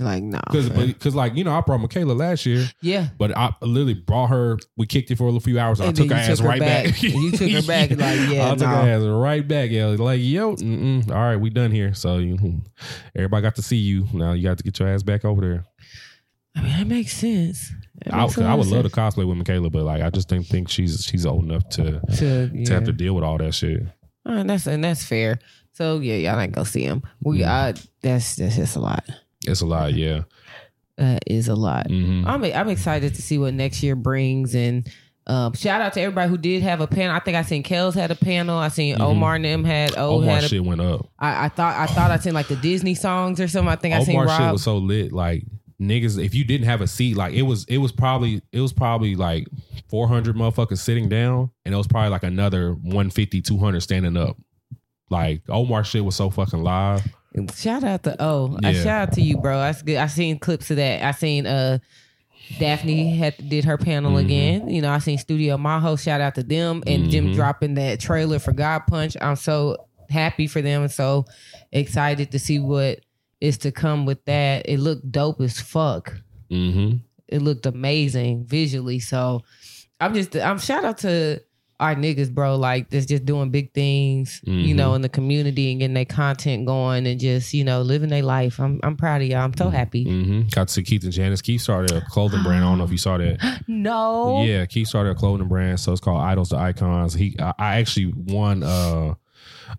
Like 0.00 0.24
no, 0.24 0.40
Because 0.50 0.70
because 0.70 1.14
like 1.14 1.36
you 1.36 1.44
know 1.44 1.52
I 1.52 1.60
brought 1.60 1.78
Michaela 1.78 2.14
last 2.14 2.46
year, 2.46 2.66
yeah. 2.82 3.10
but 3.16 3.36
I 3.36 3.54
literally 3.62 3.94
brought 3.94 4.30
her. 4.30 4.58
We 4.76 4.86
kicked 4.86 5.12
it 5.12 5.18
for 5.18 5.28
a 5.28 5.40
few 5.40 5.60
hours. 5.60 5.78
And, 5.78 5.90
I 5.90 5.92
took 5.92 6.08
her 6.08 6.16
you 6.16 6.20
ass 6.20 6.40
her 6.40 6.48
right 6.48 6.58
back. 6.58 6.86
back. 6.86 7.02
You 7.02 7.30
took 7.30 7.50
her 7.50 7.62
back, 7.62 7.90
like, 7.90 8.28
yeah, 8.28 8.46
I 8.50 8.50
took 8.50 8.60
no. 8.60 8.66
her 8.66 8.90
ass 8.90 9.02
right 9.02 9.46
back. 9.46 9.70
Yeah, 9.70 9.86
like 9.86 10.20
yo, 10.20 10.50
all 10.50 11.14
right, 11.14 11.36
we 11.36 11.50
done 11.50 11.70
here. 11.70 11.94
So 11.94 12.18
you, 12.18 12.62
everybody 13.14 13.42
got 13.42 13.54
to 13.54 13.62
see 13.62 13.76
you. 13.76 14.08
Now 14.12 14.32
you 14.32 14.42
got 14.42 14.58
to 14.58 14.64
get 14.64 14.80
your 14.80 14.88
ass 14.88 15.04
back 15.04 15.24
over 15.24 15.40
there. 15.40 15.64
I 16.56 16.62
mean, 16.62 16.78
that 16.78 16.86
makes 16.88 17.12
sense. 17.12 17.72
I, 18.10 18.22
I 18.22 18.54
would 18.54 18.66
love 18.68 18.84
to 18.84 18.90
cosplay 18.90 19.26
with 19.26 19.36
Michaela, 19.36 19.70
but 19.70 19.82
like 19.84 20.02
I 20.02 20.10
just 20.10 20.28
didn't 20.28 20.46
think 20.46 20.68
she's 20.68 21.04
she's 21.04 21.26
old 21.26 21.44
enough 21.44 21.68
to 21.70 22.00
to, 22.16 22.64
to 22.64 22.72
have 22.74 22.84
to 22.84 22.92
deal 22.92 23.14
with 23.14 23.24
all 23.24 23.38
that 23.38 23.54
shit. 23.54 23.82
Uh, 24.26 24.32
and 24.32 24.50
that's 24.50 24.66
and 24.66 24.82
that's 24.84 25.04
fair. 25.04 25.38
So 25.72 25.98
yeah, 26.00 26.16
y'all 26.16 26.40
ain't 26.40 26.52
go 26.52 26.64
see 26.64 26.82
him. 26.84 27.02
We 27.22 27.40
Mm. 27.40 27.46
I 27.46 27.74
that's 28.02 28.36
that's 28.36 28.56
just 28.56 28.76
a 28.76 28.80
lot. 28.80 29.04
It's 29.46 29.60
a 29.60 29.66
lot, 29.66 29.94
yeah. 29.94 30.22
That 30.96 31.22
is 31.26 31.48
a 31.48 31.54
lot. 31.54 31.86
hmm 31.88 32.24
I'm 32.26 32.42
I'm 32.44 32.68
excited 32.68 33.14
to 33.14 33.22
see 33.22 33.38
what 33.38 33.54
next 33.54 33.82
year 33.82 33.94
brings 33.96 34.54
and 34.54 34.88
um, 35.28 35.52
shout 35.52 35.82
out 35.82 35.92
to 35.92 36.00
everybody 36.00 36.30
who 36.30 36.38
did 36.38 36.62
have 36.62 36.80
a 36.80 36.86
panel. 36.86 37.14
I 37.14 37.18
think 37.20 37.36
I 37.36 37.42
seen 37.42 37.62
Kels 37.62 37.94
had 37.94 38.10
a 38.10 38.14
panel. 38.14 38.56
I 38.56 38.68
seen 38.68 38.96
Mhm. 38.96 39.00
Omar 39.02 39.34
and 39.34 39.44
them 39.44 39.62
had 39.62 39.94
O 39.98 40.16
Omar 40.22 40.36
had 40.36 40.44
a, 40.44 40.48
shit 40.48 40.64
went 40.64 40.80
up. 40.80 41.06
I, 41.18 41.44
I 41.44 41.48
thought 41.50 41.76
I 41.76 41.86
thought 41.86 42.10
I 42.10 42.16
seen 42.18 42.32
like 42.32 42.48
the 42.48 42.56
Disney 42.56 42.94
songs 42.94 43.38
or 43.38 43.46
something. 43.46 43.68
I 43.70 43.76
think 43.76 43.94
I 43.94 44.02
seen 44.04 44.18
Omar 44.18 44.40
shit 44.40 44.52
was 44.52 44.62
so 44.62 44.78
lit. 44.78 45.12
Like 45.12 45.44
niggas, 45.80 46.22
if 46.22 46.34
you 46.34 46.44
didn't 46.44 46.66
have 46.66 46.80
a 46.80 46.86
seat, 46.86 47.16
like 47.16 47.34
it 47.34 47.42
was, 47.42 47.64
it 47.66 47.78
was 47.78 47.92
probably, 47.92 48.42
it 48.52 48.60
was 48.60 48.72
probably 48.72 49.14
like 49.14 49.46
400 49.88 50.34
motherfuckers 50.36 50.78
sitting 50.78 51.08
down, 51.08 51.50
and 51.64 51.72
it 51.74 51.76
was 51.76 51.86
probably 51.86 52.10
like 52.10 52.22
another 52.24 52.72
150, 52.74 53.40
200 53.42 53.80
standing 53.80 54.16
up. 54.16 54.36
Like 55.10 55.42
Omar 55.48 55.84
shit 55.84 56.04
was 56.04 56.16
so 56.16 56.28
fucking 56.30 56.62
live. 56.62 57.02
Shout 57.54 57.84
out 57.84 58.02
to 58.02 58.16
oh 58.22 58.58
Yeah. 58.62 58.72
shout 58.72 58.86
out 59.08 59.12
to 59.12 59.22
you, 59.22 59.38
bro. 59.38 59.58
I, 59.58 59.74
I 59.98 60.06
seen 60.08 60.38
clips 60.38 60.70
of 60.70 60.76
that. 60.78 61.02
I 61.04 61.12
seen 61.12 61.46
uh 61.46 61.78
Daphne 62.58 63.16
had 63.16 63.34
did 63.48 63.64
her 63.66 63.76
panel 63.78 64.12
Mhm. 64.12 64.20
again. 64.24 64.68
You 64.68 64.80
know, 64.82 64.90
I 64.90 64.98
seen 64.98 65.18
Studio 65.18 65.56
Maho. 65.56 65.98
Shout 66.02 66.20
out 66.20 66.34
to 66.36 66.42
them 66.42 66.82
and 66.86 67.10
Jim 67.10 67.28
Mhm. 67.28 67.34
dropping 67.34 67.74
that 67.74 68.00
trailer 68.00 68.38
for 68.38 68.52
God 68.52 68.82
Punch. 68.86 69.16
I'm 69.20 69.36
so 69.36 69.76
happy 70.10 70.46
for 70.46 70.62
them 70.62 70.82
and 70.82 70.90
so 70.90 71.26
excited 71.72 72.30
to 72.32 72.38
see 72.38 72.58
what 72.58 73.00
is 73.40 73.58
to 73.58 73.72
come 73.72 74.06
with 74.06 74.24
that. 74.26 74.68
It 74.68 74.78
looked 74.78 75.10
dope 75.10 75.40
as 75.40 75.60
fuck. 75.60 76.14
Mm-hmm. 76.50 76.98
It 77.28 77.42
looked 77.42 77.66
amazing 77.66 78.44
visually. 78.46 78.98
So 79.00 79.42
I'm 80.00 80.14
just 80.14 80.34
I'm 80.36 80.58
shout 80.58 80.84
out 80.84 80.98
to 80.98 81.40
our 81.80 81.94
niggas, 81.94 82.32
bro. 82.34 82.56
Like 82.56 82.90
that's 82.90 83.06
just 83.06 83.24
doing 83.24 83.50
big 83.50 83.72
things, 83.72 84.40
you 84.42 84.74
Mhm. 84.74 84.76
know, 84.76 84.94
in 84.94 85.02
the 85.02 85.08
community 85.08 85.70
and 85.70 85.78
getting 85.78 85.94
their 85.94 86.04
content 86.04 86.66
going 86.66 87.06
and 87.06 87.20
just 87.20 87.54
you 87.54 87.62
know 87.62 87.82
living 87.82 88.08
their 88.08 88.22
life. 88.22 88.58
I'm 88.58 88.80
I'm 88.82 88.96
proud 88.96 89.22
of 89.22 89.28
y'all. 89.28 89.40
I'm 89.44 89.56
so 89.56 89.68
happy. 89.70 90.04
Mm-hmm. 90.06 90.48
Got 90.50 90.68
to 90.68 90.74
see 90.74 90.82
Keith 90.82 91.04
and 91.04 91.12
Janice. 91.12 91.40
Keith 91.42 91.60
started 91.60 91.92
a 91.92 92.00
clothing 92.00 92.42
brand. 92.42 92.64
I 92.64 92.68
don't 92.68 92.78
know 92.78 92.84
if 92.84 92.90
you 92.90 92.98
saw 92.98 93.18
that. 93.18 93.62
No, 93.68 94.42
Yeah, 94.42 94.64
Keith 94.66 94.88
started 94.88 95.10
a 95.10 95.14
clothing 95.14 95.46
brand, 95.46 95.78
so 95.78 95.92
it's 95.92 96.00
called 96.00 96.20
Idols 96.22 96.48
to 96.48 96.56
Icons. 96.56 97.14
He, 97.14 97.36
I, 97.38 97.52
I 97.58 97.76
actually 97.76 98.12
won 98.16 98.62
uh, 98.64 99.14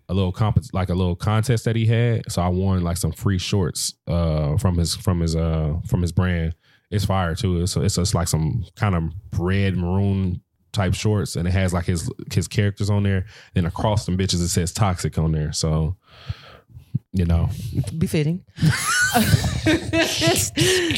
a 0.08 0.14
little 0.14 0.32
comp, 0.32 0.58
like 0.72 0.88
a 0.88 0.94
little 0.94 1.16
contest 1.16 1.64
that 1.64 1.76
he 1.76 1.86
had. 1.86 2.30
So 2.30 2.42
I 2.42 2.48
won 2.48 2.82
like 2.82 2.96
some 2.96 3.12
free 3.12 3.38
shorts 3.38 3.94
uh, 4.06 4.56
from 4.56 4.76
his 4.76 4.94
from 4.94 5.20
his 5.20 5.36
uh 5.36 5.74
from 5.86 6.02
his 6.02 6.12
brand. 6.12 6.54
It's 6.90 7.04
fire 7.04 7.34
too. 7.34 7.62
It's 7.62 7.76
it's 7.76 7.96
just 7.96 8.14
like 8.14 8.28
some 8.28 8.64
kind 8.76 8.94
of 8.94 9.04
red 9.38 9.76
maroon 9.76 10.42
type 10.72 10.94
shorts, 10.94 11.36
and 11.36 11.46
it 11.46 11.52
has 11.52 11.72
like 11.72 11.86
his 11.86 12.10
his 12.32 12.48
characters 12.48 12.90
on 12.90 13.02
there. 13.02 13.26
Then 13.54 13.66
across 13.66 14.06
them 14.06 14.16
bitches, 14.16 14.42
it 14.42 14.48
says 14.48 14.72
toxic 14.72 15.18
on 15.18 15.32
there. 15.32 15.52
So 15.52 15.96
you 17.12 17.24
know, 17.24 17.48
befitting. 17.98 18.44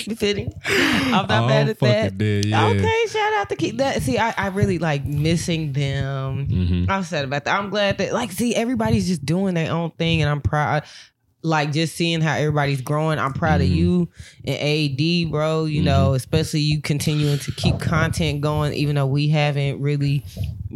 befitting. 0.06 0.52
I'm 0.66 1.26
not 1.26 1.30
Oh, 1.30 1.46
mad 1.46 1.68
at 1.68 1.78
that. 1.80 2.18
did, 2.18 2.44
yeah. 2.46 2.66
Okay, 2.68 3.04
shout 3.08 3.32
out 3.34 3.48
to 3.48 3.56
keep 3.56 3.78
that. 3.78 4.02
See, 4.02 4.18
I, 4.18 4.34
I 4.36 4.46
really 4.48 4.78
like 4.78 5.04
missing 5.04 5.72
them. 5.72 6.46
Mhm. 6.48 6.90
I'm 6.90 7.02
sad 7.04 7.24
about 7.24 7.44
that. 7.44 7.58
I'm 7.58 7.70
glad 7.70 7.98
that 7.98 8.12
like 8.12 8.32
see 8.32 8.54
everybody's 8.54 9.06
just 9.08 9.24
doing 9.24 9.54
their 9.54 9.72
own 9.72 9.90
thing, 9.92 10.20
and 10.22 10.30
I'm 10.30 10.40
proud. 10.40 10.82
Like 11.44 11.72
just 11.72 11.96
seeing 11.96 12.20
how 12.20 12.34
everybody's 12.36 12.82
growing. 12.82 13.18
I'm 13.18 13.32
proud 13.32 13.60
of 13.62 13.66
Mhm. 13.66 13.74
you 13.74 14.08
and 14.44 14.56
AD, 14.60 15.30
bro. 15.30 15.64
You 15.64 15.78
Mm-hmm. 15.80 15.84
know, 15.86 16.14
especially 16.14 16.60
you 16.60 16.80
continuing 16.82 17.38
to 17.40 17.52
keep 17.52 17.80
content 17.80 18.42
going, 18.42 18.74
even 18.74 18.94
though 18.94 19.06
we 19.06 19.28
haven't 19.28 19.80
really 19.80 20.24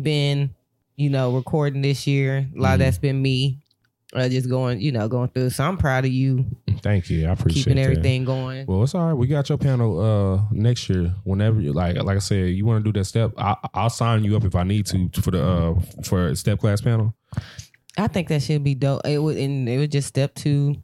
been, 0.00 0.50
you 0.96 1.08
know, 1.10 1.32
recording 1.36 1.82
this 1.82 2.06
year. 2.06 2.48
A 2.56 2.60
lot 2.60 2.74
of 2.74 2.80
Mhm. 2.80 2.84
that's 2.84 2.98
been 2.98 3.22
me. 3.22 3.58
Uh, 4.16 4.28
just 4.30 4.48
going, 4.48 4.80
you 4.80 4.90
know, 4.92 5.08
going 5.08 5.28
through. 5.28 5.50
So 5.50 5.62
I'm 5.64 5.76
proud 5.76 6.06
of 6.06 6.10
you 6.10 6.46
thank 6.80 7.10
you. 7.10 7.26
I 7.28 7.32
appreciate 7.32 7.64
keeping 7.64 7.76
that. 7.76 7.82
everything 7.82 8.24
going. 8.24 8.64
Well, 8.66 8.82
it's 8.82 8.94
all 8.94 9.06
right. 9.08 9.12
We 9.14 9.26
got 9.26 9.48
your 9.48 9.58
panel 9.58 10.00
uh 10.00 10.42
next 10.50 10.88
year. 10.88 11.14
Whenever 11.24 11.60
you 11.60 11.72
like, 11.72 11.96
like 11.96 12.16
I 12.16 12.20
said, 12.20 12.48
you 12.50 12.64
want 12.64 12.84
to 12.84 12.90
do 12.92 12.98
that 12.98 13.04
step, 13.04 13.32
I, 13.36 13.56
I'll 13.74 13.90
sign 13.90 14.24
you 14.24 14.34
up 14.36 14.44
if 14.44 14.54
I 14.54 14.62
need 14.62 14.86
to 14.86 15.10
for 15.20 15.30
the 15.32 15.46
uh 15.46 15.74
for 16.02 16.28
a 16.28 16.36
step 16.36 16.60
class 16.60 16.80
panel. 16.80 17.14
I 17.98 18.08
think 18.08 18.28
that 18.28 18.42
should 18.42 18.64
be 18.64 18.74
dope. 18.74 19.02
It 19.06 19.18
would 19.18 19.36
and 19.36 19.68
it 19.68 19.78
would 19.78 19.92
just 19.92 20.08
step 20.08 20.34
to 20.36 20.76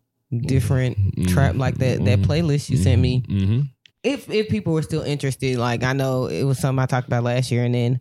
different 0.46 0.96
Mhm. 1.16 1.28
trap 1.28 1.56
like 1.56 1.78
that 1.78 2.04
that 2.04 2.20
Mhm. 2.20 2.24
playlist 2.26 2.70
you 2.70 2.76
sent 2.76 3.00
me. 3.00 3.22
Mm-hmm. 3.28 3.60
If 4.02 4.28
if 4.30 4.48
people 4.48 4.72
were 4.72 4.82
still 4.82 5.02
interested, 5.02 5.56
like 5.58 5.84
I 5.84 5.92
know 5.92 6.26
it 6.26 6.44
was 6.44 6.58
something 6.58 6.82
I 6.82 6.86
talked 6.86 7.06
about 7.06 7.22
last 7.24 7.50
year, 7.50 7.64
and 7.64 7.74
then 7.74 8.00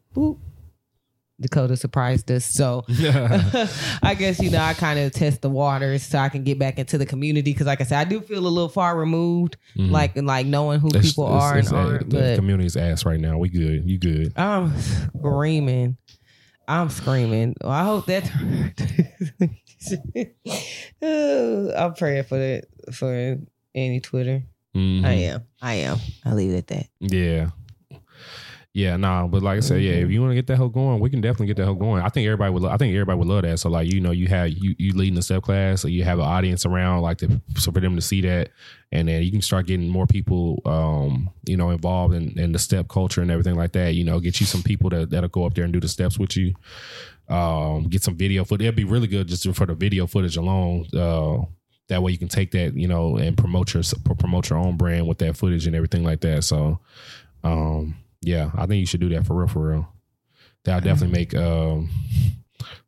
Dakota 1.42 1.76
surprised 1.76 2.30
us. 2.32 2.46
So 2.46 2.86
I 2.90 4.16
guess 4.18 4.40
you 4.40 4.50
know 4.52 4.60
I 4.62 4.74
kind 4.74 5.00
of 5.00 5.12
test 5.12 5.42
the 5.42 5.50
waters 5.50 6.04
so 6.04 6.20
I 6.20 6.30
can 6.30 6.44
get 6.44 6.58
back 6.60 6.80
into 6.80 6.98
the 6.98 7.06
community 7.06 7.52
because, 7.52 7.68
like 7.68 7.82
I 7.82 7.84
said, 7.84 8.00
I 8.00 8.04
do 8.10 8.22
feel 8.22 8.40
a 8.40 8.48
little 8.48 8.70
far 8.70 8.96
removed, 8.98 9.58
Mhm. 9.78 9.92
like 9.92 10.16
like 10.16 10.46
knowing 10.46 10.80
who 10.80 10.90
people 10.92 11.26
are 11.26 11.58
and 11.58 11.68
aren't. 11.70 12.10
the 12.10 12.36
community's 12.36 12.78
ass 12.78 13.06
right 13.06 13.20
now. 13.20 13.38
We 13.38 13.50
good. 13.50 13.90
You 13.90 13.98
good? 13.98 14.34
I'm 14.38 14.72
screaming. 14.80 15.98
I'm 16.68 16.90
screaming. 16.90 17.56
Well, 17.62 17.72
I 17.72 17.84
hope 17.84 18.06
that. 18.06 18.30
I'm 21.02 21.94
praying 21.96 22.24
for 22.26 22.38
that 22.38 22.66
for 22.94 23.38
any 23.76 24.00
Twitter. 24.00 24.44
Mhm. 24.76 25.04
I 25.06 25.12
am. 25.14 25.42
I 25.62 25.74
am. 25.76 25.98
I'll 26.26 26.36
leave 26.36 26.52
it 26.54 26.58
at 26.58 26.68
that. 26.68 26.88
Yeah. 27.00 27.50
Yeah, 28.74 28.96
nah, 28.96 29.28
but 29.28 29.44
like 29.44 29.58
I 29.58 29.60
said, 29.60 29.82
yeah, 29.82 29.96
if 29.96 30.10
you 30.10 30.22
want 30.22 30.32
to 30.32 30.36
get 30.36 30.48
that 30.48 30.56
hoe 30.56 30.70
going, 30.70 31.02
we 31.02 31.10
can 31.10 31.20
definitely 31.20 31.48
get 31.48 31.58
that 31.58 31.66
hoe 31.66 31.76
going. 31.76 32.02
I 32.02 32.08
think 32.08 32.26
everybody 32.26 32.54
would. 32.54 32.64
lo- 32.64 32.70
I 32.70 32.78
think 32.78 32.94
everybody 32.94 33.20
would 33.20 33.28
love 33.28 33.42
that. 33.42 33.60
So 33.60 33.70
like, 33.70 33.92
you 33.92 34.00
know, 34.00 34.12
you 34.12 34.28
have 34.28 34.48
you 34.50 34.76
you 34.80 34.94
leading 34.94 35.16
the 35.16 35.22
step 35.22 35.44
class, 35.44 35.82
so 35.82 35.90
you 35.90 36.06
have 36.06 36.20
an 36.20 36.26
audience 36.26 36.66
around, 36.66 37.02
like 37.02 37.18
to, 37.18 37.42
so 37.58 37.74
for 37.74 37.82
them 37.82 37.98
to 37.98 38.02
see 38.02 38.22
that, 38.22 38.50
and 38.94 39.10
then 39.10 39.24
you 39.24 39.32
can 39.32 39.42
start 39.42 39.68
getting 39.68 39.90
more 39.90 40.08
people, 40.08 40.62
um, 40.66 41.30
you 41.46 41.58
know, 41.58 41.70
involved 41.70 42.14
in, 42.14 42.40
in 42.40 42.54
the 42.54 42.60
step 42.60 42.88
culture 42.88 43.22
and 43.22 43.30
everything 43.30 43.56
like 43.56 43.74
that. 43.74 43.94
You 43.96 44.06
know, 44.06 44.22
get 44.22 44.40
you 44.40 44.46
some 44.46 44.64
people 44.64 44.90
that 44.92 45.10
that'll 45.10 45.28
go 45.28 45.44
up 45.46 45.54
there 45.54 45.66
and 45.66 45.74
do 45.74 45.82
the 45.82 45.90
steps 45.90 46.18
with 46.18 46.38
you. 46.38 46.56
Um, 47.28 47.90
get 47.90 48.04
some 48.04 48.16
video 48.16 48.46
footage. 48.46 48.68
It'd 48.68 48.76
be 48.78 48.86
really 48.86 49.08
good 49.08 49.28
just 49.28 49.54
for 49.54 49.66
the 49.66 49.76
video 49.76 50.08
footage 50.08 50.38
alone. 50.38 50.86
Uh, 50.96 51.40
that 51.90 52.02
way 52.02 52.14
you 52.14 52.18
can 52.18 52.30
take 52.30 52.52
that, 52.52 52.74
you 52.78 52.88
know, 52.88 53.18
and 53.18 53.38
promote 53.38 53.74
your 53.74 53.84
promote 54.18 54.50
your 54.50 54.60
own 54.60 54.78
brand 54.78 55.08
with 55.10 55.18
that 55.18 55.36
footage 55.36 55.68
and 55.68 55.76
everything 55.76 56.06
like 56.06 56.22
that. 56.22 56.46
So, 56.46 56.80
um, 57.44 57.96
yeah, 58.22 58.52
I 58.56 58.66
think 58.66 58.80
you 58.80 58.86
should 58.86 59.02
do 59.02 59.10
that 59.10 59.26
for 59.26 59.36
real, 59.36 59.48
for 59.48 59.70
real. 59.70 59.88
That'll 60.64 60.82
definitely 60.82 61.18
make 61.18 61.36
um, 61.36 61.90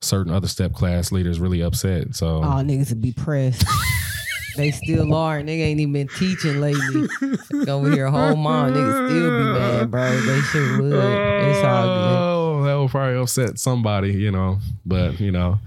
certain 0.02 0.32
other 0.32 0.48
step 0.48 0.74
class 0.74 1.12
leaders 1.12 1.40
really 1.40 1.62
upset. 1.62 2.16
So, 2.16 2.44
All 2.44 2.64
niggas 2.64 2.90
would 2.90 3.02
be 3.02 3.14
pressed. 3.14 3.66
they 4.58 4.70
still 4.72 5.14
are. 5.16 5.42
Nigga 5.42 5.62
ain't 5.62 5.80
even 5.80 5.94
been 5.94 6.08
teaching 6.08 6.62
lately. 6.62 7.08
Over 7.68 7.90
here, 7.92 8.08
whole 8.10 8.36
mom, 8.36 8.74
niggas 8.74 9.10
still 9.10 9.30
be 9.40 9.60
mad, 9.60 9.92
bro. 9.92 10.20
They 10.22 10.40
sure 10.42 10.82
would. 10.82 10.94
It's 10.94 11.66
all 11.66 11.88
Oh, 11.88 12.64
that 12.66 12.76
will 12.76 12.90
probably 12.90 13.20
upset 13.20 13.58
somebody, 13.58 14.14
you 14.14 14.32
know. 14.32 14.60
But 14.86 15.20
you 15.20 15.32
know, 15.32 15.58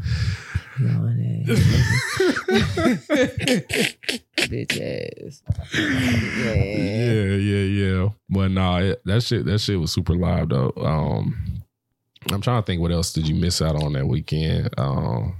ass. 4.80 5.42
Yeah. 5.74 6.54
yeah, 6.54 7.36
yeah, 7.36 7.64
yeah. 7.64 8.08
But 8.28 8.50
nah, 8.50 8.78
it, 8.78 9.02
that 9.04 9.22
shit, 9.22 9.44
that 9.46 9.58
shit 9.58 9.78
was 9.80 9.92
super 9.92 10.14
live 10.14 10.48
though. 10.48 10.72
Um, 10.76 11.62
I'm 12.30 12.40
trying 12.40 12.62
to 12.62 12.66
think 12.66 12.80
what 12.80 12.92
else 12.92 13.12
did 13.12 13.28
you 13.28 13.34
miss 13.34 13.62
out 13.62 13.82
on 13.82 13.92
that 13.94 14.06
weekend. 14.06 14.70
Um, 14.78 15.36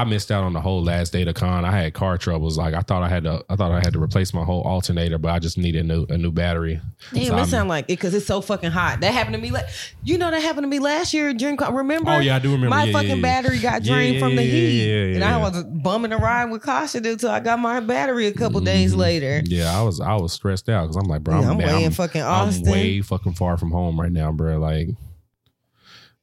I 0.00 0.04
missed 0.04 0.30
out 0.30 0.44
on 0.44 0.52
the 0.52 0.60
whole 0.60 0.82
last 0.84 1.12
day 1.12 1.22
of 1.22 1.34
con. 1.34 1.64
I 1.64 1.70
had 1.72 1.92
car 1.94 2.16
troubles. 2.18 2.56
Like 2.56 2.74
I 2.74 2.80
thought 2.82 3.02
I 3.02 3.08
had 3.08 3.24
to, 3.24 3.44
I 3.48 3.56
thought 3.56 3.72
I 3.72 3.76
had 3.80 3.92
to 3.94 4.02
replace 4.02 4.32
my 4.32 4.44
whole 4.44 4.62
alternator, 4.62 5.18
but 5.18 5.30
I 5.32 5.38
just 5.38 5.58
needed 5.58 5.84
a 5.84 5.88
new, 5.88 6.06
a 6.08 6.16
new 6.16 6.30
battery. 6.30 6.80
Damn, 7.12 7.24
So 7.26 7.34
I'm- 7.36 7.46
sound 7.48 7.68
like 7.68 7.86
it 7.86 7.88
because 7.98 8.14
it's 8.14 8.26
so 8.26 8.40
fucking 8.40 8.70
hot. 8.70 9.00
That 9.00 9.12
happened 9.12 9.34
to 9.34 9.40
me. 9.42 9.50
Like, 9.50 9.66
you 10.04 10.16
know, 10.18 10.30
that 10.30 10.40
happened 10.40 10.64
to 10.64 10.68
me 10.68 10.78
last 10.78 11.12
year 11.12 11.34
during. 11.34 11.56
Remember? 11.56 12.10
Oh 12.12 12.18
yeah, 12.20 12.36
I 12.36 12.38
do 12.38 12.52
remember. 12.52 12.70
My 12.70 12.84
Yeah, 12.84 12.92
fucking 12.92 13.16
yeah. 13.16 13.22
battery 13.22 13.58
got 13.58 13.82
drained 13.82 14.20
from 14.20 14.36
the 14.36 14.42
heat, 14.42 14.86
yeah, 14.86 15.04
yeah, 15.06 15.14
and 15.16 15.24
I 15.24 15.36
was 15.38 15.64
bumming 15.64 16.12
a 16.12 16.16
ride 16.18 16.46
with 16.50 16.62
caution 16.62 17.04
until 17.04 17.30
I 17.30 17.40
got 17.40 17.58
my 17.58 17.80
battery 17.80 18.26
a 18.26 18.32
couple 18.32 18.60
days 18.60 18.94
Mhm. 18.94 18.98
later. 18.98 19.42
Yeah, 19.46 19.76
I 19.76 19.82
was 19.82 20.00
I 20.00 20.14
was 20.14 20.32
stressed 20.32 20.68
out 20.68 20.82
because 20.82 20.96
I'm 20.96 21.08
like, 21.08 21.24
bro, 21.24 21.38
I'm, 21.38 21.50
I'm 21.50 21.58
way 21.58 21.64
I'm, 21.64 21.82
in 21.82 21.90
fucking 21.90 22.22
I'm 22.22 22.48
Austin. 22.48 22.70
way 22.70 23.00
fucking 23.00 23.34
far 23.34 23.56
from 23.56 23.72
home 23.72 24.00
right 24.00 24.12
now, 24.12 24.30
bro. 24.32 24.58
Like, 24.58 24.88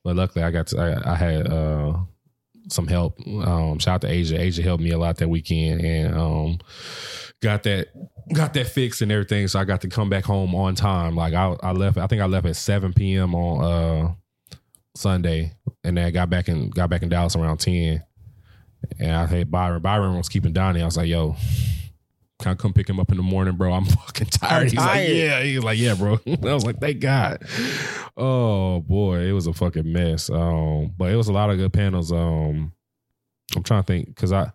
but 0.03 0.15
luckily 0.15 0.43
I 0.45 0.51
got 0.51 0.67
to, 0.67 0.80
I, 0.80 1.11
I 1.13 1.15
had 1.15 1.47
uh 1.51 1.93
some 2.70 2.88
help. 2.88 3.20
Um, 3.28 3.80
shout 3.80 3.95
out 3.95 4.01
to 4.01 4.07
Asia. 4.07 4.39
Asia 4.39 4.61
helped 4.61 4.84
me 4.84 4.91
a 4.91 4.97
lot 4.97 5.18
that 5.18 5.30
weekend, 5.30 5.82
and 5.82 6.16
um, 6.16 6.59
got 7.41 7.63
that 7.63 7.88
got 8.34 8.53
that 8.53 8.68
fixed 8.68 9.01
and 9.01 9.11
everything. 9.11 9.47
So 9.47 9.59
I 9.59 9.66
got 9.66 9.82
to 9.82 9.88
come 9.88 10.09
back 10.09 10.24
home 10.24 10.55
on 10.55 10.76
time. 10.76 11.16
Like 11.16 11.34
I, 11.34 11.55
I 11.61 11.72
left. 11.72 11.97
I 11.97 12.07
think 12.07 12.22
I 12.22 12.26
left 12.26 12.45
at 12.45 12.55
seven 12.55 12.93
p.m. 12.93 13.36
on 13.36 13.63
uh 13.63 14.13
Sunday, 14.95 15.53
and 15.84 15.97
then 15.97 16.05
I 16.05 16.11
got 16.11 16.30
back 16.30 16.47
in 16.47 16.70
got 16.70 16.89
back 16.89 17.03
in 17.03 17.09
Dallas 17.09 17.36
around 17.36 17.57
ten. 17.57 18.03
And 18.99 19.11
I 19.11 19.26
had 19.26 19.49
Byron. 19.49 19.82
Byron 19.82 20.16
was 20.16 20.30
keeping 20.30 20.53
Donnie. 20.53 20.82
I 20.82 20.86
was 20.86 20.97
like, 20.97 21.07
"Yo, 21.07 21.36
can 22.40 22.52
I 22.52 22.56
come 22.56 22.74
pick 22.74 22.90
him 22.90 23.00
up 23.00 23.12
in 23.12 23.18
the 23.18 23.24
morning, 23.24 23.56
bro? 23.56 23.74
I'm 23.74 23.86
fucking 23.86 24.28
tired." 24.28 24.64
I'm 24.64 24.70
He's 24.70 24.78
like, 24.78 25.08
"Yeah." 25.10 25.42
He's 25.42 25.64
like, 25.64 25.80
"Yeah, 25.80 25.96
bro." 25.96 26.20
I 26.28 26.54
was 26.54 26.66
like, 26.66 26.80
"Thank 26.80 27.00
God." 27.00 27.44
Oh 28.18 28.82
boy, 28.82 29.20
it 29.20 29.32
was 29.32 29.48
a 29.48 29.54
fucking 29.54 29.92
mess. 29.92 30.30
Um, 30.30 30.94
but 30.98 31.12
it 31.12 31.16
was 31.16 31.28
a 31.28 31.34
lot 31.34 31.50
of 31.50 31.58
good 31.58 31.74
panels. 31.74 32.12
Um, 32.12 32.74
I'm 33.56 33.64
trying 33.64 33.84
to 33.84 33.88
think 33.88 34.08
because 34.08 34.34
I 34.34 34.52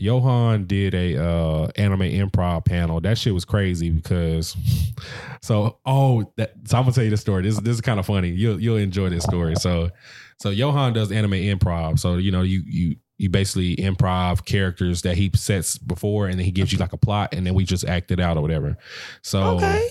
Johan 0.00 0.66
did 0.66 0.94
a 0.94 1.22
uh 1.22 1.68
anime 1.76 2.00
improv 2.00 2.64
panel. 2.64 3.00
That 3.00 3.18
shit 3.18 3.34
was 3.34 3.44
crazy 3.44 3.90
because 3.90 4.56
so 5.42 5.78
oh 5.84 6.32
that 6.36 6.54
so 6.64 6.78
I'm 6.78 6.84
gonna 6.84 6.94
tell 6.94 7.04
you 7.04 7.10
the 7.10 7.18
story. 7.18 7.42
This 7.42 7.60
this 7.60 7.74
is 7.74 7.80
kind 7.82 8.00
of 8.00 8.06
funny. 8.06 8.30
You'll 8.30 8.60
you'll 8.60 8.78
enjoy 8.78 9.10
this 9.10 9.24
story. 9.24 9.56
So 9.56 9.90
so 10.38 10.48
Johan 10.48 10.94
does 10.94 11.12
anime 11.12 11.32
improv. 11.32 11.98
So 11.98 12.16
you 12.16 12.30
know 12.30 12.40
you 12.42 12.62
you 12.66 12.96
you 13.20 13.28
basically 13.28 13.76
improv 13.76 14.44
characters 14.46 15.02
that 15.02 15.14
he 15.16 15.30
sets 15.34 15.76
before 15.76 16.26
and 16.26 16.38
then 16.38 16.44
he 16.46 16.50
gives 16.50 16.72
you 16.72 16.78
like 16.78 16.94
a 16.94 16.96
plot 16.96 17.34
and 17.34 17.46
then 17.46 17.52
we 17.52 17.64
just 17.64 17.84
act 17.84 18.10
it 18.10 18.18
out 18.18 18.36
or 18.38 18.40
whatever. 18.40 18.76
So 19.22 19.56
Okay. 19.56 19.88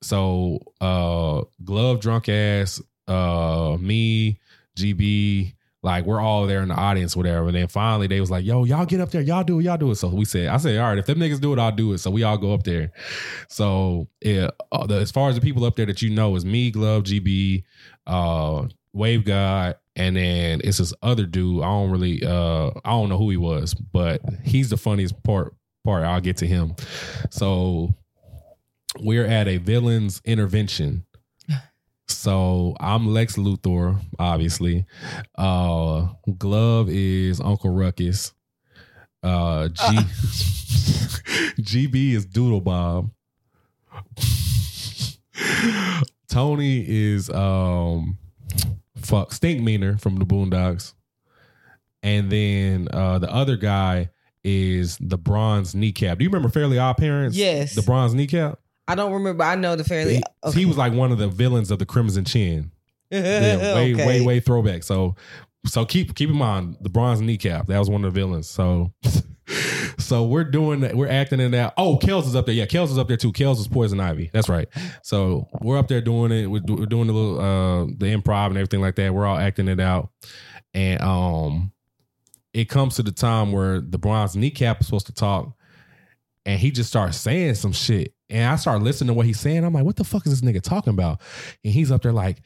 so 0.00 0.58
uh 0.80 1.42
glove 1.64 2.00
drunk 2.00 2.28
ass 2.28 2.82
uh 3.06 3.76
me 3.80 4.40
gb 4.76 5.54
like 5.84 6.04
we're 6.06 6.20
all 6.20 6.46
there 6.46 6.62
in 6.62 6.68
the 6.68 6.74
audience 6.74 7.16
whatever. 7.16 7.46
And 7.48 7.56
then 7.56 7.68
finally 7.68 8.06
they 8.08 8.20
was 8.20 8.30
like 8.30 8.44
yo 8.44 8.64
y'all 8.64 8.84
get 8.86 9.00
up 9.00 9.10
there. 9.10 9.20
Y'all 9.22 9.44
do 9.44 9.60
it. 9.60 9.64
Y'all 9.64 9.76
do 9.76 9.90
it. 9.92 9.96
So 9.96 10.08
we 10.08 10.24
said 10.24 10.48
i 10.48 10.56
said 10.56 10.76
all 10.78 10.88
right 10.88 10.98
if 10.98 11.06
them 11.06 11.18
niggas 11.18 11.40
do 11.40 11.52
it 11.52 11.58
i'll 11.60 11.70
do 11.72 11.92
it. 11.92 11.98
So 11.98 12.10
we 12.10 12.22
all 12.24 12.38
go 12.38 12.52
up 12.52 12.64
there. 12.64 12.90
So 13.48 14.08
yeah 14.22 14.50
uh, 14.72 14.86
the, 14.86 14.96
as 14.96 15.10
far 15.12 15.28
as 15.28 15.36
the 15.36 15.40
people 15.40 15.64
up 15.64 15.76
there 15.76 15.86
that 15.86 16.02
you 16.02 16.10
know 16.10 16.34
is 16.36 16.44
me 16.44 16.70
glove 16.72 17.04
gb 17.04 17.62
uh 18.06 18.66
wave 18.92 19.24
god 19.24 19.76
and 19.96 20.16
then 20.16 20.60
it's 20.64 20.78
this 20.78 20.94
other 21.02 21.26
dude 21.26 21.62
i 21.62 21.66
don't 21.66 21.90
really 21.90 22.22
uh 22.24 22.70
i 22.84 22.90
don't 22.90 23.08
know 23.08 23.18
who 23.18 23.30
he 23.30 23.36
was 23.36 23.74
but 23.74 24.20
he's 24.44 24.70
the 24.70 24.76
funniest 24.76 25.20
part 25.22 25.54
part 25.84 26.04
i'll 26.04 26.20
get 26.20 26.36
to 26.36 26.46
him 26.46 26.74
so 27.30 27.94
we're 29.00 29.26
at 29.26 29.48
a 29.48 29.56
villain's 29.58 30.20
intervention. 30.24 31.04
So 32.08 32.76
I'm 32.78 33.06
Lex 33.06 33.36
Luthor, 33.36 33.98
obviously. 34.18 34.84
Uh 35.36 36.08
Glove 36.36 36.88
is 36.90 37.40
Uncle 37.40 37.70
Ruckus. 37.70 38.34
Uh 39.22 39.68
G 39.68 39.82
GB 41.62 42.12
is 42.12 42.26
Doodle 42.26 42.60
Bob. 42.60 43.10
Tony 46.28 46.84
is 46.86 47.30
um 47.30 48.18
fuck 49.04 49.32
Stink 49.32 49.62
Meaner 49.62 49.98
from 49.98 50.16
the 50.16 50.24
Boondocks. 50.24 50.94
And 52.02 52.30
then 52.30 52.88
uh 52.92 53.18
the 53.18 53.32
other 53.32 53.56
guy 53.56 54.10
is 54.44 54.98
the 55.00 55.18
bronze 55.18 55.74
kneecap. 55.74 56.18
Do 56.18 56.24
you 56.24 56.30
remember 56.30 56.48
Fairly 56.48 56.78
Odd 56.78 56.96
Parents? 56.96 57.36
Yes. 57.36 57.74
The 57.74 57.82
bronze 57.82 58.14
kneecap? 58.14 58.58
I 58.88 58.94
don't 58.94 59.12
remember. 59.12 59.44
I 59.44 59.54
know 59.54 59.76
the 59.76 59.84
fairly. 59.84 60.16
He, 60.16 60.22
okay. 60.44 60.58
he 60.58 60.66
was 60.66 60.76
like 60.76 60.92
one 60.92 61.12
of 61.12 61.18
the 61.18 61.28
villains 61.28 61.70
of 61.70 61.78
the 61.78 61.86
Crimson 61.86 62.24
Chin. 62.24 62.70
Yeah, 63.10 63.74
way, 63.74 63.92
Okay. 63.92 64.06
way, 64.06 64.20
way 64.22 64.40
throwback. 64.40 64.82
So, 64.82 65.16
so 65.66 65.84
keep 65.84 66.14
keep 66.14 66.30
in 66.30 66.36
mind 66.36 66.78
the 66.80 66.88
bronze 66.88 67.20
kneecap. 67.20 67.66
That 67.66 67.78
was 67.78 67.90
one 67.90 68.02
of 68.06 68.14
the 68.14 68.18
villains. 68.18 68.48
So, 68.48 68.94
so 69.98 70.24
we're 70.24 70.44
doing 70.44 70.80
that. 70.80 70.96
We're 70.96 71.08
acting 71.08 71.40
in 71.40 71.50
that. 71.52 71.74
Oh, 71.76 71.98
Kels 71.98 72.26
is 72.26 72.36
up 72.36 72.46
there. 72.46 72.54
Yeah, 72.54 72.66
Kels 72.66 72.90
is 72.90 72.98
up 72.98 73.08
there 73.08 73.16
too. 73.16 73.32
Kels 73.32 73.58
is 73.58 73.68
Poison 73.68 74.00
Ivy. 74.00 74.30
That's 74.32 74.48
right. 74.48 74.68
So 75.02 75.48
we're 75.60 75.78
up 75.78 75.88
there 75.88 76.00
doing 76.00 76.32
it. 76.32 76.46
We're, 76.46 76.60
do- 76.60 76.76
we're 76.76 76.86
doing 76.86 77.06
the 77.06 77.12
little 77.12 77.40
uh 77.40 77.84
the 77.86 78.06
improv 78.14 78.48
and 78.48 78.56
everything 78.56 78.80
like 78.80 78.96
that. 78.96 79.12
We're 79.14 79.26
all 79.26 79.38
acting 79.38 79.68
it 79.68 79.80
out, 79.80 80.10
and 80.74 81.00
um, 81.02 81.72
it 82.54 82.68
comes 82.68 82.96
to 82.96 83.02
the 83.02 83.12
time 83.12 83.52
where 83.52 83.80
the 83.80 83.98
bronze 83.98 84.36
kneecap 84.36 84.80
is 84.80 84.86
supposed 84.86 85.06
to 85.06 85.14
talk, 85.14 85.52
and 86.46 86.58
he 86.58 86.70
just 86.70 86.90
starts 86.90 87.16
saying 87.18 87.54
some 87.54 87.72
shit. 87.72 88.14
And 88.32 88.50
I 88.50 88.56
start 88.56 88.80
listening 88.80 89.08
to 89.08 89.14
what 89.14 89.26
he's 89.26 89.38
saying. 89.38 89.62
I'm 89.62 89.74
like, 89.74 89.84
what 89.84 89.96
the 89.96 90.04
fuck 90.04 90.26
is 90.26 90.40
this 90.40 90.50
nigga 90.50 90.62
talking 90.62 90.90
about? 90.92 91.20
And 91.62 91.72
he's 91.72 91.92
up 91.92 92.00
there 92.00 92.12
like, 92.12 92.38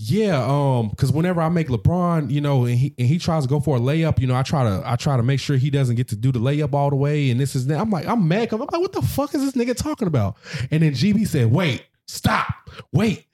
yeah, 0.00 0.44
um, 0.44 0.88
because 0.88 1.12
whenever 1.12 1.40
I 1.40 1.48
make 1.48 1.68
LeBron, 1.68 2.28
you 2.28 2.40
know, 2.40 2.64
and 2.64 2.76
he 2.76 2.92
and 2.98 3.06
he 3.06 3.18
tries 3.18 3.44
to 3.44 3.48
go 3.48 3.60
for 3.60 3.76
a 3.76 3.80
layup, 3.80 4.18
you 4.18 4.26
know, 4.26 4.34
I 4.34 4.42
try 4.42 4.64
to 4.64 4.82
I 4.84 4.96
try 4.96 5.16
to 5.16 5.22
make 5.22 5.38
sure 5.38 5.56
he 5.56 5.70
doesn't 5.70 5.94
get 5.94 6.08
to 6.08 6.16
do 6.16 6.32
the 6.32 6.40
layup 6.40 6.74
all 6.74 6.90
the 6.90 6.96
way. 6.96 7.30
And 7.30 7.38
this 7.38 7.54
is 7.54 7.68
that. 7.68 7.80
I'm 7.80 7.90
like, 7.90 8.06
I'm 8.06 8.26
mad. 8.26 8.52
I'm 8.52 8.58
like, 8.58 8.72
what 8.72 8.92
the 8.92 9.02
fuck 9.02 9.32
is 9.32 9.40
this 9.40 9.52
nigga 9.52 9.76
talking 9.76 10.08
about? 10.08 10.36
And 10.72 10.82
then 10.82 10.92
GB 10.92 11.28
said, 11.28 11.52
wait, 11.52 11.84
stop, 12.08 12.70
wait. 12.92 13.26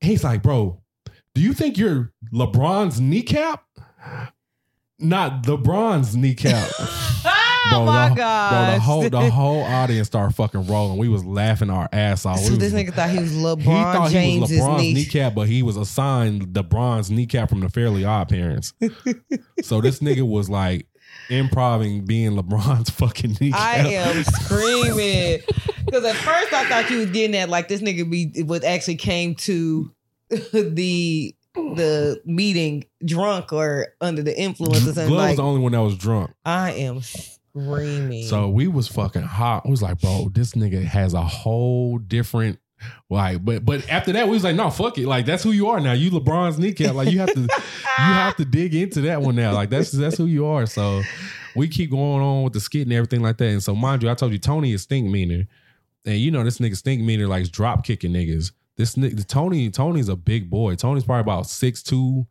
And 0.00 0.10
he's 0.10 0.24
like, 0.24 0.42
bro, 0.42 0.82
do 1.36 1.40
you 1.40 1.52
think 1.52 1.78
you're 1.78 2.12
LeBron's 2.32 3.00
kneecap? 3.00 3.64
Not 4.98 5.44
LeBron's 5.44 6.16
kneecap. 6.16 6.68
oh 7.66 7.70
Bro, 7.70 7.84
my 7.86 8.08
the, 8.10 8.14
god! 8.16 8.50
Bro, 8.50 8.74
the 8.74 8.80
whole 8.80 9.08
the 9.10 9.30
whole 9.30 9.62
audience 9.62 10.06
started 10.08 10.34
fucking 10.34 10.66
rolling. 10.66 10.98
We 10.98 11.08
was 11.08 11.24
laughing 11.24 11.70
our 11.70 11.88
ass 11.92 12.24
off. 12.26 12.38
so 12.40 12.52
We 12.52 12.58
this 12.58 12.72
was- 12.72 12.82
nigga 12.82 12.94
thought 12.94 13.10
he 13.10 13.18
was 13.18 13.32
LeBron 13.32 13.58
he 13.62 13.64
thought 13.66 14.10
James's 14.10 14.50
he 14.50 14.56
was 14.60 14.66
LeBron's 14.68 14.82
niece. 14.82 14.94
kneecap, 14.96 15.34
but 15.34 15.48
he 15.48 15.62
was 15.62 15.76
assigned 15.76 16.54
the 16.54 16.62
bronze 16.62 17.10
kneecap 17.10 17.48
from 17.48 17.60
the 17.60 17.68
Fairly 17.68 18.04
Odd 18.04 18.28
Parents. 18.28 18.72
so 19.62 19.80
this 19.80 20.00
nigga 20.00 20.26
was 20.26 20.48
like 20.50 20.86
improving 21.30 22.04
being 22.04 22.32
LeBron's 22.32 22.90
fucking 22.98 23.36
kneecap. 23.40 23.60
I 23.60 23.76
am 23.88 24.24
screaming 24.24 25.40
because 25.84 26.04
at 26.04 26.16
first 26.16 26.52
I 26.52 26.64
thought 26.68 26.90
you 26.90 26.98
was 26.98 27.10
getting 27.10 27.36
at 27.36 27.48
like 27.48 27.68
this 27.68 27.80
nigga 27.82 28.08
be 28.10 28.42
was 28.42 28.64
actually 28.64 28.96
came 28.96 29.34
to 29.36 29.92
the 30.30 31.34
the 31.54 32.20
meeting 32.24 32.82
drunk 33.04 33.52
or 33.52 33.88
under 34.00 34.22
the 34.22 34.38
influence 34.38 34.78
or 34.84 34.94
something. 34.94 35.08
Glove 35.08 35.18
was 35.20 35.28
Like, 35.30 35.36
the 35.36 35.42
only 35.42 35.60
one 35.60 35.72
that 35.72 35.80
was 35.82 35.96
drunk. 35.96 36.30
I 36.46 36.72
am 36.72 37.00
screaming. 37.56 38.26
So 38.26 38.48
we 38.48 38.68
was 38.68 38.88
fucking 38.88 39.22
hot. 39.22 39.64
We 39.64 39.70
was 39.70 39.82
like, 39.82 40.00
bro, 40.00 40.28
this 40.32 40.52
nigga 40.52 40.82
has 40.84 41.14
a 41.14 41.22
whole 41.22 41.98
different 41.98 42.58
like, 43.10 43.44
but 43.44 43.64
but 43.64 43.88
after 43.88 44.12
that, 44.12 44.26
we 44.26 44.32
was 44.32 44.44
like, 44.44 44.56
no, 44.56 44.70
fuck 44.70 44.98
it. 44.98 45.06
Like 45.06 45.26
that's 45.26 45.42
who 45.42 45.52
you 45.52 45.68
are 45.68 45.80
now. 45.80 45.92
You 45.92 46.10
LeBron's 46.10 46.58
kneecap. 46.58 46.94
Like 46.94 47.10
you 47.10 47.20
have 47.20 47.32
to 47.32 47.40
you 47.40 47.48
have 47.98 48.36
to 48.36 48.44
dig 48.44 48.74
into 48.74 49.02
that 49.02 49.22
one 49.22 49.36
now. 49.36 49.52
Like 49.52 49.70
that's 49.70 49.92
that's 49.92 50.16
who 50.16 50.26
you 50.26 50.46
are. 50.46 50.66
So 50.66 51.02
we 51.54 51.68
keep 51.68 51.90
going 51.90 52.22
on 52.22 52.42
with 52.44 52.52
the 52.54 52.60
skit 52.60 52.82
and 52.82 52.92
everything 52.92 53.22
like 53.22 53.36
that. 53.38 53.48
And 53.48 53.62
so 53.62 53.74
mind 53.74 54.02
you, 54.02 54.10
I 54.10 54.14
told 54.14 54.32
you 54.32 54.38
Tony 54.38 54.72
is 54.72 54.82
stink 54.82 55.08
meaner. 55.08 55.46
And 56.04 56.18
you 56.18 56.30
know 56.30 56.42
this 56.42 56.58
nigga 56.58 56.76
stink 56.76 57.02
meaner 57.02 57.28
likes 57.28 57.48
drop 57.48 57.84
kicking 57.84 58.12
niggas. 58.12 58.52
This 58.76 58.94
nigga 58.94 59.26
Tony, 59.26 59.70
Tony's 59.70 60.08
a 60.08 60.16
big 60.16 60.48
boy. 60.48 60.74
Tony's 60.76 61.04
probably 61.04 61.20
about 61.20 61.44
6'2, 61.44 62.26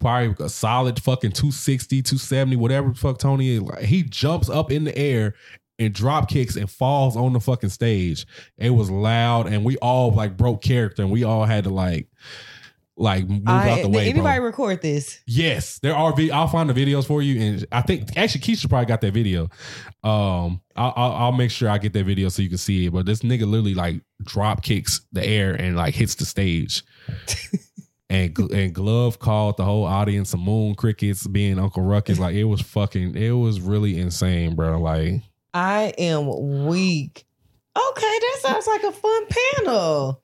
probably 0.00 0.44
a 0.44 0.48
solid 0.48 1.00
fucking 1.00 1.32
260, 1.32 2.02
270, 2.02 2.56
whatever 2.56 2.92
fuck 2.94 3.18
Tony 3.18 3.50
is. 3.50 3.62
Like, 3.62 3.84
he 3.84 4.02
jumps 4.02 4.48
up 4.48 4.72
in 4.72 4.84
the 4.84 4.96
air 4.98 5.34
and 5.78 5.92
drop 5.92 6.28
kicks 6.28 6.56
and 6.56 6.70
falls 6.70 7.16
on 7.16 7.32
the 7.32 7.40
fucking 7.40 7.70
stage. 7.70 8.26
It 8.58 8.70
was 8.70 8.90
loud 8.90 9.46
and 9.46 9.64
we 9.64 9.76
all 9.78 10.10
like 10.12 10.36
broke 10.36 10.62
character 10.62 11.02
and 11.02 11.10
we 11.10 11.24
all 11.24 11.44
had 11.44 11.64
to 11.64 11.70
like 11.70 12.08
like 12.96 13.28
move 13.28 13.42
I, 13.46 13.70
out 13.70 13.82
the 13.82 13.88
way. 13.88 14.08
anybody 14.08 14.38
bro. 14.38 14.46
record 14.46 14.82
this? 14.82 15.20
Yes, 15.26 15.78
there 15.80 15.94
are. 15.94 16.14
Vi- 16.14 16.30
I'll 16.30 16.48
find 16.48 16.70
the 16.70 16.74
videos 16.74 17.06
for 17.06 17.22
you, 17.22 17.40
and 17.40 17.66
I 17.72 17.82
think 17.82 18.16
actually 18.16 18.42
Keisha 18.42 18.68
probably 18.68 18.86
got 18.86 19.00
that 19.00 19.12
video. 19.12 19.48
Um, 20.02 20.60
I'll, 20.76 20.92
I'll, 20.96 21.12
I'll 21.12 21.32
make 21.32 21.50
sure 21.50 21.68
I 21.68 21.78
get 21.78 21.92
that 21.94 22.04
video 22.04 22.28
so 22.28 22.42
you 22.42 22.48
can 22.48 22.58
see 22.58 22.86
it. 22.86 22.92
But 22.92 23.06
this 23.06 23.20
nigga 23.20 23.46
literally 23.46 23.74
like 23.74 24.00
drop 24.22 24.62
kicks 24.62 25.00
the 25.12 25.24
air 25.26 25.54
and 25.54 25.76
like 25.76 25.94
hits 25.94 26.14
the 26.14 26.24
stage. 26.24 26.84
and 28.10 28.38
and 28.38 28.72
Glove 28.72 29.18
called 29.18 29.56
the 29.56 29.64
whole 29.64 29.84
audience 29.84 30.30
some 30.30 30.40
moon 30.40 30.74
crickets 30.74 31.26
being 31.26 31.58
Uncle 31.58 31.82
Ruckus. 31.82 32.18
Like 32.18 32.36
it 32.36 32.44
was 32.44 32.60
fucking. 32.60 33.16
It 33.16 33.32
was 33.32 33.60
really 33.60 33.98
insane, 33.98 34.54
bro. 34.54 34.80
Like 34.80 35.22
I 35.52 35.94
am 35.98 36.66
weak. 36.66 37.24
Okay, 37.76 38.18
that 38.20 38.38
sounds 38.40 38.66
like 38.68 38.84
a 38.84 38.92
fun 38.92 39.26
panel. 39.64 40.22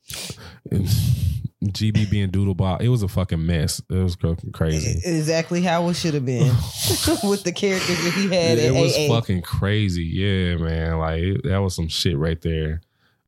GB 1.65 2.11
being 2.11 2.31
Doodle 2.31 2.55
Bob. 2.55 2.81
It 2.81 2.89
was 2.89 3.03
a 3.03 3.09
fucking 3.09 3.45
mess. 3.45 3.83
It 3.91 3.95
was 3.97 4.15
fucking 4.15 4.53
crazy. 4.53 5.01
Exactly 5.05 5.61
how 5.63 5.89
it 5.89 5.95
should 5.95 6.15
have 6.15 6.25
been 6.25 6.47
with 7.23 7.43
the 7.45 7.53
characters 7.55 8.03
that 8.03 8.13
he 8.15 8.29
had 8.35 8.59
it 8.59 8.73
was 8.73 8.97
AA. 8.97 9.09
fucking 9.15 9.43
crazy. 9.43 10.05
Yeah, 10.05 10.57
man. 10.57 10.99
Like 10.99 11.21
it- 11.23 11.43
that 11.45 11.59
was 11.59 11.75
some 11.77 11.89
shit 11.89 12.17
right 12.17 12.41
there. 12.41 12.81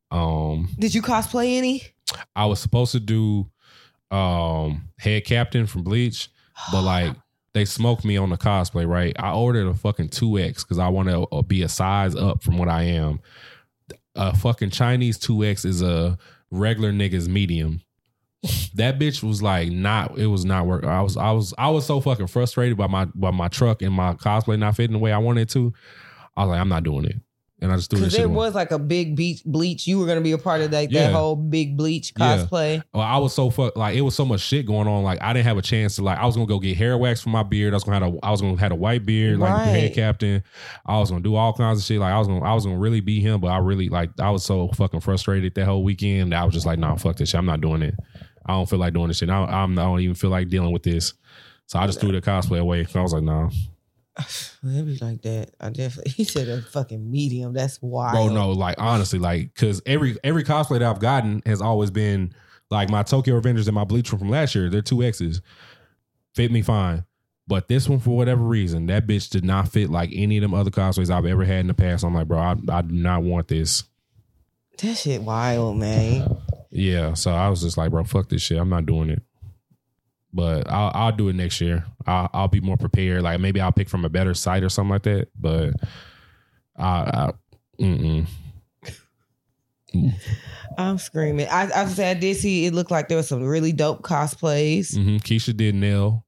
Um, 0.09 0.69
Did 0.79 0.93
you 0.95 1.01
cosplay 1.01 1.57
any? 1.57 1.83
I 2.35 2.45
was 2.45 2.59
supposed 2.59 2.91
to 2.93 2.99
do 2.99 3.49
um 4.11 4.89
head 4.99 5.25
captain 5.25 5.65
from 5.67 5.83
Bleach, 5.83 6.29
but 6.71 6.81
like 6.83 7.15
they 7.53 7.65
smoked 7.65 8.03
me 8.03 8.17
on 8.17 8.29
the 8.31 8.37
cosplay. 8.37 8.87
Right, 8.87 9.15
I 9.19 9.33
ordered 9.33 9.67
a 9.67 9.73
fucking 9.75 10.09
two 10.09 10.39
X 10.39 10.63
because 10.63 10.79
I 10.79 10.87
want 10.89 11.09
to 11.09 11.43
be 11.43 11.61
a 11.61 11.69
size 11.69 12.15
up 12.15 12.41
from 12.43 12.57
what 12.57 12.67
I 12.69 12.83
am. 12.83 13.19
A 14.15 14.35
fucking 14.35 14.69
Chinese 14.71 15.17
two 15.19 15.43
X 15.43 15.65
is 15.65 15.81
a 15.83 16.17
regular 16.51 16.91
nigga's 16.91 17.27
medium. 17.29 17.81
That 18.75 18.99
bitch 18.99 19.23
was 19.23 19.41
like 19.41 19.71
not. 19.71 20.17
It 20.17 20.27
was 20.27 20.43
not 20.45 20.65
work. 20.65 20.83
I 20.83 21.01
was 21.01 21.15
I 21.17 21.31
was 21.31 21.53
I 21.57 21.69
was 21.69 21.85
so 21.85 21.99
fucking 22.01 22.27
frustrated 22.27 22.77
by 22.77 22.87
my 22.87 23.05
by 23.15 23.31
my 23.31 23.47
truck 23.47 23.81
and 23.81 23.93
my 23.93 24.13
cosplay 24.15 24.59
not 24.59 24.75
fitting 24.75 24.93
the 24.93 24.99
way 24.99 25.11
I 25.11 25.17
wanted 25.17 25.49
to. 25.49 25.73
I 26.35 26.43
was 26.43 26.49
like, 26.49 26.59
I'm 26.59 26.69
not 26.69 26.83
doing 26.83 27.05
it, 27.05 27.17
and 27.61 27.71
I 27.71 27.75
just 27.75 27.89
threw 27.91 27.99
this 27.99 28.15
there 28.15 28.25
away. 28.25 28.35
was 28.35 28.55
like 28.55 28.71
a 28.71 28.79
big 28.79 29.15
beach 29.15 29.43
bleach. 29.45 29.85
You 29.87 29.99
were 29.99 30.07
gonna 30.07 30.19
be 30.21 30.31
a 30.31 30.37
part 30.37 30.61
of 30.61 30.71
that 30.71 30.91
Yeah. 30.91 31.07
that 31.07 31.13
whole 31.13 31.35
big 31.35 31.77
bleach 31.77 32.11
Yeah. 32.19 32.39
cosplay. 32.39 32.81
Well, 32.93 33.03
I 33.03 33.17
was 33.19 33.33
so 33.33 33.49
fuck 33.51 33.77
like 33.77 33.95
it 33.95 34.01
was 34.01 34.15
so 34.15 34.25
much 34.25 34.41
shit 34.41 34.65
going 34.65 34.87
on. 34.87 35.03
Like 35.03 35.21
I 35.21 35.31
didn't 35.31 35.45
have 35.45 35.57
a 35.57 35.61
chance 35.61 35.95
to 35.97 36.01
like 36.03 36.17
I 36.17 36.25
was 36.25 36.35
gonna 36.35 36.47
go 36.47 36.59
get 36.59 36.75
hair 36.75 36.97
wax 36.97 37.21
for 37.21 37.29
my 37.29 37.43
beard. 37.43 37.73
I 37.73 37.75
was 37.77 37.83
gonna 37.83 38.03
have 38.03 38.13
a 38.15 38.25
I 38.25 38.31
was 38.31 38.41
gonna 38.41 38.57
have 38.59 38.71
a 38.71 38.75
white 38.75 39.05
beard 39.05 39.39
like 39.39 39.53
Right. 39.53 39.65
head 39.67 39.93
captain. 39.93 40.43
I 40.87 40.97
was 40.97 41.11
gonna 41.11 41.21
do 41.23 41.35
all 41.35 41.53
kinds 41.53 41.79
of 41.79 41.85
shit. 41.85 41.99
Like 41.99 42.11
I 42.13 42.17
was 42.17 42.27
gonna 42.27 42.43
I 42.43 42.53
was 42.55 42.65
gonna 42.65 42.79
really 42.79 42.99
be 42.99 43.19
him, 43.21 43.39
but 43.39 43.47
I 43.49 43.59
really 43.59 43.87
like 43.89 44.09
I 44.19 44.31
was 44.31 44.43
so 44.43 44.69
fucking 44.69 44.99
frustrated 45.01 45.53
that 45.55 45.65
whole 45.65 45.83
weekend. 45.83 46.31
that 46.33 46.41
I 46.41 46.45
was 46.45 46.53
just 46.55 46.65
like, 46.65 46.79
nah, 46.79 46.95
fuck 46.95 47.15
this 47.17 47.29
shit. 47.29 47.37
I'm 47.37 47.45
not 47.45 47.61
doing 47.61 47.83
it. 47.83 47.93
I 48.45 48.53
don't 48.53 48.69
feel 48.69 48.79
like 48.79 48.93
doing 48.93 49.07
this 49.07 49.17
shit. 49.17 49.29
I, 49.29 49.43
I'm 49.43 49.77
I 49.77 49.83
don't 49.83 49.99
even 50.01 50.15
feel 50.15 50.29
like 50.29 50.49
dealing 50.49 50.71
with 50.71 50.83
this. 50.83 51.13
So 51.67 51.79
I 51.79 51.85
just 51.87 51.99
threw 51.99 52.11
the 52.11 52.21
cosplay 52.21 52.59
away. 52.59 52.85
I 52.93 53.01
was 53.01 53.13
like, 53.13 53.23
nah, 53.23 53.49
It 54.63 54.85
be 54.85 54.97
like 55.01 55.21
that. 55.23 55.51
I 55.59 55.69
definitely. 55.69 56.11
He 56.15 56.23
said 56.23 56.47
a 56.47 56.61
fucking 56.61 57.09
medium. 57.09 57.53
That's 57.53 57.81
wild. 57.81 58.13
bro. 58.13 58.35
No, 58.35 58.51
like 58.51 58.75
honestly, 58.79 59.19
like 59.19 59.53
because 59.53 59.81
every 59.85 60.17
every 60.23 60.43
cosplay 60.43 60.79
that 60.79 60.83
I've 60.83 60.99
gotten 60.99 61.41
has 61.45 61.61
always 61.61 61.91
been 61.91 62.33
like 62.69 62.89
my 62.89 63.03
Tokyo 63.03 63.39
Revengers 63.39 63.67
and 63.67 63.75
my 63.75 63.83
Bleach 63.83 64.09
from 64.09 64.29
last 64.29 64.55
year. 64.55 64.69
They're 64.69 64.81
two 64.81 65.03
X's, 65.03 65.41
fit 66.33 66.51
me 66.51 66.61
fine. 66.61 67.05
But 67.45 67.67
this 67.67 67.89
one, 67.89 67.99
for 67.99 68.15
whatever 68.15 68.41
reason, 68.41 68.85
that 68.85 69.05
bitch 69.05 69.29
did 69.29 69.43
not 69.43 69.67
fit 69.67 69.89
like 69.89 70.11
any 70.13 70.37
of 70.37 70.41
them 70.41 70.53
other 70.53 70.71
cosplays 70.71 71.09
I've 71.09 71.25
ever 71.25 71.43
had 71.43 71.59
in 71.59 71.67
the 71.67 71.73
past. 71.73 72.05
I'm 72.05 72.13
like, 72.13 72.27
bro, 72.27 72.39
I, 72.39 72.55
I 72.69 72.81
do 72.81 72.95
not 72.95 73.23
want 73.23 73.49
this. 73.49 73.83
That 74.77 74.95
shit 74.95 75.21
wild, 75.21 75.77
man. 75.77 76.37
Yeah, 76.75 77.13
so 77.13 77.31
I 77.31 77.49
was 77.49 77.61
just 77.61 77.77
like, 77.77 77.91
bro, 77.91 78.03
fuck 78.03 78.29
this 78.29 78.41
shit. 78.41 78.57
I'm 78.57 78.69
not 78.69 78.85
doing 78.87 79.09
it. 79.11 79.21
But 80.33 80.67
I'll 80.69 80.91
I'll 80.95 81.11
do 81.15 81.29
it 81.29 81.35
next 81.35 81.61
year. 81.61 81.85
I'll 82.07 82.27
I'll 82.33 82.47
be 82.47 82.59
more 82.61 82.77
prepared. 82.77 83.21
Like 83.21 83.39
maybe 83.39 83.61
I'll 83.61 83.71
pick 83.71 83.87
from 83.89 84.03
a 84.05 84.09
better 84.09 84.33
site 84.33 84.63
or 84.63 84.69
something 84.69 84.89
like 84.89 85.03
that. 85.03 85.27
But 85.39 85.75
I, 86.75 86.83
I 86.87 87.31
mm-mm. 87.79 88.27
I'm 90.77 90.97
screaming. 90.97 91.47
I 91.49 91.69
I 91.83 91.85
said 91.85 92.17
I 92.17 92.19
did 92.19 92.37
see. 92.37 92.65
It 92.65 92.73
looked 92.73 92.89
like 92.91 93.07
there 93.09 93.17
was 93.17 93.27
some 93.27 93.43
really 93.43 93.71
dope 93.71 94.01
cosplays. 94.01 94.95
hmm 94.95 95.17
Keisha 95.17 95.55
did 95.55 95.75
nail. 95.75 96.25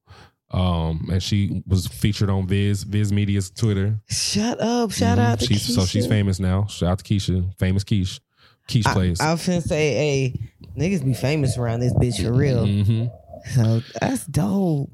Um, 0.52 1.08
and 1.10 1.20
she 1.20 1.64
was 1.66 1.88
featured 1.88 2.30
on 2.30 2.46
Viz 2.46 2.84
Viz 2.84 3.12
Media's 3.12 3.50
Twitter. 3.50 3.98
Shut 4.08 4.60
up! 4.60 4.92
Shout 4.92 5.18
Mhm. 5.18 5.22
out 5.22 5.40
to 5.40 5.46
she's, 5.46 5.74
so 5.74 5.84
she's 5.84 6.06
Keisha. 6.06 6.08
famous 6.10 6.38
now. 6.38 6.66
Shout 6.66 6.90
out 6.90 6.98
to 7.00 7.04
Keisha, 7.04 7.52
famous 7.58 7.82
Keish. 7.82 8.20
Keish 8.68 8.86
I, 8.86 8.92
plays. 8.92 9.20
I 9.20 9.32
was 9.32 9.40
finna 9.42 9.62
say, 9.62 9.94
hey, 9.94 10.40
niggas 10.76 11.04
be 11.04 11.14
famous 11.14 11.56
around 11.56 11.80
this 11.80 11.92
bitch 11.94 12.22
for 12.24 12.32
real. 12.32 12.66
hmm 12.66 13.06
So 13.54 13.80
that's 14.00 14.26
dope. 14.26 14.90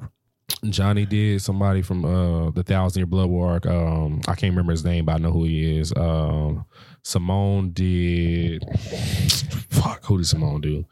Johnny 0.64 1.07
did 1.07 1.41
somebody 1.43 1.83
from 1.83 2.05
uh 2.05 2.51
the 2.51 2.62
Thousand 2.62 3.01
Year 3.01 3.07
Blood 3.07 3.29
War. 3.31 3.61
Um, 3.66 4.20
I 4.29 4.35
can't 4.35 4.53
remember 4.53 4.73
his 4.73 4.85
name, 4.85 5.07
but 5.07 5.14
I 5.14 5.18
know 5.18 5.33
who 5.33 5.45
he 5.45 5.79
is. 5.79 5.93
Um, 5.97 6.64
Simone 7.03 7.70
did. 7.73 8.62
Fuck, 9.70 10.05
who 10.05 10.18
did 10.18 10.27
Simone 10.27 10.61
do? 10.61 10.85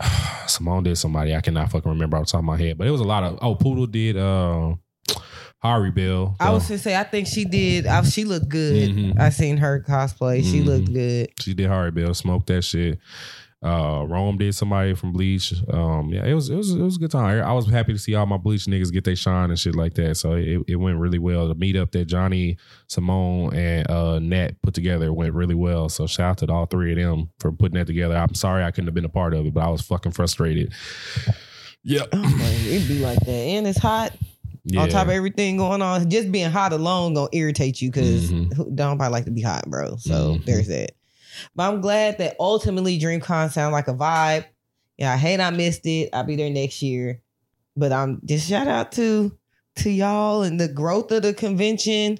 Simone 0.46 0.84
did 0.84 0.96
somebody 0.96 1.34
I 1.34 1.40
cannot 1.40 1.70
fucking 1.70 1.90
remember 1.90 2.16
off 2.16 2.26
the 2.26 2.32
top 2.32 2.38
of 2.40 2.44
my 2.44 2.56
head, 2.56 2.78
but 2.78 2.86
it 2.86 2.90
was 2.90 3.00
a 3.00 3.04
lot 3.04 3.24
of. 3.24 3.38
Oh, 3.42 3.54
Poodle 3.54 3.86
did. 3.86 4.16
Uh, 4.16 4.74
Harribel. 5.64 6.36
I 6.38 6.50
was 6.50 6.68
gonna 6.68 6.78
say, 6.78 6.94
I 6.96 7.02
think 7.04 7.26
she 7.26 7.44
did. 7.44 7.86
I, 7.86 8.02
she 8.02 8.24
looked 8.24 8.48
good. 8.48 8.90
Mhm. 8.90 9.18
I 9.18 9.30
seen 9.30 9.56
her 9.56 9.80
cosplay. 9.86 10.42
She 10.44 10.60
Mhm. 10.60 10.64
looked 10.66 10.92
good. 10.92 11.28
She 11.40 11.54
did 11.54 11.68
Harribel, 11.68 12.14
smoked 12.14 12.46
that 12.48 12.62
shit. 12.62 12.98
Uh, 13.60 14.04
Rome 14.08 14.38
did 14.38 14.54
somebody 14.54 14.94
from 14.94 15.12
Bleach. 15.12 15.52
Um, 15.68 16.10
yeah, 16.12 16.24
it 16.24 16.32
was 16.32 16.48
it 16.48 16.54
was 16.54 16.70
it 16.70 16.78
was 16.80 16.94
a 16.94 17.00
good 17.00 17.10
time. 17.10 17.42
I 17.42 17.52
was 17.52 17.66
happy 17.68 17.92
to 17.92 17.98
see 17.98 18.14
all 18.14 18.24
my 18.24 18.36
Bleach 18.36 18.66
niggas 18.66 18.92
get 18.92 19.02
their 19.02 19.16
shine 19.16 19.50
and 19.50 19.58
shit 19.58 19.74
like 19.74 19.94
that. 19.94 20.16
So 20.16 20.34
it, 20.34 20.60
it 20.68 20.76
went 20.76 20.96
really 20.98 21.18
well. 21.18 21.48
The 21.48 21.56
meetup 21.56 21.90
that 21.90 22.04
Johnny, 22.04 22.56
Simone, 22.86 23.52
and 23.56 23.90
uh 23.90 24.20
Nat 24.20 24.62
put 24.62 24.74
together 24.74 25.12
went 25.12 25.34
really 25.34 25.56
well. 25.56 25.88
So 25.88 26.06
shout 26.06 26.30
out 26.30 26.38
to 26.46 26.52
all 26.52 26.66
three 26.66 26.92
of 26.92 26.98
them 26.98 27.30
for 27.40 27.50
putting 27.50 27.76
that 27.80 27.88
together. 27.88 28.16
I'm 28.16 28.34
sorry 28.34 28.62
I 28.62 28.70
couldn't 28.70 28.86
have 28.86 28.94
been 28.94 29.04
a 29.04 29.08
part 29.08 29.34
of 29.34 29.44
it, 29.44 29.52
but 29.54 29.64
I 29.64 29.70
was 29.70 29.82
fucking 29.82 30.12
frustrated. 30.12 30.72
Yeah, 31.82 32.02
Oh, 32.12 32.16
man, 32.18 32.66
it'd 32.66 32.86
be 32.88 32.98
like 33.00 33.18
that, 33.20 33.28
and 33.32 33.66
it's 33.66 33.78
hot. 33.78 34.12
Yeah. 34.70 34.82
On 34.82 34.88
top 34.88 35.08
of 35.08 35.12
everything 35.12 35.56
going 35.56 35.82
on, 35.82 36.08
just 36.10 36.30
being 36.32 36.50
hot 36.50 36.72
alone 36.72 37.14
gonna 37.14 37.28
irritate 37.32 37.80
you 37.82 37.90
because 37.90 38.30
Mhm. 38.30 38.74
don't 38.76 38.90
nobody 38.98 39.10
like 39.12 39.24
to 39.24 39.30
be 39.30 39.42
hot, 39.42 39.68
bro. 39.68 39.96
So 39.96 40.36
Mhm. 40.36 40.44
there's 40.44 40.68
that. 40.68 40.92
But 41.54 41.68
I'm 41.72 41.80
glad 41.80 42.18
that 42.18 42.36
ultimately 42.40 42.98
DreamCon 42.98 43.50
sound 43.52 43.72
like 43.72 43.88
a 43.88 43.94
vibe. 43.94 44.44
Yeah, 44.96 45.12
I 45.12 45.16
hate 45.16 45.40
I 45.40 45.50
missed 45.50 45.86
it. 45.86 46.10
I'll 46.12 46.24
be 46.24 46.36
there 46.36 46.50
next 46.50 46.82
year. 46.82 47.20
But 47.76 47.92
I'm 47.92 48.20
just 48.24 48.48
shout 48.48 48.66
out 48.68 48.92
to 48.92 49.32
to 49.76 49.90
y'all 49.90 50.42
and 50.42 50.58
the 50.60 50.66
growth 50.68 51.12
of 51.12 51.22
the 51.22 51.32
convention. 51.32 52.18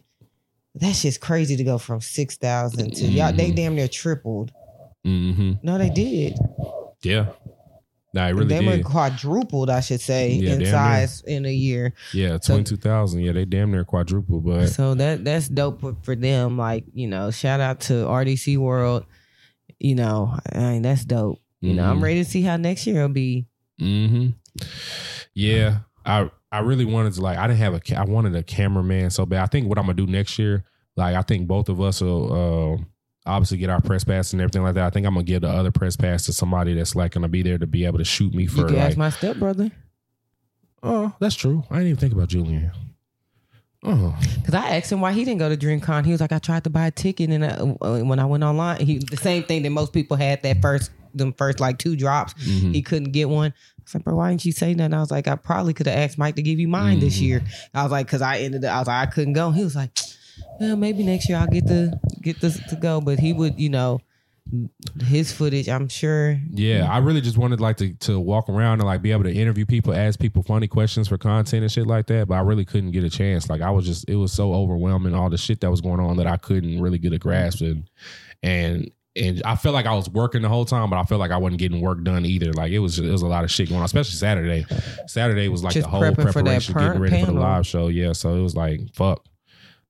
That's 0.76 1.03
just 1.03 1.20
crazy 1.20 1.57
to 1.57 1.64
go 1.64 1.76
from 1.78 2.01
six 2.01 2.36
thousand 2.36 2.94
to 2.96 3.07
y'all. 3.09 3.32
They 3.32 3.51
Mhm. 3.51 3.57
damn 3.57 3.74
near 3.74 3.88
tripled. 3.88 4.53
hmm 5.05 5.53
No, 5.62 5.78
they 5.78 5.90
did. 5.90 6.38
Yeah. 7.03 7.26
Nah, 8.15 8.27
it 8.29 8.31
really 8.33 8.47
they 8.49 8.61
did. 8.65 8.79
were 8.85 8.91
quadrupled, 8.91 9.69
I 9.69 9.81
should 9.81 10.01
say, 10.01 10.31
Yeah, 10.31 10.53
in 10.55 10.59
damn 10.59 10.59
near. 10.61 10.71
size 10.73 11.23
in 11.27 11.45
a 11.45 11.53
year. 11.53 11.93
yeah, 12.15 12.39
So- 12.41 12.55
twenty 12.55 12.65
two 12.65 12.77
thousand. 12.77 13.21
Yeah, 13.21 13.33
they 13.33 13.45
damn 13.45 13.71
near 13.71 13.85
quadruple, 13.85 14.41
but 14.41 14.69
So 14.69 14.95
that 14.95 15.25
that's 15.25 15.49
dope 15.49 15.81
for, 15.81 15.97
for 16.03 16.17
them. 16.17 16.57
Like 16.57 16.85
you 16.95 17.07
know, 17.07 17.31
shout 17.31 17.61
out 17.61 17.81
to 17.81 17.93
RDC 18.07 18.57
World. 18.57 19.05
You 19.79 19.95
know, 19.95 20.39
I 20.53 20.59
mean 20.59 20.83
that's 20.83 21.05
dope. 21.05 21.39
You 21.61 21.75
know, 21.75 21.85
I'm 21.91 21.99
Mhm. 21.99 22.03
ready 22.03 22.25
to 22.25 22.31
see 22.31 22.43
how 22.43 22.57
next 22.57 22.87
year 22.87 23.03
will 23.03 23.09
be. 23.13 23.47
hmm 23.79 24.29
Yeah, 25.35 25.81
I 26.05 26.31
I 26.51 26.61
really 26.61 26.85
wanted 26.85 27.13
to 27.15 27.21
like 27.21 27.37
I 27.39 27.47
didn't 27.47 27.59
have 27.61 27.75
a 27.75 27.99
I 27.99 28.05
wanted 28.05 28.35
a 28.35 28.43
cameraman 28.43 29.11
so 29.11 29.27
bad. 29.27 29.43
I 29.43 29.47
think 29.47 29.69
what 29.69 29.79
I'm 29.79 29.85
gonna 29.85 29.95
do 29.95 30.07
next 30.07 30.39
year, 30.39 30.65
like 30.97 31.15
I 31.15 31.23
think 31.23 31.47
both 31.47 31.69
of 31.69 31.81
us 31.81 32.01
will 32.01 32.33
uh, 32.81 32.85
obviously 33.29 33.59
get 33.59 33.70
our 33.70 33.81
press 33.81 34.05
pass 34.05 34.33
and 34.33 34.41
everything 34.43 34.62
like 34.62 34.74
that. 34.74 34.85
I 34.87 34.91
think 34.91 35.07
I'm 35.07 35.14
gonna 35.14 35.24
give 35.24 35.43
the 35.43 35.49
other 35.49 35.70
press 35.70 35.97
pass 35.97 36.24
to 36.26 36.33
somebody 36.33 36.74
that's 36.74 36.95
like 36.97 37.12
gonna 37.12 37.29
be 37.29 37.43
there 37.43 37.59
to 37.59 37.66
be 37.66 37.85
able 37.85 37.99
to 37.99 38.05
shoot 38.05 38.33
me 38.35 38.47
for. 38.47 38.61
You 38.61 38.66
can 38.66 38.76
like. 38.76 38.87
ask 38.89 38.97
my 38.97 39.11
stepbrother 39.11 39.70
oh, 40.83 41.12
that's 41.20 41.35
true. 41.35 41.64
I 41.70 41.74
didn't 41.74 41.89
even 41.89 42.01
think 42.01 42.12
about 42.14 42.29
Julian. 42.29 42.70
Oh, 43.85 44.16
because 44.35 44.55
I 44.55 44.76
asked 44.76 44.91
him 44.91 45.01
why 45.01 45.12
he 45.12 45.24
didn't 45.24 45.39
go 45.39 45.49
to 45.49 45.57
DreamCon. 45.57 46.05
He 46.05 46.11
was 46.11 46.20
like, 46.20 46.33
I 46.33 46.39
tried 46.41 46.64
to 46.64 46.70
buy 46.70 46.87
a 46.89 46.91
ticket, 46.91 47.31
and 47.31 47.45
uh, 47.45 47.74
uh, 47.81 48.01
when 48.01 48.18
I 48.18 48.24
went 48.24 48.43
online, 48.43 48.81
he 48.85 48.99
the 48.99 49.16
same 49.16 49.45
thing 49.45 49.62
that 49.62 49.70
most 49.70 49.93
people 49.93 50.16
had 50.16 50.43
that 50.43 50.61
first 50.61 50.91
them 51.14 51.33
first 51.33 51.61
like 51.61 51.79
two 51.79 51.97
drops. 51.97 52.35
mhm. 52.35 52.74
He 52.74 52.83
couldn't 52.83 53.12
get 53.12 53.29
one. 53.29 53.55
I 53.79 53.83
said, 53.87 54.05
bro, 54.05 54.16
why 54.16 54.31
didn't 54.31 54.45
you 54.45 54.53
say 54.53 54.74
nothing? 54.74 54.95
I 54.95 55.01
was 55.01 55.11
like, 55.11 55.26
I 55.29 55.37
probably 55.37 55.74
could 55.74 55.87
have 55.87 55.97
asked 55.97 56.18
Mike 56.18 56.35
to 56.37 56.43
give 56.43 56.59
you 56.59 56.68
mine 56.68 56.99
this 57.01 57.18
Mhm. 57.18 57.22
year. 57.22 57.43
I 57.72 57.83
was 57.85 57.91
like, 57.93 58.07
because 58.07 58.20
I 58.20 58.39
ended 58.41 58.64
up, 58.64 58.74
I 58.74 58.79
was 58.81 58.89
like, 58.89 59.09
I 59.09 59.11
couldn't 59.11 59.33
go. 59.33 59.51
He 59.53 59.64
was 59.64 59.74
like, 59.76 59.91
well, 60.61 60.76
maybe 60.76 61.03
next 61.05 61.29
year 61.29 61.39
I'll 61.39 61.47
get 61.47 61.66
to 61.68 61.99
get 62.23 62.41
this 62.41 62.61
to 62.69 62.77
go. 62.77 63.01
But 63.01 63.19
he 63.19 63.33
would, 63.33 63.59
you 63.59 63.69
know, 63.69 64.01
his 65.05 65.31
footage, 65.33 65.69
I'm 65.69 65.89
sure. 65.89 66.39
Yeah, 66.51 66.89
I 66.91 66.99
really 66.99 67.21
just 67.21 67.37
wanted 67.37 67.61
like 67.61 67.77
to 67.79 67.93
to 67.95 68.19
walk 68.19 68.49
around 68.49 68.81
and 68.81 68.85
like 68.85 69.03
be 69.03 69.12
able 69.12 69.25
to 69.25 69.33
interview 69.33 69.66
people, 69.66 69.93
ask 69.93 70.19
people 70.19 70.43
funny 70.43 70.66
questions 70.66 71.09
for 71.09 71.19
content 71.19 71.62
and 71.62 71.71
shit 71.71 71.87
like 71.87 72.07
that. 72.07 72.29
But 72.29 72.37
I 72.37 72.41
really 72.41 72.64
couldn't 72.64 72.93
get 72.93 73.05
a 73.05 73.11
chance. 73.11 73.51
Like 73.51 73.61
I 73.61 73.71
was 73.71 73.85
just, 73.85 74.09
it 74.09 74.16
was 74.16 74.33
so 74.33 74.55
overwhelming, 74.55 75.14
all 75.14 75.29
the 75.29 75.39
shit 75.39 75.61
that 75.61 75.71
was 75.71 75.81
going 75.81 76.01
on 76.01 76.16
that 76.16 76.27
I 76.27 76.37
couldn't 76.37 76.81
really 76.81 76.99
get 76.99 77.12
a 77.12 77.19
grasp 77.19 77.61
and 77.61 77.91
and 78.43 78.91
and 79.16 79.43
I 79.45 79.57
felt 79.57 79.75
like 79.75 79.87
I 79.87 79.95
was 79.95 80.09
working 80.09 80.43
the 80.43 80.49
whole 80.49 80.64
time, 80.64 80.91
but 80.91 80.99
I 80.99 81.03
felt 81.03 81.19
like 81.19 81.31
I 81.31 81.39
wasn't 81.39 81.59
getting 81.59 81.81
work 81.81 82.03
done 82.05 82.25
either. 82.25 82.53
Like 82.53 82.73
it 82.73 82.79
was, 82.79 82.99
it 82.99 83.11
was 83.11 83.23
a 83.23 83.27
lot 83.27 83.43
of 83.43 83.51
shit 83.51 83.69
going 83.69 83.81
on, 83.81 83.85
especially 83.85 84.14
Saturday. 84.14 84.64
Saturday 85.07 85.49
was 85.49 85.64
like 85.64 85.75
Just 85.75 85.87
the 85.87 85.91
whole 85.91 86.03
prepping 86.03 86.33
for 86.33 86.43
that 86.43 86.62
preparation, 86.64 86.75
getting 86.75 87.01
ready 87.01 87.21
for 87.21 87.33
the 87.33 87.38
live 87.38 87.67
show. 87.67 87.88
Yeah, 87.88 88.13
so 88.13 88.34
it 88.34 88.42
was 88.42 88.55
like 88.55 88.95
fuck. 88.95 89.25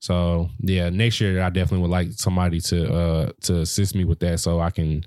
So 0.00 0.48
yeah, 0.60 0.90
next 0.90 1.20
year 1.20 1.42
I 1.42 1.50
definitely 1.50 1.82
would 1.82 1.90
like 1.90 2.12
somebody 2.12 2.60
to 2.60 2.92
uh 2.92 3.32
to 3.42 3.60
assist 3.60 3.94
me 3.94 4.04
with 4.04 4.20
that, 4.20 4.40
so 4.40 4.60
I 4.60 4.70
can 4.70 5.04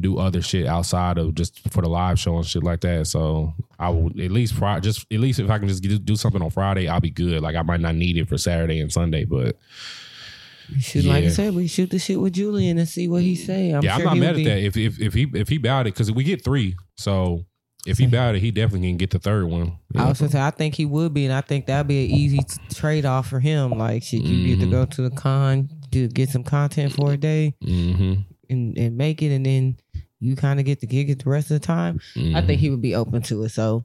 do 0.00 0.18
other 0.18 0.42
shit 0.42 0.66
outside 0.66 1.18
of 1.18 1.34
just 1.34 1.60
for 1.70 1.80
the 1.80 1.88
live 1.88 2.18
show 2.18 2.36
and 2.36 2.44
shit 2.44 2.62
like 2.62 2.80
that. 2.80 3.06
So 3.06 3.54
I 3.78 3.88
would 3.88 4.20
at 4.20 4.30
least 4.30 4.54
Friday, 4.54 4.82
just 4.82 5.06
at 5.10 5.20
least 5.20 5.38
if 5.38 5.48
I 5.48 5.58
can 5.58 5.68
just 5.68 5.82
do, 5.82 5.98
do 5.98 6.16
something 6.16 6.42
on 6.42 6.50
Friday, 6.50 6.88
I'll 6.88 7.00
be 7.00 7.10
good. 7.10 7.42
Like 7.42 7.56
I 7.56 7.62
might 7.62 7.80
not 7.80 7.94
need 7.94 8.18
it 8.18 8.28
for 8.28 8.36
Saturday 8.36 8.80
and 8.80 8.92
Sunday, 8.92 9.24
but 9.24 9.56
should, 10.78 11.04
like 11.04 11.24
I 11.24 11.28
said, 11.28 11.54
we 11.54 11.66
shoot 11.66 11.90
the 11.90 11.98
shit 11.98 12.20
with 12.20 12.32
Julian 12.32 12.78
and 12.78 12.88
see 12.88 13.08
what 13.08 13.22
he 13.22 13.36
say. 13.36 13.70
I'm 13.70 13.82
yeah, 13.82 13.96
sure 13.98 14.08
I'm 14.08 14.18
not 14.18 14.26
mad 14.26 14.30
at 14.30 14.36
be- 14.36 14.44
that. 14.44 14.58
If 14.58 14.76
if 14.76 15.00
if 15.00 15.14
he 15.14 15.30
if 15.34 15.48
he 15.48 15.58
bowed 15.58 15.86
it 15.86 15.94
because 15.94 16.10
we 16.10 16.24
get 16.24 16.44
three, 16.44 16.76
so 16.96 17.44
if 17.86 17.98
he 17.98 18.04
it, 18.04 18.36
he 18.40 18.50
definitely 18.50 18.88
can 18.88 18.96
get 18.96 19.10
the 19.10 19.18
third 19.18 19.44
one. 19.46 19.78
I 19.94 20.08
was 20.08 20.20
gonna 20.20 20.32
say 20.32 20.40
I 20.40 20.50
think 20.50 20.74
he 20.74 20.86
would 20.86 21.12
be, 21.12 21.24
and 21.26 21.34
I 21.34 21.40
think 21.42 21.66
that'd 21.66 21.86
be 21.86 22.04
an 22.04 22.10
easy 22.10 22.40
trade 22.72 23.04
off 23.04 23.28
for 23.28 23.40
him. 23.40 23.72
Like, 23.72 24.02
shit, 24.02 24.22
you 24.22 24.46
get 24.56 24.64
to 24.64 24.70
go 24.70 24.84
to 24.86 25.02
the 25.08 25.14
con, 25.14 25.68
to 25.92 26.08
get 26.08 26.30
some 26.30 26.44
content 26.44 26.92
for 26.94 27.12
a 27.12 27.16
day, 27.16 27.54
Mm-hmm. 27.62 28.14
and 28.50 28.78
and 28.78 28.96
make 28.96 29.22
it, 29.22 29.34
and 29.34 29.44
then 29.44 29.76
you 30.20 30.36
kind 30.36 30.58
of 30.58 30.64
get 30.66 30.80
the 30.80 30.86
gig 30.86 31.10
it 31.10 31.22
the 31.22 31.28
rest 31.30 31.50
of 31.50 31.60
the 31.60 31.66
time. 31.66 32.00
I 32.34 32.40
think 32.40 32.60
he 32.60 32.70
would 32.70 32.80
be 32.82 32.94
open 32.94 33.20
to 33.22 33.42
it. 33.44 33.50
So 33.50 33.84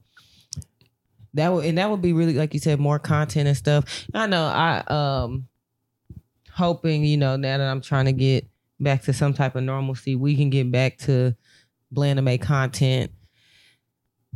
that 1.34 1.52
would 1.52 1.64
and 1.66 1.76
that 1.78 1.90
would 1.90 2.00
be 2.02 2.12
really 2.12 2.34
like 2.34 2.54
you 2.54 2.60
said, 2.60 2.80
more 2.80 2.98
content 2.98 3.46
and 3.48 3.56
stuff. 3.56 4.06
I 4.14 4.26
know 4.26 4.44
I 4.46 4.78
um 5.24 5.46
hoping, 6.52 7.04
you 7.04 7.16
know, 7.16 7.36
now 7.36 7.58
that 7.58 7.68
I'm 7.68 7.80
trying 7.80 8.06
to 8.06 8.12
get 8.12 8.48
back 8.80 9.02
to 9.02 9.12
some 9.12 9.34
type 9.34 9.54
of 9.56 9.62
normalcy, 9.62 10.16
we 10.16 10.34
can 10.36 10.50
get 10.50 10.70
back 10.72 10.98
to 11.00 11.34
bland 11.92 12.16
to 12.16 12.22
make 12.22 12.42
content. 12.42 13.12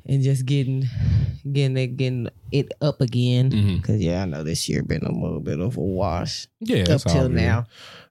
And 0.06 0.22
just 0.22 0.47
getting 0.47 0.85
getting 1.51 1.76
it 1.76 1.97
getting 1.97 2.28
it 2.52 2.72
up 2.81 3.01
again. 3.01 3.51
Mhm. 3.51 3.82
Cause 3.82 4.01
yeah, 4.01 4.22
I 4.22 4.24
know 4.26 4.43
this 4.44 4.68
year 4.68 4.82
been 4.82 5.02
a 5.05 5.12
little 5.12 5.40
bit 5.40 5.60
of 5.60 5.76
a 5.76 5.81
wash 5.81 6.47
Yeah, 6.60 6.85
up 6.94 7.02
till 7.02 7.28
now. 7.28 7.66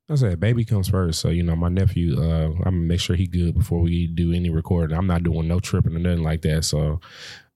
I 0.10 0.16
said, 0.16 0.40
baby 0.40 0.66
comes 0.66 0.90
first. 0.90 1.22
So, 1.22 1.30
you 1.30 1.44
know, 1.44 1.56
my 1.56 1.70
nephew, 1.70 2.20
uh, 2.22 2.48
I'm 2.50 2.64
gonna 2.64 2.72
make 2.72 3.00
sure 3.00 3.16
he 3.16 3.26
good 3.26 3.56
before 3.56 3.80
we 3.80 4.08
do 4.08 4.34
any 4.34 4.50
recording. 4.50 4.98
I'm 4.98 5.08
not 5.08 5.24
doing 5.24 5.48
no 5.48 5.60
tripping 5.60 5.96
or 5.96 6.00
nothing 6.00 6.24
like 6.24 6.42
that. 6.42 6.66
So, 6.66 7.00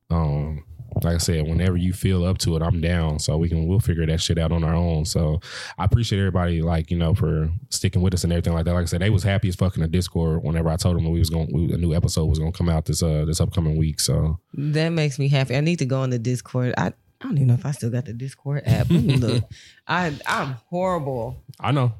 um, 0.09 0.63
like 1.03 1.15
I 1.15 1.17
said, 1.17 1.47
whenever 1.47 1.77
you 1.77 1.93
feel 1.93 2.25
up 2.25 2.37
to 2.39 2.55
it, 2.55 2.61
I'm 2.61 2.81
down. 2.81 3.19
So 3.19 3.37
we 3.37 3.49
can 3.49 3.67
we'll 3.67 3.79
figure 3.79 4.05
that 4.05 4.21
shit 4.21 4.37
out 4.37 4.51
on 4.51 4.63
our 4.63 4.75
own. 4.75 5.05
So 5.05 5.39
I 5.77 5.85
appreciate 5.85 6.19
everybody, 6.19 6.61
like 6.61 6.91
you 6.91 6.97
know, 6.97 7.13
for 7.13 7.49
sticking 7.69 8.01
with 8.01 8.13
us 8.13 8.23
and 8.23 8.33
everything 8.33 8.53
like 8.53 8.65
that. 8.65 8.73
Like 8.73 8.83
I 8.83 8.85
said, 8.85 9.01
they 9.01 9.09
was 9.09 9.23
happy 9.23 9.47
as 9.49 9.55
fucking 9.55 9.81
the 9.81 9.87
Discord 9.87 10.43
whenever 10.43 10.69
I 10.69 10.75
told 10.77 10.95
them 10.95 11.03
that 11.05 11.09
we 11.11 11.19
was 11.19 11.29
going, 11.29 11.49
we, 11.51 11.73
a 11.73 11.77
new 11.77 11.93
episode 11.93 12.25
was 12.25 12.39
gonna 12.39 12.51
come 12.51 12.69
out 12.69 12.85
this 12.85 13.03
uh 13.03 13.25
this 13.25 13.39
upcoming 13.41 13.77
week. 13.77 13.99
So 13.99 14.39
That 14.53 14.89
makes 14.89 15.19
me 15.19 15.27
happy. 15.27 15.55
I 15.55 15.61
need 15.61 15.79
to 15.79 15.85
go 15.85 16.01
on 16.01 16.09
the 16.09 16.19
Discord. 16.19 16.73
I, 16.77 16.87
I 16.87 16.93
don't 17.21 17.35
even 17.37 17.47
know 17.47 17.53
if 17.55 17.65
I 17.65 17.71
still 17.71 17.89
got 17.89 18.05
the 18.05 18.13
Discord 18.13 18.63
app. 18.65 18.87
Look. 18.89 19.43
I 19.87 20.13
I'm 20.25 20.55
horrible. 20.69 21.43
I 21.59 21.71
know, 21.71 21.93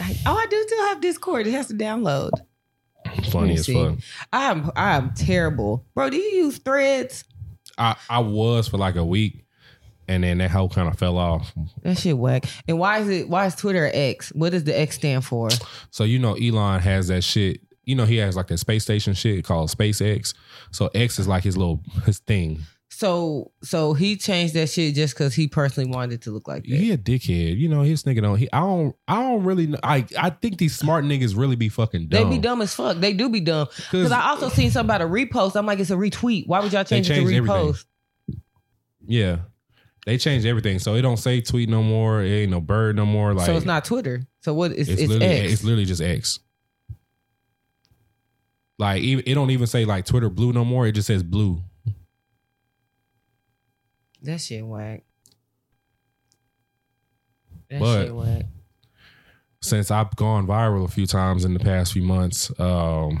I, 0.00 0.16
oh, 0.26 0.36
I 0.36 0.46
do 0.46 0.64
still 0.66 0.86
have 0.86 1.00
Discord. 1.00 1.46
It 1.46 1.52
has 1.52 1.68
to 1.68 1.74
download. 1.74 2.30
funny 3.30 3.54
as 3.54 3.66
fuck. 3.66 3.98
I'm 4.32 4.70
I'm 4.76 5.12
terrible, 5.14 5.86
bro. 5.94 6.10
Do 6.10 6.16
you 6.16 6.44
use 6.44 6.58
Threads? 6.58 7.24
I 7.78 7.96
I 8.08 8.18
was 8.20 8.68
for 8.68 8.78
like 8.78 8.96
a 8.96 9.04
week, 9.04 9.44
and 10.08 10.24
then 10.24 10.38
that 10.38 10.50
whole 10.50 10.68
kind 10.68 10.88
of 10.88 10.98
fell 10.98 11.18
off. 11.18 11.52
That 11.82 11.98
shit 11.98 12.16
whack. 12.16 12.44
And 12.68 12.78
why 12.78 12.98
is 12.98 13.08
it? 13.08 13.28
Why 13.28 13.46
is 13.46 13.54
Twitter 13.54 13.90
X? 13.92 14.30
What 14.30 14.50
does 14.50 14.64
the 14.64 14.78
X 14.78 14.96
stand 14.96 15.24
for? 15.24 15.50
So 15.90 16.04
you 16.04 16.18
know 16.18 16.34
Elon 16.34 16.80
has 16.80 17.08
that 17.08 17.22
shit. 17.22 17.60
You 17.84 17.94
know 17.94 18.04
he 18.04 18.16
has 18.16 18.36
like 18.36 18.50
a 18.50 18.58
space 18.58 18.82
station 18.82 19.14
shit 19.14 19.44
called 19.44 19.70
SpaceX. 19.70 20.34
So 20.70 20.90
X 20.94 21.18
is 21.18 21.28
like 21.28 21.44
his 21.44 21.56
little 21.56 21.80
his 22.04 22.18
thing. 22.20 22.60
So 22.96 23.50
so 23.60 23.92
he 23.92 24.16
changed 24.16 24.54
that 24.54 24.68
shit 24.70 24.94
just 24.94 25.14
because 25.14 25.34
he 25.34 25.48
personally 25.48 25.90
wanted 25.90 26.14
it 26.14 26.22
to 26.22 26.30
look 26.30 26.46
like 26.46 26.62
that. 26.62 26.76
He 26.76 26.92
a 26.92 26.96
dickhead. 26.96 27.58
You 27.58 27.68
know 27.68 27.82
his 27.82 28.04
nigga 28.04 28.22
don't. 28.22 28.38
He 28.38 28.48
I 28.52 28.60
don't. 28.60 28.94
I 29.08 29.20
don't 29.20 29.42
really. 29.42 29.66
Know, 29.66 29.80
I 29.82 30.06
I 30.16 30.30
think 30.30 30.58
these 30.58 30.76
smart 30.76 31.04
niggas 31.04 31.36
really 31.36 31.56
be 31.56 31.68
fucking 31.68 32.06
dumb. 32.06 32.30
They 32.30 32.36
be 32.36 32.40
dumb 32.40 32.62
as 32.62 32.72
fuck. 32.72 32.98
They 32.98 33.12
do 33.12 33.28
be 33.28 33.40
dumb. 33.40 33.66
Because 33.76 34.12
I 34.12 34.28
also 34.28 34.48
seen 34.48 34.70
something 34.70 34.86
about 34.86 35.02
a 35.02 35.10
repost. 35.10 35.56
I'm 35.56 35.66
like, 35.66 35.80
it's 35.80 35.90
a 35.90 35.96
retweet. 35.96 36.46
Why 36.46 36.60
would 36.60 36.72
y'all 36.72 36.84
change 36.84 37.10
it 37.10 37.14
to 37.14 37.20
changed 37.20 37.34
everything. 37.34 37.72
repost? 37.72 37.84
Yeah, 39.04 39.38
they 40.06 40.16
changed 40.16 40.46
everything. 40.46 40.78
So 40.78 40.94
it 40.94 41.02
don't 41.02 41.16
say 41.16 41.40
tweet 41.40 41.68
no 41.68 41.82
more. 41.82 42.22
It 42.22 42.30
ain't 42.30 42.52
no 42.52 42.60
bird 42.60 42.94
no 42.94 43.06
more. 43.06 43.34
Like 43.34 43.46
so 43.46 43.56
it's 43.56 43.66
not 43.66 43.84
Twitter. 43.84 44.22
So 44.42 44.54
what? 44.54 44.70
It's, 44.70 44.88
It's, 44.88 45.02
it's, 45.02 45.08
literally. 45.10 45.34
X. 45.34 45.52
It's 45.52 45.64
literally 45.64 45.84
just 45.84 46.00
X. 46.00 46.38
Like 48.78 49.02
it 49.02 49.34
don't 49.34 49.50
even 49.50 49.66
say 49.66 49.84
like 49.84 50.04
Twitter 50.04 50.30
blue 50.30 50.52
no 50.52 50.64
more. 50.64 50.86
It 50.86 50.92
just 50.92 51.08
says 51.08 51.24
blue. 51.24 51.60
That 54.24 54.40
shit 54.40 54.64
whack. 54.66 55.02
That 57.70 57.80
But- 57.80 58.04
shit 58.06 58.14
whack. 58.14 58.46
since 59.62 59.90
I've 59.90 60.14
gone 60.16 60.46
viral 60.46 60.84
a 60.84 60.88
few 60.88 61.06
times 61.06 61.44
in 61.44 61.54
the 61.54 61.60
past 61.60 61.92
few 61.94 62.02
months, 62.02 62.52
um, 62.60 63.18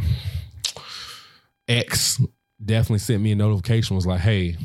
X 1.68 2.20
definitely 2.62 2.98
sent 2.98 3.22
me 3.22 3.32
a 3.32 3.36
notification. 3.36 3.96
Was 3.96 4.06
like, 4.06 4.20
"Hey, 4.20 4.56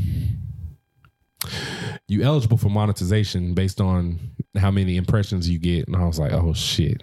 you 2.07 2.22
eligible 2.24 2.57
for 2.57 2.70
monetization 2.70 3.53
based 3.53 3.80
on 3.80 4.20
how 4.57 4.72
many 4.72 4.98
impressions 4.98 5.48
you 5.49 5.57
get?" 5.60 5.88
And 5.88 5.95
I 5.95 6.06
was 6.06 6.20
like, 6.20 6.34
"Oh 6.34 6.53
shit." 6.53 7.02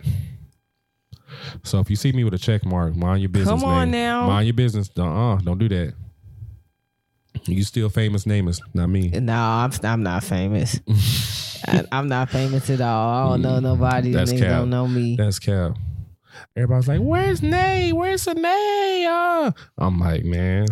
So 1.65 1.81
if 1.81 1.89
you 1.89 1.97
see 1.97 2.13
me 2.13 2.25
with 2.25 2.35
a 2.35 2.39
check 2.39 2.65
mark, 2.65 2.95
mind 2.95 3.21
your 3.23 3.29
business. 3.31 3.61
Come 3.61 3.65
on 3.65 3.91
name. 3.91 4.03
now. 4.03 4.27
mind 4.27 4.47
your 4.47 4.55
business. 4.55 4.91
Uh, 4.97 5.37
don't 5.43 5.59
do 5.59 5.69
that. 5.71 5.95
You 7.55 7.63
still 7.65 7.89
famous 7.89 8.25
namers, 8.25 8.61
not 8.75 8.89
me. 8.89 9.09
No, 9.11 9.35
I'm 9.35 9.73
I'm 9.83 10.03
not 10.03 10.25
famous. 10.25 10.81
I, 11.67 11.85
I'm 11.93 12.09
not 12.09 12.31
famous 12.31 12.69
at 12.71 12.81
all. 12.81 13.29
I 13.29 13.31
don't 13.31 13.43
know 13.43 13.61
nobody. 13.61 14.11
The 14.11 14.19
That's 14.19 14.33
niggas 14.33 14.39
cap. 14.41 14.51
don't 14.51 14.71
know 14.71 14.87
me. 14.87 15.17
That's 15.17 15.39
cap. 15.39 15.77
Everybody's 16.57 16.89
like, 16.89 17.01
"Where's 17.01 17.43
Nay? 17.43 17.93
Where's 17.93 18.27
Nay?" 18.27 19.07
Uh, 19.09 19.53
I'm 19.79 19.99
like, 19.99 20.25
man, 20.25 20.67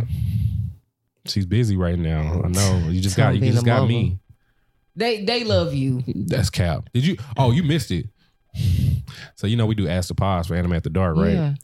she's 1.27 1.47
busy 1.47 1.77
right 1.77 1.99
now. 1.99 2.43
I 2.45 2.49
know. 2.49 2.89
You 2.89 3.01
just 3.01 3.17
got 3.17 3.35
you 3.35 3.53
just 3.53 3.65
got 3.65 3.87
me. 3.89 4.19
They 4.97 5.25
they 5.25 5.45
love 5.45 5.75
you. 5.75 6.03
That's 6.07 6.51
cap. 6.51 6.89
Did 6.93 7.07
you? 7.07 7.17
Oh, 7.37 7.51
you 7.51 7.63
missed 7.63 7.91
it. 7.91 8.07
So 9.35 9.47
you 9.47 9.57
know 9.57 9.67
we 9.67 9.75
do 9.75 9.89
ask 9.89 10.09
the 10.09 10.15
pause 10.15 10.47
for 10.47 10.55
Anime 10.55 10.75
After 10.75 10.91
Dark, 10.91 11.17
right? 11.17 11.33
Yeah. 11.33 11.55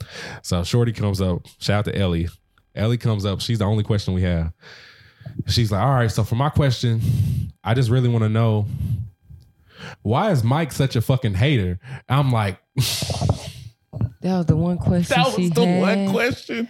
So 0.43 0.65
Shorty 0.65 0.93
comes 0.93 1.21
up. 1.21 1.47
Shout 1.59 1.87
out 1.87 1.93
to 1.93 1.97
Ellie. 1.99 2.29
Ellie 2.75 2.99
comes 2.99 3.25
up. 3.25 3.41
She's 3.41 3.59
the 3.59 3.65
only 3.65 3.85
question 3.85 4.15
we 4.15 4.23
have. 4.23 4.53
She's 5.47 5.73
like, 5.73 5.83
all 5.83 5.95
right. 5.95 6.11
So 6.11 6.25
for 6.25 6.35
my 6.37 6.49
question, 6.51 7.01
I 7.65 7.75
just 7.75 7.91
really 7.91 8.09
want 8.09 8.23
to 8.25 8.29
know 8.29 8.67
why 10.03 10.31
is 10.31 10.45
Mike 10.45 10.73
such 10.73 10.97
a 10.97 11.01
fucking 11.01 11.35
hater? 11.35 11.79
I'm 12.09 12.31
like, 12.33 12.59
That 14.23 14.37
was 14.37 14.47
the 14.47 14.57
one 14.57 14.77
question. 14.77 15.17
That 15.17 15.33
she 15.35 15.43
was 15.45 15.51
the 15.53 15.67
had. 15.67 15.81
one 15.81 16.11
question. 16.11 16.69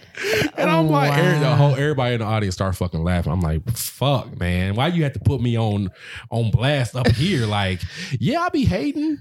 And 0.55 0.69
I'm 0.69 0.85
oh, 0.87 0.89
like, 0.89 1.11
Wow. 1.11 1.39
the 1.39 1.55
whole 1.55 1.71
everybody 1.73 2.13
in 2.15 2.21
the 2.21 2.25
audience 2.25 2.55
start 2.55 2.75
fucking 2.77 3.03
laughing. 3.03 3.31
I'm 3.31 3.41
like, 3.41 3.69
fuck, 3.71 4.39
man. 4.39 4.75
Why 4.75 4.87
you 4.87 5.03
have 5.03 5.13
to 5.13 5.19
put 5.19 5.41
me 5.41 5.57
on 5.57 5.89
on 6.29 6.49
blast 6.51 6.95
up 6.95 7.07
here? 7.09 7.45
Like, 7.51 7.81
yeah, 8.17 8.39
I 8.41 8.49
be 8.49 8.63
hating. 8.63 9.19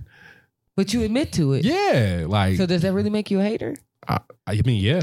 But 0.77 0.95
you 0.95 1.03
admit 1.03 1.33
to 1.33 1.55
it. 1.55 1.65
Yeah. 1.65 2.27
Like 2.29 2.57
So 2.57 2.67
does 2.67 2.83
that 2.83 2.93
really 2.93 3.11
make 3.11 3.31
you 3.33 3.41
a 3.41 3.43
hater? 3.43 3.75
I, 4.07 4.21
I 4.47 4.63
mean, 4.65 4.81
yeah, 4.81 5.03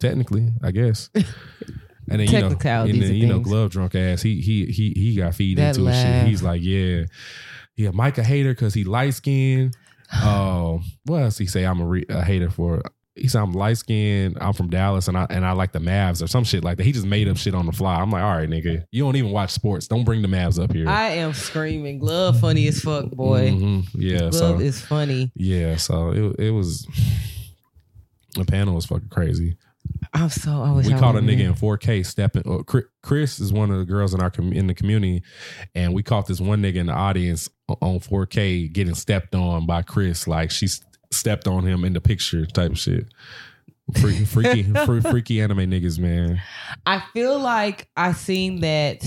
technically, 0.00 0.50
I 0.62 0.72
guess. 0.72 1.08
And 2.08 2.20
then 2.20 2.28
you 2.28 2.40
know, 2.40 2.46
and 2.48 3.02
then, 3.02 3.14
you 3.14 3.26
know, 3.26 3.40
glove 3.40 3.70
drunk 3.70 3.94
ass. 3.94 4.22
He 4.22 4.40
he 4.40 4.66
he 4.66 4.92
he 4.94 5.16
got 5.16 5.34
feed 5.34 5.58
That 5.58 5.76
into 5.76 5.88
his 5.90 5.96
shit. 6.00 6.26
He's 6.26 6.42
like, 6.42 6.62
yeah, 6.62 7.04
yeah, 7.76 7.90
Mike 7.92 8.18
a 8.18 8.22
hater 8.22 8.50
because 8.52 8.74
he 8.74 8.84
light 8.84 9.14
skinned. 9.14 9.76
Um, 10.22 10.84
what 11.04 11.22
else 11.22 11.36
he 11.36 11.46
say? 11.46 11.64
I'm 11.64 11.80
a, 11.80 11.84
re- 11.84 12.06
a 12.08 12.22
hater 12.22 12.48
for. 12.48 12.80
He 13.16 13.26
said 13.28 13.40
I'm 13.42 13.52
light 13.52 13.78
skinned. 13.78 14.36
I'm 14.40 14.52
from 14.52 14.68
Dallas, 14.70 15.08
and 15.08 15.16
I 15.18 15.26
and 15.30 15.44
I 15.44 15.50
like 15.52 15.72
the 15.72 15.78
Mavs 15.80 16.22
or 16.22 16.28
some 16.28 16.44
shit 16.44 16.62
like 16.62 16.76
that. 16.76 16.84
He 16.84 16.92
just 16.92 17.06
made 17.06 17.26
up 17.28 17.36
shit 17.38 17.54
on 17.56 17.66
the 17.66 17.72
fly. 17.72 17.96
I'm 17.96 18.10
like, 18.10 18.22
all 18.22 18.36
right, 18.36 18.48
nigga, 18.48 18.84
you 18.92 19.02
don't 19.02 19.16
even 19.16 19.32
watch 19.32 19.50
sports. 19.50 19.88
Don't 19.88 20.04
bring 20.04 20.22
the 20.22 20.28
Mavs 20.28 20.62
up 20.62 20.72
here. 20.72 20.88
I 20.88 21.08
am 21.12 21.32
screaming. 21.32 21.98
Glove 21.98 22.38
funny 22.38 22.68
as 22.68 22.80
fuck, 22.80 23.10
boy. 23.10 23.50
Mhm. 23.50 23.88
Yeah, 23.94 24.18
Glove 24.18 24.34
so 24.34 24.58
is 24.60 24.80
funny. 24.80 25.32
yeah, 25.34 25.74
so 25.76 26.10
it 26.12 26.46
it 26.46 26.50
was. 26.52 26.86
The 28.34 28.44
panel 28.44 28.74
was 28.74 28.84
fucking 28.84 29.08
crazy. 29.08 29.56
I'm 30.12 30.28
so. 30.30 30.62
I 30.62 30.72
wish 30.72 30.86
we 30.86 30.94
I 30.94 30.98
caught 30.98 31.16
a 31.16 31.20
nigga 31.20 31.40
in 31.40 31.54
4K 31.54 32.04
stepping. 32.06 32.42
uh, 32.46 32.80
Chris 33.02 33.38
is 33.38 33.52
one 33.52 33.70
of 33.70 33.78
the 33.78 33.84
girls 33.84 34.14
in 34.14 34.20
our 34.20 34.30
com- 34.30 34.52
in 34.52 34.66
the 34.66 34.74
community, 34.74 35.22
and 35.74 35.92
we 35.92 36.02
caught 36.02 36.26
this 36.26 36.40
one 36.40 36.62
nigga 36.62 36.76
in 36.76 36.86
the 36.86 36.92
audience 36.92 37.48
on 37.68 38.00
4K 38.00 38.72
getting 38.72 38.94
stepped 38.94 39.34
on 39.34 39.66
by 39.66 39.82
Chris. 39.82 40.26
Like 40.26 40.50
she 40.50 40.68
stepped 41.10 41.46
on 41.46 41.64
him 41.66 41.84
in 41.84 41.92
the 41.92 42.00
picture, 42.00 42.46
type 42.46 42.72
of 42.72 42.78
shit. 42.78 43.06
Freaky, 44.00 44.24
freaky, 44.24 44.62
fre- 44.64 45.00
freaky 45.00 45.40
anime 45.40 45.58
niggas, 45.58 45.96
man. 46.00 46.42
I 46.84 47.04
feel 47.12 47.38
like 47.38 47.88
I 47.96 48.12
seen 48.14 48.60
that 48.62 49.04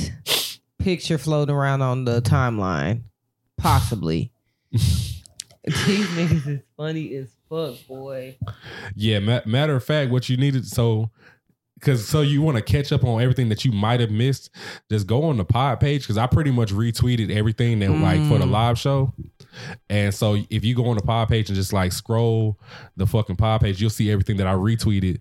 picture 0.78 1.18
floating 1.18 1.54
around 1.54 1.82
on 1.82 2.06
the 2.06 2.22
timeline. 2.22 3.02
Possibly. 3.58 4.32
These 4.72 5.22
niggas 5.66 6.48
is 6.48 6.60
funny 6.78 7.14
as 7.16 7.28
fuck, 7.50 7.76
boy. 7.88 8.38
Yeah, 8.96 9.20
ma- 9.20 9.42
matter 9.46 9.76
of 9.76 9.84
fact, 9.84 10.12
what 10.12 10.30
you 10.30 10.38
needed 10.38 10.66
so. 10.68 11.10
Cause 11.82 12.08
so 12.08 12.22
you 12.22 12.42
want 12.42 12.58
to 12.58 12.64
catch 12.64 12.92
up 12.92 13.04
on 13.04 13.22
everything 13.22 13.50
that 13.50 13.64
you 13.66 13.72
might 13.72 14.00
have 14.00 14.12
missed, 14.12 14.50
just 14.92 15.08
go 15.08 15.24
on 15.24 15.38
the 15.38 15.46
pod 15.46 15.80
page 15.80 16.02
because 16.02 16.18
I 16.18 16.28
pretty 16.28 16.52
much 16.52 16.72
retweeted 16.72 17.30
everything 17.32 17.80
that 17.80 17.90
like 17.92 18.20
for 18.28 18.38
the 18.38 18.46
Mm. 18.46 18.52
live 18.52 18.78
show. 18.80 19.14
And 19.90 20.14
so 20.14 20.38
if 20.50 20.64
you 20.64 20.76
go 20.76 20.88
on 20.90 20.96
the 20.98 21.04
pod 21.04 21.28
page 21.30 21.50
and 21.50 21.56
just 21.56 21.74
like 21.74 21.92
scroll 21.92 22.60
the 22.98 23.06
fucking 23.08 23.36
pod 23.36 23.62
page, 23.62 23.82
you'll 23.82 23.90
see 23.90 24.12
everything 24.12 24.38
that 24.38 24.48
I 24.48 24.54
retweeted. 24.54 25.20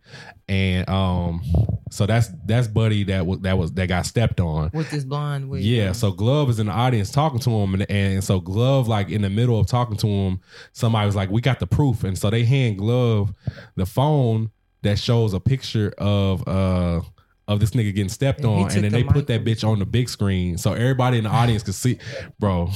And 0.48 0.88
um, 0.88 1.42
so 1.90 2.06
that's 2.06 2.30
that's 2.46 2.68
Buddy 2.68 3.04
that 3.04 3.26
was 3.26 3.40
that 3.40 3.56
was 3.58 3.72
that 3.72 3.86
got 3.88 4.06
stepped 4.06 4.40
on. 4.40 4.70
With 4.72 4.90
this 4.90 5.04
blonde 5.04 5.48
wig. 5.50 5.62
Yeah, 5.64 5.92
so 5.92 6.10
Glove 6.10 6.50
is 6.50 6.58
in 6.58 6.66
the 6.66 6.72
audience 6.72 7.10
talking 7.10 7.38
to 7.40 7.50
him, 7.50 7.74
and, 7.74 7.90
and 7.90 8.24
so 8.24 8.40
Glove, 8.40 8.88
like 8.88 9.10
in 9.10 9.22
the 9.22 9.30
middle 9.30 9.58
of 9.58 9.66
talking 9.66 9.96
to 9.98 10.06
him, 10.06 10.40
somebody 10.72 11.06
was 11.06 11.16
like, 11.16 11.30
"We 11.30 11.40
got 11.40 11.60
the 11.60 11.66
proof," 11.66 12.04
and 12.04 12.16
so 12.16 12.30
they 12.30 12.44
hand 12.44 12.78
Glove 12.78 13.32
the 13.76 13.84
phone 13.86 14.50
that 14.82 14.98
shows 14.98 15.34
a 15.34 15.40
picture 15.40 15.92
of 15.98 16.46
uh 16.46 17.00
of 17.46 17.60
this 17.60 17.70
nigga 17.70 17.94
getting 17.94 18.10
stepped 18.10 18.40
And 18.40 18.48
he 18.58 18.62
on, 18.64 18.68
took 18.68 18.76
and 18.76 18.84
then 18.84 18.92
the 18.92 18.98
they 18.98 19.04
put 19.04 19.26
that 19.28 19.44
bitch 19.44 19.66
on 19.66 19.78
the 19.78 19.86
big 19.86 20.08
screen, 20.10 20.58
so 20.58 20.74
everybody 20.74 21.16
in 21.18 21.24
the 21.24 21.30
audience 21.30 21.62
could 21.62 21.74
see, 21.74 21.98
bro. 22.38 22.70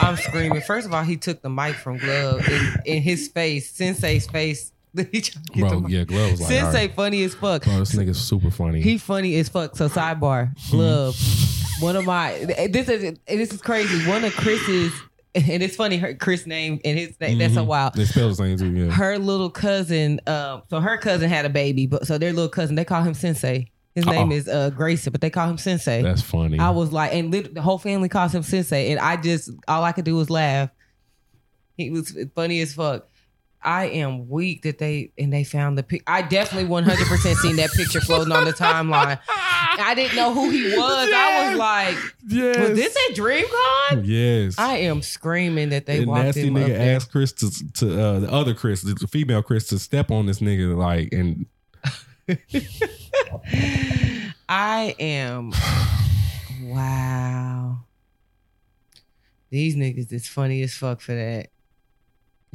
I'm 0.00 0.16
screaming. 0.16 0.60
First 0.60 0.86
of 0.86 0.92
all, 0.92 1.02
he 1.04 1.16
took 1.16 1.40
the 1.40 1.48
mic 1.48 1.74
from 1.76 1.96
Glove 1.98 2.46
in, 2.48 2.74
in 2.84 3.02
his 3.02 3.28
face, 3.28 3.70
Sensei's 3.70 4.26
face. 4.26 4.72
He 5.12 5.20
tried 5.20 5.44
to 5.46 5.52
get 5.52 5.54
the 5.54 5.60
Bro, 5.68 5.80
mic. 5.80 5.90
yeah, 5.92 6.04
Glove 6.04 6.30
was 6.30 6.40
like, 6.40 6.50
all 6.50 6.56
Sensei 6.72 6.86
right. 6.86 6.96
funny 6.96 7.22
as 7.24 7.34
fuck. 7.34 7.64
bro, 7.64 7.78
this 7.80 7.94
nigga's 7.94 8.18
super 8.18 8.50
funny. 8.50 8.80
He 8.80 8.96
funny 8.96 9.36
as 9.36 9.48
fuck. 9.50 9.76
So 9.76 9.88
sidebar, 9.90 10.50
glove. 10.70 11.14
one 11.80 11.96
of 11.96 12.06
my 12.06 12.32
this 12.70 12.88
is 12.88 13.18
this 13.28 13.52
is 13.52 13.60
crazy. 13.60 14.08
One 14.08 14.24
of 14.24 14.32
Chris's 14.34 14.92
and 15.50 15.62
it's 15.62 15.76
funny. 15.76 15.96
Her 15.98 16.14
Chris 16.14 16.46
name 16.46 16.80
and 16.84 16.98
his 16.98 17.18
name. 17.20 17.38
That's 17.38 17.54
so 17.54 17.64
Mhm. 17.64 17.66
wild. 17.66 17.94
They 17.94 18.04
spell 18.06 18.28
the 18.30 18.34
same 18.34 18.56
too, 18.58 18.70
yeah. 18.72 18.90
Her 18.90 19.18
little 19.18 19.50
cousin. 19.50 20.20
Um, 20.26 20.62
so 20.70 20.80
her 20.80 20.96
cousin 20.98 21.28
had 21.28 21.44
a 21.44 21.50
baby, 21.50 21.86
but 21.86 22.06
so 22.06 22.18
their 22.18 22.32
little 22.32 22.48
cousin 22.48 22.74
they 22.76 22.84
call 22.84 23.02
him 23.02 23.14
Sensei. 23.14 23.70
His 23.94 24.04
name 24.06 24.28
Uh-oh. 24.30 24.36
is 24.36 24.48
uh 24.48 24.70
Grayson, 24.70 25.10
but 25.12 25.20
they 25.22 25.30
call 25.30 25.48
him 25.48 25.56
Sensei. 25.58 26.02
That's 26.02 26.20
funny. 26.22 26.58
I 26.58 26.70
was 26.70 26.92
like, 26.92 27.14
and 27.14 27.30
lit- 27.30 27.54
the 27.54 27.62
whole 27.62 27.78
family 27.78 28.08
calls 28.08 28.34
him 28.34 28.42
Sensei, 28.42 28.90
and 28.90 29.00
I 29.00 29.16
just 29.16 29.50
all 29.68 29.84
I 29.84 29.92
could 29.92 30.04
do 30.04 30.14
was 30.16 30.28
laugh. 30.30 30.68
He 31.76 31.90
was 31.90 32.16
funny 32.34 32.60
as 32.60 32.74
fuck. 32.74 33.08
I 33.66 33.86
am 33.86 34.28
weak 34.28 34.62
that 34.62 34.78
they 34.78 35.10
and 35.18 35.32
they 35.32 35.42
found 35.42 35.76
the 35.76 35.82
pic. 35.82 36.04
I 36.06 36.22
definitely 36.22 36.68
one 36.68 36.84
hundred 36.84 37.08
percent 37.08 37.36
seen 37.38 37.56
that 37.56 37.72
picture 37.72 38.00
floating 38.00 38.32
on 38.32 38.44
the 38.44 38.52
timeline. 38.52 39.18
I 39.28 39.92
didn't 39.96 40.14
know 40.14 40.32
who 40.32 40.50
he 40.50 40.76
was. 40.76 41.10
I 41.12 41.48
was 41.48 41.58
like, 41.58 41.96
yes. 42.28 42.58
was 42.58 42.78
this 42.78 42.96
at 43.10 43.16
DreamCon? 43.16 44.02
Yes. 44.04 44.54
I 44.56 44.76
am 44.76 45.02
screaming 45.02 45.70
that 45.70 45.84
they 45.84 46.00
the 46.00 46.06
walked 46.06 46.26
nasty 46.26 46.48
nigga 46.48 46.68
there. 46.68 46.94
asked 46.94 47.10
Chris 47.10 47.32
to, 47.32 47.72
to 47.72 48.00
uh, 48.00 48.20
the 48.20 48.32
other 48.32 48.54
Chris, 48.54 48.82
the 48.82 49.08
female 49.08 49.42
Chris, 49.42 49.66
to 49.68 49.80
step 49.80 50.12
on 50.12 50.26
this 50.26 50.38
nigga 50.38 50.76
like 50.76 51.12
and 51.12 51.46
I 54.48 54.94
am. 54.98 55.52
Wow. 56.62 57.84
These 59.50 59.76
niggas 59.76 60.12
is 60.12 60.26
funny 60.26 60.62
as 60.62 60.74
fuck 60.74 61.00
for 61.00 61.14
that. 61.14 61.50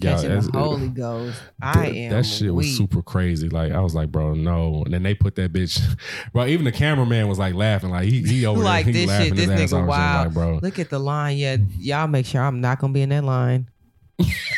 Catching 0.02 0.30
that's- 0.30 0.48
the 0.48 0.58
Holy 0.60 0.88
Ghost. 0.90 1.42
I 1.62 1.74
that, 1.74 1.96
am. 1.96 2.12
that 2.12 2.26
shit 2.26 2.54
was 2.54 2.76
super 2.76 3.02
crazy. 3.02 3.50
Like 3.50 3.72
I 3.72 3.80
was 3.82 3.94
like, 3.96 4.12
bro, 4.12 4.34
no. 4.34 4.84
And 4.86 4.94
then 4.94 5.04
they 5.04 5.14
put 5.14 5.36
that 5.36 5.54
bitch. 5.54 5.80
Bro, 6.34 6.48
even 6.48 6.66
the 6.66 6.72
cameraman 6.72 7.28
was 7.28 7.38
like 7.40 7.54
laughing. 7.54 7.90
Like 7.90 8.06
he 8.06 8.22
he 8.24 8.46
over 8.48 8.62
Like 8.62 8.86
there, 8.86 8.94
he 8.94 9.06
this 9.06 9.24
shit, 9.24 9.36
this 9.36 9.72
nigga 9.72 9.86
wild. 9.86 10.28
Like, 10.28 10.34
bro, 10.34 10.60
Look 10.62 10.80
at 10.80 10.90
the 10.90 11.00
line. 11.00 11.38
Yeah, 11.38 11.58
y'all 11.78 12.08
make 12.08 12.26
sure 12.26 12.42
I'm 12.42 12.62
not 12.62 12.80
gonna 12.80 12.94
be 12.94 13.02
in 13.02 13.10
that 13.10 13.24
line 13.24 13.70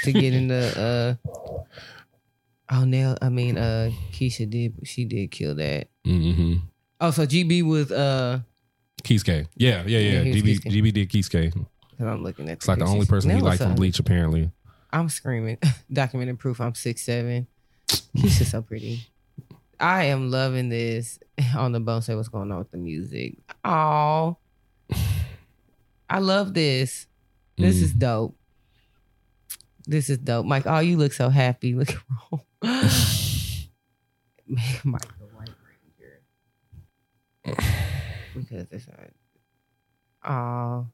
to 0.04 0.12
get 0.12 0.34
in 0.34 0.48
the. 0.48 1.18
uh 1.30 1.68
Oh, 2.70 2.86
Nell. 2.86 3.18
I 3.22 3.30
mean, 3.30 3.58
uh 3.58 3.92
Keisha 4.12 4.50
did. 4.50 4.76
She 4.84 5.06
did 5.06 5.30
kill 5.32 5.56
that. 5.56 5.90
mm-hmm. 6.06 6.56
Oh, 7.02 7.12
so 7.12 7.26
GB 7.26 7.64
was. 7.64 7.92
uh 7.92 8.40
Keys 9.04 9.24
Yeah, 9.28 9.44
yeah, 9.58 9.84
yeah. 9.86 10.22
Yeah, 10.22 10.34
GB, 10.34 10.60
GB 10.62 10.94
did 10.94 11.10
Keys 11.10 11.30
I'm 12.00 12.24
looking 12.24 12.50
at. 12.50 12.54
It's 12.58 12.68
like 12.68 12.80
the 12.80 12.86
only 12.86 13.06
person 13.06 13.32
he 13.32 13.42
liked 13.42 13.62
from 13.62 13.76
Bleach, 13.76 14.00
apparently. 14.00 14.52
I'm 14.94 15.10
screaming. 15.10 15.58
Documented 15.92 16.40
proof. 16.40 16.62
I'm 16.62 16.76
six 16.76 17.02
seven. 17.04 17.48
Keisha's 18.16 18.52
so 18.52 18.62
pretty. 18.62 19.08
I 19.80 20.06
am 20.06 20.30
loving 20.32 20.70
this. 20.70 21.20
On 21.58 21.72
the 21.74 21.80
bone, 21.80 22.02
say 22.02 22.16
what's 22.16 22.30
going 22.30 22.52
on 22.52 22.60
with 22.60 22.72
the 22.72 22.78
music. 22.78 23.38
Oh, 23.66 24.38
I 26.10 26.20
love 26.20 26.54
this. 26.54 27.08
This 27.58 27.78
Mm. 27.80 27.84
is 27.84 27.94
dope. 27.94 28.38
This 29.86 30.10
is 30.10 30.20
dope, 30.20 30.46
Mike. 30.46 30.64
Oh, 30.68 30.80
you 30.80 30.96
look 30.98 31.12
so 31.12 31.28
happy. 31.30 31.74
Look 31.76 31.90
at 31.90 31.98
Rome. 32.32 32.42
Mike, 34.84 35.02
the 35.20 35.26
White 35.36 35.50
Ranger. 37.46 37.58
Because 38.36 38.68
it's 38.72 38.88
not. 38.88 39.00
Oh, 40.26 40.88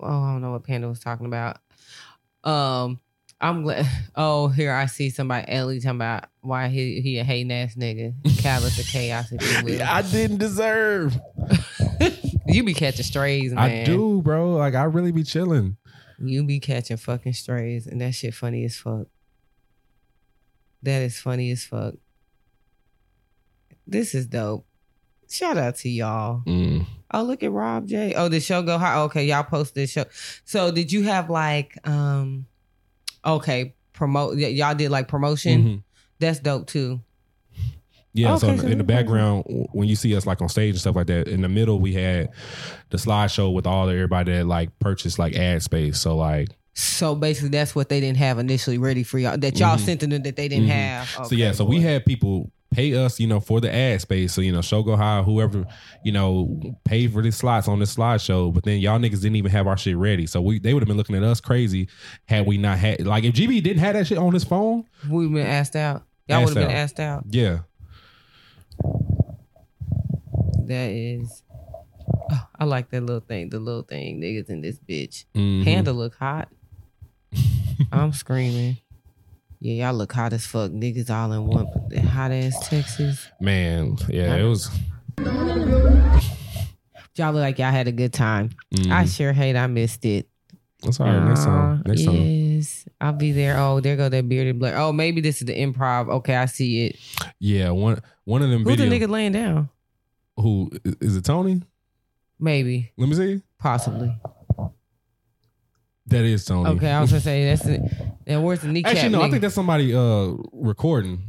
oh, 0.00 0.06
I 0.06 0.32
don't 0.32 0.42
know 0.42 0.52
what 0.52 0.64
Panda 0.64 0.88
was 0.88 1.00
talking 1.00 1.26
about. 1.26 1.58
Um, 2.48 3.00
I'm 3.40 3.62
glad. 3.62 3.86
Oh, 4.20 4.48
here 4.48 4.72
I 4.72 4.86
see 4.86 5.10
somebody 5.10 5.46
Ellie 5.48 5.78
talking 5.78 5.96
about 5.96 6.24
why 6.40 6.66
he 6.68 7.00
he 7.00 7.18
a 7.18 7.24
hating 7.24 7.52
ass 7.52 7.76
nigga, 7.76 8.14
callous 8.42 8.80
of 8.80 8.86
chaos. 8.86 9.30
If 9.30 9.58
you 9.58 9.64
will. 9.64 9.82
I 9.82 10.02
didn't 10.02 10.38
deserve. 10.38 11.16
you 12.46 12.64
be 12.64 12.74
catching 12.74 13.04
strays, 13.04 13.52
man. 13.52 13.82
I 13.82 13.84
do, 13.84 14.20
bro. 14.22 14.54
Like 14.56 14.74
I 14.74 14.84
really 14.84 15.12
be 15.12 15.22
chilling. 15.22 15.76
You 16.18 16.42
be 16.42 16.58
catching 16.58 16.96
fucking 16.96 17.34
strays, 17.34 17.86
and 17.86 18.00
that 18.00 18.14
shit 18.16 18.34
funny 18.34 18.64
as 18.64 18.76
fuck. 18.76 19.06
That 20.82 21.02
is 21.02 21.20
funny 21.20 21.52
as 21.52 21.64
fuck. 21.64 21.94
This 23.86 24.16
is 24.16 24.26
dope. 24.26 24.66
Shout 25.30 25.58
out 25.58 25.76
to 25.76 25.88
y'all. 25.88 26.42
Mm. 26.46 26.86
Oh, 27.12 27.22
look 27.22 27.42
at 27.42 27.50
Rob 27.50 27.86
J. 27.86 28.14
Oh, 28.14 28.28
the 28.28 28.40
show 28.40 28.62
go 28.62 28.78
high. 28.78 28.98
Okay, 29.02 29.26
y'all 29.26 29.42
posted 29.44 29.74
this 29.74 29.90
show. 29.90 30.04
So 30.44 30.70
did 30.70 30.90
you 30.92 31.02
have 31.04 31.28
like 31.30 31.74
um 31.86 32.46
okay, 33.24 33.74
promote 33.92 34.36
y- 34.36 34.46
y'all 34.46 34.74
did 34.74 34.90
like 34.90 35.08
promotion? 35.08 35.62
Mhm. 35.64 35.82
That's 36.18 36.38
dope 36.40 36.66
too. 36.66 37.00
Yeah, 38.14 38.36
so 38.36 38.48
in, 38.48 38.56
so 38.58 38.64
the- 38.66 38.72
in 38.72 38.78
the 38.78 38.84
background, 38.84 39.44
w- 39.44 39.66
when 39.72 39.86
you 39.88 39.94
see 39.94 40.16
us 40.16 40.26
like 40.26 40.40
on 40.42 40.48
stage 40.48 40.70
and 40.70 40.80
stuff 40.80 40.96
like 40.96 41.06
that, 41.08 41.28
in 41.28 41.42
the 41.42 41.48
middle 41.48 41.78
we 41.78 41.92
had 41.92 42.30
the 42.90 42.96
slideshow 42.96 43.52
with 43.52 43.66
all 43.66 43.86
the 43.86 43.92
everybody 43.92 44.32
that 44.32 44.46
like 44.46 44.76
purchased 44.78 45.18
like 45.18 45.36
ad 45.36 45.62
space. 45.62 45.98
So 46.00 46.16
like, 46.16 46.48
So 46.74 47.14
basically 47.14 47.50
that's 47.50 47.74
what 47.74 47.88
they 47.88 48.00
didn't 48.00 48.16
have 48.18 48.38
initially 48.38 48.78
ready 48.78 49.02
for 49.02 49.18
y'all. 49.18 49.36
That 49.36 49.58
y'all 49.58 49.76
Mhm. 49.76 49.80
sent 49.84 50.00
to 50.00 50.06
them 50.06 50.22
that 50.22 50.36
they 50.36 50.48
didn't 50.48 50.66
Mhm. 50.66 50.72
have. 50.72 51.08
so 51.28 51.34
yeah, 51.34 51.48
Okay, 51.48 51.56
so 51.56 51.64
we 51.64 51.80
had 51.80 52.04
people 52.04 52.50
pay 52.70 52.94
us, 52.94 53.18
you 53.18 53.26
know, 53.26 53.40
for 53.40 53.60
the 53.60 53.74
ad 53.74 54.00
space. 54.00 54.32
So 54.34 54.40
you 54.40 54.52
know, 54.52 54.60
show 54.62 54.82
go 54.82 54.96
high, 54.96 55.22
whoever, 55.22 55.66
you 56.04 56.12
know, 56.12 56.60
pay 56.84 57.06
for 57.08 57.22
the 57.22 57.30
slots 57.32 57.68
on 57.68 57.78
this 57.78 57.94
slideshow. 57.96 58.52
But 58.52 58.64
then 58.64 58.78
y'all 58.80 58.98
niggas 58.98 59.22
didn't 59.22 59.36
even 59.36 59.50
have 59.50 59.66
our 59.66 59.76
shit 59.76 59.96
ready. 59.96 60.26
So 60.26 60.40
we 60.40 60.58
they 60.58 60.74
would 60.74 60.82
have 60.82 60.88
been 60.88 60.96
looking 60.96 61.16
at 61.16 61.22
us 61.22 61.40
crazy 61.40 61.88
had 62.26 62.46
we 62.46 62.58
not 62.58 62.78
had 62.78 63.06
like 63.06 63.24
if 63.24 63.34
GB 63.34 63.62
didn't 63.62 63.78
have 63.80 63.94
that 63.94 64.06
shit 64.06 64.18
on 64.18 64.32
his 64.34 64.44
phone. 64.44 64.84
We've 65.08 65.32
been 65.32 65.46
asked 65.46 65.76
out. 65.76 66.02
Y'all 66.26 66.44
would 66.44 66.56
have 66.56 66.68
been 66.68 66.76
asked 66.76 67.00
out. 67.00 67.24
Yeah, 67.30 67.60
That 70.66 70.90
is 70.90 71.42
oh, 72.30 72.46
I 72.58 72.64
like 72.64 72.90
that 72.90 73.00
little 73.02 73.20
thing. 73.20 73.48
The 73.48 73.58
little 73.58 73.82
thing, 73.82 74.20
niggas 74.20 74.50
in 74.50 74.60
this 74.60 74.78
bitch. 74.78 75.24
Mhm. 75.34 75.64
Panda 75.64 75.92
look 75.92 76.14
hot. 76.16 76.48
I'm 77.92 78.12
screaming. 78.12 78.76
Yeah, 79.60 79.86
y'all 79.86 79.94
look 79.94 80.12
hot 80.12 80.32
as 80.32 80.46
fuck. 80.46 80.70
Niggas 80.70 81.10
all 81.10 81.32
in 81.32 81.46
one 81.46 81.66
hot 82.06 82.30
ass 82.30 82.68
Texas. 82.68 83.26
man. 83.40 83.96
Yeah, 84.08 84.36
it 84.36 84.44
was. 84.44 84.70
Y'all 87.16 87.32
look 87.32 87.40
like 87.40 87.58
y'all 87.58 87.72
had 87.72 87.88
a 87.88 87.92
good 87.92 88.12
time. 88.12 88.50
mhm. 88.72 88.92
I 88.92 89.04
sure 89.06 89.32
hate 89.32 89.56
I 89.56 89.66
missed 89.66 90.04
it. 90.04 90.28
That's 90.82 91.00
all 91.00 91.06
right. 91.06 91.24
Next 91.24 91.44
time. 91.44 91.82
Next 91.84 92.04
time. 92.04 92.14
yes, 92.14 92.88
I'll 93.00 93.12
be 93.12 93.32
there. 93.32 93.58
Oh, 93.58 93.80
there 93.80 93.96
go 93.96 94.08
that 94.08 94.28
bearded 94.28 94.60
black. 94.60 94.74
Oh, 94.76 94.92
maybe 94.92 95.20
this 95.20 95.40
is 95.40 95.46
the 95.48 95.54
improv. 95.54 96.08
Okay, 96.18 96.36
I 96.36 96.46
see 96.46 96.86
it. 96.86 96.96
Yeah, 97.40 97.70
one 97.70 98.00
one 98.24 98.42
of 98.42 98.50
them 98.50 98.62
Who 98.62 98.76
the 98.76 98.84
nigga 98.84 99.08
laying 99.08 99.32
down? 99.32 99.68
Who 100.36 100.70
is 101.00 101.16
it? 101.16 101.24
Tony? 101.24 101.62
Maybe, 102.38 102.92
Let 102.96 103.08
me 103.08 103.16
see. 103.16 103.42
possibly. 103.58 104.14
That 106.08 106.24
is 106.24 106.44
Tony. 106.44 106.70
Okay, 106.70 106.90
I 106.90 107.00
was 107.00 107.10
gonna 107.10 107.20
say 107.20 107.44
that's 107.44 107.66
it. 107.66 107.80
And 108.26 108.42
where's 108.44 108.60
the 108.60 108.68
kneecap? 108.68 108.92
Actually, 108.94 109.10
no. 109.10 109.20
I 109.22 109.26
nigga? 109.26 109.30
think 109.30 109.42
that's 109.42 109.54
somebody 109.54 109.94
uh 109.94 110.32
recording. 110.52 111.22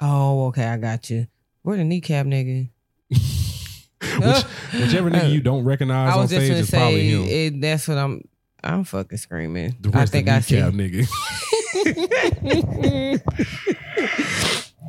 Oh, 0.00 0.46
okay, 0.48 0.64
I 0.66 0.76
got 0.76 1.08
you. 1.10 1.26
Where 1.62 1.76
the 1.76 1.84
kneecap 1.84 2.26
nigga? 2.26 2.68
Which, 3.10 4.44
whichever 4.74 5.10
nigga 5.10 5.32
you 5.32 5.40
don't 5.40 5.64
recognize 5.64 6.10
I 6.12 6.14
on 6.14 6.20
was 6.22 6.30
just 6.30 6.40
stage 6.46 6.50
gonna 6.50 6.60
is 6.62 6.70
probably 6.70 7.10
say 7.26 7.48
him. 7.48 7.54
it, 7.56 7.60
that's 7.60 7.88
what 7.88 7.98
I'm. 7.98 8.22
I'm 8.62 8.84
fucking 8.84 9.18
screaming. 9.18 9.76
The 9.80 9.90
I 9.92 9.98
rest 10.00 10.12
think 10.12 10.28
of 10.28 10.34
I 10.34 10.40
see. 10.40 10.56
kneecap 10.56 10.74
nigga. 10.74 11.06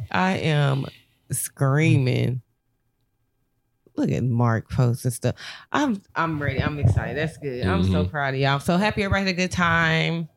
I 0.11 0.31
am 0.37 0.85
screaming. 1.31 2.41
Look 3.97 4.11
at 4.11 4.23
Mark 4.23 4.69
posts 4.69 5.03
and 5.05 5.13
stuff. 5.13 5.35
I'm 5.71 6.01
I'm 6.15 6.41
ready. 6.41 6.61
I'm 6.61 6.77
excited. 6.79 7.17
That's 7.17 7.37
good. 7.37 7.65
I'm 7.65 7.83
so 7.83 8.05
Mhm. 8.05 8.09
proud 8.11 8.33
of 8.35 8.39
y'all. 8.39 8.53
I'm 8.55 8.59
so 8.59 8.77
happy 8.77 9.03
everybody 9.03 9.25
had 9.25 9.33
a 9.33 9.37
good 9.37 9.51
time. 9.51 10.29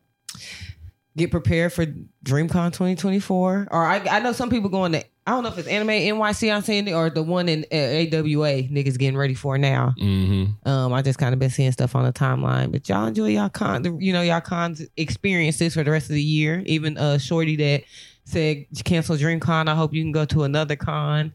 Get 1.17 1.29
prepared 1.29 1.73
for 1.73 1.85
DreamCon 2.25 2.71
2024. 2.71 3.67
Or 3.69 3.85
I 3.85 3.97
I 4.09 4.19
know 4.21 4.31
some 4.31 4.49
people 4.49 4.69
going 4.69 4.93
to 4.93 5.03
I 5.27 5.31
don't 5.31 5.43
know 5.43 5.49
if 5.49 5.57
it's 5.59 5.67
Anime 5.67 5.89
NYC 5.89 6.51
I'm 6.53 6.61
seeing 6.63 6.87
it 6.87 6.93
or 6.93 7.09
the 7.11 7.21
one 7.21 7.47
in 7.49 7.65
uh, 7.71 7.75
AWA 7.75 8.63
niggas 8.63 8.97
getting 8.97 9.17
ready 9.17 9.35
for 9.35 9.57
now. 9.57 9.93
mm-hmm. 10.01 10.67
Um, 10.67 10.93
I 10.93 11.01
just 11.03 11.19
kind 11.19 11.33
of 11.33 11.39
been 11.39 11.49
seeing 11.51 11.71
stuff 11.73 11.95
on 11.95 12.05
the 12.05 12.13
timeline, 12.13 12.71
but 12.71 12.89
y'all 12.89 13.05
enjoy 13.05 13.27
y'all 13.27 13.49
con, 13.49 14.01
you 14.01 14.13
know, 14.13 14.21
y'all 14.23 14.41
cons 14.41 14.81
experiences 14.97 15.73
for 15.75 15.83
the 15.83 15.91
rest 15.91 16.09
of 16.09 16.15
the 16.15 16.23
year. 16.23 16.63
Even 16.65 16.97
uh, 16.97 17.17
Shorty 17.19 17.55
that 17.57 17.83
said 18.23 18.65
cancel 18.83 19.15
DreamCon. 19.17 19.67
I 19.67 19.75
hope 19.75 19.93
you 19.93 20.01
can 20.01 20.11
go 20.11 20.25
to 20.25 20.43
another 20.43 20.75
con 20.75 21.33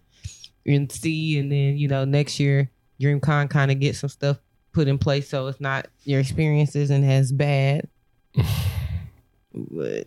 and 0.66 0.90
see, 0.90 1.38
and 1.38 1.50
then 1.50 1.76
you 1.76 1.88
know 1.88 2.04
next 2.04 2.40
year 2.40 2.70
DreamCon 3.00 3.50
kind 3.50 3.70
of 3.70 3.80
get 3.80 3.96
some 3.96 4.08
stuff 4.10 4.38
put 4.72 4.88
in 4.88 4.98
place 4.98 5.28
so 5.28 5.46
it's 5.46 5.60
not 5.60 5.86
your 6.04 6.20
experience 6.20 6.76
isn't 6.76 7.04
as 7.04 7.32
bad. 7.32 7.88
but 9.54 10.06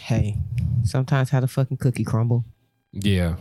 hey, 0.00 0.36
sometimes 0.84 1.30
how 1.30 1.40
the 1.40 1.48
fucking 1.48 1.76
cookie 1.76 2.04
crumble. 2.04 2.44
Yeah. 2.92 3.36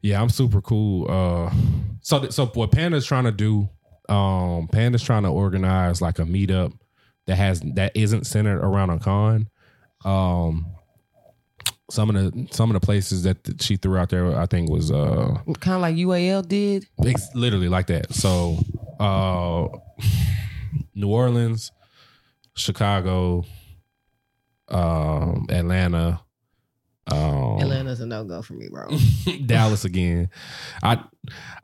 Yeah, 0.00 0.20
I'm 0.20 0.30
super 0.30 0.60
cool. 0.60 1.06
Uh 1.08 1.52
so 2.00 2.18
th- 2.20 2.32
so 2.32 2.46
what 2.46 2.72
Panda's 2.72 3.06
trying 3.06 3.24
to 3.24 3.32
do, 3.32 3.68
um, 4.08 4.66
Panda's 4.66 5.02
trying 5.04 5.22
to 5.22 5.28
organize 5.28 6.02
like 6.02 6.18
a 6.18 6.24
meetup 6.24 6.72
that 7.26 7.36
has 7.36 7.60
that 7.74 7.92
isn't 7.94 8.26
centered 8.26 8.58
around 8.58 8.90
a 8.90 8.98
con. 8.98 9.48
Um 10.04 10.71
some 11.90 12.08
of 12.10 12.14
the 12.16 12.48
some 12.50 12.70
of 12.70 12.80
the 12.80 12.84
places 12.84 13.22
that 13.24 13.38
she 13.60 13.76
threw 13.76 13.96
out 13.98 14.08
there 14.08 14.36
I 14.38 14.46
think 14.46 14.70
was 14.70 14.90
uh 14.90 15.36
Kind 15.60 15.74
of 15.76 15.80
like 15.82 15.96
UAL 15.96 16.46
did. 16.48 16.86
it's 17.00 17.34
literally 17.34 17.68
like 17.68 17.86
that. 17.88 18.12
So 18.14 18.58
uh 19.00 19.68
New 20.94 21.08
Orleans, 21.08 21.70
Chicago, 22.54 23.44
um, 24.68 25.46
Atlanta, 25.50 26.20
Um, 27.08 27.58
Atlanta's 27.60 28.00
a 28.00 28.06
no 28.06 28.22
go 28.24 28.42
for 28.42 28.52
me, 28.54 28.68
bro. 28.70 28.88
Dallas 29.46 29.84
again. 29.84 30.30
I 30.84 31.02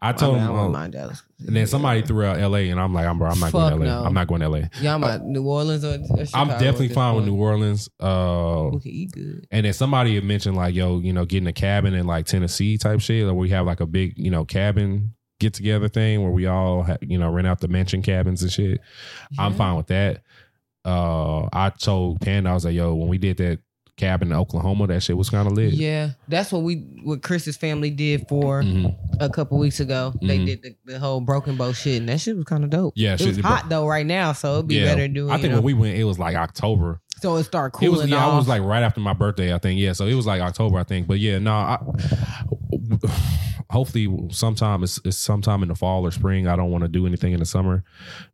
I 0.01 0.13
told 0.13 0.37
I, 0.37 0.39
mean, 0.41 0.47
I 0.47 0.47
him, 0.49 0.53
wouldn't 0.53 0.67
um, 0.67 0.73
mind 0.73 0.93
Dallas. 0.95 1.23
and 1.47 1.55
then 1.55 1.67
somebody 1.69 2.03
threw 2.03 2.25
out 2.25 2.39
L.A. 2.41 2.71
and 2.71 2.81
I'm 2.81 2.93
like, 2.93 3.07
I'm 3.07 3.19
bro, 3.19 3.29
I'm 3.31 3.39
not 3.39 3.53
Fuck 3.53 3.71
going 3.71 3.81
to 3.83 3.87
no. 3.87 3.93
L.A. 3.99 4.07
I'm 4.07 4.15
not 4.15 4.27
going 4.27 4.41
to 4.41 4.47
L.A. 4.47 4.71
Y'all 4.81 4.97
about 4.97 5.25
New 5.25 5.47
Orleans 5.47 5.85
or, 5.85 5.95
or 6.11 6.25
I'm 6.35 6.49
definitely 6.49 6.89
fine 6.89 7.15
with? 7.15 7.25
New 7.27 7.37
Orleans. 7.37 7.89
Uh, 8.01 8.71
We 8.73 8.81
can 8.81 8.91
eat 8.91 9.13
good. 9.13 9.47
and 9.53 9.65
then 9.65 9.73
somebody 9.73 10.17
had 10.17 10.25
mentioned 10.25 10.57
like, 10.57 10.75
yo, 10.75 10.99
you 10.99 11.13
know, 11.13 11.25
getting 11.25 11.47
a 11.47 11.53
cabin 11.53 11.95
in 11.95 12.07
like 12.07 12.27
Tennessee 12.27 12.77
type 12.77 13.01
shit, 13.01 13.25
or 13.25 13.35
we 13.35 13.51
have 13.51 13.65
like 13.65 13.81
a 13.81 13.87
big, 13.87 14.15
you 14.17 14.31
know, 14.33 14.45
cabin 14.45 15.15
get 15.39 15.55
together 15.55 15.89
thing 15.89 16.21
where 16.21 16.33
we 16.33 16.47
all, 16.47 16.83
ha- 16.83 16.97
you 17.01 17.17
know, 17.17 17.31
rent 17.31 17.47
out 17.47 17.61
the 17.61 17.69
mansion 17.69 18.03
cabins 18.03 18.43
and 18.43 18.51
shit. 18.51 18.81
I'm 19.39 19.55
fine 19.55 19.77
with 19.77 19.87
that. 19.87 20.23
Uh, 20.85 21.49
I 21.53 21.71
told 21.71 22.21
Panda, 22.21 22.51
I 22.51 22.55
was 22.55 22.65
like, 22.65 22.75
yo, 22.75 22.95
when 22.95 23.09
we 23.09 23.19
did 23.19 23.37
that 23.37 23.61
cabin 23.99 24.29
in 24.29 24.35
Oklahoma, 24.39 24.87
that 24.87 25.03
shit 25.03 25.17
was 25.17 25.29
kind 25.29 25.47
of 25.47 25.53
lit. 25.53 25.75
Yeah, 25.75 26.13
that's 26.29 26.51
what 26.53 26.63
we 26.63 26.77
what 27.05 27.23
Chris's 27.23 27.57
family 27.59 27.91
did 27.91 28.27
for 28.29 28.63
Mhm. 28.63 28.97
a 29.21 29.29
couple 29.29 29.59
weeks 29.59 29.81
ago. 29.81 30.15
They 30.23 30.39
Mhm. 30.39 30.47
did 30.47 30.63
the, 30.63 30.77
the 30.87 30.99
whole 30.99 31.21
broken 31.21 31.57
bow 31.57 31.73
shit, 31.73 32.01
and 32.01 32.09
that 32.09 32.21
shit 32.21 32.35
was 32.37 32.45
kind 32.47 32.65
of 32.65 32.71
dope. 32.71 32.95
Yeah, 32.97 33.15
it 33.15 33.19
shit- 33.21 33.29
was 33.37 33.39
hot 33.39 33.69
though 33.69 33.87
right 33.87 34.07
now, 34.07 34.33
so 34.33 34.55
it'd 34.55 34.69
be 34.69 34.77
Yeah. 34.77 34.87
better 34.87 35.09
doing. 35.09 35.31
I 35.31 35.37
think 35.39 35.51
know, 35.51 35.57
when 35.59 35.65
we 35.65 35.75
went, 35.75 35.97
it 35.99 36.05
was 36.05 36.19
like 36.19 36.35
October. 36.37 37.01
so 37.21 37.35
it 37.37 37.43
start 37.45 37.75
It 37.75 37.79
cooling 37.79 37.97
was 38.03 38.09
yeah, 38.09 38.25
off. 38.25 38.33
it 38.33 38.37
was 38.37 38.49
like 38.49 38.63
right 38.63 38.83
after 38.85 39.01
my 39.01 39.13
birthday, 39.13 39.53
I 39.53 39.59
think. 39.59 39.81
Yeah, 39.81 39.93
so 39.93 40.07
it 40.07 40.15
was 40.15 40.25
like 40.27 40.41
October, 40.41 40.79
I 40.79 40.85
think. 40.85 41.09
But 41.09 41.19
yeah, 41.19 41.39
no, 41.41 41.53
I, 41.53 41.79
hopefully 43.71 44.09
sometime 44.31 44.83
it's, 44.83 45.01
it's 45.05 45.17
sometime 45.17 45.63
in 45.63 45.69
the 45.69 45.75
fall 45.75 46.07
or 46.07 46.11
spring. 46.11 46.47
I 46.47 46.57
don't 46.57 46.71
want 46.71 46.83
to 46.83 46.89
do 46.89 47.07
anything 47.07 47.33
in 47.33 47.41
the 47.41 47.47
summer, 47.47 47.83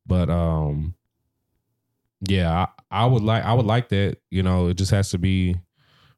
but 0.07 0.29
um, 0.31 0.95
yeah, 2.29 2.67
I, 2.91 3.07
would 3.07 3.23
like 3.23 3.45
I 3.45 3.53
would 3.55 3.67
like 3.67 3.89
that. 3.91 4.19
You 4.31 4.43
know, 4.43 4.69
it 4.69 4.75
just 4.75 4.91
has 4.91 5.11
to 5.11 5.19
be 5.19 5.57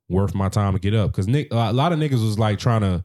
worth 0.09 0.34
my 0.34 0.48
time 0.48 0.72
to 0.74 0.78
get 0.78 0.94
up 0.94 1.10
because 1.10 1.26
Nick, 1.26 1.48
a 1.51 1.72
lot 1.72 1.93
of 1.93 1.98
niggas 1.98 2.22
was 2.22 2.38
like 2.38 2.59
trying 2.59 2.82
to 2.82 3.05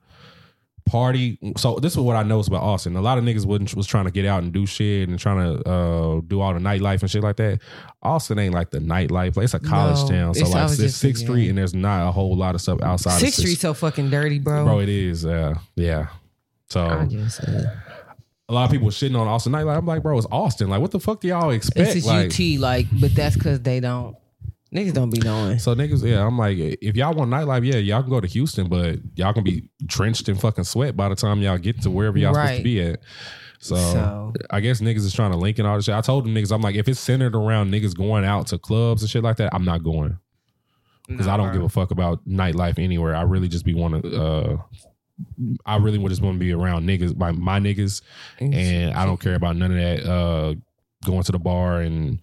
party. 0.85 1.37
So 1.57 1.75
this 1.79 1.93
is 1.93 1.99
what 1.99 2.15
I 2.15 2.23
noticed 2.23 2.49
about 2.49 2.63
Austin. 2.63 2.95
A 2.95 3.01
lot 3.01 3.17
of 3.17 3.23
niggas 3.23 3.45
wasn't 3.45 3.73
was 3.75 3.87
trying 3.87 4.05
to 4.05 4.11
get 4.11 4.25
out 4.25 4.43
and 4.43 4.51
do 4.51 4.65
shit 4.65 5.07
and 5.09 5.17
trying 5.17 5.37
to 5.57 5.69
uh, 5.69 6.21
do 6.27 6.41
all 6.41 6.53
the 6.53 6.59
nightlife 6.59 7.01
and 7.01 7.09
shit 7.09 7.23
like 7.23 7.37
that. 7.37 7.59
Austin 8.01 8.39
ain't 8.39 8.53
like 8.53 8.71
the 8.71 8.79
nightlife. 8.79 9.35
Like, 9.37 9.43
it's 9.45 9.53
a 9.53 9.59
college 9.59 10.01
No, 10.03 10.07
town. 10.09 10.33
So 10.33 10.41
it's- 10.41 10.53
like 10.53 10.79
it's 10.79 10.95
Sixth 10.95 11.23
Street 11.23 11.49
and 11.49 11.57
there's 11.57 11.73
not 11.73 12.07
a 12.07 12.11
whole 12.11 12.35
lot 12.35 12.55
of 12.55 12.61
stuff 12.61 12.81
outside 12.81 13.19
Sixth 13.19 13.39
Street 13.39 13.59
so 13.59 13.73
fucking 13.73 14.09
dirty, 14.09 14.39
bro. 14.39 14.65
Bro, 14.65 14.79
it 14.79 14.89
is. 14.89 15.25
Uh, 15.25 15.55
yeah. 15.75 16.07
So 16.69 17.07
a 18.51 18.53
lot 18.53 18.65
of 18.65 18.71
people 18.71 18.89
shitting 18.89 19.17
on 19.17 19.27
Austin 19.27 19.53
nightlife. 19.53 19.77
I'm 19.77 19.85
like, 19.85 20.03
bro, 20.03 20.17
it's 20.17 20.27
Austin. 20.31 20.69
Like, 20.69 20.81
what 20.81 20.91
the 20.91 20.99
fuck 20.99 21.21
do 21.21 21.29
y'all 21.29 21.51
expect? 21.51 21.95
it's 21.95 22.05
like, 22.05 22.27
UT, 22.27 22.59
like, 22.59 22.87
but 22.99 23.15
that's 23.15 23.35
because 23.37 23.61
they 23.61 23.79
don't 23.79 24.15
niggas 24.73 24.93
don't 24.93 25.09
be 25.09 25.19
knowing. 25.19 25.57
So 25.59 25.73
niggas, 25.73 26.03
yeah, 26.03 26.25
I'm 26.25 26.37
like, 26.37 26.57
if 26.57 26.95
y'all 26.95 27.13
want 27.13 27.31
nightlife, 27.31 27.65
yeah, 27.65 27.77
y'all 27.79 28.01
can 28.01 28.09
go 28.09 28.19
to 28.19 28.27
Houston, 28.27 28.67
but 28.67 28.99
y'all 29.15 29.33
can 29.33 29.43
be 29.43 29.69
drenched 29.85 30.27
in 30.29 30.35
fucking 30.35 30.65
sweat 30.65 30.95
by 30.97 31.07
the 31.09 31.15
time 31.15 31.41
y'all 31.41 31.57
get 31.57 31.81
to 31.83 31.89
wherever 31.89 32.17
y'all 32.17 32.33
supposed 32.33 32.57
to 32.57 32.63
be 32.63 32.81
at. 32.81 32.99
So, 33.59 33.75
So- 33.75 34.33
I 34.49 34.59
guess 34.59 34.81
niggas 34.81 34.97
is 35.05 35.13
trying 35.13 35.31
to 35.31 35.37
link 35.37 35.57
and 35.59 35.67
all 35.67 35.75
this 35.77 35.85
shit. 35.85 35.95
I 35.95 36.01
told 36.01 36.25
them 36.25 36.33
niggas, 36.35 36.51
I'm 36.53 36.61
like, 36.61 36.75
if 36.75 36.87
it's 36.89 36.99
centered 36.99 37.35
around 37.35 37.71
niggas 37.71 37.95
going 37.95 38.25
out 38.25 38.47
to 38.47 38.57
clubs 38.57 39.01
and 39.01 39.09
shit 39.09 39.23
like 39.23 39.37
that, 39.37 39.53
I'm 39.53 39.63
not 39.65 39.83
going 39.83 40.17
because 41.07 41.27
I 41.27 41.35
don't 41.37 41.51
give 41.53 41.63
a 41.63 41.69
fuck 41.69 41.91
about 41.91 42.25
nightlife 42.27 42.79
anywhere. 42.79 43.15
I 43.15 43.21
really 43.23 43.47
just 43.49 43.65
be 43.65 43.73
want 43.73 44.03
to. 44.03 44.21
uh 44.23 44.57
I 45.65 45.77
really 45.77 45.97
would 45.97 46.09
just 46.09 46.21
want 46.21 46.35
to 46.35 46.39
be 46.39 46.51
around 46.53 46.85
niggas, 46.87 47.15
my 47.17 47.31
my 47.31 47.59
niggas, 47.59 48.01
and 48.39 48.93
I 48.93 49.05
don't 49.05 49.19
care 49.19 49.35
about 49.35 49.55
none 49.55 49.71
of 49.71 49.77
that. 49.77 50.09
uh 50.11 50.55
Going 51.03 51.23
to 51.23 51.31
the 51.31 51.39
bar 51.39 51.81
and 51.81 52.19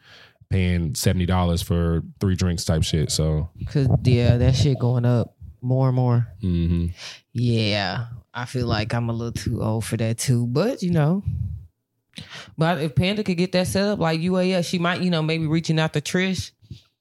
paying 0.50 0.94
seventy 0.94 1.26
dollars 1.26 1.62
for 1.62 2.02
three 2.20 2.36
drinks 2.36 2.64
type 2.64 2.84
shit. 2.84 3.10
So. 3.10 3.50
Cause 3.66 3.88
yeah, 4.04 4.36
that 4.36 4.54
shit 4.54 4.78
going 4.78 5.04
up 5.04 5.34
more 5.60 5.88
and 5.88 5.96
more. 5.96 6.28
hmm 6.40 6.86
Yeah, 7.32 8.06
I 8.32 8.44
feel 8.44 8.68
like 8.68 8.94
I'm 8.94 9.08
a 9.08 9.12
little 9.12 9.32
too 9.32 9.60
old 9.62 9.84
for 9.84 9.96
that 9.96 10.18
too. 10.18 10.46
But 10.46 10.80
you 10.84 10.90
know, 10.92 11.24
but 12.56 12.80
if 12.80 12.94
Panda 12.94 13.22
could 13.24 13.36
get 13.36 13.52
that 13.52 13.66
set 13.66 13.84
up 13.84 13.98
like 13.98 14.20
UAS, 14.20 14.66
she 14.68 14.78
might, 14.78 15.00
you 15.00 15.10
know, 15.10 15.22
maybe 15.22 15.46
reaching 15.46 15.78
out 15.78 15.92
to 15.92 16.00
Trish, 16.00 16.50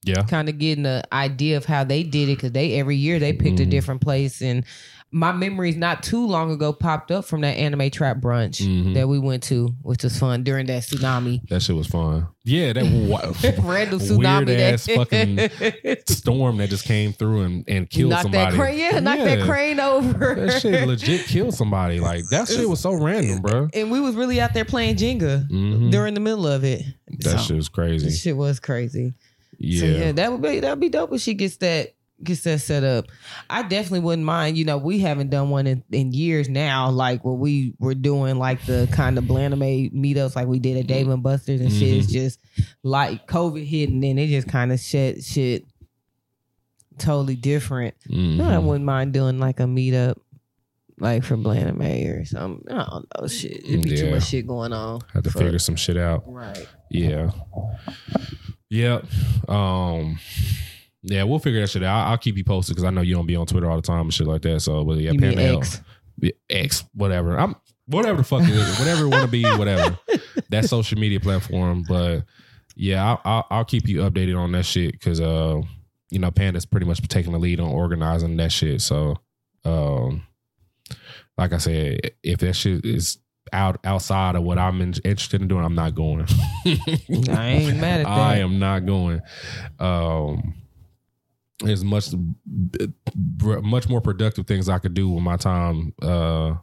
Yeah. 0.04 0.24
kind 0.24 0.50
of 0.50 0.58
getting 0.58 0.86
an 0.86 1.04
idea 1.12 1.58
of 1.58 1.66
how 1.66 1.84
they 1.84 2.04
did 2.04 2.30
it 2.30 2.36
because 2.38 2.52
they 2.52 2.80
every 2.80 2.96
year 2.96 3.20
they 3.20 3.34
picked 3.34 3.60
a 3.60 3.66
Mhm. 3.66 3.70
different 3.70 4.02
place. 4.02 4.42
And 4.42 4.64
my 5.10 5.32
memories 5.32 5.78
not 5.78 6.04
too 6.04 6.28
long 6.28 6.52
ago 6.52 6.74
popped 6.74 7.12
up 7.12 7.24
from 7.24 7.40
that 7.42 7.56
anime 7.58 7.90
trap 7.90 8.18
brunch 8.18 8.62
Mhm. 8.62 8.94
that 8.96 9.08
we 9.08 9.18
went 9.18 9.42
to, 9.44 9.74
which 9.82 10.04
was 10.04 10.20
fun 10.20 10.44
during 10.44 10.66
that 10.66 10.84
tsunami. 10.84 11.48
That 11.48 11.62
shit 11.62 11.76
was 11.78 11.88
fun. 11.88 12.28
Yeah, 12.44 12.74
that 12.74 12.84
wa- 12.86 13.22
Random 13.72 14.00
tsunami 14.00 14.46
weird 14.46 14.48
that 14.50 14.74
ass 14.74 14.86
fucking 14.88 15.98
storm 16.08 16.58
that 16.58 16.70
just 16.70 16.84
came 16.84 17.14
through 17.14 17.42
and, 17.44 17.64
and 17.70 17.90
killed 17.90 18.10
knock 18.12 18.24
somebody. 18.24 18.52
that 18.52 18.60
crane, 18.62 18.78
yeah, 18.80 19.00
knock 19.00 19.20
that 19.20 19.46
crane 19.48 19.80
over. 19.80 20.36
That 20.36 20.62
shit 20.62 20.88
legit 20.88 21.26
killed 21.26 21.54
somebody. 21.54 22.00
Like 22.00 22.24
that 22.32 22.48
shit 22.50 22.68
was 22.68 22.82
so 22.82 22.94
random, 22.94 23.42
bro. 23.42 23.70
and 23.74 23.90
we 23.90 24.00
was 24.02 24.14
really 24.16 24.42
out 24.42 24.54
there 24.54 24.66
playing 24.66 24.98
Jenga 24.98 25.50
Mhm. 25.50 25.90
during 25.92 26.14
the 26.16 26.20
middle 26.20 26.48
of 26.48 26.64
it. 26.64 26.84
That 27.20 27.32
So, 27.32 27.38
shit 27.38 27.56
was 27.56 27.70
crazy. 27.70 28.08
That 28.10 28.16
shit 28.16 28.36
was 28.36 28.60
crazy. 28.60 29.14
Yeah. 29.60 29.80
So 29.80 29.86
yeah, 29.88 30.12
that 30.12 30.32
would 30.32 30.42
be 30.42 30.60
that'd 30.60 30.80
be 30.80 30.90
dope 30.90 31.14
if 31.14 31.22
she 31.22 31.34
gets 31.34 31.58
that 31.58 31.94
gets 32.24 32.42
that 32.44 32.60
set 32.60 32.84
up. 32.84 33.06
I 33.50 33.62
definitely 33.64 34.00
wouldn't 34.02 34.26
mind. 34.26 34.58
You 34.58 34.66
know, 34.66 34.78
we 34.78 35.00
haven't 35.00 35.30
done 35.30 35.50
one 35.50 35.68
in, 35.68 35.84
in 35.92 36.12
years 36.14 36.50
now. 36.50 36.90
Like 36.90 37.24
what 37.24 37.38
we 37.38 37.74
were 37.80 37.94
doing, 37.96 38.38
like 38.40 38.66
the 38.66 38.88
kind 38.92 39.18
of 39.18 39.26
Blaname 39.26 39.94
meetups, 39.94 40.36
like 40.36 40.48
we 40.48 40.60
did 40.60 40.78
at 40.78 40.88
Dave 40.88 41.08
and 41.10 41.22
Buster's 41.24 41.62
and 41.62 41.72
shit. 41.72 41.94
It's 41.98 42.12
just 42.12 42.40
like 42.84 43.28
COVID 43.28 43.66
hit, 43.66 43.90
and 43.90 44.04
then 44.04 44.18
it 44.18 44.28
just 44.28 44.48
kind 44.48 44.72
of 44.72 44.80
shit 44.80 45.24
shit 45.24 45.66
totally 46.98 47.36
different. 47.36 47.94
Mhm. 48.10 48.42
I 48.42 48.58
wouldn't 48.58 48.86
mind 48.86 49.14
doing 49.14 49.40
like 49.40 49.60
a 49.60 49.64
meetup. 49.64 50.16
Like 51.00 51.24
for 51.24 51.38
Blaname 51.38 52.20
or 52.22 52.26
something. 52.26 52.76
I 52.76 52.84
don't 52.84 53.06
know. 53.22 53.28
Shit. 53.28 53.64
It'd 53.68 53.84
be 53.84 53.96
too 53.98 54.10
much 54.10 54.26
shit 54.30 54.48
going 54.48 54.74
on. 54.74 55.02
Had 55.14 55.26
to 55.26 55.30
for- 55.30 55.38
figure 55.38 55.60
some 55.60 55.76
shit 55.76 55.96
out. 55.96 56.24
Right. 56.26 56.68
Yeah. 56.90 57.30
Yep. 58.70 59.06
Um. 59.48 60.18
Yeah, 61.10 61.24
we'll 61.24 61.40
figure 61.40 61.62
that 61.62 61.70
shit 61.70 61.84
out. 61.84 62.06
I'll, 62.06 62.12
I'll 62.12 62.18
keep 62.18 62.38
you 62.38 62.44
posted 62.44 62.76
because 62.76 62.84
I 62.86 62.90
know 62.90 63.02
you 63.02 63.16
don't 63.16 63.26
be 63.26 63.36
on 63.36 63.46
Twitter 63.46 63.70
all 63.70 63.76
the 63.78 63.82
time 63.82 64.02
and 64.02 64.14
shit 64.14 64.28
like 64.28 64.42
that. 64.44 64.60
So, 64.62 64.84
but 64.84 64.98
yeah, 64.98 65.12
You 65.12 65.20
Panda 65.20 65.42
L- 65.42 65.58
X? 65.60 65.82
Yeah, 66.20 66.32
X, 66.50 66.84
whatever. 66.94 67.40
I'm 67.40 67.56
whatever 67.86 68.18
the 68.18 68.24
fuck 68.24 68.44
it 68.44 68.50
is, 68.50 68.78
whatever 68.80 69.06
it 69.06 69.10
want 69.10 69.24
to 69.24 69.32
be, 69.32 69.44
whatever. 69.44 69.98
That 70.50 70.66
social 70.66 70.98
media 70.98 71.20
platform, 71.20 71.84
but 71.88 72.24
yeah, 72.76 73.04
I'll, 73.06 73.22
I'll, 73.26 73.48
I'll 73.50 73.66
keep 73.66 73.88
you 73.88 74.00
updated 74.00 74.38
on 74.40 74.52
that 74.54 74.64
shit 74.66 74.94
because 74.94 75.20
uh, 75.20 75.62
you 76.10 76.20
know, 76.20 76.32
Panda's 76.32 76.66
pretty 76.66 76.86
much 76.86 77.06
taking 77.08 77.34
the 77.34 77.40
lead 77.40 77.60
on 77.60 77.70
organizing 77.70 78.38
that 78.38 78.52
shit. 78.52 78.82
So, 78.82 79.18
um, 79.66 80.24
like 81.38 81.52
I 81.54 81.58
said, 81.58 82.12
if 82.24 82.40
that 82.40 82.54
shit 82.54 82.86
is 82.86 83.18
out 83.52 83.80
outside 83.84 84.36
of 84.36 84.44
what 84.44 84.58
I'm 84.58 84.80
in, 84.82 84.94
interested 85.04 85.42
in 85.42 85.48
doing, 85.48 85.66
I'm 85.66 85.76
not 85.76 85.96
going. 85.96 86.26
I 86.66 87.48
ain't 87.48 87.78
mad 87.78 88.02
at 88.02 88.04
that. 88.06 88.08
I 88.08 88.38
am 88.38 88.60
not 88.60 88.86
going. 88.86 89.22
Um, 89.80 90.54
there's 91.60 91.84
much, 91.84 92.10
much 93.40 93.90
more 93.90 94.02
productive 94.02 94.46
things 94.46 94.70
I 94.70 94.78
could 94.78 94.94
do 94.94 95.10
with 95.10 95.24
my 95.24 95.38
time 95.38 95.94
uh, 96.02 96.56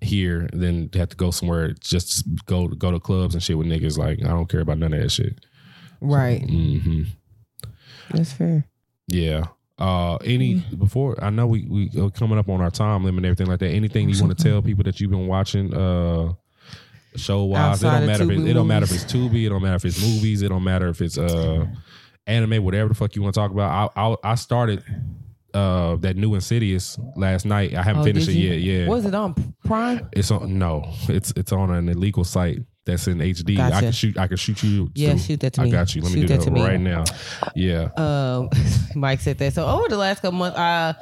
here 0.00 0.48
than 0.52 0.88
to 0.90 0.98
have 0.98 1.10
to 1.10 1.16
go 1.16 1.30
somewhere 1.30 1.72
just 1.80 2.24
go 2.46 2.66
go 2.68 2.90
to 2.90 2.98
clubs 3.00 3.34
and 3.34 3.42
shit 3.42 3.58
with 3.58 3.66
niggas. 3.66 3.98
Like 3.98 4.20
I 4.24 4.28
don't 4.28 4.48
care 4.48 4.60
about 4.60 4.78
none 4.78 4.92
of 4.92 5.00
that 5.00 5.10
shit. 5.10 5.44
Right. 6.00 6.42
mm-hmm 6.42 7.02
That's 8.10 8.32
fair. 8.32 8.66
Yeah. 9.06 9.44
Uh, 9.78 10.16
any 10.16 10.54
before 10.78 11.22
I 11.22 11.30
know 11.30 11.46
we 11.46 11.66
we 11.68 11.90
are 12.00 12.10
coming 12.10 12.38
up 12.38 12.48
on 12.48 12.60
our 12.60 12.70
time 12.70 13.04
limit 13.04 13.18
and 13.18 13.26
everything 13.26 13.46
like 13.46 13.60
that. 13.60 13.70
Anything 13.70 14.08
you 14.08 14.20
want 14.22 14.36
to 14.36 14.42
tell 14.42 14.62
people 14.62 14.84
that 14.84 15.00
you've 15.00 15.10
been 15.10 15.26
watching, 15.26 15.74
uh, 15.74 16.34
show 17.16 17.44
wise? 17.44 17.82
It 17.82 17.86
don't 17.86 18.06
matter. 18.06 18.24
If 18.24 18.30
it, 18.30 18.46
it 18.48 18.52
don't 18.52 18.66
matter 18.66 18.84
if 18.84 18.92
it's 18.92 19.04
Tubi. 19.04 19.46
It 19.46 19.48
don't 19.48 19.62
matter 19.62 19.76
if 19.76 19.84
it's 19.84 20.00
movies. 20.00 20.42
It 20.42 20.48
don't 20.48 20.64
matter 20.64 20.88
if 20.88 21.00
it's 21.00 21.18
uh 21.18 21.66
anime. 22.26 22.62
Whatever 22.64 22.88
the 22.88 22.94
fuck 22.94 23.14
you 23.16 23.22
want 23.22 23.34
to 23.34 23.40
talk 23.40 23.50
about. 23.50 23.90
I 23.96 24.00
I, 24.02 24.16
I 24.32 24.34
started 24.36 24.82
uh 25.54 25.96
that 25.96 26.16
new 26.16 26.34
Insidious 26.34 26.98
last 27.16 27.44
night. 27.44 27.74
I 27.74 27.82
haven't 27.82 28.02
Oh, 28.02 28.04
finished 28.04 28.28
it 28.28 28.34
you? 28.34 28.52
yet. 28.52 28.60
Yeah. 28.60 28.88
Was 28.88 29.04
it 29.04 29.14
on 29.14 29.34
Prime? 29.64 30.08
It's 30.12 30.30
on 30.30 30.58
no. 30.58 30.84
It's 31.08 31.32
it's 31.36 31.52
on 31.52 31.70
an 31.70 31.88
illegal 31.88 32.24
site 32.24 32.60
that's 32.84 33.06
in 33.06 33.18
HD. 33.18 33.58
I 33.60 33.80
can 33.80 33.92
shoot. 33.92 34.18
I 34.18 34.26
can 34.26 34.36
shoot 34.36 34.62
you. 34.64 34.90
Yeah, 34.94 35.16
shoot 35.16 35.38
that 35.40 35.52
to 35.54 35.60
I 35.60 35.64
me. 35.66 35.70
got 35.70 35.94
you. 35.94 36.02
Let 36.02 36.12
me 36.14 36.22
do 36.22 36.28
that 36.28 36.38
that, 36.40 36.44
to 36.46 36.50
me. 36.50 36.62
right 36.64 36.80
now. 36.80 37.04
Yeah. 37.54 37.90
Um, 37.96 38.48
Mike 38.96 39.20
said 39.20 39.38
that. 39.38 39.52
So 39.52 39.64
over 39.66 39.88
the 39.88 39.96
last 39.96 40.20
couple 40.22 40.38
months, 40.38 40.58
uh, 40.58 40.94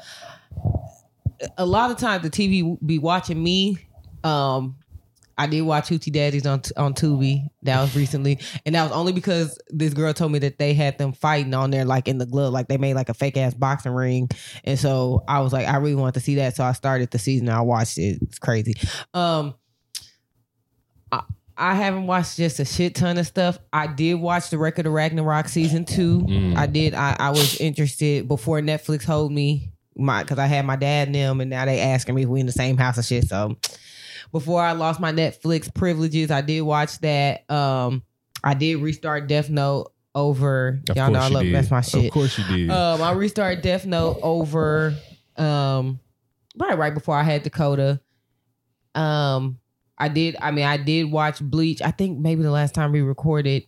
a 1.56 1.64
lot 1.64 1.90
of 1.90 1.96
times 1.96 2.22
the 2.22 2.30
TV 2.30 2.76
be 2.84 2.98
watching 2.98 3.42
me. 3.42 3.78
Um, 4.24 4.76
I 5.36 5.46
did 5.46 5.62
watch 5.62 5.88
Hoochie 5.88 6.12
Daddies 6.12 6.46
on 6.46 6.62
on 6.76 6.94
Tubi. 6.94 7.48
That 7.62 7.80
was 7.80 7.96
recently, 7.96 8.38
and 8.66 8.74
that 8.74 8.84
was 8.84 8.92
only 8.92 9.12
because 9.12 9.58
this 9.68 9.94
girl 9.94 10.12
told 10.12 10.32
me 10.32 10.38
that 10.40 10.58
they 10.58 10.74
had 10.74 10.98
them 10.98 11.12
fighting 11.12 11.54
on 11.54 11.70
there, 11.70 11.84
like 11.84 12.08
in 12.08 12.18
the 12.18 12.26
glove, 12.26 12.52
like 12.52 12.68
they 12.68 12.78
made 12.78 12.94
like 12.94 13.08
a 13.08 13.14
fake 13.14 13.36
ass 13.36 13.54
boxing 13.54 13.92
ring. 13.92 14.28
And 14.64 14.78
so 14.78 15.24
I 15.26 15.40
was 15.40 15.52
like, 15.52 15.66
I 15.66 15.76
really 15.76 15.94
wanted 15.94 16.14
to 16.14 16.20
see 16.20 16.36
that, 16.36 16.56
so 16.56 16.64
I 16.64 16.72
started 16.72 17.10
the 17.10 17.18
season. 17.18 17.48
I 17.48 17.62
watched 17.62 17.98
it. 17.98 18.18
It's 18.22 18.38
crazy. 18.38 18.74
Um, 19.14 19.54
I, 21.10 21.22
I 21.56 21.74
haven't 21.74 22.06
watched 22.06 22.36
just 22.36 22.60
a 22.60 22.64
shit 22.64 22.94
ton 22.94 23.18
of 23.18 23.26
stuff. 23.26 23.58
I 23.72 23.86
did 23.86 24.14
watch 24.14 24.50
the 24.50 24.58
Record 24.58 24.86
of 24.86 24.92
Ragnarok 24.92 25.48
season 25.48 25.84
two. 25.84 26.20
Mm. 26.20 26.56
I 26.56 26.66
did. 26.66 26.94
I, 26.94 27.16
I 27.18 27.30
was 27.30 27.60
interested 27.60 28.28
before 28.28 28.60
Netflix 28.60 29.04
hold 29.04 29.32
me 29.32 29.72
my 29.96 30.22
because 30.22 30.38
I 30.38 30.46
had 30.46 30.64
my 30.64 30.76
dad 30.76 31.08
and 31.08 31.14
them, 31.14 31.40
and 31.40 31.50
now 31.50 31.64
they 31.64 31.80
asking 31.80 32.14
me 32.14 32.22
if 32.22 32.28
we 32.28 32.40
in 32.40 32.46
the 32.46 32.52
same 32.52 32.76
house 32.76 32.96
and 32.96 33.06
shit. 33.06 33.28
So 33.28 33.56
before 34.32 34.62
I 34.62 34.72
lost 34.72 35.00
my 35.00 35.12
Netflix 35.12 35.72
privileges, 35.72 36.30
I 36.30 36.40
did 36.40 36.62
watch 36.62 36.98
that. 37.00 37.50
Um, 37.50 38.02
I 38.42 38.54
did 38.54 38.76
restart 38.76 39.26
Death 39.28 39.50
Note 39.50 39.92
over. 40.14 40.80
Of 40.88 40.96
y'all 40.96 41.10
know 41.10 41.18
I 41.18 41.28
love 41.28 41.42
did. 41.42 41.54
that's 41.54 41.70
my 41.70 41.80
shit. 41.80 42.06
Of 42.06 42.12
course 42.12 42.38
you 42.38 42.44
did. 42.44 42.70
Um, 42.70 43.02
I 43.02 43.12
restarted 43.12 43.62
Death 43.62 43.86
Note 43.86 44.18
over 44.22 44.94
um 45.36 46.00
right 46.56 46.76
right 46.76 46.92
before 46.92 47.16
I 47.16 47.22
had 47.22 47.42
Dakota. 47.42 48.00
Um 48.94 49.58
I 49.96 50.08
did 50.08 50.36
I 50.40 50.50
mean 50.50 50.64
I 50.64 50.76
did 50.76 51.10
watch 51.10 51.40
Bleach. 51.40 51.80
I 51.82 51.90
think 51.90 52.18
maybe 52.18 52.42
the 52.42 52.50
last 52.50 52.74
time 52.74 52.92
we 52.92 53.00
recorded, 53.02 53.66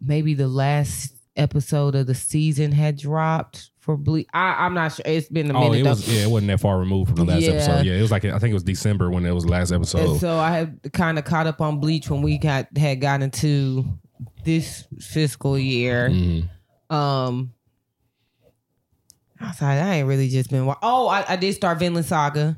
maybe 0.00 0.34
the 0.34 0.48
last 0.48 1.15
episode 1.36 1.94
of 1.94 2.06
the 2.06 2.14
season 2.14 2.72
had 2.72 2.96
dropped 2.98 3.70
for 3.78 3.96
Bleach. 3.96 4.26
I, 4.34 4.64
I'm 4.64 4.74
not 4.74 4.94
sure. 4.94 5.04
It's 5.06 5.28
been 5.28 5.50
a 5.50 5.56
oh, 5.56 5.70
minute 5.70 5.86
it 5.86 5.88
was 5.88 6.08
yeah, 6.08 6.24
it 6.24 6.30
wasn't 6.30 6.48
that 6.48 6.60
far 6.60 6.78
removed 6.78 7.08
from 7.16 7.16
the 7.26 7.32
last 7.32 7.42
Yeah. 7.42 7.50
episode. 7.52 7.86
Yeah, 7.86 7.94
it 7.94 8.02
was 8.02 8.10
like 8.10 8.24
I 8.24 8.38
think 8.38 8.50
it 8.50 8.54
was 8.54 8.62
December 8.64 9.10
when 9.10 9.24
it 9.24 9.32
was 9.32 9.44
the 9.44 9.50
last 9.50 9.70
And 9.70 9.80
episode. 9.82 10.18
so 10.18 10.38
I 10.38 10.50
had 10.50 10.92
kind 10.92 11.18
of 11.18 11.24
caught 11.24 11.46
up 11.46 11.60
on 11.60 11.78
Bleach 11.80 12.10
when 12.10 12.22
we 12.22 12.38
got 12.38 12.66
had 12.76 13.00
gotten 13.00 13.22
into 13.22 13.84
this 14.44 14.86
fiscal 15.00 15.58
year. 15.58 16.08
Mhm. 16.10 16.48
Um, 16.90 17.52
outside, 19.40 19.78
I 19.78 19.96
ain't 19.96 20.08
really 20.08 20.28
just 20.28 20.50
been. 20.50 20.66
wa- 20.66 20.78
Oh, 20.82 21.08
I, 21.08 21.24
I 21.32 21.36
did 21.36 21.54
start 21.54 21.78
Vinland 21.78 22.06
Saga 22.06 22.56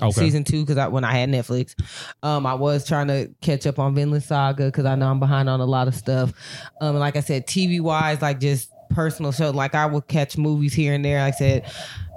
Okay. 0.00 0.12
season 0.12 0.44
two 0.44 0.60
because 0.60 0.76
I 0.76 0.88
when 0.88 1.04
I 1.04 1.12
had 1.12 1.28
Netflix, 1.28 1.74
um, 2.22 2.46
I 2.46 2.54
was 2.54 2.86
trying 2.86 3.08
to 3.08 3.30
catch 3.40 3.66
up 3.66 3.78
on 3.80 3.94
Vinland 3.94 4.22
Saga 4.22 4.66
because 4.66 4.84
I 4.84 4.94
know 4.94 5.10
I'm 5.10 5.18
behind 5.18 5.48
on 5.48 5.60
a 5.60 5.66
lot 5.66 5.88
of 5.88 5.94
stuff. 5.94 6.32
Um, 6.80 6.90
and 6.90 7.00
like 7.00 7.16
I 7.16 7.20
said, 7.20 7.46
TV 7.46 7.80
wise, 7.80 8.22
like 8.22 8.38
just 8.38 8.70
personal 8.90 9.32
show, 9.32 9.50
like 9.50 9.74
I 9.74 9.86
would 9.86 10.06
catch 10.06 10.38
movies 10.38 10.72
here 10.72 10.94
and 10.94 11.04
there. 11.04 11.20
Like 11.20 11.34
I 11.34 11.36
said, 11.36 11.72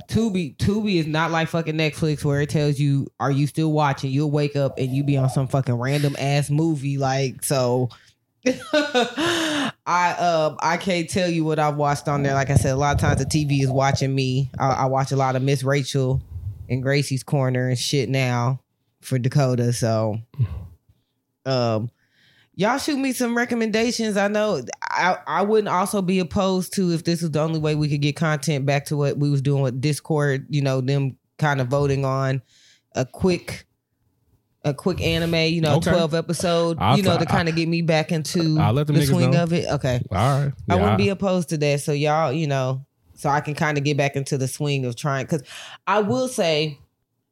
Tubi, 0.07 0.55
Tubi 0.57 0.99
is 0.99 1.07
not 1.07 1.31
like 1.31 1.47
fucking 1.47 1.75
Netflix 1.75 2.23
where 2.23 2.41
it 2.41 2.49
tells 2.49 2.79
you, 2.79 3.07
"Are 3.19 3.31
you 3.31 3.47
still 3.47 3.71
watching?" 3.71 4.11
You'll 4.11 4.31
wake 4.31 4.55
up 4.55 4.77
and 4.77 4.89
you 4.89 5.03
be 5.03 5.17
on 5.17 5.29
some 5.29 5.47
fucking 5.47 5.75
random 5.75 6.15
ass 6.19 6.49
movie. 6.49 6.97
Like 6.97 7.43
so. 7.43 7.89
I 8.73 10.15
um 10.17 10.57
I 10.61 10.77
can't 10.77 11.07
tell 11.07 11.29
you 11.29 11.43
what 11.43 11.59
I've 11.59 11.75
watched 11.75 12.07
on 12.07 12.23
there. 12.23 12.33
Like 12.33 12.49
I 12.49 12.55
said, 12.55 12.73
a 12.73 12.75
lot 12.75 12.95
of 12.95 12.99
times 12.99 13.19
the 13.19 13.25
TV 13.25 13.61
is 13.61 13.69
watching 13.69 14.13
me. 14.13 14.49
I, 14.59 14.69
I 14.69 14.85
watch 14.85 15.11
a 15.11 15.15
lot 15.15 15.35
of 15.35 15.43
Miss 15.43 15.63
Rachel 15.63 16.21
and 16.71 16.81
Gracie's 16.81 17.21
Corner 17.23 17.67
and 17.69 17.77
shit 17.77 18.09
now 18.09 18.61
for 19.01 19.19
Dakota. 19.19 19.73
So, 19.73 20.17
um, 21.45 21.89
y'all 22.55 22.77
shoot 22.77 22.97
me 22.97 23.13
some 23.13 23.35
recommendations. 23.35 24.17
I 24.17 24.27
know 24.27 24.61
I 24.81 25.17
I 25.27 25.41
wouldn't 25.43 25.67
also 25.69 26.01
be 26.01 26.19
opposed 26.19 26.73
to 26.75 26.91
if 26.91 27.03
this 27.03 27.21
was 27.21 27.31
the 27.31 27.39
only 27.41 27.59
way 27.59 27.75
we 27.75 27.89
could 27.89 28.01
get 28.01 28.15
content 28.15 28.65
back 28.65 28.85
to 28.85 28.97
what 28.97 29.17
we 29.17 29.29
was 29.29 29.41
doing 29.41 29.61
with 29.61 29.81
Discord. 29.81 30.47
You 30.49 30.61
know, 30.61 30.81
them 30.81 31.17
kind 31.37 31.61
of 31.61 31.67
voting 31.67 32.05
on 32.05 32.41
a 32.95 33.05
quick. 33.05 33.65
A 34.63 34.75
quick 34.75 35.01
anime, 35.01 35.33
you 35.51 35.59
know, 35.59 35.77
Okay. 35.77 35.89
twelve 35.89 36.13
episode, 36.13 36.77
I'll 36.79 36.95
you 36.95 37.01
know, 37.01 37.15
try- 37.15 37.25
to 37.25 37.25
kind 37.25 37.49
of 37.49 37.55
get 37.55 37.67
me 37.67 37.81
back 37.81 38.11
into 38.11 38.59
I'll 38.59 38.73
let 38.73 38.85
them 38.85 38.95
the 38.95 39.07
swing 39.07 39.31
know. 39.31 39.41
of 39.41 39.53
it. 39.53 39.67
Okay, 39.67 39.99
All 40.11 40.17
right. 40.43 40.51
I 40.69 40.75
wouldn't 40.75 40.99
be 40.99 41.09
opposed 41.09 41.49
to 41.49 41.57
that. 41.57 41.81
So 41.81 41.93
y'all, 41.93 42.31
you 42.31 42.45
know, 42.45 42.85
so 43.21 43.29
I 43.29 43.39
can 43.41 43.53
kind 43.53 43.77
of 43.77 43.83
get 43.83 43.97
back 43.97 44.15
into 44.15 44.37
the 44.37 44.47
swing 44.47 44.83
of 44.85 44.95
trying. 44.95 45.25
Because 45.25 45.43
I 45.87 45.99
will 46.01 46.27
say, 46.27 46.79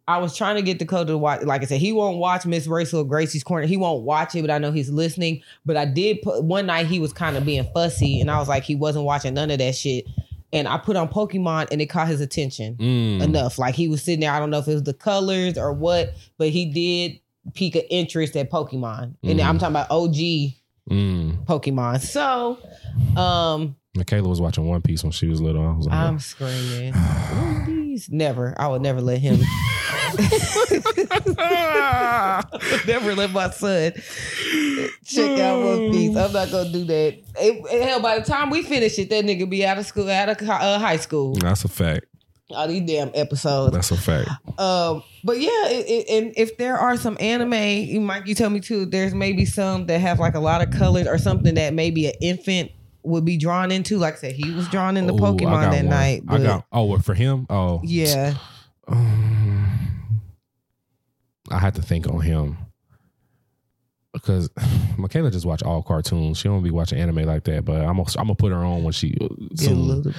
I 0.08 0.18
was 0.20 0.36
trying 0.36 0.56
to 0.56 0.62
get 0.62 0.80
Dakota 0.80 1.12
to 1.12 1.18
watch. 1.18 1.44
Like 1.44 1.62
I 1.62 1.66
said, 1.66 1.80
he 1.82 1.92
won't 1.92 2.18
watch 2.18 2.46
Miss 2.46 2.66
Rachel 2.68 3.02
or 3.02 3.06
Gracie's 3.06 3.44
Corner. 3.44 3.66
He 3.68 3.78
won't 3.78 4.04
watch 4.04 4.34
it, 4.36 4.42
but 4.42 4.50
I 4.52 4.58
know 4.58 4.72
he's 4.72 4.90
listening. 4.90 5.42
But 5.66 5.78
I 5.78 5.86
did 5.86 6.22
put 6.22 6.44
one 6.44 6.66
night 6.68 6.86
he 6.88 7.00
was 7.00 7.14
kind 7.14 7.38
of 7.38 7.46
being 7.46 7.68
fussy, 7.74 8.20
and 8.22 8.30
I 8.32 8.38
was 8.40 8.48
like, 8.48 8.64
he 8.64 8.76
wasn't 8.76 9.06
watching 9.06 9.34
none 9.34 9.52
of 9.52 9.58
that 9.60 9.76
shit. 9.76 10.06
And 10.52 10.68
I 10.68 10.78
put 10.80 10.96
on 10.96 11.10
Pokemon, 11.10 11.68
and 11.72 11.80
it 11.82 11.88
caught 11.88 12.08
his 12.08 12.22
attention 12.22 12.76
Mm. 12.78 13.22
enough. 13.22 13.60
Like 13.60 13.76
he 13.76 13.88
was 13.88 14.02
sitting 14.04 14.20
there. 14.22 14.32
I 14.32 14.40
don't 14.40 14.50
know 14.50 14.58
if 14.60 14.68
it 14.68 14.74
was 14.74 14.84
the 14.84 14.94
colors 14.96 15.58
or 15.58 15.74
what, 15.74 16.14
but 16.40 16.50
he 16.50 16.66
did 16.66 17.20
pique 17.54 17.76
an 17.76 17.84
interest 17.92 18.36
at 18.36 18.50
Pokemon, 18.52 19.16
and 19.24 19.40
Mhm. 19.40 19.44
I'm 19.46 19.60
talking 19.60 19.74
about 19.76 19.92
OG 19.92 20.56
Mm. 20.90 21.46
Pokemon. 21.46 22.02
So, 22.02 22.58
um. 23.16 23.76
Michaela 23.96 24.30
was 24.30 24.40
watching 24.40 24.66
One 24.68 24.82
Piece 24.82 25.04
when 25.04 25.12
she 25.12 25.28
was 25.28 25.42
little. 25.42 25.66
I 25.68 25.72
was 25.74 25.86
like, 25.88 25.96
I'm 25.96 26.20
screaming. 26.20 26.94
One 26.94 27.66
Piece. 27.66 28.10
Never. 28.10 28.54
I 28.58 28.68
would 28.68 28.82
never 28.82 29.02
let 29.02 29.20
him. 29.20 29.40
Never 32.88 33.16
let 33.16 33.32
my 33.32 33.50
son 33.52 33.94
check 35.06 35.40
out 35.40 35.64
One 35.64 35.92
Piece. 35.92 36.16
I'm 36.16 36.32
not 36.34 36.52
gonna 36.52 36.72
do 36.72 36.84
that. 36.86 37.14
It- 37.14 37.24
it- 37.40 37.84
hell, 37.84 38.00
by 38.02 38.20
the 38.20 38.26
time 38.26 38.50
we 38.50 38.62
finish 38.64 38.98
it, 39.00 39.10
that 39.10 39.26
nigga 39.26 39.50
be 39.50 39.66
out 39.66 39.78
of 39.78 39.86
school, 39.86 40.10
out 40.10 40.30
of 40.30 40.42
uh, 40.50 40.80
high 40.80 40.98
school. 40.98 41.34
That's 41.36 41.64
a 41.64 41.68
fact. 41.68 42.06
All 42.52 42.68
these 42.68 42.82
damn 42.88 43.12
episodes. 43.14 43.74
That's 43.74 43.92
a 43.92 43.98
fact. 43.98 44.30
Um, 44.60 45.04
but 45.24 45.40
yeah, 45.40 45.68
it, 45.68 45.86
it, 45.88 46.10
and 46.10 46.34
if 46.36 46.58
there 46.58 46.78
are 46.78 46.98
some 46.98 47.16
anime, 47.20 47.54
you 47.54 48.02
Mike, 48.02 48.26
you 48.26 48.34
tell 48.34 48.50
me 48.50 48.60
too. 48.60 48.86
There's 48.86 49.14
maybe 49.14 49.46
some 49.46 49.86
that 49.86 50.00
have 50.00 50.20
like 50.20 50.34
a 50.36 50.40
lot 50.40 50.62
of 50.68 50.72
colors 50.72 51.06
or 51.08 51.18
something 51.20 51.54
that 51.56 51.74
maybe 51.76 52.08
an 52.08 52.14
infant 52.22 52.72
would 53.04 53.26
be 53.26 53.38
drawn 53.38 53.72
into. 53.72 53.98
Like 53.98 54.16
I 54.16 54.18
said, 54.18 54.36
he 54.36 54.52
was 54.52 54.68
drawn 54.70 54.98
into 54.98 55.14
Ooh, 55.14 55.18
Pokemon 55.18 55.72
that 55.72 55.76
one. 55.78 55.90
night. 55.90 56.24
I 56.28 56.38
got. 56.40 56.66
Oh, 56.72 56.86
well, 56.86 57.00
for 57.00 57.14
him. 57.14 57.46
Oh, 57.50 57.82
yeah. 57.84 58.36
Um, 58.88 60.02
I 61.52 61.60
had 61.60 61.76
to 61.76 61.82
think 61.82 62.08
on 62.08 62.22
him 62.22 62.58
because 64.14 64.50
Michaela 64.98 65.32
just 65.32 65.46
watch 65.46 65.64
all 65.64 65.82
cartoons. 65.82 66.38
She 66.38 66.48
don't 66.48 66.64
be 66.64 66.72
watching 66.72 67.00
anime 67.00 67.26
like 67.26 67.44
that. 67.46 67.66
But 67.66 67.82
I'm 67.82 67.98
gonna 67.98 68.10
I'm 68.18 68.26
gonna 68.26 68.36
put 68.36 68.52
her 68.52 68.64
on 68.64 68.84
when 68.84 68.94
she. 68.94 69.16
A 69.22 69.58
soon. 69.58 70.14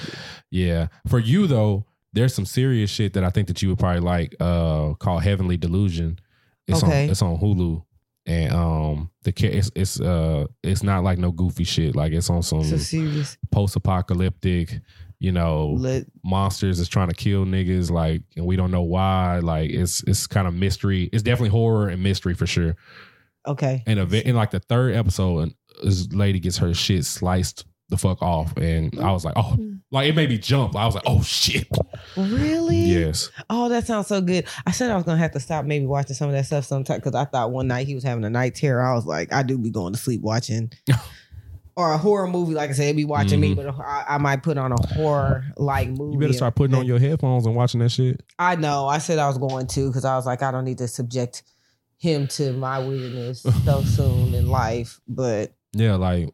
Yeah. 0.49 0.87
For 1.07 1.19
you 1.19 1.47
though, 1.47 1.85
there's 2.13 2.33
some 2.33 2.45
serious 2.45 2.89
shit 2.89 3.13
that 3.13 3.23
I 3.23 3.29
think 3.29 3.47
that 3.47 3.61
you 3.61 3.69
would 3.69 3.79
probably 3.79 4.01
like. 4.01 4.35
Uh, 4.39 4.93
called 4.95 5.23
Heavenly 5.23 5.57
Delusion. 5.57 6.19
It's 6.67 6.83
Okay. 6.83 7.05
on 7.05 7.09
it's 7.09 7.21
on 7.21 7.37
Hulu, 7.37 7.83
and 8.25 8.53
um, 8.53 9.09
the 9.23 9.33
it's 9.45 9.71
it's 9.75 9.99
uh 9.99 10.45
it's 10.63 10.83
not 10.83 11.03
like 11.03 11.17
no 11.17 11.31
goofy 11.31 11.63
shit. 11.63 11.95
Like 11.95 12.11
it's 12.13 12.29
on 12.29 12.43
some 12.43 12.63
So 12.63 12.77
serious. 12.77 13.37
post 13.51 13.75
apocalyptic. 13.75 14.79
You 15.19 15.31
know, 15.31 15.75
Let, 15.77 16.05
monsters 16.23 16.79
is 16.79 16.89
trying 16.89 17.09
to 17.09 17.13
kill 17.13 17.45
niggas 17.45 17.91
like 17.91 18.23
and 18.35 18.43
we 18.45 18.55
don't 18.55 18.71
know 18.71 18.81
why 18.81 19.37
like 19.37 19.69
it's 19.69 20.01
it's 20.07 20.25
kind 20.25 20.47
of 20.47 20.55
mystery 20.55 21.09
it's 21.13 21.21
definitely 21.21 21.49
horror 21.49 21.89
and 21.89 22.01
mystery 22.01 22.33
for 22.33 22.47
sure 22.47 22.75
okay. 23.47 23.83
and 23.85 23.99
a, 23.99 24.27
in 24.27 24.35
like 24.35 24.49
the 24.49 24.59
third 24.59 24.95
episode 24.95 25.39
and 25.39 25.55
this 25.83 26.07
lady 26.11 26.39
gets 26.39 26.57
her 26.57 26.73
shit 26.73 27.05
sliced 27.05 27.65
the 27.89 27.97
fuck 27.97 28.19
off 28.23 28.57
and 28.57 28.99
i 28.99 29.11
was 29.11 29.23
like 29.23 29.35
oh 29.35 29.55
like 29.91 30.07
it 30.09 30.15
made 30.15 30.29
me 30.29 30.37
jump 30.37 30.75
i 30.75 30.85
was 30.85 30.95
like 30.95 31.03
oh 31.05 31.21
shit 31.21 31.67
Really? 32.17 32.77
yes 32.79 33.29
Oh, 33.49 33.69
that 33.69 33.85
sounds 33.85 34.07
so 34.07 34.21
good. 34.21 34.45
I 34.65 34.71
said 34.71 34.91
I 34.91 34.95
was 34.95 35.03
gonna 35.03 35.17
have 35.19 35.31
to 35.31 35.39
stop 35.39 35.65
maybe 35.65 35.85
watching 35.85 36.15
some 36.15 36.27
of 36.29 36.33
that 36.35 36.45
stuff 36.45 36.65
sometime 36.65 36.97
because 36.97 37.15
I 37.15 37.25
thought 37.25 37.51
one 37.51 37.67
night 37.67 37.87
he 37.87 37.95
was 37.95 38.03
having 38.03 38.23
a 38.25 38.29
night 38.29 38.55
terror. 38.55 38.81
I 38.81 38.93
was 38.95 39.05
like, 39.05 39.31
I 39.31 39.43
do 39.43 39.57
be 39.57 39.69
going 39.69 39.93
to 39.93 39.99
sleep 39.99 40.21
watching. 40.21 40.71
Or 41.77 41.93
a 41.93 41.97
horror 41.97 42.27
movie, 42.27 42.53
like 42.53 42.69
I 42.69 42.73
said, 42.73 42.97
be 42.97 43.05
watching 43.05 43.39
me, 43.39 43.55
but 43.55 43.65
I, 43.79 44.03
I 44.09 44.17
might 44.17 44.43
put 44.43 44.57
on 44.57 44.73
a 44.73 44.87
horror 44.93 45.45
like 45.55 45.87
movie. 45.87 46.01
Mm-hmm. 46.01 46.13
you 46.13 46.19
better 46.19 46.33
start 46.33 46.55
putting 46.55 46.75
on 46.75 46.85
your 46.85 46.99
headphones 46.99 47.45
and 47.45 47.55
watching 47.55 47.79
that 47.79 47.89
shit 47.89 48.21
I 48.37 48.57
know. 48.57 48.87
I 48.87 48.97
said 48.97 49.19
I 49.19 49.27
was 49.29 49.37
going 49.37 49.67
to 49.67 49.87
because 49.87 50.03
I 50.03 50.17
was 50.17 50.25
like, 50.25 50.43
I 50.43 50.51
don't 50.51 50.65
need 50.65 50.79
to 50.79 50.87
subject 50.89 51.43
him 51.97 52.27
to 52.27 52.51
my 52.53 52.79
weirdness 52.79 53.43
so 53.63 53.81
soon 53.85 54.33
in 54.33 54.49
life. 54.49 54.99
But 55.07 55.53
yeah 55.73 55.95
like 55.95 56.29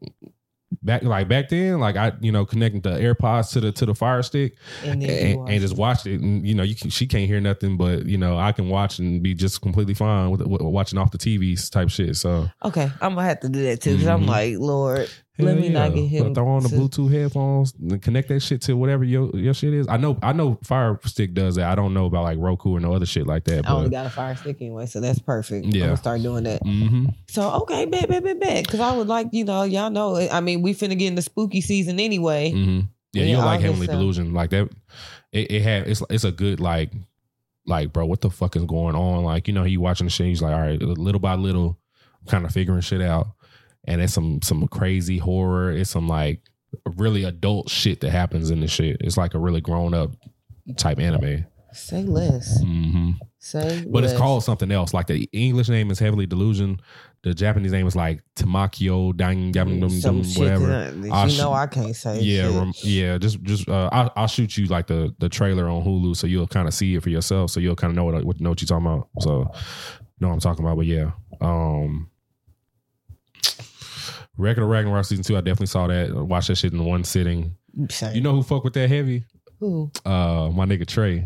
back 0.82 1.02
like 1.04 1.30
back 1.30 1.48
then 1.48 1.80
like 1.80 1.96
i 1.96 2.12
you 2.20 2.30
know 2.32 2.46
connecting 2.46 2.82
the 2.82 2.90
airpods 2.90 3.54
to 3.54 3.62
the 3.62 3.72
to 3.72 3.86
the 3.86 3.96
fire 3.96 4.22
stick 4.22 4.58
and 4.84 5.02
and, 5.02 5.50
and 5.50 5.62
just 5.62 5.78
watch 5.78 6.06
it. 6.06 6.20
And, 6.20 6.46
you 6.46 6.54
know, 6.54 6.64
you 6.64 6.76
can, 6.76 6.90
she 6.90 7.08
can't 7.08 7.26
hear 7.26 7.40
nothing, 7.40 7.78
but 7.78 8.06
you 8.06 8.18
know, 8.18 8.38
I 8.38 8.52
can 8.52 8.68
watch 8.68 9.00
and 9.00 9.24
be 9.24 9.34
just 9.34 9.62
completely 9.62 9.94
fine 9.94 10.30
with, 10.30 10.42
with 10.42 10.62
watching 10.62 11.00
off 11.00 11.12
the 11.12 11.18
TVs 11.18 11.72
type 11.72 11.90
shit. 11.90 12.16
So 12.18 12.48
okay, 12.64 12.92
I'm 13.02 13.16
gonna 13.16 13.24
have 13.28 13.40
to 13.42 13.50
do 13.50 13.64
that 13.64 13.82
too 13.82 13.94
because 13.94 14.08
I'm 14.08 14.24
Mhm. 14.24 14.28
like, 14.28 14.58
Lord, 14.58 15.10
hell 15.38 15.46
let 15.48 15.58
me 15.60 15.70
not 15.70 15.94
get 15.94 16.08
him. 16.08 16.24
But 16.26 16.36
throw 16.36 16.48
on 16.48 16.64
the 16.64 16.70
to- 16.70 16.76
Bluetooth 16.76 17.12
headphones 17.12 17.74
and 17.80 18.02
connect 18.02 18.28
that 18.30 18.40
shit 18.42 18.62
to 18.64 18.74
whatever 18.76 19.04
your 19.04 19.30
your 19.36 19.54
shit 19.54 19.74
is. 19.74 19.88
I 19.88 19.98
know, 19.98 20.18
I 20.22 20.34
know, 20.34 20.58
Fire 20.64 21.00
Stick 21.06 21.34
does 21.34 21.56
that. 21.56 21.70
I 21.70 21.76
don't 21.76 21.94
know 21.94 22.06
about 22.06 22.24
like 22.24 22.38
Roku 22.40 22.72
or 22.76 22.80
no 22.80 22.94
other 22.94 23.06
shit 23.06 23.28
like 23.28 23.44
that. 23.46 23.68
I 23.70 23.74
only 23.74 23.90
got 23.90 24.06
a 24.06 24.10
fire 24.10 24.36
stick 24.36 24.58
anyway, 24.62 24.86
so 24.88 25.00
that's 25.00 25.20
perfect. 25.20 25.66
I'm 25.66 25.72
Yeah. 25.72 25.86
gonna 25.86 25.98
start 25.98 26.22
doing 26.22 26.44
that. 26.46 26.62
hmm 26.64 27.06
So 27.30 27.50
okay, 27.62 27.86
bet, 27.86 28.10
bet, 28.10 28.24
bet, 28.24 28.40
bet. 28.40 28.66
Because 28.66 28.80
I 28.80 28.96
would 28.96 29.08
like, 29.08 29.28
you 29.32 29.46
know, 29.46 29.64
y'all 29.64 29.90
know. 29.90 30.16
I 30.18 30.42
mean, 30.42 30.62
we 30.62 30.74
finna 30.74 30.98
get 30.98 31.08
in 31.08 31.16
the 31.16 31.22
spooky 31.22 31.62
season 31.62 32.00
anyway. 32.00 32.52
hmm 32.52 32.80
yeah, 33.14 33.24
Yeah, 33.24 33.30
you'll 33.38 33.46
like 33.46 33.62
Heavenly 33.62 33.86
so- 33.88 33.94
Delusion 33.94 34.34
like 34.34 34.50
that. 34.52 34.70
It, 35.32 35.52
it 35.52 35.62
had 35.62 35.88
it's 35.88 36.02
it's 36.10 36.24
a 36.24 36.32
good 36.32 36.60
like 36.60 36.92
like 37.66 37.92
bro, 37.94 38.06
what 38.06 38.22
the 38.22 38.30
fuck 38.30 38.56
is 38.56 38.64
going 38.66 38.96
on? 38.96 39.24
Like 39.24 39.48
you 39.48 39.54
know, 39.54 39.64
he 39.64 39.78
watching 39.78 40.06
the 40.08 40.12
shit, 40.12 40.28
he's 40.28 40.42
like, 40.42 40.54
all 40.54 40.62
right, 40.62 40.82
little 40.82 41.20
by 41.20 41.36
little, 41.36 41.78
kind 42.28 42.46
of 42.46 42.52
figuring 42.52 42.82
shit 42.82 43.02
out, 43.02 43.28
and 43.88 44.02
it's 44.02 44.14
some 44.14 44.42
some 44.42 44.68
crazy 44.68 45.18
horror. 45.18 45.72
It's 45.72 45.90
some 45.90 46.08
like 46.08 46.42
really 46.98 47.24
adult 47.24 47.70
shit 47.70 48.02
that 48.02 48.12
happens 48.12 48.52
in 48.52 48.60
the 48.60 48.68
shit. 48.68 48.98
It's 49.02 49.18
like 49.18 49.34
a 49.34 49.40
really 49.40 49.62
grown 49.62 49.94
up 49.94 50.12
type 50.78 51.00
anime. 51.00 51.46
Say 51.74 52.04
less. 52.04 52.62
hmm 52.62 53.12
Say 53.40 53.86
But 53.88 54.04
less. 54.04 54.12
it's 54.12 54.20
called 54.20 54.44
something 54.44 54.72
else. 54.72 54.94
Like 54.94 55.08
the 55.08 55.30
English 55.32 55.70
name 55.70 55.92
is 55.92 56.00
Heavenly 56.00 56.26
Delusion. 56.26 56.80
The 57.24 57.34
Japanese 57.34 57.72
name 57.72 57.86
is 57.88 57.96
like 57.96 58.22
Tamakyo 58.36 59.16
Dang 59.16 59.52
Dum 59.52 59.80
Dum 59.80 60.24
whatever. 60.36 60.94
I'll 61.12 61.30
you 61.30 61.38
know 61.38 61.52
sh- 61.54 61.56
I 61.56 61.68
can't 61.68 61.96
say. 61.96 62.20
Yeah, 62.22 62.58
rem- 62.58 62.74
yeah. 62.84 63.18
Just, 63.18 63.42
just. 63.44 63.68
Uh, 63.70 63.90
I'll, 63.92 64.12
I'll 64.16 64.28
shoot 64.28 64.58
you 64.58 64.66
like 64.68 64.88
the 64.88 65.14
the 65.20 65.30
trailer 65.30 65.68
on 65.70 65.84
Hulu, 65.84 66.16
so 66.16 66.26
you'll 66.28 66.48
kind 66.48 66.68
of 66.68 66.74
see 66.74 66.96
it 66.96 67.04
for 67.04 67.10
yourself. 67.10 67.52
So 67.52 67.60
you'll 67.60 67.76
kind 67.76 67.92
of 67.92 67.96
know 67.96 68.06
what 68.06 68.24
what 68.24 68.40
know 68.40 68.50
what 68.50 68.62
you're 68.62 68.68
talking 68.68 68.86
about. 68.86 69.10
So 69.20 69.52
know 70.20 70.28
what 70.30 70.34
I'm 70.34 70.40
talking 70.40 70.64
about. 70.66 70.78
But 70.78 70.86
yeah, 70.86 71.12
um, 71.42 72.10
Record 74.38 74.64
of 74.64 74.70
Ragnarok 74.70 75.06
season 75.06 75.24
two. 75.24 75.36
I 75.36 75.42
definitely 75.42 75.68
saw 75.68 75.88
that. 75.88 76.14
Watched 76.14 76.48
that 76.50 76.58
shit 76.58 76.74
in 76.74 76.84
one 76.86 77.04
sitting. 77.04 77.56
Same. 77.90 78.16
You 78.16 78.22
know 78.22 78.34
who 78.34 78.44
fuck 78.44 78.64
with 78.64 78.74
that 78.74 78.90
heavy? 78.90 79.26
who 79.60 79.92
Uh, 80.06 80.50
my 80.54 80.66
nigga 80.66 80.86
Trey. 80.88 81.26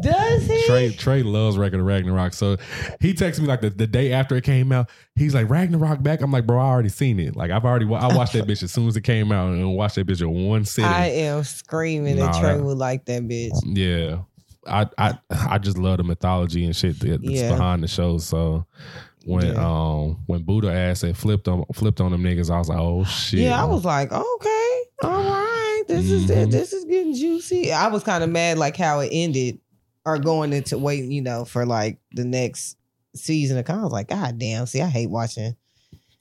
does 0.00 0.46
he? 0.46 0.64
Trey 0.66 0.92
Trey 0.92 1.22
loves 1.22 1.58
Record 1.58 1.80
of 1.80 1.86
Ragnarok. 1.86 2.32
So 2.32 2.56
he 3.00 3.12
texted 3.14 3.40
me 3.40 3.46
like 3.46 3.60
the, 3.60 3.70
the 3.70 3.86
day 3.86 4.12
after 4.12 4.36
it 4.36 4.44
came 4.44 4.70
out. 4.72 4.88
He's 5.16 5.34
like 5.34 5.50
Ragnarok 5.50 6.02
back. 6.02 6.20
I'm 6.20 6.30
like, 6.30 6.46
bro, 6.46 6.58
I 6.58 6.64
already 6.66 6.88
seen 6.88 7.18
it. 7.18 7.34
Like 7.36 7.50
I've 7.50 7.64
already 7.64 7.84
wa- 7.86 7.98
I 7.98 8.14
watched 8.16 8.32
that 8.34 8.46
bitch 8.46 8.62
as 8.62 8.70
soon 8.72 8.86
as 8.88 8.96
it 8.96 9.02
came 9.02 9.32
out 9.32 9.48
and 9.52 9.74
watched 9.74 9.96
that 9.96 10.06
bitch 10.06 10.20
in 10.20 10.30
one 10.48 10.64
sitting. 10.64 10.90
I 10.90 11.06
am 11.06 11.42
screaming 11.44 12.16
Nah, 12.18 12.30
that 12.32 12.40
Trey 12.40 12.60
would 12.60 12.78
like 12.78 13.04
that 13.06 13.22
bitch. 13.22 13.50
yeah. 13.64 14.18
I, 14.66 14.86
I 14.98 15.18
I 15.30 15.58
just 15.58 15.78
love 15.78 15.96
the 15.96 16.04
mythology 16.04 16.64
and 16.64 16.76
shit 16.76 17.00
that's 17.00 17.22
Yeah. 17.22 17.50
behind 17.50 17.82
the 17.82 17.88
show. 17.88 18.18
So 18.18 18.66
when 19.28 19.46
Yeah. 19.54 19.66
um 19.66 20.22
when 20.26 20.42
Buddha 20.42 20.72
ass 20.72 21.02
and 21.02 21.16
flipped 21.16 21.48
on 21.48 21.64
flipped 21.74 22.00
on 22.00 22.10
them 22.12 22.22
niggas, 22.22 22.50
I 22.50 22.58
was 22.58 22.68
like, 22.68 22.78
oh 22.78 23.04
shit. 23.04 23.40
Yeah, 23.40 23.60
I 23.62 23.66
was 23.66 23.84
like, 23.84 24.10
okay, 24.10 24.80
all 25.04 25.10
right, 25.10 25.82
this 25.86 26.10
is 26.10 26.30
Mhm. 26.30 26.50
this 26.50 26.72
is 26.72 26.84
getting 26.84 27.14
juicy. 27.14 27.72
I 27.72 27.88
was 27.88 28.02
kind 28.02 28.24
of 28.24 28.30
mad 28.30 28.58
like 28.58 28.76
how 28.76 29.00
it 29.00 29.10
ended, 29.12 29.58
or 30.06 30.18
going 30.18 30.52
into 30.52 30.78
waiting, 30.78 31.10
you 31.12 31.22
know, 31.22 31.44
for 31.44 31.66
like 31.66 31.98
the 32.12 32.24
next 32.24 32.76
season. 33.14 33.58
I 33.58 33.62
kind 33.62 33.78
of 33.78 33.84
was 33.84 33.92
like, 33.92 34.08
God 34.08 34.38
damn, 34.38 34.66
see, 34.66 34.80
I 34.80 34.88
hate 34.88 35.10
watching 35.10 35.54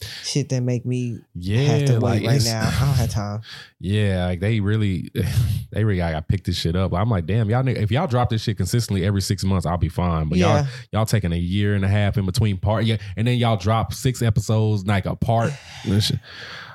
shit 0.01 0.49
that 0.49 0.61
make 0.61 0.85
me 0.85 1.19
yeah, 1.33 1.61
have 1.61 1.85
to 1.85 1.93
wait 1.93 2.23
like, 2.23 2.25
right 2.25 2.41
now. 2.43 2.61
I 2.61 2.85
don't 2.85 2.95
have 2.95 3.09
time. 3.09 3.41
Yeah, 3.79 4.25
like 4.25 4.39
they 4.39 4.59
really, 4.59 5.11
they 5.71 5.83
really 5.83 5.99
got 5.99 6.27
picked 6.27 6.47
this 6.47 6.57
shit 6.57 6.75
up. 6.75 6.95
I'm 6.95 7.11
like, 7.11 7.27
damn, 7.27 7.47
y'all, 7.47 7.67
if 7.67 7.91
y'all 7.91 8.07
drop 8.07 8.29
this 8.29 8.41
shit 8.41 8.57
consistently 8.57 9.05
every 9.05 9.21
six 9.21 9.43
months, 9.43 9.67
I'll 9.67 9.77
be 9.77 9.87
fine. 9.87 10.29
But 10.29 10.39
yeah, 10.39 10.57
y'all, 10.57 10.67
y'all 10.91 11.05
taking 11.05 11.31
a 11.31 11.37
year 11.37 11.75
and 11.75 11.85
a 11.85 11.87
half 11.87 12.17
in 12.17 12.25
between 12.25 12.57
part, 12.57 12.85
yeah, 12.85 12.97
and 13.15 13.27
then 13.27 13.37
y'all 13.37 13.55
drop 13.55 13.93
six 13.93 14.23
episodes 14.23 14.85
like 14.85 15.05
apart. 15.05 15.53
That 15.85 16.01
shit, 16.01 16.19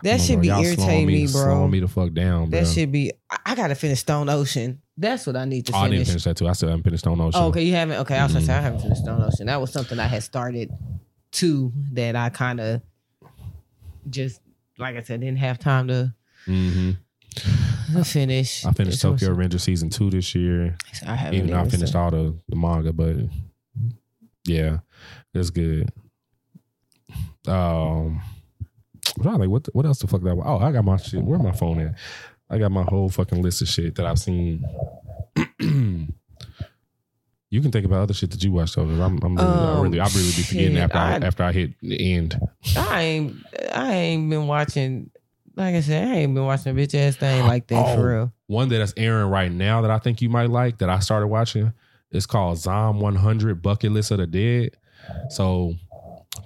that 0.05 0.21
should 0.21 0.41
be 0.41 0.49
irritating 0.49 1.07
me, 1.09 1.27
bro. 1.27 1.43
Slowing 1.43 1.71
me 1.73 1.81
the 1.81 1.89
fuck 1.89 2.13
down, 2.13 2.51
bro. 2.51 2.61
that 2.61 2.69
should 2.69 2.93
be. 2.93 3.13
I, 3.29 3.39
I 3.47 3.55
gotta 3.57 3.75
finish 3.75 3.99
Stone 3.99 4.29
Ocean. 4.29 4.81
That's 4.97 5.27
what 5.27 5.37
I 5.37 5.45
need 5.45 5.67
to 5.67 5.73
Oh, 5.75 5.79
I 5.79 5.83
didn't 5.85 5.93
finish. 5.95 6.09
finish 6.09 6.25
that 6.25 6.37
too. 6.37 6.49
I 6.49 6.53
still 6.53 6.69
haven't 6.69 6.85
finished 6.85 7.03
Stone 7.03 7.21
Ocean. 7.21 7.41
Oh, 7.43 7.49
okay, 7.49 7.63
you 7.65 7.73
haven't. 7.75 7.99
Okay, 8.01 8.17
I 8.17 8.23
was 8.25 8.33
gonna 8.33 8.45
say 8.45 8.55
I 8.55 8.61
haven't 8.61 8.81
finished 8.81 9.03
Stone 9.03 9.23
Ocean. 9.23 9.47
That 9.47 9.61
was 9.61 9.73
something 9.73 9.99
I 9.99 10.07
had 10.07 10.23
started 10.23 10.71
too. 11.33 11.73
That 11.93 12.15
I 12.15 12.31
kind 12.31 12.61
of 12.61 12.83
just, 14.09 14.41
like 14.79 14.97
I 14.97 15.03
said, 15.03 15.21
didn't 15.21 15.39
have 15.39 15.59
time 15.59 15.89
to, 15.89 16.15
hmm 16.47 16.91
finish. 18.05 18.65
I 18.65 18.73
finished 18.73 19.03
This 19.03 19.05
was- 19.11 19.21
Tokyo 19.21 19.31
Revenger 19.35 19.59
season 19.59 19.91
two 19.91 20.09
this 20.11 20.35
year. 20.35 20.77
I 21.07 21.15
haven't 21.15 21.35
Even 21.35 21.51
though 21.51 21.59
I 21.61 21.69
finished 21.69 21.93
seen- 21.93 22.01
all 22.01 22.11
the, 22.11 22.35
the 22.49 22.57
manga, 22.57 22.93
but 22.93 23.17
yeah, 24.45 24.79
it's 25.35 25.51
good. 25.51 25.91
Um, 27.47 28.23
I'm 29.17 29.23
trying 29.23 29.35
to 29.35 29.41
like 29.41 29.49
what 29.51 29.67
what 29.75 29.85
else 29.85 29.99
the 29.99 30.07
fuck 30.07 30.23
that? 30.23 30.41
Oh, 30.45 30.59
I 30.59 30.73
got 30.73 30.85
my 30.85 30.97
shit. 30.97 31.23
Where 31.23 31.39
my 31.39 31.53
phone 31.53 31.81
at? 31.81 31.95
I 32.49 32.59
got 32.59 32.71
my 32.71 32.83
whole 32.85 33.09
fucking 33.09 33.43
list 33.43 33.61
of 33.63 33.69
shit 33.69 33.95
that 33.97 34.07
I've 34.07 34.19
seen. 34.19 34.65
you 37.53 37.61
can 37.61 37.71
think 37.71 37.85
about 37.87 38.01
other 38.01 38.15
shit 38.15 38.31
that 38.31 38.43
you 38.43 38.51
watched 38.51 38.77
though. 38.77 38.83
I'm, 38.83 39.19
I'm 39.23 39.37
really, 39.37 39.49
I 39.49 39.73
Um, 39.75 39.83
really, 39.83 40.01
I 40.01 40.05
really 40.07 40.25
be 40.27 40.43
forgetting 40.43 40.73
shit, 40.73 40.83
after 40.83 40.97
I, 40.99 41.13
I- 41.13 41.27
after 41.27 41.43
I 41.45 41.53
hit 41.53 41.75
the 41.83 42.15
end. 42.15 42.41
I 42.77 43.01
ain't. 43.03 43.37
I 43.75 43.93
ain't 43.95 44.31
been 44.31 44.47
watching. 44.47 45.11
Like 45.55 45.75
I 45.75 45.81
said, 45.83 46.09
I 46.09 46.15
ain't 46.17 46.35
been 46.35 46.47
watching 46.47 46.73
a 46.77 46.81
bitch 46.81 46.95
ass 46.99 47.17
thing 47.17 47.47
like 47.47 47.67
that 47.69 47.77
Oh. 47.87 47.95
for 47.95 48.09
real. 48.09 48.33
One 48.47 48.71
that 48.71 48.81
is 48.81 48.95
airing 48.97 49.29
right 49.29 49.53
now 49.53 49.83
that 49.83 49.91
I 49.91 49.99
think 49.99 50.23
you 50.23 50.31
might 50.31 50.49
like 50.51 50.79
that 50.79 50.89
I 50.89 50.99
started 51.01 51.27
watching. 51.29 51.73
It's 52.11 52.27
called 52.27 52.59
Zom 52.59 53.01
100 53.01 53.61
Bucket 53.63 53.93
List 53.93 54.11
of 54.13 54.19
the 54.19 54.27
Dead. 54.27 54.77
So 55.31 55.75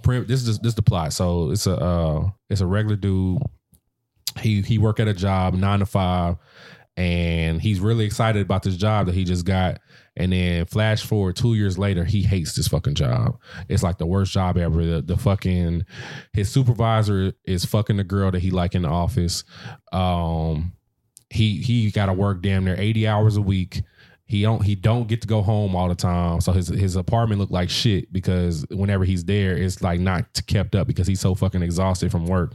this 0.04 0.42
is 0.46 0.58
this 0.58 0.70
is 0.70 0.74
the 0.74 0.82
plot. 0.82 1.12
So 1.12 1.50
it's 1.52 1.66
a 1.68 1.76
uh, 1.76 2.30
it's 2.50 2.60
a 2.60 2.66
regular 2.66 2.96
dude. 2.96 3.42
He 4.40 4.60
he 4.62 4.78
work 4.78 5.00
at 5.00 5.08
a 5.08 5.14
job 5.14 5.54
nine 5.54 5.78
to 5.78 5.86
five, 5.86 6.36
and 6.96 7.60
he's 7.60 7.80
really 7.80 8.04
excited 8.04 8.42
about 8.42 8.62
this 8.62 8.76
job 8.76 9.06
that 9.06 9.14
he 9.14 9.24
just 9.24 9.44
got. 9.44 9.80
And 10.18 10.32
then 10.32 10.64
flash 10.64 11.04
forward 11.04 11.36
two 11.36 11.54
years 11.54 11.76
later, 11.76 12.02
he 12.02 12.22
hates 12.22 12.54
this 12.54 12.68
fucking 12.68 12.94
job. 12.94 13.38
It's 13.68 13.82
like 13.82 13.98
the 13.98 14.06
worst 14.06 14.32
job 14.32 14.56
ever. 14.56 14.82
The, 14.82 15.02
the 15.02 15.16
fucking 15.18 15.84
his 16.32 16.50
supervisor 16.50 17.34
is 17.44 17.66
fucking 17.66 17.98
the 17.98 18.04
girl 18.04 18.30
that 18.30 18.40
he 18.40 18.50
like 18.50 18.74
in 18.74 18.82
the 18.82 18.88
office. 18.88 19.44
Um, 19.92 20.72
he 21.28 21.58
he 21.58 21.90
got 21.90 22.06
to 22.06 22.14
work 22.14 22.40
damn 22.40 22.64
near 22.64 22.76
eighty 22.78 23.06
hours 23.06 23.36
a 23.36 23.42
week. 23.42 23.82
He 24.24 24.40
don't 24.40 24.62
he 24.62 24.74
don't 24.74 25.06
get 25.06 25.20
to 25.20 25.28
go 25.28 25.42
home 25.42 25.76
all 25.76 25.90
the 25.90 25.94
time. 25.94 26.40
So 26.40 26.52
his 26.52 26.68
his 26.68 26.96
apartment 26.96 27.38
look 27.38 27.50
like 27.50 27.68
shit 27.68 28.10
because 28.10 28.64
whenever 28.70 29.04
he's 29.04 29.26
there, 29.26 29.54
it's 29.54 29.82
like 29.82 30.00
not 30.00 30.24
kept 30.46 30.74
up 30.74 30.86
because 30.86 31.06
he's 31.06 31.20
so 31.20 31.34
fucking 31.34 31.62
exhausted 31.62 32.10
from 32.10 32.26
work. 32.26 32.54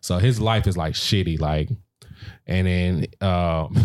So 0.00 0.18
his 0.18 0.40
life 0.40 0.68
is 0.68 0.76
like 0.76 0.94
shitty, 0.94 1.40
like. 1.40 1.70
And 2.46 2.66
then, 2.66 3.06
um, 3.20 3.76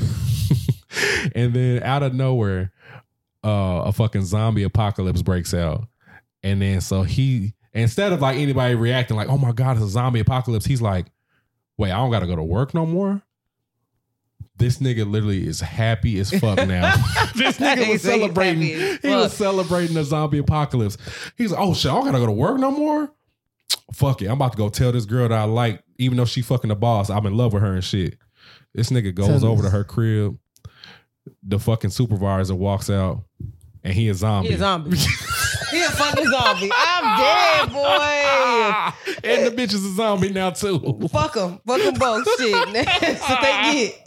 and 1.36 1.54
then 1.54 1.84
out 1.84 2.04
of 2.04 2.14
nowhere, 2.14 2.72
uh, 3.44 3.84
a 3.86 3.92
fucking 3.92 4.26
zombie 4.26 4.64
apocalypse 4.64 5.22
breaks 5.22 5.54
out, 5.54 5.88
and 6.44 6.62
then 6.62 6.82
so 6.82 7.04
he 7.04 7.54
instead 7.74 8.12
of 8.12 8.22
like 8.22 8.38
anybody 8.38 8.74
reacting 8.74 9.16
like, 9.16 9.30
"Oh 9.30 9.38
my 9.38 9.52
god, 9.52 9.78
it's 9.78 9.86
a 9.86 9.90
zombie 9.90 10.20
apocalypse," 10.20 10.66
he's 10.66 10.82
like, 10.82 11.06
"Wait, 11.78 11.92
I 11.92 11.98
don't 11.98 12.12
got 12.12 12.22
to 12.22 12.28
go 12.28 12.36
to 12.36 12.44
work 12.44 12.74
no 12.74 12.86
more." 12.86 13.22
This 14.58 14.80
nigga 14.80 15.10
literally 15.10 15.46
is 15.46 15.60
happy 15.60 16.18
as 16.20 16.32
fuck 16.32 16.66
now. 16.66 16.96
this 17.36 17.58
nigga 17.58 17.90
was 17.90 18.02
celebrating. 18.02 18.62
He 18.62 19.10
was 19.10 19.34
celebrating 19.34 19.96
the 19.96 20.04
zombie 20.04 20.40
apocalypse. 20.40 20.98
He's 21.38 21.52
like, 21.52 21.62
"Oh 21.62 21.76
shit, 21.76 21.92
I 21.92 21.96
don't 21.96 22.06
gotta 22.06 22.20
go 22.20 22.26
to 22.26 22.32
work 22.32 22.58
no 22.60 22.72
more." 22.72 23.12
Fuck 23.94 24.24
it, 24.24 24.26
I'm 24.26 24.34
about 24.34 24.54
to 24.54 24.58
go 24.58 24.70
tell 24.70 24.92
this 24.92 25.06
girl 25.06 25.30
that 25.30 25.38
I 25.38 25.44
like, 25.44 25.84
even 25.98 26.18
though 26.18 26.26
she 26.26 26.42
fucking 26.42 26.70
the 26.70 26.76
boss. 26.76 27.12
I'm 27.12 27.26
in 27.28 27.38
love 27.38 27.54
with 27.54 27.62
her 27.62 27.76
and 27.76 27.84
shit. 27.84 28.18
This 28.76 28.90
nigga 28.90 29.16
goes 29.16 29.44
over 29.44 29.64
to 29.64 29.70
her 29.70 29.84
crib. 29.86 30.38
The 31.42 31.58
fucking 31.58 31.90
supervisor 31.92 32.54
walks 32.56 32.90
out, 32.90 33.24
and 33.84 33.94
he 33.94 34.10
a 34.10 34.14
zombie. 34.14 34.50
He 34.50 34.56
a 34.56 34.58
zombie. 34.60 34.98
he 35.72 35.82
a 35.82 35.90
fucking 35.90 36.26
zombie. 36.26 36.70
I'm 36.76 37.68
dead, 37.68 37.74
boy. 37.74 39.20
and 39.24 39.46
the 39.48 39.52
bitch 39.52 39.74
is 39.74 39.84
a 39.86 39.94
zombie 39.96 40.30
now 40.30 40.50
too. 40.52 40.80
Fuck 41.12 41.34
them. 41.34 41.60
Fuck 41.66 41.82
them 41.82 41.94
both. 41.96 42.28
Shit. 42.38 42.74
That's 42.74 43.22
what 43.22 43.42
they 43.42 43.74
get. 43.74 44.06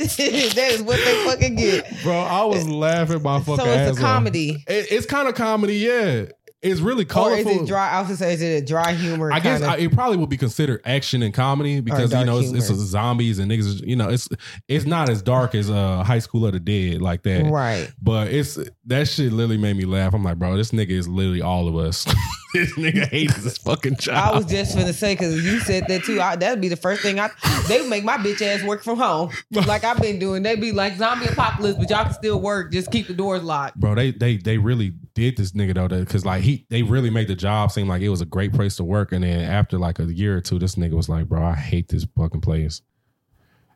that 0.55 0.71
is 0.73 0.83
what 0.83 0.97
they 0.99 1.25
fucking 1.25 1.57
get. 1.57 2.03
Bro, 2.03 2.15
I 2.19 2.45
was 2.45 2.69
laughing 2.69 3.23
my 3.23 3.41
fucking 3.41 3.65
So 3.65 3.73
it's 3.73 3.99
a 3.99 4.01
comedy. 4.01 4.63
It- 4.69 4.87
it's 4.93 5.07
kind 5.07 5.29
of 5.29 5.35
comedy, 5.35 5.77
yeah. 5.79 6.27
It's 6.61 6.81
really 6.81 7.05
Or 7.05 7.07
colorful. 7.07 7.53
is 7.53 7.63
it 7.63 7.67
dry? 7.69 7.91
I 7.91 7.99
was 8.01 8.09
gonna 8.09 8.17
say, 8.17 8.35
is 8.35 8.43
it 8.43 8.63
a 8.63 8.67
dry 8.67 8.93
humor? 8.93 9.31
I 9.33 9.39
guess? 9.39 9.63
I, 9.63 9.77
it 9.77 9.93
probably 9.93 10.17
would 10.17 10.29
be 10.29 10.37
considered 10.37 10.81
action 10.85 11.23
and 11.23 11.33
comedy 11.33 11.81
because 11.81 12.13
you 12.13 12.25
know 12.25 12.39
it's, 12.41 12.51
it's 12.51 12.67
zombies 12.69 13.39
and 13.39 13.51
niggas. 13.51 13.87
You 13.87 13.95
know, 13.95 14.09
it's 14.09 14.29
it's 14.67 14.85
not 14.85 15.09
as 15.09 15.23
dark 15.23 15.55
as 15.55 15.71
uh, 15.71 16.03
High 16.03 16.19
School 16.19 16.47
of 16.47 16.53
the 16.53 16.61
Dead 16.61 17.01
like 17.01 17.23
that. 17.23 17.45
right. 17.51 17.91
But 18.03 18.29
it's 18.33 18.59
that 18.87 19.07
shit 19.07 19.33
literally 19.33 19.57
made 19.59 19.77
me 19.77 19.85
laugh. 19.85 20.15
I'm 20.15 20.25
like, 20.25 20.39
bro, 20.39 20.57
this 20.57 20.73
nigga 20.73 20.91
is 20.91 21.07
literally 21.07 21.43
all 21.43 21.69
of 21.69 21.77
us. 21.77 22.05
this 22.59 22.73
nigga 22.77 23.07
hates 23.09 23.37
his 23.37 23.59
fucking 23.59 23.97
job. 23.97 24.35
I 24.35 24.37
was 24.37 24.47
just 24.47 24.77
gonna 24.77 24.93
say 24.93 25.15
because 25.15 25.45
you 25.45 25.61
said 25.61 25.87
that 25.89 26.05
too. 26.05 26.21
I, 26.21 26.37
that'd 26.37 26.61
be 26.61 26.69
the 26.69 26.77
first 26.77 27.03
thing 27.03 27.19
I. 27.21 27.31
They 27.69 27.81
would 27.81 27.91
make 27.91 28.05
my 28.05 28.17
bitch 28.17 28.41
ass 28.43 28.63
work 28.65 28.83
from 28.83 28.99
home, 28.99 29.31
like 29.53 29.85
I've 29.85 30.01
been 30.01 30.19
doing. 30.19 30.43
They'd 30.43 30.61
be 30.61 30.73
like 30.73 30.97
zombie 30.97 31.27
apocalypse, 31.27 31.79
but 31.79 31.91
y'all 31.91 32.05
can 32.05 32.13
still 32.15 32.41
work. 32.41 32.73
Just 32.73 32.91
keep 32.91 33.07
the 33.07 33.15
doors 33.15 33.43
locked. 33.43 33.79
bro. 33.79 33.95
They 33.95 34.11
they 34.13 34.37
they 34.37 34.59
really 34.59 34.95
did 35.15 35.37
this 35.37 35.53
nigga 35.53 35.75
though, 35.75 35.89
because 36.01 36.25
like 36.25 36.43
he 36.43 36.67
they 36.71 36.83
really 36.83 37.11
made 37.11 37.29
the 37.29 37.35
job 37.35 37.71
seem 37.73 37.89
like 37.89 38.03
it 38.03 38.09
was 38.09 38.21
a 38.21 38.27
great 38.27 38.53
place 38.53 38.77
to 38.77 38.85
work, 38.85 39.13
and 39.13 39.23
then 39.25 39.41
after 39.41 39.79
like 39.79 39.99
a 39.99 40.05
year 40.05 40.37
or 40.37 40.41
two, 40.41 40.59
this 40.59 40.75
nigga 40.77 40.93
was 40.95 41.09
like, 41.09 41.29
bro, 41.29 41.45
I 41.45 41.55
hate 41.55 41.89
this 41.89 42.07
fucking 42.17 42.41
place. 42.41 42.83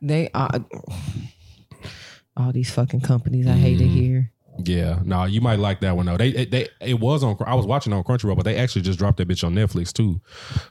They 0.01 0.29
are 0.33 0.49
all 2.35 2.51
these 2.51 2.71
fucking 2.71 3.01
companies. 3.01 3.47
I 3.47 3.53
hate 3.53 3.79
it 3.79 3.85
Mhm. 3.87 3.93
here. 3.93 4.32
Yeah, 4.59 4.99
no, 5.03 5.23
you 5.25 5.41
might 5.41 5.57
like 5.59 5.79
that 5.81 5.95
one 5.95 6.05
though. 6.05 6.17
They 6.17 6.31
they, 6.31 6.45
they 6.45 6.67
it 6.79 6.99
was 6.99 7.23
on. 7.23 7.35
I 7.45 7.55
was 7.55 7.65
watching 7.65 7.91
on 7.91 8.03
Crunchyroll, 8.03 8.35
but 8.35 8.43
they 8.45 8.55
actually 8.57 8.83
just 8.83 8.99
dropped 8.99 9.17
that 9.17 9.27
bitch 9.27 9.43
on 9.43 9.55
Netflix 9.55 9.91
too. 9.91 10.21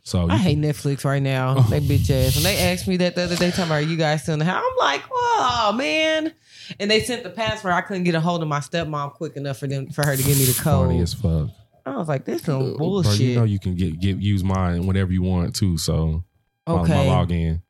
So 0.05 0.29
I 0.31 0.37
hate 0.37 0.59
Netflix 0.59 1.05
right 1.05 1.23
now. 1.23 1.55
They 1.69 1.81
bitch 1.81 2.11
ass. 2.11 2.37
And 2.37 2.45
they 2.45 2.59
asked 2.59 2.87
me 2.87 2.97
that 2.99 3.17
the 3.17 3.23
other 3.25 3.37
day, 3.37 3.51
talking 3.51 3.65
about 3.65 3.75
are 3.75 3.81
you 3.83 3.97
guys 3.97 4.23
still 4.23 4.35
in 4.35 4.39
the 4.39 4.45
house, 4.45 4.63
I'm 4.65 4.77
like, 4.79 5.03
oh 5.11 5.73
man. 5.77 6.33
And 6.79 6.91
they 6.91 7.01
sent 7.01 7.25
the 7.25 7.31
password. 7.31 7.73
I 7.73 7.81
couldn't 7.81 8.05
get 8.05 8.15
a 8.15 8.21
hold 8.21 8.41
of 8.43 8.49
my 8.49 8.61
stepmom 8.61 9.15
quick 9.15 9.37
enough 9.37 9.59
for 9.59 9.67
them 9.67 9.89
for 9.91 10.07
her 10.07 10.17
to 10.17 10.23
give 10.23 10.39
me 10.39 10.45
the 10.45 10.53
funny 10.53 10.95
code. 10.95 11.03
as 11.03 11.15
fuck. 11.15 11.49
I 11.85 11.97
was 11.97 12.09
like, 12.09 12.25
this 12.25 12.43
some 12.43 12.63
uh, 12.63 12.67
Bro, 12.77 12.79
bullshit. 12.79 13.21
you 13.21 13.35
know 13.35 13.45
you 13.45 13.59
can 13.59 13.75
get 13.75 13.99
get 14.01 14.19
use 14.19 14.45
mine 14.45 14.87
whenever 14.87 15.13
you 15.13 15.23
want 15.23 15.57
too. 15.57 15.77
So 15.77 16.23
my- 16.67 16.75
my, 16.75 16.81
okay. 16.83 17.07
login. 17.09 17.63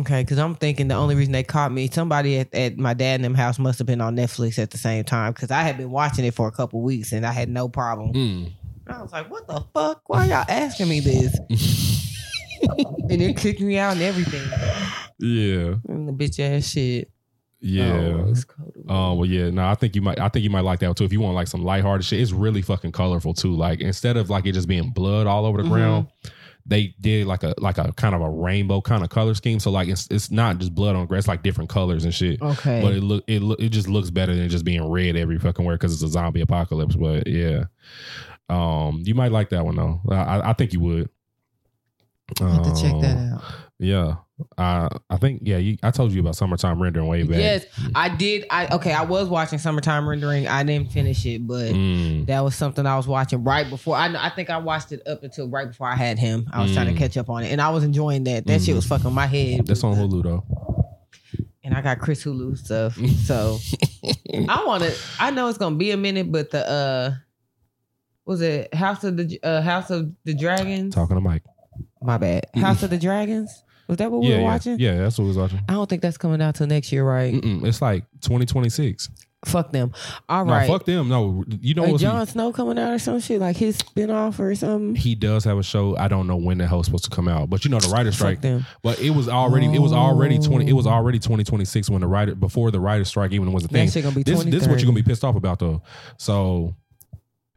Okay, 0.00 0.22
because 0.22 0.38
I'm 0.38 0.54
thinking 0.56 0.88
the 0.88 0.94
only 0.94 1.14
reason 1.14 1.32
they 1.32 1.42
caught 1.44 1.70
me, 1.70 1.88
somebody 1.88 2.38
at, 2.40 2.52
at 2.54 2.76
my 2.78 2.94
dad 2.94 3.16
and 3.16 3.24
them 3.24 3.34
house 3.34 3.58
must 3.58 3.78
have 3.78 3.86
been 3.86 4.00
on 4.00 4.16
Netflix 4.16 4.58
at 4.58 4.70
the 4.70 4.78
same 4.78 5.04
time 5.04 5.32
because 5.32 5.50
I 5.50 5.62
had 5.62 5.76
been 5.76 5.90
watching 5.90 6.24
it 6.24 6.34
for 6.34 6.48
a 6.48 6.52
couple 6.52 6.80
weeks 6.82 7.12
and 7.12 7.24
I 7.24 7.32
had 7.32 7.48
no 7.48 7.68
problem. 7.68 8.12
Mm. 8.12 8.52
I 8.88 9.00
was 9.02 9.12
like, 9.12 9.30
what 9.30 9.46
the 9.46 9.62
fuck? 9.72 10.02
Why 10.08 10.26
y'all 10.26 10.44
asking 10.48 10.88
me 10.88 11.00
this? 11.00 11.38
and 13.10 13.22
it 13.22 13.36
kicked 13.36 13.60
me 13.60 13.78
out 13.78 13.92
and 13.92 14.02
everything. 14.02 14.46
Yeah, 15.18 15.74
And 15.88 16.08
the 16.08 16.12
bitch 16.12 16.40
ass 16.40 16.68
shit. 16.68 17.10
yeah. 17.60 18.24
Oh. 18.88 18.92
Um, 18.92 19.18
well, 19.18 19.24
yeah, 19.26 19.50
no, 19.50 19.66
I 19.66 19.74
think 19.74 19.94
you 19.94 20.02
might. 20.02 20.18
I 20.18 20.28
think 20.28 20.42
you 20.44 20.50
might 20.50 20.64
like 20.64 20.80
that 20.80 20.94
too. 20.96 21.04
If 21.04 21.12
you 21.12 21.20
want 21.20 21.34
like 21.34 21.46
some 21.46 21.62
lighthearted 21.64 22.04
shit, 22.04 22.20
it's 22.20 22.32
really 22.32 22.60
fucking 22.62 22.92
colorful 22.92 23.32
too. 23.32 23.54
Like 23.54 23.80
instead 23.80 24.16
of 24.16 24.28
like 24.28 24.44
it 24.46 24.52
just 24.52 24.68
being 24.68 24.90
blood 24.90 25.26
all 25.26 25.46
over 25.46 25.62
the 25.62 25.68
Mhm. 25.68 25.72
ground, 25.72 26.06
they 26.66 26.94
did 27.00 27.26
like 27.26 27.42
a 27.42 27.54
like 27.58 27.76
a 27.78 27.92
kind 27.92 28.14
of 28.14 28.22
a 28.22 28.30
rainbow 28.30 28.80
kind 28.80 29.02
of 29.04 29.10
color 29.10 29.34
scheme. 29.34 29.60
So 29.60 29.70
like 29.70 29.88
it's 29.88 30.06
it's 30.10 30.30
not 30.30 30.58
just 30.58 30.74
blood 30.74 30.96
on 30.96 31.06
grass, 31.06 31.28
like 31.28 31.42
different 31.42 31.68
colors 31.70 32.04
and 32.04 32.14
shit. 32.14 32.40
okay. 32.40 32.80
But 32.82 32.94
it 32.94 33.02
look 33.02 33.24
it 33.26 33.42
look 33.42 33.60
it 33.60 33.68
just 33.68 33.88
looks 33.88 34.10
better 34.10 34.34
than 34.34 34.48
just 34.48 34.64
being 34.64 34.88
red 34.90 35.16
every 35.16 35.38
fucking 35.38 35.64
where 35.64 35.76
because 35.76 35.92
it's 35.92 36.02
a 36.02 36.08
zombie 36.08 36.40
apocalypse. 36.40 36.96
But 36.96 37.26
yeah, 37.26 37.64
um, 38.48 39.02
you 39.04 39.14
might 39.14 39.32
like 39.32 39.50
that 39.50 39.64
one 39.64 39.76
though. 39.76 40.00
I 40.10 40.50
I, 40.50 40.52
think 40.54 40.72
you 40.72 40.80
would. 40.80 41.10
I 42.40 42.48
have 42.54 42.62
to 42.62 42.82
check 42.82 42.98
that 43.02 43.16
Um, 43.16 43.32
out. 43.34 43.44
Yeah, 43.78 44.14
I 44.58 44.88
I 45.08 45.16
think 45.16 45.42
yeah. 45.44 45.58
You, 45.58 45.76
I 45.82 45.90
told 45.92 46.10
you 46.12 46.20
about 46.20 46.34
summertime 46.34 46.82
rendering 46.82 47.06
way 47.06 47.22
back. 47.22 47.38
Yes, 47.38 47.66
I 47.94 48.08
did. 48.08 48.46
I 48.50 48.66
okay. 48.74 48.92
I 48.92 49.02
was 49.04 49.28
watching 49.28 49.60
Summertime 49.60 50.08
Rendering. 50.08 50.48
I 50.48 50.64
didn't 50.64 50.90
finish 50.90 51.24
it, 51.24 51.46
but 51.46 51.72
Mm. 51.72 52.26
that 52.26 52.40
was 52.40 52.56
something 52.56 52.84
I 52.84 52.96
was 52.96 53.06
watching 53.06 53.44
right 53.44 53.68
before. 53.70 53.94
I 53.96 54.06
I 54.12 54.30
think 54.30 54.50
I 54.50 54.58
watched 54.58 54.90
it 54.90 55.06
up 55.06 55.22
until 55.22 55.48
right 55.48 55.68
before 55.68 55.86
I 55.88 55.94
had 55.94 56.18
him. 56.18 56.48
I 56.52 56.62
was 56.62 56.72
trying 56.72 56.86
to 56.86 56.92
Mm. 56.94 56.98
catch 56.98 57.16
up 57.16 57.30
on 57.30 57.44
it, 57.44 57.52
and 57.52 57.60
I 57.60 57.70
was 57.70 57.84
enjoying 57.84 58.24
that. 58.24 58.44
That 58.46 58.60
shit 58.62 58.74
was 58.74 58.86
fucking 58.86 59.12
my 59.12 59.26
head. 59.26 59.66
That's 59.66 59.84
on 59.84 59.94
Hulu 59.94 60.22
though. 60.24 60.44
and 61.62 61.72
I 61.74 61.80
got 61.80 62.00
Chris 62.00 62.24
Hulu 62.24 62.58
stuff. 62.58 62.98
So 63.24 63.58
I 64.48 64.64
want 64.66 64.82
to. 64.82 64.92
I 65.20 65.30
know 65.30 65.46
it's 65.48 65.58
gonna 65.58 65.76
be 65.76 65.92
a 65.92 65.96
minute, 65.96 66.30
but 66.32 66.50
the 66.50 66.68
uh, 66.68 67.14
was 68.26 68.40
it 68.40 68.74
House 68.74 69.04
of 69.04 69.16
the 69.16 69.38
uh, 69.44 69.62
House 69.62 69.90
of 69.90 70.10
the 70.24 70.34
Dragons? 70.34 70.92
Talking 70.94 71.16
to 71.16 71.20
Mike. 71.20 71.44
My 72.02 72.18
bad. 72.18 72.46
House 72.56 72.82
of 72.82 72.90
the 72.90 72.98
Dragons. 72.98 73.62
Was 73.88 73.98
that 73.98 74.10
what 74.10 74.22
we 74.22 74.28
yeah, 74.28 74.36
were 74.36 74.40
yeah, 74.40 74.46
watching? 74.46 74.78
yeah. 74.78 74.96
That's 74.98 75.18
what 75.18 75.24
we 75.24 75.28
was 75.28 75.36
watching. 75.36 75.60
I 75.68 75.72
don't 75.72 75.88
think 75.88 76.02
that's 76.02 76.16
coming 76.16 76.40
out 76.40 76.54
till 76.54 76.66
next 76.66 76.90
year, 76.92 77.04
right? 77.04 77.34
Mm-mm, 77.34 77.66
it's 77.66 77.82
like 77.82 78.04
2026. 78.22 79.10
Fuck 79.44 79.72
them. 79.72 79.92
All 80.28 80.44
No, 80.44 80.52
right. 80.52 80.66
fuck 80.66 80.84
them. 80.84 81.08
No, 81.08 81.44
you 81.60 81.74
know 81.74 81.82
what? 81.84 82.00
Jon 82.00 82.26
Snow 82.26 82.52
coming 82.52 82.78
out 82.78 82.92
or 82.94 82.98
some 82.98 83.20
shit 83.20 83.40
like 83.40 83.56
his 83.56 83.76
spinoff 83.78 84.38
or 84.38 84.54
something. 84.54 84.94
He 84.94 85.14
does 85.14 85.44
have 85.44 85.58
a 85.58 85.62
show. 85.62 85.96
I 85.96 86.08
don't 86.08 86.26
know 86.26 86.36
when 86.36 86.58
the 86.58 86.64
hell 86.64 86.74
hell's 86.76 86.86
supposed 86.86 87.04
to 87.04 87.10
come 87.10 87.28
out, 87.28 87.50
but 87.50 87.64
you 87.64 87.70
know 87.70 87.78
the 87.78 87.88
writer 87.88 88.10
strike. 88.10 88.36
Fuck 88.36 88.42
them. 88.42 88.66
But 88.82 89.00
it 89.00 89.10
was 89.10 89.28
already 89.28 89.66
it 89.66 89.80
was 89.80 89.92
oh. 89.92 89.96
already 89.96 90.38
twenty 90.38 90.68
it 90.68 90.72
was 90.72 90.86
Oh. 90.86 90.90
already 90.90 91.18
twenty 91.18 91.44
twenty 91.44 91.64
six 91.64 91.90
when 91.90 92.00
the 92.00 92.06
writer 92.06 92.34
before 92.34 92.70
the 92.70 92.80
writer 92.80 93.04
strike 93.04 93.32
even 93.32 93.52
was 93.52 93.64
a 93.64 93.68
thing. 93.68 93.86
This 93.86 93.94
this 94.44 94.62
is 94.62 94.68
what 94.68 94.78
you're 94.80 94.86
gonna 94.86 94.92
be 94.94 95.02
pissed 95.02 95.24
off 95.24 95.36
about 95.36 95.58
though. 95.58 95.82
So 96.16 96.74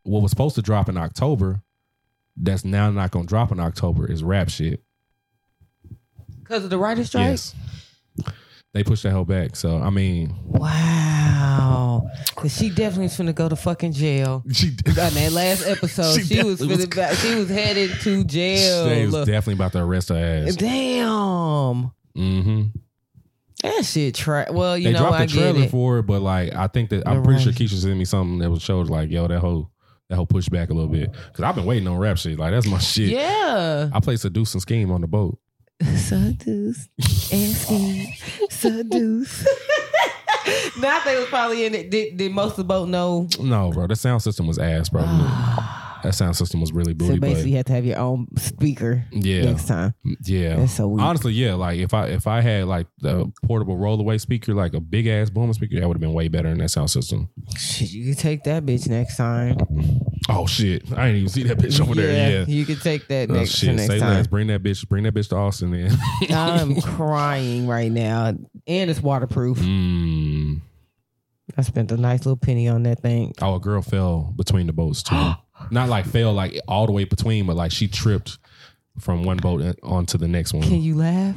what 0.04 0.22
was 0.22 0.32
supposed 0.32 0.56
to 0.56 0.62
drop 0.62 0.90
in 0.90 0.98
October, 0.98 1.62
that's 2.36 2.64
now 2.66 2.90
not 2.92 3.12
gonna 3.12 3.26
drop 3.26 3.52
in 3.52 3.60
October 3.60 4.12
is 4.12 4.24
rap 4.24 4.50
shit. 4.50 4.84
Because 6.48 6.64
of 6.64 6.70
the 6.70 6.78
writer's 6.78 7.08
strike? 7.08 7.26
Yes. 7.26 7.56
They 8.74 8.84
pushed 8.84 9.04
that 9.04 9.10
hell 9.12 9.26
back. 9.26 9.56
So 9.56 9.78
I 9.80 9.90
mean, 9.90 10.36
Wow. 10.46 12.08
Cause 12.36 12.56
she 12.56 12.70
definitely 12.70 13.04
was 13.06 13.18
finna 13.18 13.34
go 13.34 13.50
to 13.50 13.56
fucking 13.56 13.94
jail. 13.94 14.44
she 14.52 14.68
On 14.88 14.94
that 15.14 15.32
last 15.32 15.66
episode, 15.66 16.14
She 16.22 16.24
she, 16.36 16.44
was, 16.44 16.60
definitely 16.60 16.76
was- 16.78 16.86
finna 16.86 16.96
back, 16.96 17.14
she 17.16 17.36
was 17.36 17.50
headed 17.50 17.92
to 18.02 18.24
jail. 18.24 18.86
they 18.86 19.06
was 19.06 19.14
definitely 19.26 19.54
about 19.54 19.72
to 19.74 19.80
arrest 19.80 20.10
her 20.10 20.16
ass. 20.48 20.56
Damn. 20.56 21.92
Mm-hmm. 22.16 22.62
That 23.64 23.86
shit 23.86 24.14
tra- 24.16 24.48
Well, 24.52 24.78
you 24.78 24.86
they 24.86 24.94
know, 24.94 25.00
dropped 25.00 25.16
I 25.16 25.26
the 25.26 25.34
get 25.34 25.40
trailer 25.40 25.64
it. 25.64 25.72
for 25.72 25.98
it, 26.00 26.04
but 26.04 26.22
like 26.22 26.54
I 26.54 26.68
think 26.68 26.90
that 26.92 27.08
I'm 27.08 27.24
pretty 27.24 27.42
sure. 27.44 27.54
Keisha 27.54 27.74
sent 27.82 27.98
me 27.98 28.06
something 28.06 28.40
that 28.40 28.52
was 28.52 28.62
showed 28.62 28.90
like, 28.90 29.10
yo, 29.10 29.28
that 29.28 29.40
whole 29.40 29.72
that 30.10 30.16
whole 30.16 30.28
push 30.28 30.48
back 30.48 30.70
a 30.70 30.74
little 30.74 30.90
bit 30.92 31.12
because 31.12 31.44
I've 31.44 31.56
been 31.56 31.66
waiting 31.66 31.88
on 31.88 31.98
rap 31.98 32.18
shit. 32.18 32.38
Like 32.38 32.52
that's 32.52 32.68
my 32.68 32.78
shit. 32.80 33.10
Yeah. 33.10 33.90
I 33.92 34.00
played 34.00 34.20
Seduce 34.20 34.54
and 34.54 34.62
Scheme 34.62 34.92
on 34.92 35.02
the 35.02 35.08
boat. 35.08 35.40
Seduce 35.82 36.90
and 37.32 37.56
scheme. 37.56 38.08
Seduce. 38.50 39.46
now 40.80 40.98
I 40.98 41.00
think 41.04 41.18
it 41.18 41.20
was 41.20 41.30
probably 41.30 41.66
in 41.66 41.76
it. 41.76 41.92
Did, 41.92 42.18
did 42.18 42.32
most 42.32 42.52
of 42.52 42.58
the 42.58 42.64
boat 42.64 42.90
know? 42.90 43.28
No, 43.40 43.72
bro, 43.72 43.88
the 43.88 43.96
sound 43.96 44.22
system 44.22 44.48
was 44.48 44.58
ass, 44.58 44.90
bro. 44.90 45.04
Ah. 45.06 45.77
That 46.04 46.14
sound 46.16 46.36
system 46.36 46.62
was 46.62 46.72
really 46.72 46.94
booty, 46.94 47.14
So 47.16 47.20
but 47.20 47.28
basically, 47.28 47.52
you 47.52 47.58
have 47.58 47.66
to 47.68 47.74
have 47.74 47.86
your 47.86 47.98
own 47.98 48.28
speaker 48.38 49.06
yeah, 49.12 49.46
next 49.46 49.68
time. 49.68 49.94
yeah. 50.24 50.56
That's 50.58 50.74
so 50.74 50.88
weird. 50.88 51.02
Honestly, 51.02 51.34
yeah. 51.34 51.54
Like 51.56 51.80
if 51.80 51.94
I 51.94 52.08
if 52.08 52.28
I 52.28 52.42
had 52.42 52.66
like 52.66 52.88
the 53.00 53.32
portable 53.46 53.78
rollaway 53.78 54.20
speaker, 54.20 54.54
like 54.54 54.74
a 54.74 54.80
big 54.80 55.08
ass 55.08 55.30
booming 55.30 55.54
speaker, 55.54 55.80
that 55.80 55.88
would 55.88 55.96
have 55.96 56.02
been 56.02 56.14
way 56.14 56.28
better 56.28 56.50
than 56.50 56.60
that 56.60 56.70
sound 56.70 56.90
system. 56.90 57.30
Shit, 57.58 57.92
you 57.92 58.06
can 58.06 58.16
take 58.16 58.44
that 58.44 58.66
bitch 58.66 58.88
next 58.88 59.18
time. 59.18 59.58
Oh 60.30 60.46
shit, 60.46 60.84
I 60.94 61.06
didn't 61.08 61.16
even 61.18 61.30
see 61.30 61.44
that 61.44 61.58
bitch 61.58 61.80
over 61.82 61.96
there. 61.96 62.40
Yeah. 62.42 62.46
you 62.48 62.66
can 62.66 62.78
take 62.78 63.08
that 63.08 63.30
Oh, 63.30 63.34
next 63.34 63.52
shit, 63.52 63.76
next 63.76 63.88
say 63.88 64.00
time. 64.00 64.16
less. 64.16 64.28
Bring 64.28 64.48
that 64.48 64.62
bitch. 64.64 64.88
Bring 64.90 65.04
that 65.04 65.14
bitch 65.14 65.30
to 65.30 65.36
Austin. 65.38 65.72
Then. 65.72 65.98
I'm 66.30 66.80
crying 66.82 67.66
right 67.68 67.92
now, 67.92 68.26
and 68.68 68.90
it's 68.90 69.02
waterproof. 69.02 69.58
mm. 69.60 70.62
I 71.58 71.62
spent 71.62 71.92
a 71.94 71.98
nice 71.98 72.20
little 72.26 72.36
penny 72.38 72.68
on 72.68 72.84
that 72.84 73.00
thing. 73.00 73.34
Oh, 73.42 73.56
a 73.56 73.60
girl 73.60 73.82
fell 73.82 74.34
between 74.36 74.68
the 74.68 74.74
boats 74.74 75.02
too. 75.02 75.16
Not 75.72 75.90
like 75.90 76.06
fell 76.06 76.34
like 76.34 76.60
all 76.68 76.86
the 76.86 76.92
way 76.92 77.04
between, 77.04 77.46
but 77.46 77.56
like 77.56 77.72
she 77.72 77.88
tripped 77.88 78.38
from 79.00 79.24
one 79.24 79.38
boat 79.38 79.78
onto 79.84 80.18
the 80.18 80.28
next 80.28 80.54
one. 80.54 80.64
Can 80.64 80.82
you 80.82 80.96
laugh? 80.96 81.36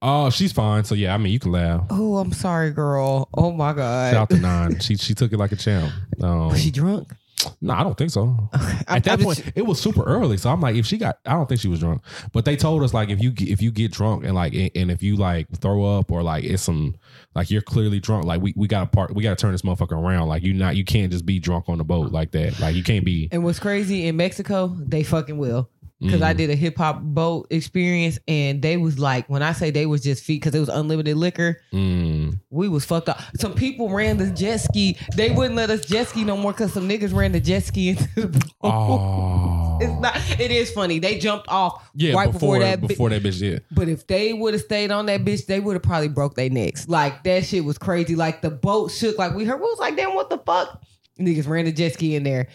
Oh, 0.00 0.30
she's 0.30 0.52
fine. 0.52 0.84
So 0.84 0.94
yeah, 0.94 1.14
I 1.14 1.18
mean 1.18 1.32
you 1.32 1.38
can 1.38 1.52
laugh. 1.52 1.84
Oh, 1.90 2.16
I'm 2.18 2.32
sorry, 2.32 2.70
girl. 2.70 3.28
Oh 3.34 3.52
my 3.52 3.72
god. 3.74 4.12
Shout 4.12 4.22
out 4.22 4.30
to 4.30 4.38
Nine. 4.38 4.80
She 4.80 4.96
she 4.96 5.14
took 5.14 5.32
it 5.32 5.38
like 5.38 5.52
a 5.52 5.56
champ. 5.56 5.92
Um, 6.22 6.48
Was 6.48 6.62
she 6.62 6.70
drunk? 6.70 7.12
no, 7.60 7.74
I 7.74 7.82
don't 7.82 7.98
think 7.98 8.10
so. 8.10 8.48
At 8.88 9.04
that 9.04 9.20
point, 9.20 9.36
just- 9.38 9.52
it 9.54 9.66
was 9.66 9.78
super 9.78 10.02
early, 10.04 10.38
so 10.38 10.48
I'm 10.50 10.60
like, 10.62 10.76
if 10.76 10.86
she 10.86 10.96
got, 10.96 11.18
I 11.26 11.32
don't 11.32 11.46
think 11.46 11.60
she 11.60 11.68
was 11.68 11.80
drunk. 11.80 12.00
But 12.32 12.46
they 12.46 12.56
told 12.56 12.82
us 12.82 12.94
like, 12.94 13.10
if 13.10 13.20
you 13.22 13.32
get- 13.32 13.48
if 13.50 13.60
you 13.60 13.70
get 13.70 13.92
drunk 13.92 14.24
and 14.24 14.34
like, 14.34 14.54
and 14.54 14.90
if 14.90 15.02
you 15.02 15.16
like 15.16 15.48
throw 15.60 15.84
up 15.98 16.10
or 16.10 16.22
like 16.22 16.44
it's 16.44 16.62
some 16.62 16.94
like 17.34 17.50
you're 17.50 17.62
clearly 17.62 18.00
drunk, 18.00 18.24
like 18.24 18.40
we 18.40 18.54
we 18.56 18.68
got 18.68 18.80
to 18.80 18.86
part, 18.86 19.14
we 19.14 19.22
got 19.22 19.36
to 19.36 19.40
turn 19.40 19.52
this 19.52 19.62
motherfucker 19.62 19.92
around. 19.92 20.28
Like 20.28 20.42
you 20.42 20.54
not, 20.54 20.76
you 20.76 20.84
can't 20.84 21.10
just 21.10 21.26
be 21.26 21.38
drunk 21.38 21.68
on 21.68 21.78
the 21.78 21.84
boat 21.84 22.12
like 22.12 22.30
that. 22.32 22.58
Like 22.60 22.74
you 22.74 22.82
can't 22.82 23.04
be. 23.04 23.28
And 23.32 23.42
what's 23.44 23.58
crazy 23.58 24.06
in 24.06 24.16
Mexico, 24.16 24.68
they 24.78 25.02
fucking 25.02 25.38
will. 25.38 25.68
Because 26.04 26.20
Mm. 26.20 26.24
I 26.24 26.32
did 26.34 26.50
a 26.50 26.54
hip 26.54 26.76
hop 26.76 27.00
boat 27.00 27.46
experience, 27.50 28.18
and 28.28 28.60
they 28.60 28.76
was 28.76 28.98
like, 28.98 29.28
when 29.28 29.42
I 29.42 29.52
say 29.52 29.70
they 29.70 29.86
was 29.86 30.02
just 30.02 30.22
feet, 30.22 30.40
because 30.42 30.54
it 30.54 30.60
was 30.60 30.68
unlimited 30.68 31.16
liquor, 31.16 31.60
Mm, 31.72 32.38
we 32.50 32.68
was 32.68 32.84
fucked 32.84 33.08
up. 33.08 33.20
Some 33.38 33.54
people 33.54 33.88
ran 33.90 34.18
the 34.18 34.30
jet 34.30 34.58
ski. 34.58 34.96
They 35.16 35.30
wouldn't 35.30 35.54
let 35.56 35.70
us 35.70 35.84
jet 35.86 36.08
ski 36.08 36.24
no 36.24 36.36
more 36.36 36.52
because 36.52 36.72
some 36.72 36.88
niggas 36.88 37.14
ran 37.14 37.32
the 37.32 37.40
jet 37.40 37.60
ski 37.64 37.90
into 37.90 38.08
the 38.16 38.28
boat. 38.28 38.50
oh, 38.62 39.78
It's 39.80 40.00
not. 40.00 40.16
It 40.40 40.50
is 40.50 40.70
funny. 40.70 40.98
They 40.98 41.18
jumped 41.18 41.48
off 41.48 41.90
yeah, 41.94 42.14
right 42.14 42.30
before 42.30 42.56
before, 42.56 42.58
that. 42.60 42.80
bi- 42.80 42.86
before 42.86 43.10
that 43.10 43.22
bitch 43.22 43.38
did. 43.40 43.64
But 43.70 43.88
if 43.88 44.06
they 44.06 44.32
would 44.32 44.54
have 44.54 44.62
stayed 44.62 44.90
on 44.90 45.06
that 45.06 45.24
bitch, 45.24 45.46
they 45.46 45.60
would 45.60 45.74
have 45.74 45.82
probably 45.82 46.08
broke 46.08 46.34
their 46.34 46.50
necks. 46.50 46.86
Like 46.88 47.24
that 47.24 47.44
shit 47.44 47.64
was 47.64 47.78
crazy. 47.78 48.14
Like 48.14 48.42
the 48.42 48.50
boat 48.50 48.90
shook. 48.90 49.18
Like 49.18 49.34
we 49.34 49.44
heard, 49.44 49.56
we 49.56 49.62
was 49.62 49.78
like, 49.78 49.96
damn, 49.96 50.14
what 50.14 50.30
the 50.30 50.38
fuck? 50.38 50.82
Niggas 51.18 51.46
ran 51.48 51.64
the 51.64 51.72
jet 51.72 51.94
ski 51.94 52.14
in 52.16 52.24
there. 52.24 52.48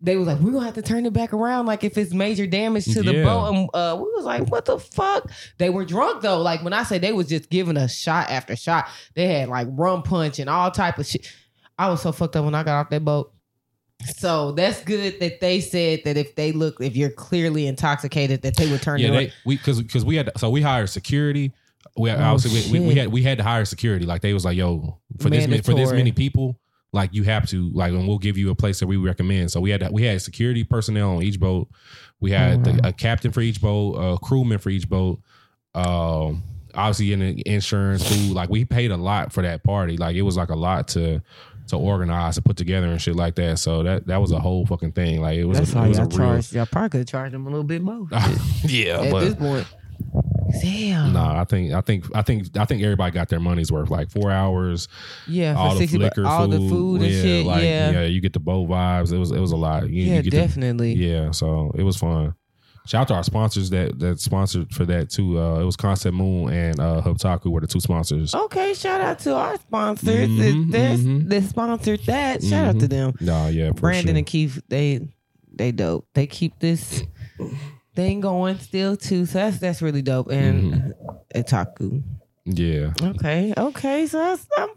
They 0.00 0.16
was 0.16 0.28
like, 0.28 0.38
we're 0.38 0.52
gonna 0.52 0.64
have 0.64 0.74
to 0.74 0.82
turn 0.82 1.06
it 1.06 1.12
back 1.12 1.32
around. 1.32 1.66
Like 1.66 1.82
if 1.82 1.98
it's 1.98 2.12
major 2.14 2.46
damage 2.46 2.84
to 2.92 3.02
the 3.02 3.14
Yeah. 3.14 3.24
boat, 3.24 3.52
and 3.52 3.68
uh, 3.74 3.96
we 3.96 4.04
was 4.14 4.24
like, 4.24 4.48
what 4.48 4.64
the 4.64 4.78
fuck? 4.78 5.28
They 5.58 5.70
were 5.70 5.84
drunk 5.84 6.22
though. 6.22 6.40
Like 6.40 6.62
when 6.62 6.72
I 6.72 6.84
say 6.84 6.98
they 6.98 7.12
was 7.12 7.26
just 7.28 7.50
giving 7.50 7.76
us 7.76 7.94
shot 7.96 8.30
after 8.30 8.54
shot, 8.54 8.86
they 9.14 9.26
had 9.26 9.48
like 9.48 9.66
rum 9.72 10.02
punch 10.04 10.38
and 10.38 10.48
all 10.48 10.70
type 10.70 10.98
of 10.98 11.06
shit. 11.06 11.26
I 11.76 11.88
was 11.90 12.00
so 12.02 12.12
fucked 12.12 12.36
up 12.36 12.44
when 12.44 12.54
I 12.54 12.62
got 12.62 12.80
off 12.80 12.90
that 12.90 13.04
boat. 13.04 13.32
So 14.16 14.52
that's 14.52 14.82
good 14.84 15.18
that 15.18 15.40
they 15.40 15.60
said 15.60 16.02
that 16.04 16.16
if 16.16 16.36
they 16.36 16.52
look, 16.52 16.76
if 16.80 16.94
you're 16.96 17.10
clearly 17.10 17.66
intoxicated, 17.66 18.42
that 18.42 18.56
they 18.56 18.70
would 18.70 18.80
turn 18.80 19.00
Yeah, 19.00 19.08
it. 19.08 19.12
they 19.12 19.32
we 19.44 19.56
because 19.56 19.82
because 19.82 20.04
we 20.04 20.14
had 20.14 20.30
so 20.36 20.48
we 20.50 20.62
hired 20.62 20.88
security. 20.90 21.52
We 21.96 22.10
Oh, 22.12 22.16
obviously 22.22 22.70
we, 22.72 22.80
we, 22.80 22.86
we 22.88 22.94
had 22.94 23.08
we 23.08 23.22
had 23.24 23.38
to 23.38 23.44
hire 23.44 23.64
security. 23.64 24.06
Like 24.06 24.22
they 24.22 24.32
was 24.32 24.44
like, 24.44 24.56
yo, 24.56 25.00
for 25.18 25.28
this 25.30 25.48
ma- 25.48 25.56
for 25.64 25.74
this 25.74 25.90
many 25.90 26.12
people, 26.12 26.60
like 26.92 27.12
you 27.12 27.22
have 27.24 27.46
to 27.48 27.70
like, 27.70 27.92
and 27.92 28.08
we'll 28.08 28.18
give 28.18 28.38
you 28.38 28.50
a 28.50 28.54
place 28.54 28.80
that 28.80 28.86
we 28.86 28.96
recommend. 28.96 29.50
So 29.50 29.60
we 29.60 29.70
had 29.70 29.90
we 29.90 30.04
had 30.04 30.20
security 30.22 30.64
personnel 30.64 31.16
on 31.16 31.22
each 31.22 31.38
boat. 31.38 31.68
We 32.20 32.30
had 32.30 32.66
wow. 32.66 32.72
the, 32.72 32.88
a 32.88 32.92
captain 32.92 33.30
for 33.30 33.40
each 33.40 33.60
boat, 33.60 33.94
a 33.94 34.18
crewman 34.18 34.58
for 34.58 34.70
each 34.70 34.88
boat. 34.88 35.20
Um, 35.74 36.42
obviously 36.74 37.12
in 37.12 37.20
the 37.20 37.42
insurance, 37.46 38.08
food. 38.08 38.34
Like 38.34 38.48
we 38.48 38.64
paid 38.64 38.90
a 38.90 38.96
lot 38.96 39.32
for 39.32 39.42
that 39.42 39.62
party. 39.62 39.96
Like 39.96 40.16
it 40.16 40.22
was 40.22 40.36
like 40.36 40.50
a 40.50 40.56
lot 40.56 40.88
to 40.88 41.22
to 41.68 41.76
organize 41.76 42.36
and 42.38 42.46
put 42.46 42.56
together 42.56 42.86
and 42.86 43.00
shit 43.00 43.14
like 43.14 43.34
that. 43.36 43.58
So 43.58 43.82
that 43.82 44.06
that 44.06 44.20
was 44.20 44.32
a 44.32 44.38
whole 44.38 44.66
fucking 44.66 44.92
thing. 44.92 45.20
Like 45.20 45.38
it 45.38 45.44
was. 45.44 45.58
That's 45.58 45.72
a, 45.72 45.78
how 45.78 45.84
y'all 45.84 45.98
a 45.98 46.00
real, 46.00 46.16
charge. 46.16 46.52
Y'all 46.52 46.66
probably 46.66 46.88
could 46.90 46.98
have 46.98 47.08
charged 47.08 47.34
them 47.34 47.46
a 47.46 47.50
little 47.50 47.64
bit 47.64 47.82
more. 47.82 48.06
yeah, 48.64 49.00
At 49.00 49.12
but 49.12 49.20
this 49.20 49.34
point, 49.34 49.66
damn. 50.62 51.12
No, 51.12 51.22
I 51.24 51.44
think 51.44 51.72
I 51.72 51.80
think 51.80 52.04
I 52.14 52.22
think 52.22 52.56
I 52.56 52.64
think 52.64 52.82
everybody 52.82 53.12
got 53.12 53.28
their 53.28 53.40
money's 53.40 53.70
worth. 53.72 53.90
Like 53.90 54.10
four 54.10 54.30
hours, 54.30 54.88
yeah, 55.26 55.54
for 55.54 55.58
all 55.60 55.72
the 55.74 55.80
60 55.80 55.98
bu- 55.98 56.02
liquor, 56.04 56.26
all 56.26 56.44
food, 56.44 56.52
the 56.52 56.68
food 56.68 57.02
and 57.02 57.10
yeah, 57.12 57.22
shit. 57.22 57.46
Like, 57.46 57.62
yeah, 57.62 57.90
yeah, 57.90 58.02
you 58.04 58.20
get 58.20 58.32
the 58.32 58.40
bow 58.40 58.66
vibes. 58.66 59.12
It 59.12 59.18
was 59.18 59.30
it 59.30 59.40
was 59.40 59.52
a 59.52 59.56
lot. 59.56 59.88
You, 59.88 60.02
yeah, 60.04 60.16
you 60.16 60.22
get 60.22 60.30
the- 60.30 60.36
definitely. 60.36 60.92
yeah, 60.94 61.30
so 61.30 61.72
it 61.74 61.82
was 61.82 61.96
fun. 61.96 62.34
Shout 62.86 63.02
out 63.02 63.08
to 63.08 63.14
our 63.16 63.22
sponsors 63.22 63.68
that 63.70 63.98
that 63.98 64.18
sponsored 64.18 64.72
for 64.74 64.86
that 64.86 65.10
too. 65.10 65.38
Uh, 65.38 65.60
it 65.60 65.64
was 65.64 65.76
Concept 65.76 66.14
Moon 66.14 66.50
and 66.50 66.80
uh, 66.80 67.02
Hubtaku 67.04 67.50
were 67.50 67.60
the 67.60 67.66
two 67.66 67.80
sponsors. 67.80 68.34
Okay, 68.34 68.72
shout 68.72 69.02
out 69.02 69.18
to 69.20 69.34
our 69.34 69.56
sponsors. 69.58 70.28
Mhm, 70.30 70.72
This 70.72 71.00
mhm. 71.00 71.28
that 71.28 71.42
sponsored 71.44 72.00
that. 72.06 72.42
Shout 72.42 72.64
out 72.64 72.80
to 72.80 72.88
them. 72.88 73.12
Nah, 73.20 73.48
yeah, 73.48 73.72
for 73.72 73.80
Brandon 73.82 74.12
sure. 74.14 74.16
and 74.18 74.26
Keith, 74.26 74.62
they 74.68 75.06
they 75.54 75.70
dope. 75.70 76.06
They 76.14 76.26
keep 76.26 76.58
this 76.60 77.02
thing 77.98 78.20
going 78.20 78.58
still 78.60 78.96
too. 78.96 79.26
So 79.26 79.38
that's 79.38 79.58
that's 79.58 79.82
really 79.82 80.02
dope. 80.02 80.30
And 80.30 80.72
Mm-hmm. 80.72 81.38
Itaku. 81.40 82.02
yeah, 82.46 82.92
Okay, 83.02 83.52
okay. 83.56 84.06
So 84.06 84.18
that's, 84.18 84.46
I'm 84.56 84.68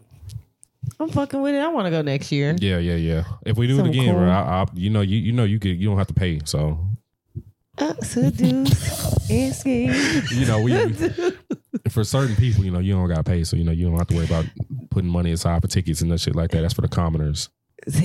I'm 0.98 1.08
fucking 1.10 1.40
with 1.40 1.54
it. 1.54 1.58
I 1.58 1.68
want 1.68 1.86
to 1.86 1.90
go 1.90 2.02
next 2.02 2.32
year. 2.32 2.54
yeah, 2.60 2.78
yeah, 2.78 2.96
yeah. 2.96 3.24
If 3.46 3.56
we 3.56 3.66
do 3.68 3.76
So 3.78 3.84
it 3.84 3.90
again, 3.90 4.14
cool. 4.14 4.24
I, 4.24 4.40
I, 4.62 4.66
you 4.74 4.90
know, 4.90 5.00
you 5.02 5.16
you 5.18 5.32
know, 5.32 5.44
you 5.44 5.58
could 5.60 5.78
you 5.80 5.88
don't 5.88 5.98
have 5.98 6.08
to 6.08 6.14
pay. 6.14 6.40
So 6.44 6.78
Uh, 7.78 7.94
seduce 8.02 9.30
and 9.30 9.54
scheme. 9.54 9.94
you 10.30 10.44
know, 10.46 10.60
we, 10.60 10.72
we- 10.74 11.32
for 11.90 12.04
certain 12.04 12.36
people, 12.36 12.64
you 12.64 12.70
know, 12.70 12.78
you 12.80 12.92
don't 12.92 13.08
got 13.08 13.16
to 13.24 13.24
pay. 13.24 13.44
So 13.44 13.56
you 13.56 13.64
know, 13.64 13.72
you 13.72 13.88
don't 13.88 13.96
have 13.98 14.08
to 14.08 14.16
worry 14.16 14.26
about 14.26 14.44
putting 14.90 15.08
money 15.10 15.32
aside 15.32 15.62
for 15.62 15.68
tickets 15.68 16.02
and 16.02 16.10
that 16.10 16.20
shit 16.20 16.34
like 16.36 16.50
that. 16.50 16.60
That's 16.62 16.74
for 16.74 16.82
the 16.82 16.88
commoners. 16.88 17.48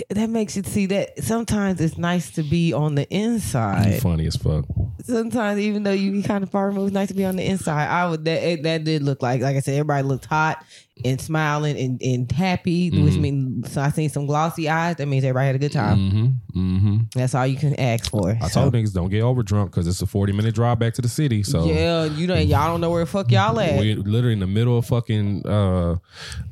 That 0.10 0.30
makes 0.30 0.58
you 0.58 0.64
see 0.64 0.88
that 0.88 1.24
sometimes 1.24 1.80
it's 1.82 1.98
nice 1.98 2.32
to 2.32 2.44
be 2.44 2.74
on 2.74 2.96
the 2.96 3.08
You 3.12 3.20
inside. 3.20 4.02
funny 4.02 4.26
as 4.26 4.36
fuck. 4.36 4.66
sometimes 5.04 5.60
even 5.60 5.84
though 5.84 5.92
you 5.92 6.12
be 6.12 6.24
kind 6.24 6.44
of 6.44 6.50
far 6.50 6.68
removed, 6.68 6.88
it's 6.88 6.94
nice 6.94 7.08
to 7.10 7.14
be 7.14 7.26
on 7.26 7.36
the 7.36 7.46
inside. 7.46 7.88
I 7.88 8.10
would 8.10 8.26
that 8.26 8.44
it, 8.44 8.64
that 8.64 8.84
did 8.84 9.04
look 9.04 9.22
like 9.22 9.42
like 9.42 9.56
I 9.56 9.60
said, 9.60 9.74
everybody 9.76 10.08
looked 10.08 10.26
hot 10.26 10.64
and 11.06 11.20
smiling 11.22 11.78
and, 11.78 12.02
and 12.02 12.32
happy, 12.32 12.90
which 12.90 13.14
Mhm. 13.14 13.20
means 13.22 13.72
so 13.72 13.82
I 13.82 13.90
seen 13.90 14.10
some 14.10 14.26
glossy 14.26 14.68
eyes. 14.70 14.96
That 14.98 15.08
means 15.08 15.24
everybody 15.24 15.48
had 15.48 15.56
a 15.56 15.60
good 15.60 15.72
time. 15.72 15.98
Mm-hmm. 15.98 16.60
Mm-hmm. 16.60 16.98
That's 17.16 17.36
all 17.36 17.46
you 17.46 17.58
can 17.58 17.80
ask 17.80 18.10
for. 18.10 18.38
I 18.42 18.48
So, 18.48 18.62
told 18.62 18.74
niggas 18.74 18.94
don't 18.94 19.10
get 19.10 19.22
over 19.22 19.44
drunk 19.44 19.72
because 19.72 19.88
it's 19.88 20.02
a 20.02 20.08
forty 20.08 20.34
minute 20.34 20.56
drive 20.56 20.80
back 20.80 20.94
to 20.96 21.02
the 21.02 21.08
city. 21.10 21.44
So 21.44 21.66
yeah, 21.66 22.06
you 22.06 22.26
know 22.28 22.36
y'all 22.36 22.68
don't 22.72 22.82
know 22.82 22.90
where 22.92 23.04
the 23.06 23.10
fuck 23.12 23.32
y'all 23.32 23.60
at. 23.60 23.80
We're 23.80 23.96
literally 23.98 24.34
in 24.34 24.40
the 24.40 24.48
middle 24.48 24.78
of 24.78 24.86
fucking 24.86 25.46
uh, 25.46 25.96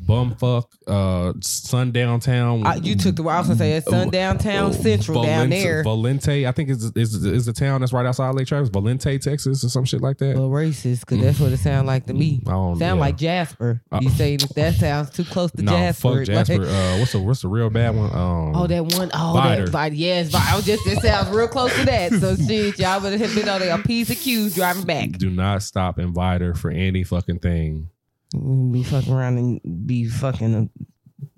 bumfuck 0.06 0.66
uh, 0.88 1.34
sundown 1.42 2.20
town. 2.20 2.66
I, 2.66 2.76
you 2.76 2.96
took 2.96 3.16
the 3.16 3.24
I 3.24 3.40
was 3.40 3.48
gonna 3.48 3.58
say 3.60 3.74
it's 3.74 3.90
sundown 3.90 4.38
town 4.38 4.74
central 4.74 5.24
down 5.24 5.48
Volente- 5.50 5.64
there. 5.64 5.84
Volente, 5.84 6.48
I 6.48 6.52
think 6.52 6.70
is 6.70 6.92
is 6.96 7.16
is 7.26 7.46
the 7.46 7.54
town 7.54 7.82
that's 7.82 7.94
right 7.94 8.06
outside 8.06 8.36
Lake 8.36 8.48
Travis. 8.48 8.70
Volente, 8.70 9.20
Texas, 9.20 9.64
or 9.64 9.70
some 9.70 9.86
shit 9.86 10.02
like 10.02 10.18
that. 10.20 10.36
Well, 10.38 10.50
racist, 10.50 11.02
because 11.02 11.20
that's 11.22 11.40
what 11.40 11.52
it 11.52 11.58
sound 11.58 11.88
like 11.88 12.06
to 12.08 12.14
me. 12.14 12.42
I 12.46 12.52
don't- 12.52 12.76
Sound 12.78 12.98
yeah. 12.98 13.02
like 13.06 13.18
Jasper. 13.18 13.82
Uh, 13.92 14.00
you 14.02 14.10
say 14.10 14.35
that, 14.38 14.56
that 14.56 14.74
sounds 14.76 15.10
too 15.12 15.24
close 15.24 15.52
to 15.54 15.62
no, 15.62 15.72
Jasper. 15.72 16.18
fuck 16.18 16.26
Jasper. 16.28 16.58
Like- 16.60 16.68
uh, 16.70 16.98
what's 17.00 17.12
the 17.12 17.20
what's 17.20 17.42
the 17.42 17.48
real 17.48 17.70
bad 17.70 17.96
one? 17.96 18.12
Um, 18.14 18.56
Oh, 18.56 18.68
that 18.68 18.84
one. 18.86 19.10
Oh, 19.14 19.34
Vidor. 19.38 19.66
that 19.72 19.92
Vidor. 19.92 19.98
Yes, 19.98 20.30
Vidor. 20.32 20.52
I 20.52 20.56
was 20.56 20.66
just. 20.66 20.86
It 20.88 21.00
sounds 21.02 21.30
real 21.36 21.48
close 21.48 21.76
to 21.78 21.86
that. 21.86 22.12
So 22.14 22.36
shit, 22.48 22.80
y'all 22.80 23.02
would 23.02 23.20
have 23.20 23.36
been 23.36 23.50
on 23.50 23.62
a 23.62 23.78
piece 23.84 24.10
of 24.10 24.18
Q 24.18 24.50
driving 24.50 24.84
back. 24.86 25.12
do 25.14 25.30
not 25.30 25.64
stop 25.64 26.00
in 26.00 26.14
Vidor 26.14 26.58
for 26.58 26.72
any 26.72 27.04
fucking 27.04 27.40
thing. 27.40 27.90
Be 28.34 28.84
fucking 28.84 29.14
around 29.14 29.38
and 29.38 29.88
be 29.88 30.06
fucking 30.10 30.70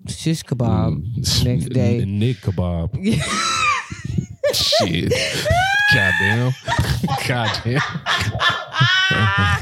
a 0.06 0.10
shish 0.10 0.42
kebab 0.42 1.02
Mm. 1.02 1.44
next 1.44 1.64
day. 1.72 2.04
Nick 2.04 2.38
kebab. 2.38 2.94
Shit. 4.52 5.12
Goddamn. 5.94 6.52
Goddamn. 7.26 7.80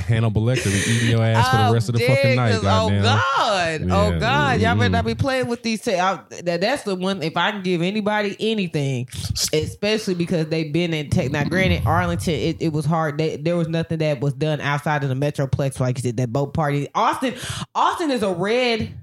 Hannibal 0.06 0.42
Lecter 0.42 0.64
be 0.64 0.90
eating 0.90 1.10
your 1.10 1.22
ass 1.22 1.50
for 1.50 1.56
the 1.56 1.68
oh, 1.68 1.72
rest 1.72 1.88
of 1.88 1.94
the 1.94 2.06
fucking 2.06 2.36
night. 2.36 2.56
Oh, 2.56 2.62
Goddamn. 2.62 3.02
God. 3.02 3.82
Oh 3.90 4.18
God. 4.18 4.60
Y'all 4.60 4.76
better 4.76 4.88
not 4.88 5.04
be 5.04 5.14
playing 5.14 5.46
with 5.46 5.62
these. 5.62 5.82
T- 5.82 5.96
I, 5.96 6.20
that, 6.42 6.60
that's 6.60 6.82
the 6.82 6.94
one. 6.96 7.22
If 7.22 7.36
I 7.36 7.52
can 7.52 7.62
give 7.62 7.82
anybody 7.82 8.36
anything, 8.40 9.08
especially 9.52 10.14
because 10.14 10.46
they've 10.46 10.72
been 10.72 10.92
in 10.92 11.10
tech. 11.10 11.30
Now, 11.30 11.44
granted, 11.44 11.86
Arlington, 11.86 12.34
it, 12.34 12.56
it 12.60 12.72
was 12.72 12.84
hard. 12.84 13.18
They, 13.18 13.36
there 13.36 13.56
was 13.56 13.68
nothing 13.68 13.98
that 13.98 14.20
was 14.20 14.32
done 14.34 14.60
outside 14.60 15.02
of 15.04 15.08
the 15.08 15.14
Metroplex, 15.14 15.78
like 15.80 15.98
you 15.98 16.02
said, 16.02 16.16
that 16.16 16.32
boat 16.32 16.54
party. 16.54 16.88
Austin, 16.94 17.34
Austin 17.74 18.10
is 18.10 18.22
a 18.22 18.32
red. 18.32 18.94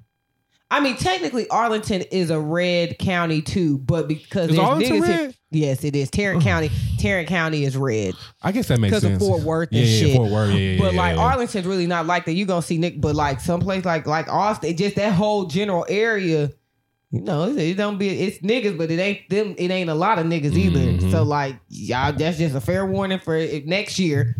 I 0.74 0.80
mean, 0.80 0.96
technically, 0.96 1.48
Arlington 1.50 2.02
is 2.12 2.32
a 2.32 2.40
red 2.40 2.98
county 2.98 3.44
too, 3.44 3.78
but 3.78 4.08
because 4.08 4.50
Is 4.50 4.58
Arlington 4.58 5.02
niggas 5.02 5.08
red? 5.08 5.36
yes, 5.52 5.84
it 5.84 5.96
is. 5.96 6.10
Tarrant 6.10 6.42
County, 6.42 6.72
Tarrant 6.98 7.28
County 7.28 7.64
is 7.64 7.78
red 7.78 8.16
I 8.42 8.52
guess 8.52 8.70
that 8.70 8.80
makes 8.80 8.94
sense. 9.00 9.04
because 9.04 9.22
of. 9.22 9.28
Fort 9.28 9.44
Worth 9.44 9.70
and 9.72 9.82
yeah, 9.82 9.86
yeah, 9.86 10.06
shit. 10.08 10.16
Fort 10.16 10.32
Worth. 10.32 10.56
Yeah, 10.56 10.80
But 10.80 10.94
yeah, 10.96 11.00
like. 11.00 11.18
Arlington's 11.18 11.68
really 11.68 11.86
not 11.86 12.08
like 12.08 12.26
that. 12.26 12.34
You 12.34 12.48
gonna 12.48 12.64
see 12.64 12.80
Nick, 12.80 13.00
but 13.00 13.16
like 13.16 13.40
someplace 13.40 13.86
like 13.86 14.08
like 14.08 14.28
Austin, 14.28 14.76
just 14.76 14.96
that 14.96 15.14
whole 15.14 15.46
general 15.46 15.86
area. 15.88 16.52
You 17.12 17.22
know, 17.22 17.44
it, 17.48 17.58
it 17.60 17.74
don't 17.76 18.00
be 18.00 18.10
it's 18.10 18.40
niggas, 18.40 18.76
but 18.76 18.90
it 18.90 18.98
ain't 19.00 19.30
them. 19.30 19.54
It 19.60 19.70
ain't 19.70 19.92
a 19.92 19.94
lot 19.94 20.18
of 20.18 20.26
niggas 20.26 20.58
either. 20.58 20.80
Mhm. 20.80 21.12
So 21.12 21.22
like 21.22 21.56
y'all, 21.70 22.14
that's 22.14 22.40
just 22.40 22.56
a 22.56 22.62
fair 22.62 22.84
warning 22.88 23.20
for 23.20 23.38
next 23.66 24.00
year. 24.00 24.36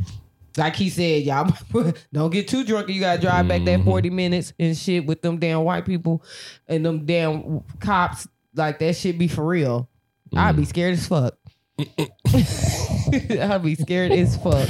Like 0.58 0.76
he 0.76 0.90
said, 0.90 1.24
y'all 1.24 1.52
don't 2.14 2.30
get 2.32 2.48
too 2.48 2.64
drunk. 2.64 2.88
and 2.88 2.96
You 2.96 3.02
gotta 3.02 3.20
drive 3.22 3.48
back 3.48 3.64
that 3.66 3.80
Mhm. 3.80 3.86
forty 3.86 4.10
minutes 4.10 4.54
and 4.60 4.78
shit 4.78 5.06
with 5.06 5.22
them 5.22 5.38
damn 5.40 5.64
white 5.64 5.86
people 5.86 6.24
and 6.68 6.86
them 6.86 7.06
damn 7.06 7.62
cops. 7.80 8.28
Like 8.56 8.78
that 8.80 8.96
shit 8.96 9.18
be 9.18 9.28
for 9.28 9.44
real. 9.46 9.90
I'd 10.36 10.54
Mm. 10.56 10.58
be 10.60 10.66
scared 10.66 10.94
as 10.94 11.08
fuck. 11.08 11.36
I'd 13.42 13.64
be 13.64 13.76
scared 13.76 14.12
as 14.12 14.38
fuck. 14.38 14.70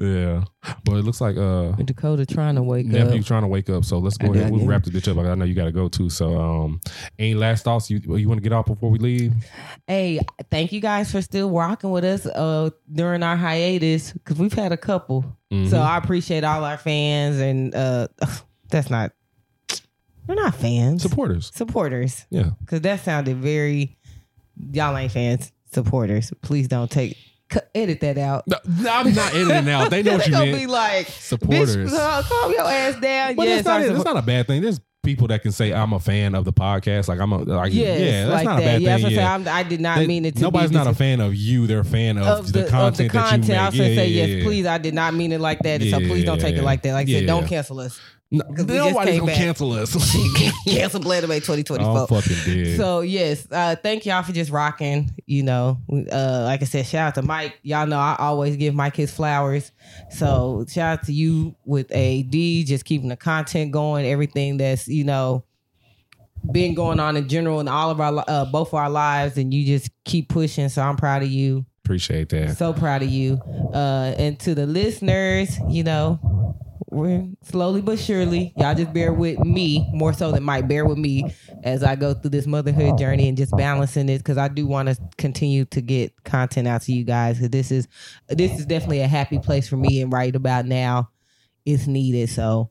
Yeah. 0.00 0.44
But 0.84 0.92
it 0.96 1.04
looks 1.04 1.20
like 1.20 1.36
uh 1.36 1.72
Dakota 1.72 2.24
trying 2.24 2.54
to 2.54 2.62
wake 2.62 2.86
up. 2.86 2.92
nephew 2.92 3.20
up. 3.20 3.26
trying 3.26 3.42
to 3.42 3.48
wake 3.48 3.68
up. 3.68 3.84
So 3.84 3.98
let's 3.98 4.16
go 4.16 4.28
I 4.28 4.30
ahead. 4.36 4.50
got 4.50 4.52
We'll 4.58 4.66
wrap 4.66 4.82
this 4.82 4.94
bitch 4.94 5.10
up. 5.10 5.18
I 5.22 5.34
know 5.34 5.44
you 5.44 5.54
gotta 5.54 5.72
go 5.72 5.88
too. 5.88 6.08
So 6.08 6.40
um 6.40 6.80
any 7.18 7.34
last 7.34 7.64
thoughts 7.64 7.90
you 7.90 8.00
you 8.16 8.26
want 8.26 8.38
to 8.38 8.42
get 8.42 8.52
off 8.54 8.64
before 8.66 8.90
we 8.90 8.98
leave? 8.98 9.34
Hey, 9.86 10.20
thank 10.50 10.72
you 10.72 10.80
guys 10.80 11.12
for 11.12 11.20
still 11.20 11.50
rocking 11.50 11.90
with 11.90 12.04
us 12.04 12.24
uh 12.24 12.70
during 12.90 13.22
our 13.22 13.36
hiatus 13.36 14.12
because 14.12 14.38
we've 14.38 14.52
had 14.54 14.72
a 14.72 14.76
couple. 14.78 15.24
Mhm. 15.52 15.68
So 15.68 15.78
I 15.78 15.98
appreciate 15.98 16.44
all 16.44 16.64
our 16.64 16.78
fans 16.78 17.38
and 17.38 17.74
uh 17.74 18.08
that's 18.70 18.88
not 18.88 19.12
they're 20.26 20.36
not 20.36 20.54
fans. 20.54 21.02
supporters. 21.02 21.50
supporters. 21.54 22.24
Yeah. 22.30 22.50
Because 22.60 22.80
that 22.82 23.00
sounded 23.00 23.36
very 23.36 23.98
y'all 24.72 24.96
ain't 24.96 25.12
fans. 25.12 25.52
Supporters. 25.72 26.32
Please 26.42 26.68
don't 26.68 26.90
take 26.90 27.16
cut, 27.16 27.29
edit 27.74 28.00
that 28.00 28.18
out. 28.18 28.46
No, 28.46 28.56
I'm 28.90 29.14
not 29.14 29.34
editing 29.34 29.68
out. 29.68 29.90
They 29.90 30.02
know 30.02 30.16
what 30.16 30.26
you 30.26 30.32
gonna 30.38 30.52
be 30.52 30.66
like 30.66 31.06
Supporters. 31.08 31.76
Bitch, 31.76 32.22
calm 32.28 32.52
your 32.52 32.62
ass 32.62 33.00
down. 33.00 33.36
But 33.36 33.46
yes, 33.46 33.60
it's, 33.60 33.66
not, 33.68 33.82
it's 33.82 34.04
not 34.04 34.16
a 34.16 34.22
bad 34.22 34.46
thing. 34.46 34.62
There's 34.62 34.80
people 35.02 35.28
that 35.28 35.42
can 35.42 35.50
say 35.52 35.72
I'm 35.72 35.92
a 35.92 36.00
fan 36.00 36.34
of 36.34 36.44
the 36.44 36.52
podcast. 36.52 37.08
Like 37.08 37.20
I'm 37.20 37.32
a 37.32 37.38
like 37.38 37.72
Yes, 37.72 38.00
yeah, 38.00 38.26
that's 38.26 38.32
like 38.32 38.44
not 38.44 38.58
a 38.58 38.62
bad 38.62 38.82
yeah, 38.82 38.96
thing. 38.98 39.10
yeah. 39.10 39.34
I'm. 39.34 39.48
I'm, 39.48 39.68
did 39.68 39.80
not 39.80 39.98
They- 39.98 40.06
mean 40.06 40.24
it 40.24 40.36
to 40.36 40.42
nobody's 40.42 40.70
not 40.70 40.86
a 40.86 40.94
fan 40.94 41.20
of 41.20 41.34
you. 41.34 41.66
They're 41.66 41.80
a 41.80 41.84
fan 41.84 42.18
of, 42.18 42.26
of 42.26 42.52
the, 42.52 42.62
the, 42.62 42.68
content, 42.68 42.88
of 42.92 42.96
the 42.98 43.08
content. 43.18 43.46
that 43.46 43.54
you 43.54 43.58
I 43.60 43.66
was 43.66 43.76
gonna 43.76 43.88
yeah, 43.88 43.94
say 43.96 44.06
yeah, 44.08 44.24
yes, 44.24 44.36
yeah. 44.38 44.44
please. 44.44 44.66
I 44.66 44.78
did 44.78 44.94
not 44.94 45.14
mean 45.14 45.32
it 45.32 45.40
like 45.40 45.58
that. 45.60 45.82
so 45.82 45.98
please 45.98 46.24
don't 46.24 46.40
take 46.40 46.54
yeah. 46.54 46.62
it 46.62 46.64
like 46.64 46.82
that. 46.82 46.92
Like 46.92 47.08
I 47.08 47.10
Yeah, 47.10 47.18
said, 47.20 47.26
don't 47.26 47.42
yeah. 47.42 47.48
cancel 47.48 47.80
us. 47.80 48.00
No, 48.32 48.44
'Cause 48.44 48.64
we 48.64 48.74
just 48.74 48.90
nobody's 48.90 49.18
gonna 49.18 49.32
back. 49.32 49.40
cancel 49.40 49.72
us. 49.72 49.92
cancel 50.68 51.00
Blade 51.00 51.24
Away 51.24 51.40
2024. 51.40 51.98
I'm 51.98 52.06
fucking 52.06 52.36
dead. 52.64 52.76
So 52.76 53.00
yes, 53.00 53.46
uh, 53.50 53.74
thank 53.82 54.06
y'all 54.06 54.22
for 54.22 54.32
just 54.32 54.52
rocking. 54.52 55.10
You 55.26 55.42
know, 55.42 55.78
uh, 55.90 56.42
like 56.44 56.62
I 56.62 56.64
said, 56.64 56.86
shout 56.86 57.08
out 57.08 57.14
to 57.16 57.22
Mike. 57.22 57.58
Y'all 57.62 57.88
know 57.88 57.98
I 57.98 58.14
always 58.20 58.56
give 58.56 58.72
Mike 58.74 58.94
his 58.94 59.10
flowers. 59.10 59.72
So 60.10 60.64
shout 60.68 61.00
out 61.00 61.06
to 61.06 61.12
you 61.12 61.56
with 61.64 61.90
a 61.90 62.22
D, 62.22 62.62
just 62.62 62.84
keeping 62.84 63.08
the 63.08 63.16
content 63.16 63.72
going. 63.72 64.06
Everything 64.06 64.58
that's 64.58 64.86
you 64.86 65.02
know 65.02 65.42
been 66.52 66.74
going 66.74 67.00
on 67.00 67.16
in 67.16 67.28
general 67.28 67.58
in 67.60 67.66
all 67.68 67.90
of 67.90 68.00
our 68.00 68.24
uh, 68.28 68.44
both 68.44 68.68
of 68.68 68.74
our 68.74 68.90
lives, 68.90 69.38
and 69.38 69.52
you 69.52 69.66
just 69.66 69.90
keep 70.04 70.28
pushing. 70.28 70.68
So 70.68 70.82
I'm 70.82 70.96
proud 70.96 71.22
of 71.24 71.28
you. 71.30 71.66
Appreciate 71.84 72.28
that. 72.28 72.56
So 72.56 72.72
proud 72.72 73.02
of 73.02 73.08
you. 73.08 73.40
Uh, 73.74 74.14
and 74.16 74.38
to 74.40 74.54
the 74.54 74.66
listeners, 74.66 75.58
you 75.68 75.82
know, 75.82 76.54
we're 76.90 77.26
slowly 77.42 77.80
but 77.80 77.98
surely. 77.98 78.52
Y'all 78.56 78.74
just 78.74 78.92
bear 78.92 79.12
with 79.12 79.38
me 79.40 79.88
more 79.92 80.12
so 80.12 80.32
than 80.32 80.42
Mike. 80.42 80.68
Bear 80.68 80.84
with 80.84 80.98
me 80.98 81.34
as 81.62 81.82
I 81.82 81.96
go 81.96 82.14
through 82.14 82.30
this 82.30 82.46
motherhood 82.46 82.98
journey 82.98 83.28
and 83.28 83.36
just 83.36 83.56
balancing 83.56 84.08
it 84.08 84.18
because 84.18 84.38
I 84.38 84.48
do 84.48 84.66
want 84.66 84.88
to 84.88 84.98
continue 85.16 85.64
to 85.66 85.80
get 85.80 86.12
content 86.24 86.66
out 86.66 86.82
to 86.82 86.92
you 86.92 87.04
guys. 87.04 87.36
Because 87.36 87.50
this 87.50 87.70
is 87.70 87.88
this 88.28 88.58
is 88.58 88.66
definitely 88.66 89.00
a 89.00 89.08
happy 89.08 89.38
place 89.38 89.68
for 89.68 89.76
me, 89.76 90.02
and 90.02 90.12
right 90.12 90.34
about 90.34 90.66
now, 90.66 91.10
it's 91.64 91.86
needed. 91.86 92.28
So, 92.28 92.70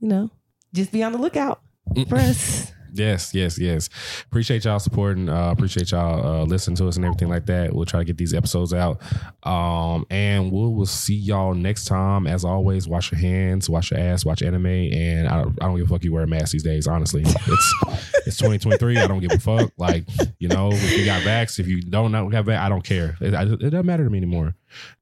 you 0.00 0.08
know, 0.08 0.30
just 0.74 0.92
be 0.92 1.02
on 1.02 1.12
the 1.12 1.18
lookout 1.18 1.60
mm. 1.94 2.08
for 2.08 2.16
us. 2.16 2.72
Yes, 2.92 3.34
yes, 3.34 3.58
yes. 3.58 3.88
Appreciate 4.26 4.64
y'all 4.64 4.78
supporting. 4.78 5.28
Uh, 5.28 5.50
appreciate 5.50 5.90
y'all 5.90 6.26
uh, 6.42 6.44
listening 6.44 6.76
to 6.76 6.88
us 6.88 6.96
and 6.96 7.04
everything 7.04 7.28
like 7.28 7.46
that. 7.46 7.72
We'll 7.74 7.84
try 7.86 8.00
to 8.00 8.04
get 8.04 8.16
these 8.16 8.34
episodes 8.34 8.72
out. 8.74 9.00
Um, 9.42 10.04
and 10.10 10.50
we'll 10.52 10.72
we'll 10.74 10.86
see 10.86 11.14
y'all 11.14 11.54
next 11.54 11.84
time. 11.86 12.26
As 12.26 12.44
always, 12.44 12.88
wash 12.88 13.12
your 13.12 13.20
hands, 13.20 13.68
wash 13.70 13.90
your 13.90 14.00
ass, 14.00 14.24
watch 14.24 14.42
anime, 14.42 14.66
and 14.66 15.28
I, 15.28 15.40
I 15.42 15.44
don't 15.66 15.76
give 15.76 15.86
a 15.90 15.94
fuck 15.94 16.04
you 16.04 16.12
wear 16.12 16.22
a 16.24 16.26
mask 16.26 16.52
these 16.52 16.62
days. 16.64 16.86
Honestly, 16.86 17.22
it's 17.22 17.74
it's 18.26 18.36
2023. 18.38 18.98
I 18.98 19.06
don't 19.06 19.20
give 19.20 19.32
a 19.32 19.38
fuck. 19.38 19.72
Like 19.78 20.04
you 20.38 20.48
know, 20.48 20.70
if 20.72 20.98
you 20.98 21.04
got 21.04 21.22
vax, 21.22 21.58
if 21.58 21.66
you 21.66 21.80
don't 21.82 22.12
not 22.12 22.32
have 22.32 22.46
vax, 22.46 22.58
I 22.58 22.68
don't 22.68 22.84
care. 22.84 23.16
It, 23.20 23.34
it 23.34 23.58
doesn't 23.70 23.86
matter 23.86 24.04
to 24.04 24.10
me 24.10 24.18
anymore. 24.18 24.54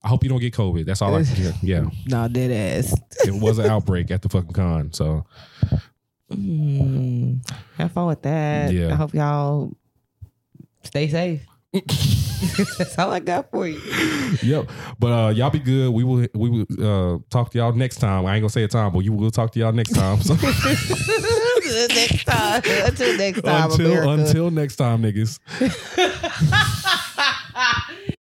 I 0.04 0.08
hope 0.08 0.22
you 0.22 0.30
don't 0.30 0.38
get 0.40 0.54
COVID. 0.54 0.86
That's 0.86 1.02
all 1.02 1.14
I 1.14 1.24
care. 1.34 1.52
Yeah, 1.62 1.86
Nah, 2.06 2.28
dead 2.28 2.52
ass. 2.52 2.94
it 3.24 3.34
was 3.34 3.58
an 3.58 3.66
outbreak 3.66 4.10
at 4.12 4.22
the 4.22 4.28
fucking 4.28 4.52
con. 4.52 4.92
So 4.92 5.26
Mm, 6.30 7.48
have 7.78 7.92
fun 7.92 8.06
with 8.06 8.22
that. 8.22 8.72
Yeah. 8.72 8.92
I 8.92 8.94
hope 8.94 9.14
y'all 9.14 9.76
stay 10.82 11.08
safe. 11.08 11.46
That's 12.78 12.98
all 12.98 13.10
I 13.10 13.20
got 13.20 13.50
for 13.50 13.66
you. 13.66 13.80
Yep. 14.42 14.70
But 14.98 15.06
uh, 15.06 15.30
y'all 15.30 15.50
be 15.50 15.58
good. 15.58 15.92
We 15.92 16.04
will 16.04 16.26
we 16.34 16.48
will 16.48 16.66
uh, 16.80 17.18
talk 17.30 17.50
to 17.50 17.58
y'all 17.58 17.72
next 17.72 17.96
time. 17.96 18.26
I 18.26 18.34
ain't 18.34 18.42
gonna 18.42 18.50
say 18.50 18.64
a 18.64 18.68
time, 18.68 18.92
but 18.92 19.00
you 19.00 19.12
will 19.12 19.30
talk 19.30 19.52
to 19.52 19.58
y'all 19.58 19.72
next 19.72 19.92
time. 19.94 20.20
So 20.22 20.34
next 21.94 22.24
time. 22.24 22.62
Until 22.64 23.16
next 23.18 23.42
time. 23.42 23.70
until 23.70 23.86
America. 23.86 24.10
until 24.10 24.50
next 24.50 24.76
time, 24.76 25.02
niggas. 25.02 25.38